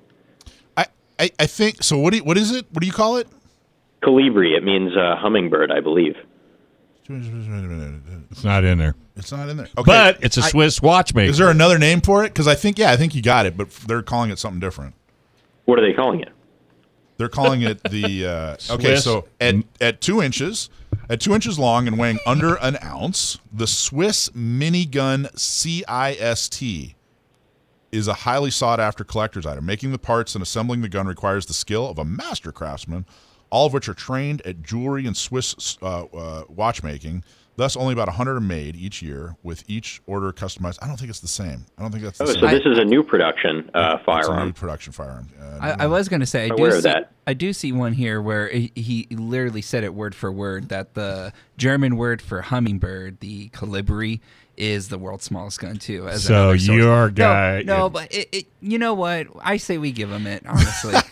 I, 0.75 0.87
I, 1.19 1.29
I 1.37 1.45
think 1.45 1.83
so. 1.83 1.99
What 1.99 2.11
do 2.11 2.17
you, 2.17 2.23
what 2.23 2.35
is 2.35 2.51
it? 2.51 2.65
What 2.71 2.81
do 2.81 2.87
you 2.87 2.93
call 2.93 3.17
it? 3.17 3.27
Kolibri, 4.01 4.57
it 4.57 4.63
means 4.63 4.97
uh, 4.97 5.15
hummingbird, 5.17 5.71
I 5.71 5.81
believe. 5.81 6.15
It's 7.07 8.43
not 8.43 8.63
in 8.63 8.79
there. 8.79 8.95
It's 9.15 9.31
not 9.31 9.49
in 9.49 9.57
there. 9.57 9.67
Okay. 9.77 9.83
But 9.85 10.23
it's 10.23 10.37
a 10.37 10.41
Swiss 10.41 10.81
watchmaker. 10.81 11.29
Is 11.29 11.37
there 11.37 11.51
another 11.51 11.77
name 11.77 12.01
for 12.01 12.23
it? 12.23 12.29
Because 12.29 12.47
I 12.47 12.55
think 12.55 12.79
yeah, 12.79 12.91
I 12.91 12.97
think 12.97 13.13
you 13.13 13.21
got 13.21 13.45
it, 13.45 13.55
but 13.55 13.69
they're 13.69 14.01
calling 14.01 14.31
it 14.31 14.39
something 14.39 14.59
different. 14.59 14.95
What 15.65 15.77
are 15.77 15.85
they 15.87 15.93
calling 15.93 16.21
it? 16.21 16.29
They're 17.17 17.29
calling 17.29 17.61
it 17.61 17.83
the 17.83 18.25
uh, 18.69 18.73
okay. 18.73 18.95
Swiss- 18.95 19.03
So 19.03 19.27
at 19.39 19.55
at 19.79 20.01
two 20.01 20.21
inches, 20.21 20.69
at 21.09 21.19
two 21.19 21.35
inches 21.35 21.59
long 21.59 21.87
and 21.87 21.99
weighing 21.99 22.19
under 22.25 22.55
an 22.55 22.77
ounce, 22.81 23.37
the 23.53 23.67
Swiss 23.67 24.29
minigun 24.29 25.31
CIST 25.33 26.95
is 27.91 28.07
a 28.07 28.13
highly 28.13 28.51
sought 28.51 28.79
after 28.79 29.03
collector's 29.03 29.45
item. 29.45 29.65
Making 29.65 29.91
the 29.91 29.99
parts 29.99 30.35
and 30.35 30.41
assembling 30.41 30.81
the 30.81 30.89
gun 30.89 31.07
requires 31.07 31.45
the 31.45 31.53
skill 31.53 31.89
of 31.89 31.97
a 31.99 32.05
master 32.05 32.51
craftsman, 32.51 33.05
all 33.49 33.67
of 33.67 33.73
which 33.73 33.89
are 33.89 33.93
trained 33.93 34.41
at 34.45 34.61
jewelry 34.61 35.05
and 35.05 35.15
Swiss 35.15 35.77
uh, 35.81 36.03
uh, 36.05 36.43
watchmaking. 36.47 37.23
Thus, 37.57 37.75
only 37.75 37.91
about 37.91 38.07
100 38.07 38.37
are 38.37 38.39
made 38.39 38.77
each 38.77 39.01
year, 39.01 39.35
with 39.43 39.63
each 39.67 40.01
order 40.07 40.31
customized. 40.31 40.79
I 40.81 40.87
don't 40.87 40.95
think 40.97 41.09
it's 41.09 41.19
the 41.19 41.27
same. 41.27 41.65
I 41.77 41.81
don't 41.81 41.91
think 41.91 42.05
that's 42.05 42.17
the 42.17 42.23
Oh, 42.23 42.27
same. 42.27 42.39
so 42.39 42.47
this 42.47 42.65
is 42.65 42.79
a 42.79 42.85
new 42.85 43.03
production 43.03 43.69
uh, 43.73 43.97
It's 44.07 44.27
a 44.29 44.45
new 44.45 44.53
production 44.53 44.93
firearm. 44.93 45.27
Uh, 45.39 45.57
I, 45.59 45.83
I 45.83 45.87
was 45.87 46.07
going 46.07 46.21
to 46.21 46.25
say 46.25 46.45
I 46.45 46.55
do 46.55 46.71
see, 46.71 46.81
that. 46.81 47.11
I 47.27 47.33
do 47.33 47.51
see 47.51 47.73
one 47.73 47.91
here 47.91 48.21
where 48.21 48.47
he, 48.47 48.71
he 48.73 49.05
literally 49.11 49.61
said 49.61 49.83
it 49.83 49.93
word 49.93 50.15
for 50.15 50.31
word 50.31 50.69
that 50.69 50.93
the 50.93 51.33
German 51.57 51.97
word 51.97 52.21
for 52.21 52.41
hummingbird, 52.41 53.19
the 53.19 53.49
colibri, 53.49 54.21
is 54.61 54.87
the 54.89 54.97
world's 54.97 55.25
smallest 55.25 55.59
gun 55.59 55.77
too. 55.77 56.07
As 56.07 56.23
So 56.25 56.33
another 56.33 56.59
source. 56.59 56.77
your 56.77 57.07
No, 57.07 57.13
guy- 57.13 57.63
No, 57.65 57.89
but 57.89 58.13
it, 58.13 58.29
it, 58.31 58.45
you 58.61 58.77
know 58.77 58.93
what? 58.93 59.27
I 59.41 59.57
say 59.57 59.77
we 59.77 59.91
give 59.91 60.11
him 60.11 60.27
it 60.27 60.43
honestly. 60.45 60.93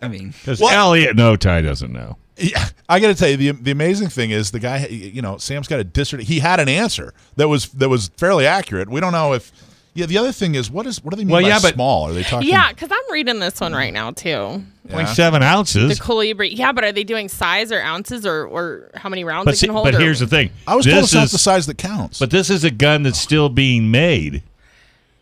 I 0.00 0.08
mean, 0.08 0.28
Because 0.30 0.60
What? 0.60 0.72
Elliot 0.74 1.16
No 1.16 1.34
Ty 1.36 1.62
doesn't 1.62 1.92
know. 1.92 2.16
Yeah, 2.36 2.66
I 2.88 2.98
got 3.00 3.08
to 3.08 3.14
tell 3.14 3.28
you 3.28 3.36
the 3.36 3.50
the 3.52 3.70
amazing 3.70 4.08
thing 4.08 4.30
is 4.30 4.50
the 4.50 4.58
guy. 4.60 4.86
You 4.86 5.22
know, 5.22 5.36
Sam's 5.38 5.68
got 5.68 5.78
a 5.80 5.84
discert. 5.84 6.22
He 6.22 6.40
had 6.40 6.58
an 6.60 6.68
answer 6.68 7.14
that 7.36 7.46
was 7.48 7.68
that 7.70 7.88
was 7.88 8.08
fairly 8.16 8.46
accurate. 8.46 8.88
We 8.88 9.00
don't 9.00 9.12
know 9.12 9.34
if. 9.34 9.52
Yeah, 9.96 10.06
the 10.06 10.18
other 10.18 10.32
thing 10.32 10.56
is 10.56 10.70
what 10.70 10.86
is 10.86 11.02
what 11.04 11.10
do 11.12 11.16
they 11.16 11.24
mean 11.24 11.32
Well, 11.32 11.42
by 11.42 11.48
yeah, 11.48 11.58
but- 11.62 11.74
small? 11.74 12.08
Are 12.08 12.12
they 12.12 12.24
talking? 12.24 12.48
Yeah, 12.48 12.70
because 12.70 12.90
I'm 12.90 13.12
reading 13.12 13.38
this 13.38 13.60
one 13.60 13.72
right 13.72 13.92
now 13.92 14.10
too. 14.10 14.64
Point 14.90 15.08
seven 15.08 15.42
ounces. 15.42 15.74
The 15.74 15.80
ounces. 15.84 16.00
Colibri. 16.00 16.50
Yeah, 16.54 16.72
but 16.72 16.84
are 16.84 16.92
they 16.92 17.04
doing 17.04 17.28
size 17.28 17.72
or 17.72 17.80
ounces 17.80 18.26
or, 18.26 18.44
or 18.46 18.90
how 18.94 19.08
many 19.08 19.24
rounds 19.24 19.46
But, 19.46 19.54
it 19.54 19.58
see, 19.58 19.66
can 19.66 19.74
hold? 19.74 19.84
but 19.86 19.94
or- 19.94 20.00
here's 20.00 20.18
the 20.20 20.26
thing. 20.26 20.50
I 20.66 20.74
was 20.74 20.84
this 20.84 20.92
told 20.92 21.04
it's 21.04 21.14
not 21.14 21.28
the 21.30 21.38
size 21.38 21.66
that 21.66 21.78
counts. 21.78 22.18
But 22.18 22.30
this 22.30 22.50
is 22.50 22.64
a 22.64 22.70
gun 22.70 23.02
that's 23.04 23.18
still 23.20 23.48
being 23.48 23.90
made. 23.90 24.42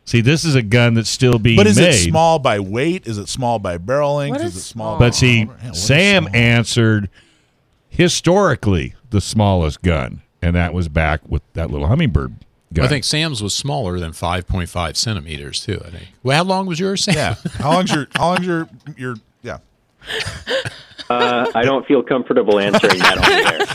See, 0.05 0.21
this 0.21 0.45
is 0.45 0.57
a 0.57 0.63
gun 0.63 0.95
that's 0.95 1.09
still 1.11 1.39
being 1.39 1.57
made. 1.57 1.61
but 1.65 1.67
is 1.69 1.77
made. 1.79 1.91
it 1.91 2.09
small 2.11 2.41
by 2.41 2.59
weight? 2.59 3.07
Is 3.07 3.19
it 3.19 3.29
small 3.29 3.61
by 3.61 3.79
barrel 3.79 4.17
length? 4.17 4.33
What 4.33 4.41
is, 4.41 4.57
is 4.57 4.63
it 4.63 4.67
small? 4.67 4.97
small? 4.97 4.99
But 4.99 5.15
see, 5.15 5.43
Yeah, 5.45 5.73
Sam 5.73 6.29
answered 6.35 7.09
historically 7.89 8.95
the 9.11 9.21
smallest 9.21 9.83
gun, 9.83 10.23
and 10.41 10.57
that 10.57 10.75
was 10.75 10.89
back 10.89 11.21
with 11.29 11.43
that 11.53 11.71
little 11.71 11.87
hummingbird 11.87 12.35
gun. 12.73 12.85
I 12.85 12.89
think 12.89 13.05
Sam's 13.05 13.43
was 13.43 13.55
smaller 13.55 13.99
than 13.99 14.13
5.5 14.13 14.97
centimeters 14.97 15.65
too. 15.65 15.81
I 15.85 15.91
think. 15.91 16.09
Well, 16.23 16.37
how 16.37 16.45
long 16.45 16.67
was 16.67 16.81
yours, 16.81 17.05
Sam? 17.05 17.15
Yeah. 17.15 17.35
How 17.59 17.73
long's 17.73 17.93
your 17.93 18.07
how 18.17 18.29
long's 18.29 18.47
your 18.47 18.69
your 18.97 19.17
yeah? 19.43 19.59
Uh, 21.11 21.51
I 21.55 21.63
don't 21.63 21.87
feel 21.87 22.03
comfortable 22.03 22.59
answering 22.59 22.99
that 22.99 23.19
on 23.19 23.33
air. 23.61 23.67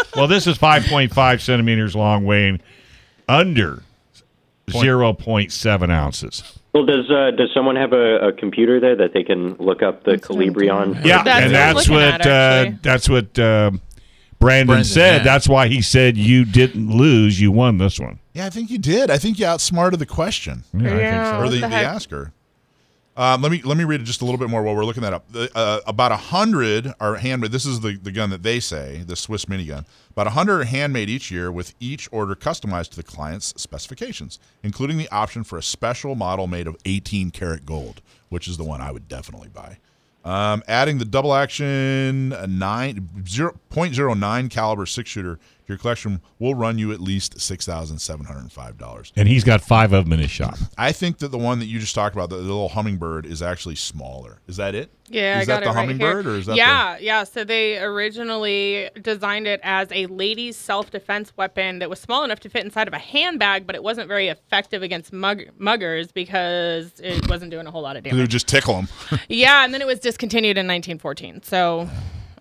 Well, 0.16 0.26
this 0.26 0.48
is 0.48 0.58
5.5 0.58 1.40
centimeters 1.40 1.94
long, 1.94 2.24
weighing 2.24 2.60
under 3.28 3.84
zero 4.70 5.12
point 5.12 5.52
seven 5.52 5.90
ounces. 5.90 6.58
Well, 6.72 6.84
does 6.84 7.10
uh, 7.10 7.30
does 7.36 7.50
someone 7.54 7.76
have 7.76 7.92
a, 7.92 8.28
a 8.28 8.32
computer 8.32 8.80
there 8.80 8.96
that 8.96 9.12
they 9.12 9.22
can 9.22 9.54
look 9.54 9.82
up 9.82 10.04
the 10.04 10.12
Kolibri 10.18 10.72
on? 10.72 10.94
Yeah, 11.04 11.22
That's 11.22 11.44
and 11.44 11.52
what 11.52 11.60
I'm 11.60 11.74
that's 11.74 11.88
looking 11.88 11.94
what 11.94 12.26
uh, 12.26 12.70
that's 12.82 13.08
what 13.08 13.38
uh, 13.38 13.70
Brandon, 14.40 14.66
Brandon, 14.68 14.84
said. 14.84 15.16
yeah. 15.18 15.22
That's 15.24 15.48
why 15.48 15.68
he 15.68 15.80
said 15.82 16.16
you 16.16 16.44
didn't 16.44 16.90
lose. 16.90 17.40
You 17.40 17.52
won 17.52 17.78
this 17.78 18.00
one. 18.00 18.18
Yeah, 18.34 18.46
I 18.46 18.50
think 18.50 18.70
you 18.70 18.78
did. 18.78 19.10
I 19.10 19.18
think 19.18 19.38
you 19.38 19.46
outsmarted 19.46 19.98
the 20.00 20.06
question 20.06 20.64
Yeah, 20.72 20.78
I 20.80 20.82
think 20.90 21.00
Yeah. 21.00 21.30
so. 21.32 21.44
or 21.44 21.48
the, 21.50 21.60
the 21.60 21.68
the 21.68 21.74
asker. 21.76 22.32
Um, 23.16 23.42
let 23.42 23.52
me 23.52 23.60
let 23.62 23.76
me 23.76 23.84
read 23.84 24.00
it 24.00 24.04
just 24.04 24.22
a 24.22 24.24
little 24.24 24.38
bit 24.38 24.48
more 24.48 24.62
while 24.62 24.74
we're 24.74 24.84
looking 24.86 25.02
that 25.02 25.12
up. 25.12 25.30
The, 25.30 25.50
Uh, 25.54 25.80
about 25.86 26.10
a 26.12 26.16
hundred 26.16 26.94
are 27.00 27.16
handmade. 27.16 27.52
This 27.52 27.66
is 27.66 27.80
the, 27.80 27.98
the 27.98 28.12
gun 28.12 28.30
that 28.30 28.42
they 28.42 28.60
say, 28.60 29.02
the 29.06 29.16
Swiss 29.16 29.44
minigun. 29.44 29.84
About 30.12 30.28
a 30.28 30.30
hundred 30.30 30.60
are 30.60 30.64
handmade 30.64 31.10
each 31.10 31.30
year, 31.30 31.52
with 31.52 31.74
each 31.80 32.08
order 32.12 32.34
customized 32.34 32.90
to 32.90 32.96
the 32.96 33.02
client's 33.02 33.52
specifications, 33.60 34.38
including 34.62 34.96
the 34.96 35.08
option 35.10 35.44
for 35.44 35.58
a 35.58 35.62
special 35.62 36.14
model 36.14 36.46
made 36.46 36.66
of 36.66 36.76
18 36.86 37.30
karat 37.30 37.66
gold, 37.66 38.00
which 38.30 38.48
is 38.48 38.56
the 38.56 38.64
one 38.64 38.80
I 38.80 38.90
would 38.92 39.06
definitely 39.08 39.48
buy. 39.48 39.78
Um, 40.22 40.62
adding 40.68 40.98
the 40.98 41.06
double 41.06 41.32
action 41.32 42.34
uh, 42.34 42.46
nine 42.46 43.08
zero 43.26 43.58
point 43.70 43.94
zero 43.94 44.12
nine 44.12 44.50
caliber 44.50 44.84
six 44.84 45.08
shooter 45.08 45.38
your 45.70 45.78
collection 45.78 46.20
will 46.38 46.54
run 46.54 46.76
you 46.78 46.92
at 46.92 47.00
least 47.00 47.40
six 47.40 47.64
thousand 47.64 47.98
seven 48.00 48.26
hundred 48.26 48.40
and 48.40 48.52
five 48.52 48.76
dollars. 48.76 49.12
And 49.16 49.26
he's 49.26 49.44
got 49.44 49.62
five 49.62 49.92
of 49.92 50.04
them 50.04 50.12
in 50.12 50.18
his 50.18 50.30
shop. 50.30 50.58
I 50.76 50.92
think 50.92 51.18
that 51.18 51.28
the 51.28 51.38
one 51.38 51.60
that 51.60 51.66
you 51.66 51.78
just 51.78 51.94
talked 51.94 52.14
about, 52.14 52.28
the, 52.28 52.36
the 52.36 52.42
little 52.42 52.68
hummingbird, 52.68 53.24
is 53.24 53.40
actually 53.40 53.76
smaller. 53.76 54.40
Is 54.46 54.56
that 54.56 54.74
it? 54.74 54.90
Yeah, 55.08 55.40
is 55.40 55.42
I 55.42 55.46
got 55.46 55.60
that 55.60 55.60
the 55.60 55.66
right 55.70 55.80
hummingbird, 55.80 56.24
here. 56.24 56.34
or 56.34 56.36
is 56.36 56.46
that 56.46 56.56
yeah, 56.56 56.98
yeah. 57.00 57.24
So 57.24 57.42
they 57.42 57.78
originally 57.78 58.90
designed 59.00 59.46
it 59.46 59.60
as 59.62 59.88
a 59.90 60.06
lady's 60.06 60.56
self-defense 60.56 61.36
weapon 61.36 61.80
that 61.80 61.90
was 61.90 61.98
small 61.98 62.22
enough 62.22 62.40
to 62.40 62.48
fit 62.48 62.64
inside 62.64 62.86
of 62.86 62.94
a 62.94 62.98
handbag, 62.98 63.66
but 63.66 63.74
it 63.74 63.82
wasn't 63.82 64.06
very 64.08 64.28
effective 64.28 64.82
against 64.82 65.12
mug- 65.12 65.50
muggers 65.58 66.12
because 66.12 66.92
it 67.00 67.28
wasn't 67.28 67.50
doing 67.50 67.66
a 67.66 67.70
whole 67.70 67.82
lot 67.82 67.96
of 67.96 68.04
damage. 68.04 68.18
It 68.18 68.22
would 68.22 68.30
just 68.30 68.46
tickle 68.48 68.74
them. 68.74 68.88
yeah, 69.28 69.64
and 69.64 69.72
then 69.74 69.80
it 69.80 69.86
was 69.86 69.98
discontinued 69.98 70.58
in 70.58 70.66
1914. 70.66 71.42
So 71.42 71.88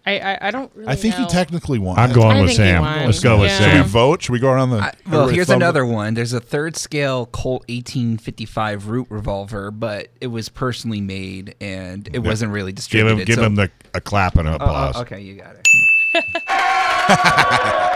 I, 0.05 0.19
I, 0.19 0.37
I 0.47 0.51
don't 0.51 0.71
really. 0.75 0.87
I 0.89 0.95
think 0.95 1.15
know. 1.17 1.25
he 1.25 1.29
technically 1.29 1.77
won. 1.77 1.99
I'm 1.99 2.11
going 2.13 2.37
I 2.37 2.41
with 2.41 2.49
think 2.51 2.61
he 2.61 2.65
Sam. 2.67 2.81
won. 2.81 3.05
Let's 3.05 3.19
go 3.21 3.39
with 3.39 3.49
Yeah. 3.49 3.57
Should 3.57 3.65
we 3.67 3.71
Sam. 3.79 3.85
vote? 3.85 4.21
Should 4.23 4.31
we 4.31 4.39
go 4.39 4.49
around 4.49 4.69
the? 4.71 4.77
I, 4.77 4.81
well, 4.81 4.93
everybody 5.21 5.35
here's 5.35 5.47
thumb 5.47 5.57
another 5.57 5.85
one. 5.85 6.13
There's 6.13 6.33
a 6.33 6.39
third 6.39 6.75
scale 6.77 7.25
Colt 7.27 7.61
1855 7.69 8.87
Root 8.87 9.07
revolver, 9.09 9.71
but 9.71 10.07
it 10.21 10.27
was 10.27 10.49
personally 10.49 11.01
made 11.01 11.55
and 11.61 12.09
it 12.13 12.19
wasn't 12.19 12.51
really 12.53 12.71
Give 12.71 12.77
distributed. 12.77 13.19
him, 13.19 13.25
give 13.25 13.35
so- 13.35 13.43
him 13.43 13.55
the 13.55 13.69
a 13.93 14.01
clap 14.01 14.35
and 14.37 14.47
oh, 14.47 14.51
oh, 14.53 14.55
applause. 14.55 14.95
oh, 14.97 15.01
okay, 15.01 15.19
you 15.21 15.35
got 15.35 15.55
it. 15.55 15.65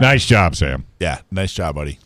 Nice 0.00 0.26
job, 0.26 0.56
Sam. 0.56 0.86
Yeah, 0.98 1.20
nice 1.30 1.52
job, 1.52 1.76
buddy. 1.76 2.00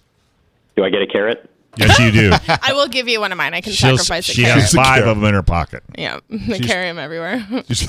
Do 0.77 0.85
I 0.85 0.91
get 0.91 1.01
a 1.01 1.07
carrot? 1.07 1.49
Yes, 1.79 1.99
you 1.99 2.11
do. 2.11 2.31
I 2.63 2.73
will 2.73 2.89
give 2.89 3.09
you 3.09 3.21
one 3.21 3.33
of 3.33 3.39
mine. 3.39 3.55
I 3.55 3.61
can 3.61 3.73
She'll, 3.73 3.97
sacrifice 3.97 4.29
a 4.29 4.33
she 4.33 4.43
carrot. 4.43 4.63
has 4.63 4.73
five 4.73 5.07
of 5.07 5.17
them 5.17 5.25
in 5.25 5.35
her 5.35 5.43
pocket. 5.43 5.83
Yeah, 5.97 6.21
I 6.33 6.59
carry 6.59 6.87
them 6.89 6.99
everywhere. 6.99 7.47
do 7.51 7.63
Just, 7.63 7.89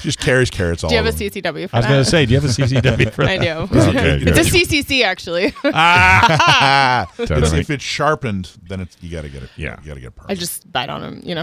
just 0.00 0.20
carries 0.20 0.50
carrots 0.50 0.84
all 0.84 0.90
do 0.90 0.94
you 0.96 1.02
have 1.02 1.06
a 1.06 1.08
over. 1.08 1.18
CCW 1.18 1.68
for 1.68 1.76
I 1.76 1.78
was 1.78 1.86
that? 1.86 1.92
going 1.92 2.04
to 2.04 2.10
say, 2.10 2.26
do 2.26 2.32
you 2.34 2.40
have 2.40 2.44
a 2.48 2.52
CCW 2.52 3.12
for 3.12 3.24
that? 3.24 3.30
I 3.30 3.38
do. 3.38 3.78
Okay, 3.90 4.22
It's 4.30 4.38
a. 4.38 4.50
CCC 4.58 5.02
actually. 5.04 5.52
Ah, 5.64 7.10
Totally. 7.16 7.60
if 7.60 7.70
it's 7.70 7.82
sharpened, 7.84 8.50
then 8.68 8.80
it's, 8.80 8.96
you 9.00 9.10
got 9.10 9.22
to 9.22 9.28
get 9.28 9.42
it. 9.42 9.50
Yeah. 9.56 9.78
you 9.80 9.88
got 9.88 9.94
to 9.94 10.00
get 10.00 10.06
it. 10.08 10.12
I 10.28 10.34
just 10.34 10.70
bite 10.70 10.88
on 10.88 11.00
them, 11.00 11.20
you 11.24 11.34
know. 11.34 11.42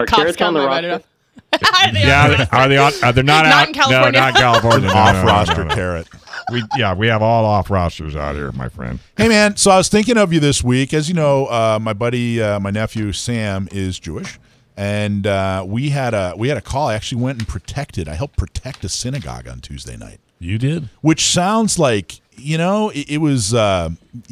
Are 0.00 0.06
Cops 0.06 0.12
carrots 0.22 0.40
on 0.40 0.46
come, 0.46 0.54
the 0.54 0.60
I 0.60 0.66
bite 0.66 0.84
it 0.84 0.88
roster? 0.88 0.94
off. 0.94 1.11
They 1.52 2.00
Yeah, 2.00 2.26
are. 2.26 2.36
they- 2.36 2.46
are 2.50 2.68
they 2.68 2.76
on? 2.78 2.92
Are 3.02 3.12
they 3.12 3.22
not, 3.22 3.44
Not 3.44 3.52
out? 3.52 3.68
in 3.68 3.74
California. 3.74 4.10
No, 4.12 4.20
not 4.20 4.28
in 4.30 4.34
California. 4.36 4.88
No, 4.88 4.94
no, 4.94 4.94
no, 4.94 5.00
off 5.00 5.24
roster 5.26 5.62
no, 5.64 5.68
no. 5.68 5.74
carrot. 5.74 6.08
We 6.50 6.62
yeah, 6.76 6.94
we 6.94 7.06
have 7.08 7.22
all 7.22 7.44
off 7.44 7.70
rosters 7.70 8.16
out 8.16 8.34
here, 8.34 8.50
my 8.52 8.68
friend. 8.68 8.98
Hey 9.16 9.28
man, 9.28 9.56
so 9.56 9.70
I 9.70 9.76
was 9.76 9.88
thinking 9.88 10.16
of 10.16 10.32
you 10.32 10.40
this 10.40 10.64
week. 10.64 10.92
As 10.94 11.08
you 11.08 11.14
know, 11.14 11.46
uh, 11.46 11.78
my 11.80 11.92
buddy, 11.92 12.42
uh, 12.42 12.58
my 12.60 12.70
nephew 12.70 13.12
Sam 13.12 13.68
is 13.70 13.98
Jewish, 13.98 14.38
and 14.76 15.26
uh, 15.26 15.64
we 15.66 15.90
had 15.90 16.14
a 16.14 16.34
we 16.36 16.48
had 16.48 16.56
a 16.56 16.62
call. 16.62 16.88
I 16.88 16.94
actually 16.94 17.22
went 17.22 17.38
and 17.38 17.46
protected. 17.48 18.08
I 18.08 18.14
helped 18.14 18.36
protect 18.38 18.84
a 18.84 18.88
synagogue 18.88 19.46
on 19.46 19.60
Tuesday 19.60 19.96
night, 19.96 20.18
You 20.40 20.58
did. 20.58 20.88
which 21.00 21.24
sounds 21.26 21.78
like 21.78 22.20
you 22.36 22.58
know 22.58 22.88
it, 22.90 23.08
it 23.10 23.18
was. 23.18 23.52
Uh, 23.54 23.90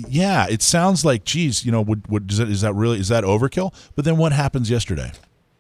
yeah, 0.09 0.47
it 0.51 0.63
sounds 0.63 1.05
like, 1.05 1.25
geez, 1.25 1.65
you 1.65 1.71
know, 1.73 1.81
would, 1.83 2.07
would 2.09 2.31
is 2.33 2.39
that 2.39 2.49
is 2.49 2.61
that 2.63 2.75
really 2.75 2.99
is 2.99 3.09
that 3.09 3.25
overkill? 3.25 3.73
But 3.95 4.05
then 4.05 4.17
what 4.17 4.33
happens 4.33 4.69
yesterday? 4.71 5.13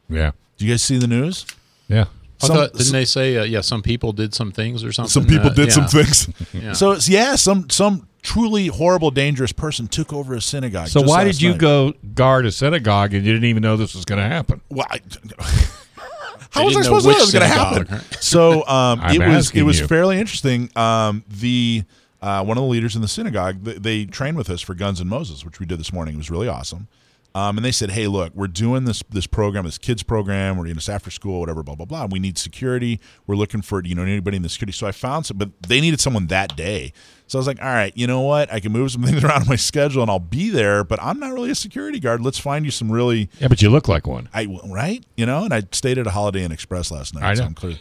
Yeah. 0.09 0.33
Do 0.61 0.67
you 0.67 0.75
guys 0.75 0.83
see 0.83 0.99
the 0.99 1.07
news? 1.07 1.47
Yeah. 1.89 2.05
I 2.43 2.47
Some- 2.47 2.57
thought, 2.57 2.73
didn't 2.75 2.93
they 2.93 3.07
say, 3.07 3.39
uh, 3.39 3.45
yeah, 3.45 3.63
some 3.63 3.81
people 3.81 4.13
did 4.13 4.35
some 4.35 4.53
things 4.53 4.85
or 4.85 4.93
something? 4.93 5.09
Some 5.11 5.25
people 5.25 5.49
Uh, 5.49 5.55
did 5.55 5.73
some 5.73 5.87
things. 5.87 6.29
Yeah. 6.53 6.75
So 6.75 6.91
it's, 6.91 7.09
yeah, 7.09 7.37
some 7.37 7.71
some 7.71 8.07
truly 8.21 8.67
horrible, 8.67 9.11
dangerous 9.11 9.53
person 9.53 9.89
took 9.89 10.13
over 10.13 10.35
a 10.35 10.41
synagogue. 10.43 10.89
So 10.89 11.01
just 11.01 11.09
why 11.09 11.25
last 11.25 11.37
did 11.37 11.43
you 11.43 11.51
night. 11.53 11.61
go 11.61 11.95
guard 12.15 12.45
a 12.45 12.53
synagogue 12.53 13.15
and 13.15 13.25
you 13.25 13.33
didn't 13.33 13.47
even 13.49 13.63
know 13.63 13.79
this 13.79 13.95
was 13.95 14.05
going 14.05 14.21
to 14.21 14.29
happen? 14.29 14.61
Well, 14.69 14.87
I, 14.91 15.01
how 16.51 16.67
was 16.67 16.77
I 16.77 16.83
supposed 16.83 17.07
to 17.07 17.09
know 17.13 17.15
which 17.15 17.17
it 17.17 17.21
was 17.21 17.33
going 17.33 17.43
to 17.43 17.49
happen? 17.49 17.87
right? 17.91 18.03
So 18.21 18.67
um, 18.67 19.01
it 19.05 19.27
was 19.27 19.51
it 19.53 19.63
was 19.63 19.81
you. 19.81 19.87
fairly 19.87 20.19
interesting. 20.21 20.71
Um, 20.77 21.25
the 21.27 21.85
uh, 22.21 22.45
one 22.45 22.59
of 22.59 22.65
the 22.65 22.69
leaders 22.69 22.95
in 22.97 23.01
the 23.01 23.09
synagogue 23.09 23.65
they, 23.65 23.79
they 23.79 24.05
trained 24.05 24.37
with 24.37 24.51
us 24.51 24.61
for 24.61 24.75
Guns 24.75 25.01
and 25.01 25.09
Moses, 25.09 25.43
which 25.43 25.59
we 25.59 25.65
did 25.65 25.81
this 25.81 25.91
morning. 25.91 26.17
It 26.17 26.19
was 26.19 26.31
really 26.31 26.49
awesome. 26.49 26.89
Um, 27.35 27.57
and 27.59 27.65
they 27.65 27.71
said, 27.73 27.91
"Hey, 27.93 28.07
look, 28.09 28.35
we're 28.35 28.49
doing 28.49 28.85
this 28.87 29.03
this 29.09 29.27
program, 29.27 29.65
this 29.65 29.79
kids 29.79 30.03
program. 30.03 30.57
We're 30.57 30.65
doing 30.65 30.75
this 30.77 30.89
after 30.89 31.11
school, 31.11 31.41
whatever, 31.41 31.63
blah 31.63 31.77
blah 31.77 31.87
blah. 31.87 32.07
We 32.11 32.19
need 32.19 32.39
security. 32.39 33.01
We're 33.27 33.37
looking 33.37 33.63
for 33.63 33.83
you 33.85 33.95
know 33.95 34.03
anybody 34.03 34.37
in 34.37 34.43
the 34.43 34.49
security. 34.49 34.73
So 34.73 34.87
I 34.87 34.93
found 34.93 35.27
some, 35.27 35.39
but 35.39 35.51
they 35.67 35.81
needed 35.81 36.01
someone 36.01 36.27
that 36.27 36.57
day. 36.57 36.93
So 37.29 37.39
I 37.39 37.41
was 37.41 37.47
like, 37.47 37.63
all 37.63 37.69
right, 37.69 37.93
you 37.97 38.09
know 38.09 38.23
what? 38.23 38.53
I 38.53 38.59
can 38.59 38.73
move 38.73 38.91
some 38.91 39.03
things 39.05 39.23
around 39.23 39.47
my 39.47 39.55
schedule 39.55 40.03
and 40.03 40.11
I'll 40.11 40.19
be 40.19 40.51
there. 40.51 40.83
But 40.83 40.99
I'm 41.01 41.21
not 41.21 41.33
really 41.33 41.51
a 41.51 41.55
security 41.55 42.01
guard. 42.01 42.21
Let's 42.21 42.39
find 42.41 42.65
you 42.65 42.73
some 42.73 42.91
really 42.91 43.31
Yeah, 43.39 43.47
but 43.47 43.63
you 43.63 43.71
look 43.71 43.87
like 43.87 44.09
one. 44.09 44.29
I 44.35 44.47
right, 44.67 45.05
you 45.17 45.27
know. 45.27 45.45
And 45.45 45.55
I 45.55 45.63
stayed 45.71 45.99
at 45.99 46.07
a 46.09 46.11
Holiday 46.11 46.43
Inn 46.43 46.51
Express 46.51 46.91
last 46.91 47.15
night. 47.15 47.23
I 47.23 47.35
So 47.35 47.43
know. 47.43 47.47
I'm 47.47 47.55
clear. 47.55 47.73
And 47.73 47.81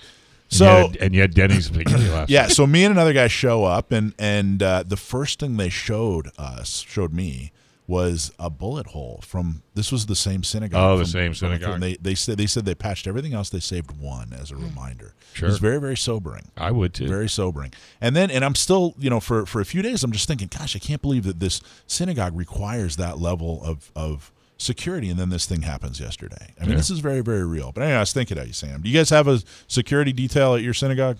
So 0.51 0.65
you 0.65 0.71
had, 0.87 0.95
and 0.97 1.15
you 1.15 1.21
had 1.21 1.33
Denny's 1.33 1.71
last 1.71 2.29
yeah, 2.29 2.47
so 2.47 2.65
me 2.67 2.83
and 2.83 2.91
another 2.91 3.13
guy 3.13 3.27
show 3.27 3.65
up, 3.65 3.91
and 3.91 4.13
and 4.19 4.61
uh, 4.61 4.83
the 4.85 4.97
first 4.97 5.39
thing 5.39 5.57
they 5.57 5.69
showed 5.69 6.29
us, 6.37 6.79
showed 6.87 7.13
me, 7.13 7.51
was 7.89 8.31
a 8.37 8.51
bullet 8.51 8.85
hole 8.87 9.19
from. 9.25 9.63
This 9.73 9.91
was 9.91 10.05
the 10.05 10.15
same 10.15 10.43
synagogue. 10.43 10.79
Oh, 10.79 10.97
the 10.97 11.03
from- 11.03 11.11
same 11.11 11.33
from- 11.33 11.49
synagogue. 11.49 11.81
They 11.81 11.95
they 11.95 12.13
said 12.13 12.37
they 12.37 12.45
said 12.45 12.63
they 12.63 12.75
patched 12.75 13.07
everything 13.07 13.33
else. 13.33 13.49
They 13.49 13.59
saved 13.59 13.99
one 13.99 14.31
as 14.31 14.51
a 14.51 14.55
hmm. 14.55 14.65
reminder. 14.65 15.15
Sure. 15.33 15.47
it 15.47 15.51
was 15.51 15.59
very 15.59 15.79
very 15.79 15.97
sobering. 15.97 16.51
I 16.55 16.69
would 16.69 16.93
too. 16.93 17.07
Very 17.07 17.27
sobering. 17.27 17.73
And 17.99 18.15
then, 18.15 18.29
and 18.29 18.45
I'm 18.45 18.55
still, 18.55 18.93
you 18.99 19.09
know, 19.09 19.19
for 19.19 19.45
for 19.47 19.59
a 19.59 19.65
few 19.65 19.81
days, 19.81 20.03
I'm 20.03 20.11
just 20.11 20.27
thinking, 20.27 20.49
gosh, 20.55 20.75
I 20.75 20.79
can't 20.79 21.01
believe 21.01 21.23
that 21.23 21.39
this 21.39 21.61
synagogue 21.87 22.37
requires 22.37 22.95
that 22.97 23.17
level 23.17 23.59
of 23.63 23.91
of 23.95 24.31
security. 24.57 25.09
And 25.09 25.19
then 25.19 25.29
this 25.29 25.47
thing 25.47 25.63
happens 25.63 25.99
yesterday. 25.99 26.53
I 26.59 26.61
mean, 26.61 26.71
Yeah. 26.71 26.77
this 26.77 26.91
is 26.91 26.99
very 26.99 27.21
very 27.21 27.45
real. 27.45 27.71
But 27.71 27.81
anyway, 27.81 27.97
I 27.97 28.01
was 28.01 28.13
thinking 28.13 28.37
of 28.37 28.45
you, 28.45 28.53
Sam. 28.53 28.83
Do 28.83 28.89
you 28.89 28.97
guys 28.97 29.09
have 29.09 29.27
a 29.27 29.41
security 29.67 30.13
detail 30.13 30.53
at 30.53 30.61
your 30.61 30.75
synagogue? 30.75 31.17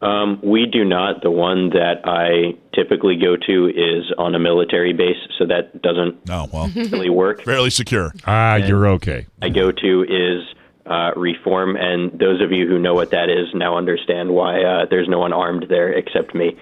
Um, 0.00 0.38
we 0.42 0.66
do 0.66 0.84
not. 0.84 1.22
The 1.22 1.30
one 1.30 1.70
that 1.70 2.02
I 2.04 2.54
typically 2.74 3.16
go 3.16 3.36
to 3.36 3.66
is 3.68 4.12
on 4.16 4.34
a 4.34 4.38
military 4.38 4.92
base, 4.92 5.16
so 5.38 5.46
that 5.46 5.82
doesn't 5.82 6.24
No, 6.26 6.48
well, 6.52 6.68
really 6.74 7.10
work. 7.10 7.42
fairly 7.42 7.70
secure. 7.70 8.12
Ah, 8.26 8.54
you're 8.56 8.86
okay. 8.90 9.26
I 9.42 9.48
go 9.48 9.72
to 9.72 10.02
is 10.04 10.44
uh, 10.86 11.10
Reform, 11.16 11.76
and 11.76 12.16
those 12.18 12.40
of 12.40 12.52
you 12.52 12.66
who 12.68 12.78
know 12.78 12.94
what 12.94 13.10
that 13.10 13.28
is 13.28 13.48
now 13.54 13.76
understand 13.76 14.30
why 14.30 14.62
uh, 14.62 14.86
there's 14.88 15.08
no 15.08 15.18
one 15.18 15.32
armed 15.32 15.66
there 15.68 15.92
except 15.92 16.32
me. 16.34 16.56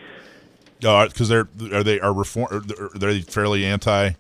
because 0.80 1.28
they're 1.28 1.46
are 1.72 1.82
they 1.84 2.00
are 2.00 2.12
reform 2.14 2.48
are 2.78 2.98
they 2.98 3.20
fairly 3.20 3.64
anti 3.64 4.10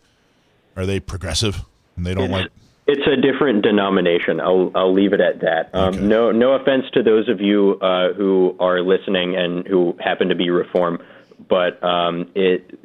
are 0.76 0.86
they 0.86 1.00
progressive 1.00 1.64
and 1.96 2.04
they 2.06 2.14
don't 2.14 2.30
like 2.30 2.50
It's 2.88 3.06
a 3.06 3.16
different 3.16 3.62
denomination. 3.62 4.40
I'll 4.40 4.70
I'll 4.74 4.92
leave 4.92 5.12
it 5.12 5.20
at 5.20 5.40
that. 5.40 5.70
Um, 5.74 5.94
Okay. 5.94 6.00
No 6.04 6.30
no 6.30 6.52
offense 6.52 6.84
to 6.94 7.02
those 7.02 7.28
of 7.28 7.40
you 7.40 7.78
uh, 7.80 8.12
who 8.12 8.54
are 8.60 8.80
listening 8.80 9.34
and 9.36 9.66
who 9.66 9.96
happen 10.00 10.28
to 10.28 10.34
be 10.36 10.50
Reform, 10.50 11.02
but 11.48 11.82
um, 11.82 12.30
it 12.34 12.78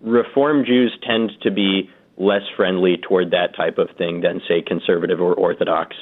Reform 0.00 0.64
Jews 0.64 0.96
tend 1.06 1.32
to 1.42 1.50
be 1.50 1.90
less 2.16 2.42
friendly 2.56 2.96
toward 2.96 3.30
that 3.32 3.54
type 3.54 3.78
of 3.78 3.88
thing 3.96 4.20
than 4.22 4.40
say 4.48 4.62
conservative 4.62 5.20
or 5.20 5.34
Orthodox. 5.34 5.96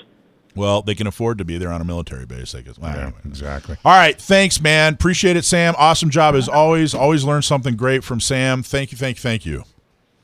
well 0.56 0.82
they 0.82 0.94
can 0.94 1.06
afford 1.06 1.39
to 1.39 1.44
be 1.44 1.56
there 1.59 1.70
on 1.72 1.81
a 1.81 1.85
military 1.85 2.27
base 2.27 2.55
I 2.55 2.60
guess 2.62 2.78
Well, 2.78 2.90
Yeah, 2.94 3.02
anyway. 3.05 3.18
exactly. 3.24 3.77
all 3.85 3.93
right 3.93 4.20
thanks 4.20 4.60
man 4.60 4.94
appreciate 4.94 5.36
it 5.36 5.44
Sam 5.44 5.74
awesome 5.78 6.10
job 6.10 6.35
as 6.35 6.48
always 6.48 6.94
always 6.94 7.24
learn 7.24 7.43
something 7.43 7.77
great 7.77 8.02
from 8.02 8.18
Sam 8.20 8.62
thank 8.64 8.90
you 8.90 8.98
thank 8.98 9.16
you 9.18 9.22
thank 9.22 9.47
you 9.47 9.64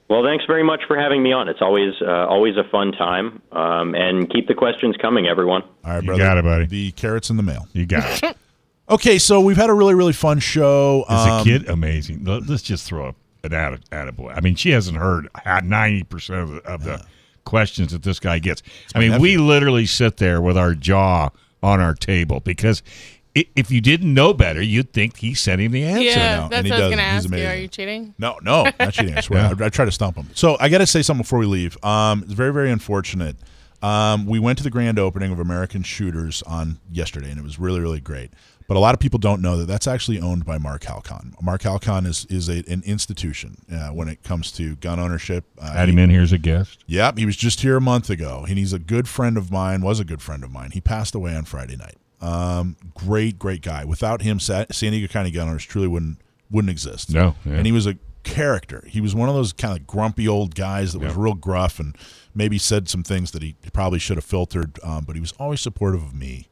Well, 0.09 0.23
thanks 0.25 0.45
very 0.47 0.63
much 0.63 0.83
for 0.87 0.97
having 0.97 1.23
me 1.23 1.33
on. 1.33 1.49
It's 1.49 1.61
always 1.61 1.95
uh, 2.01 2.27
always 2.29 2.57
a 2.57 2.63
fun 2.71 2.93
time, 2.93 3.43
um, 3.53 3.95
and 3.95 4.31
keep 4.31 4.47
the 4.47 4.55
questions 4.55 4.95
coming, 5.03 5.27
everyone. 5.27 5.63
all 5.63 5.71
right 5.95 6.03
You 6.03 6.07
brother 6.07 6.23
got 6.23 6.39
it, 6.39 6.45
buddy. 6.45 6.67
the 6.67 6.93
carrots 6.93 7.29
in 7.31 7.37
the 7.37 7.43
mail 7.43 7.67
You 7.73 7.87
got 7.87 8.23
it. 8.23 8.37
okay 8.89 9.19
so 9.19 9.41
we've 9.41 9.57
had 9.57 9.69
a 9.69 9.75
really 9.75 9.95
really 9.95 10.13
fun 10.13 10.39
show 10.39 11.05
Is 11.11 11.25
the 11.25 11.33
Um, 11.33 11.45
kid 11.45 11.69
amazing? 11.69 12.25
Let- 12.25 12.47
Let's 12.49 12.63
just 12.63 12.87
throw 12.87 13.09
up 13.09 13.17
an 13.43 13.53
atta, 13.53 13.79
attaboy. 13.91 14.37
I 14.37 14.41
mean, 14.41 14.55
she 14.55 14.71
hasn't 14.71 14.97
heard 14.97 15.29
ninety 15.65 16.05
percent 16.05 16.41
of 16.41 16.49
the, 16.51 16.63
of 16.71 16.85
the 16.85 17.05
questions 17.45 17.93
that 17.93 18.03
this 18.03 18.19
guy 18.21 18.39
gets. 18.39 18.63
I 18.95 18.99
mean, 19.01 19.21
we 19.21 19.37
literally 19.39 19.87
sit 19.87 20.17
there 20.19 20.41
with 20.41 20.57
our 20.57 20.75
jaw 20.75 21.31
on 21.63 21.81
our 21.81 21.95
table 21.95 22.41
because 22.41 22.83
i- 22.87 23.16
if 23.55 23.71
you 23.71 23.81
didn't 23.81 24.13
know 24.13 24.33
better, 24.33 24.63
you'd 24.63 24.93
think 24.93 25.19
he 25.19 25.35
sent 25.35 25.61
him 25.61 25.73
the 25.73 25.85
answer. 25.85 26.03
yeah, 26.05 26.15
now, 26.37 26.49
that's 26.49 26.59
and 26.59 26.67
he 26.67 26.73
what 26.73 26.81
I 26.81 26.87
was 26.87 26.91
does. 26.91 26.91
gonna 26.99 27.15
He's 27.15 27.25
ask 27.27 27.35
you. 27.35 27.47
Are 27.47 27.57
you 27.57 27.69
cheating? 27.69 28.15
No, 28.19 28.39
no, 28.43 28.65
not 28.81 28.93
cheating. 28.93 29.17
I 29.17 29.21
swear. 29.21 29.53
I, 29.61 29.65
I 29.67 29.69
try 29.69 29.85
to 29.85 29.93
stump 29.93 30.17
him. 30.17 30.29
So 30.35 30.57
I 30.59 30.69
got 30.69 30.79
to 30.79 30.87
say 30.87 31.03
something 31.03 31.23
before 31.23 31.39
we 31.39 31.47
leave. 31.47 31.83
Um, 31.85 32.23
it's 32.23 32.33
very, 32.33 32.53
very 32.53 32.71
unfortunate. 32.71 33.37
Um, 33.83 34.25
we 34.27 34.39
went 34.39 34.57
to 34.59 34.65
the 34.65 34.71
grand 34.71 34.99
opening 34.99 35.33
of 35.33 35.39
American 35.39 35.83
Shooters 35.83 36.43
on 36.45 36.79
yesterday, 36.91 37.31
and 37.31 37.39
it 37.39 37.45
was 37.45 37.59
really, 37.59 37.79
really 37.81 38.01
great. 38.01 38.31
But 38.69 38.77
a 38.77 38.81
lot 38.81 38.95
of 38.95 39.01
people 39.01 39.19
don't 39.21 39.41
know 39.43 39.59
that 39.59 39.67
that's 39.67 39.87
actually 39.87 40.19
owned 40.19 40.45
by 40.45 40.59
Mark 40.59 40.83
Halcon. 40.83 41.41
Mark 41.41 41.61
Halcon 41.63 42.05
is 42.05 42.25
is 42.31 42.49
a, 42.49 42.65
an 42.69 42.83
institution 42.85 43.59
uh, 43.73 43.89
when 43.91 44.09
it 44.09 44.23
comes 44.25 44.51
to 44.53 44.75
gun 44.77 44.99
ownership. 44.99 45.45
Uh, 45.59 45.73
Had 45.73 45.89
him 45.89 45.99
in 45.99 46.11
here 46.11 46.23
as 46.23 46.33
a 46.33 46.39
guest. 46.39 46.83
Yep, 46.87 47.19
he 47.19 47.27
was 47.27 47.37
just 47.37 47.61
here 47.61 47.77
a 47.77 47.81
month 47.81 48.11
ago, 48.11 48.45
and 48.49 48.59
he's 48.59 48.73
a 48.73 48.81
good 48.81 49.09
friend 49.09 49.37
of 49.37 49.53
mine. 49.53 49.83
Was 49.83 50.01
a 50.01 50.05
good 50.05 50.23
friend 50.23 50.43
of 50.43 50.51
mine. 50.51 50.71
He 50.73 50.81
passed 50.81 51.15
away 51.15 51.37
on 51.37 51.45
Friday 51.45 51.77
night. 51.77 51.95
Um, 52.21 52.77
great, 52.95 53.39
great 53.39 53.63
guy. 53.63 53.85
Without 53.85 54.23
him, 54.23 54.41
San 54.41 54.67
Diego 54.71 55.07
County 55.07 55.31
Gun 55.31 55.49
Owners 55.49 55.65
truly 55.65 55.89
wouldn't 55.89 56.19
wouldn't 56.51 56.71
exist. 56.71 57.11
No, 57.13 57.35
yeah. 57.45 57.55
and 57.55 57.67
he 57.67 57.73
was 57.73 57.87
a 57.87 57.97
character. 58.23 58.83
He 58.89 59.01
was 59.01 59.15
one 59.15 59.29
of 59.29 59.35
those 59.35 59.53
kind 59.53 59.79
of 59.79 59.87
grumpy 59.87 60.27
old 60.27 60.55
guys 60.55 60.93
that 60.93 61.01
was 61.01 61.15
Yeah. 61.15 61.23
real 61.23 61.35
gruff 61.35 61.79
and 61.79 61.97
maybe 62.35 62.59
said 62.59 62.89
some 62.89 63.03
things 63.03 63.31
that 63.33 63.43
he 63.43 63.55
probably 63.73 63.99
should 63.99 64.17
have 64.17 64.25
filtered. 64.25 64.79
Um, 64.83 65.05
but 65.05 65.15
he 65.17 65.21
was 65.21 65.33
always 65.39 65.61
supportive 65.61 66.03
of 66.03 66.15
me. 66.15 66.49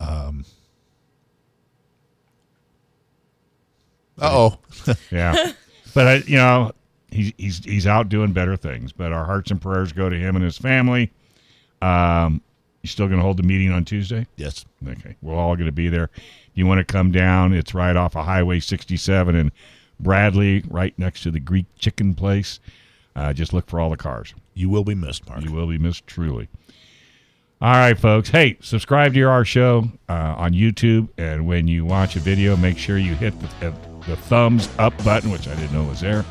Um, 0.00 0.44
uh 4.20 4.30
oh. 4.32 4.58
Yeah, 5.10 5.52
but 5.94 6.06
I, 6.06 6.14
you 6.26 6.36
know, 6.36 6.72
he's 7.10 7.32
he's 7.38 7.64
he's 7.64 7.86
out 7.86 8.08
doing 8.08 8.32
better 8.32 8.56
things. 8.56 8.92
But 8.92 9.12
our 9.12 9.24
hearts 9.24 9.50
and 9.50 9.60
prayers 9.60 9.92
go 9.92 10.08
to 10.08 10.16
him 10.18 10.36
and 10.36 10.44
his 10.44 10.58
family. 10.58 11.12
Um, 11.82 12.42
you 12.84 12.88
still 12.88 13.06
going 13.06 13.18
to 13.18 13.24
hold 13.24 13.38
the 13.38 13.42
meeting 13.42 13.72
on 13.72 13.84
Tuesday? 13.84 14.26
yes. 14.36 14.66
Okay, 14.86 15.16
we're 15.22 15.34
all 15.34 15.56
going 15.56 15.66
to 15.66 15.72
be 15.72 15.88
there. 15.88 16.10
If 16.14 16.50
you 16.52 16.66
want 16.66 16.78
to 16.78 16.84
come 16.84 17.10
down, 17.10 17.54
it's 17.54 17.72
right 17.72 17.96
off 17.96 18.14
of 18.14 18.26
Highway 18.26 18.60
67 18.60 19.34
in 19.34 19.50
Bradley, 19.98 20.62
right 20.68 20.96
next 20.98 21.22
to 21.22 21.30
the 21.30 21.40
Greek 21.40 21.64
Chicken 21.78 22.14
Place. 22.14 22.60
Uh, 23.16 23.32
just 23.32 23.54
look 23.54 23.66
for 23.70 23.80
all 23.80 23.88
the 23.88 23.96
cars. 23.96 24.34
You 24.52 24.68
will 24.68 24.84
be 24.84 24.94
missed, 24.94 25.26
Mark. 25.26 25.42
You 25.42 25.50
will 25.50 25.66
be 25.66 25.78
missed 25.78 26.06
truly. 26.06 26.48
All 27.62 27.72
right, 27.72 27.98
folks. 27.98 28.28
Hey, 28.28 28.58
subscribe 28.60 29.14
to 29.14 29.22
our 29.22 29.46
show 29.46 29.88
uh, 30.10 30.34
on 30.36 30.52
YouTube, 30.52 31.08
and 31.16 31.46
when 31.46 31.66
you 31.66 31.86
watch 31.86 32.16
a 32.16 32.20
video, 32.20 32.54
make 32.56 32.76
sure 32.76 32.98
you 32.98 33.14
hit 33.14 33.32
the, 33.40 33.68
uh, 33.68 33.74
the 34.06 34.16
thumbs 34.16 34.68
up 34.78 34.92
button, 35.04 35.30
which 35.30 35.48
I 35.48 35.54
didn't 35.54 35.72
know 35.72 35.84
was 35.84 36.00
there. 36.00 36.22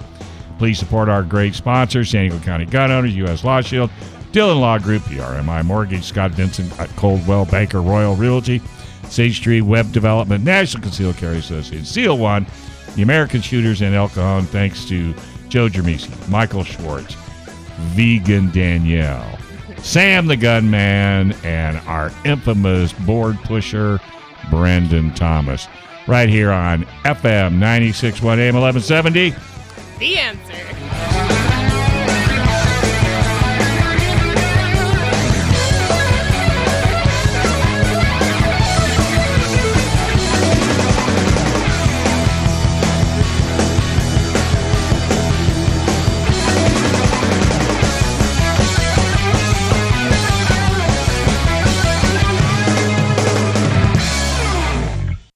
Please 0.60 0.78
support 0.78 1.10
our 1.10 1.24
great 1.24 1.56
sponsors: 1.56 2.12
San 2.12 2.30
Diego 2.30 2.44
County 2.46 2.66
Gun 2.66 2.92
Owners, 2.92 3.16
U.S. 3.16 3.44
Law 3.44 3.62
Shield, 3.62 3.90
Dillon 4.34 4.60
Law 4.60 4.80
Group, 4.80 5.04
PRMI 5.04 5.64
Mortgage, 5.64 6.04
Scott 6.04 6.32
Vincent 6.32 6.72
Coldwell 6.96 7.46
Banker 7.46 7.84
Royal 7.84 8.16
Realty, 8.16 8.64
Sage 9.08 9.42
Tree 9.42 9.62
Web 9.62 9.92
Development, 9.92 10.44
National 10.44 10.82
Concealed 10.82 11.18
Carry 11.18 11.38
Association, 11.38 11.86
Seal 11.86 12.18
One, 12.18 12.48
the 12.96 13.04
American 13.04 13.42
Shooters, 13.42 13.84
and 13.84 13.94
El 13.94 14.10
Cajon. 14.10 14.46
Thanks 14.46 14.86
to 14.86 15.14
Joe 15.50 15.70
Germisi, 15.70 16.10
Michael 16.30 16.64
Schwartz, 16.64 17.16
Vegan 17.94 18.50
Danielle, 18.52 19.38
Sam 19.78 20.26
the 20.26 20.36
Gunman, 20.36 21.34
and 21.44 21.78
our 21.88 22.12
infamous 22.26 22.92
board 22.92 23.38
pusher, 23.44 24.00
Brendan 24.50 25.14
Thomas. 25.14 25.68
Right 26.08 26.28
here 26.28 26.52
on 26.52 26.86
FM 27.06 27.54
961 27.60 28.40
AM 28.40 28.56
1170. 28.56 29.36
The 30.00 30.18
answer. 30.18 31.13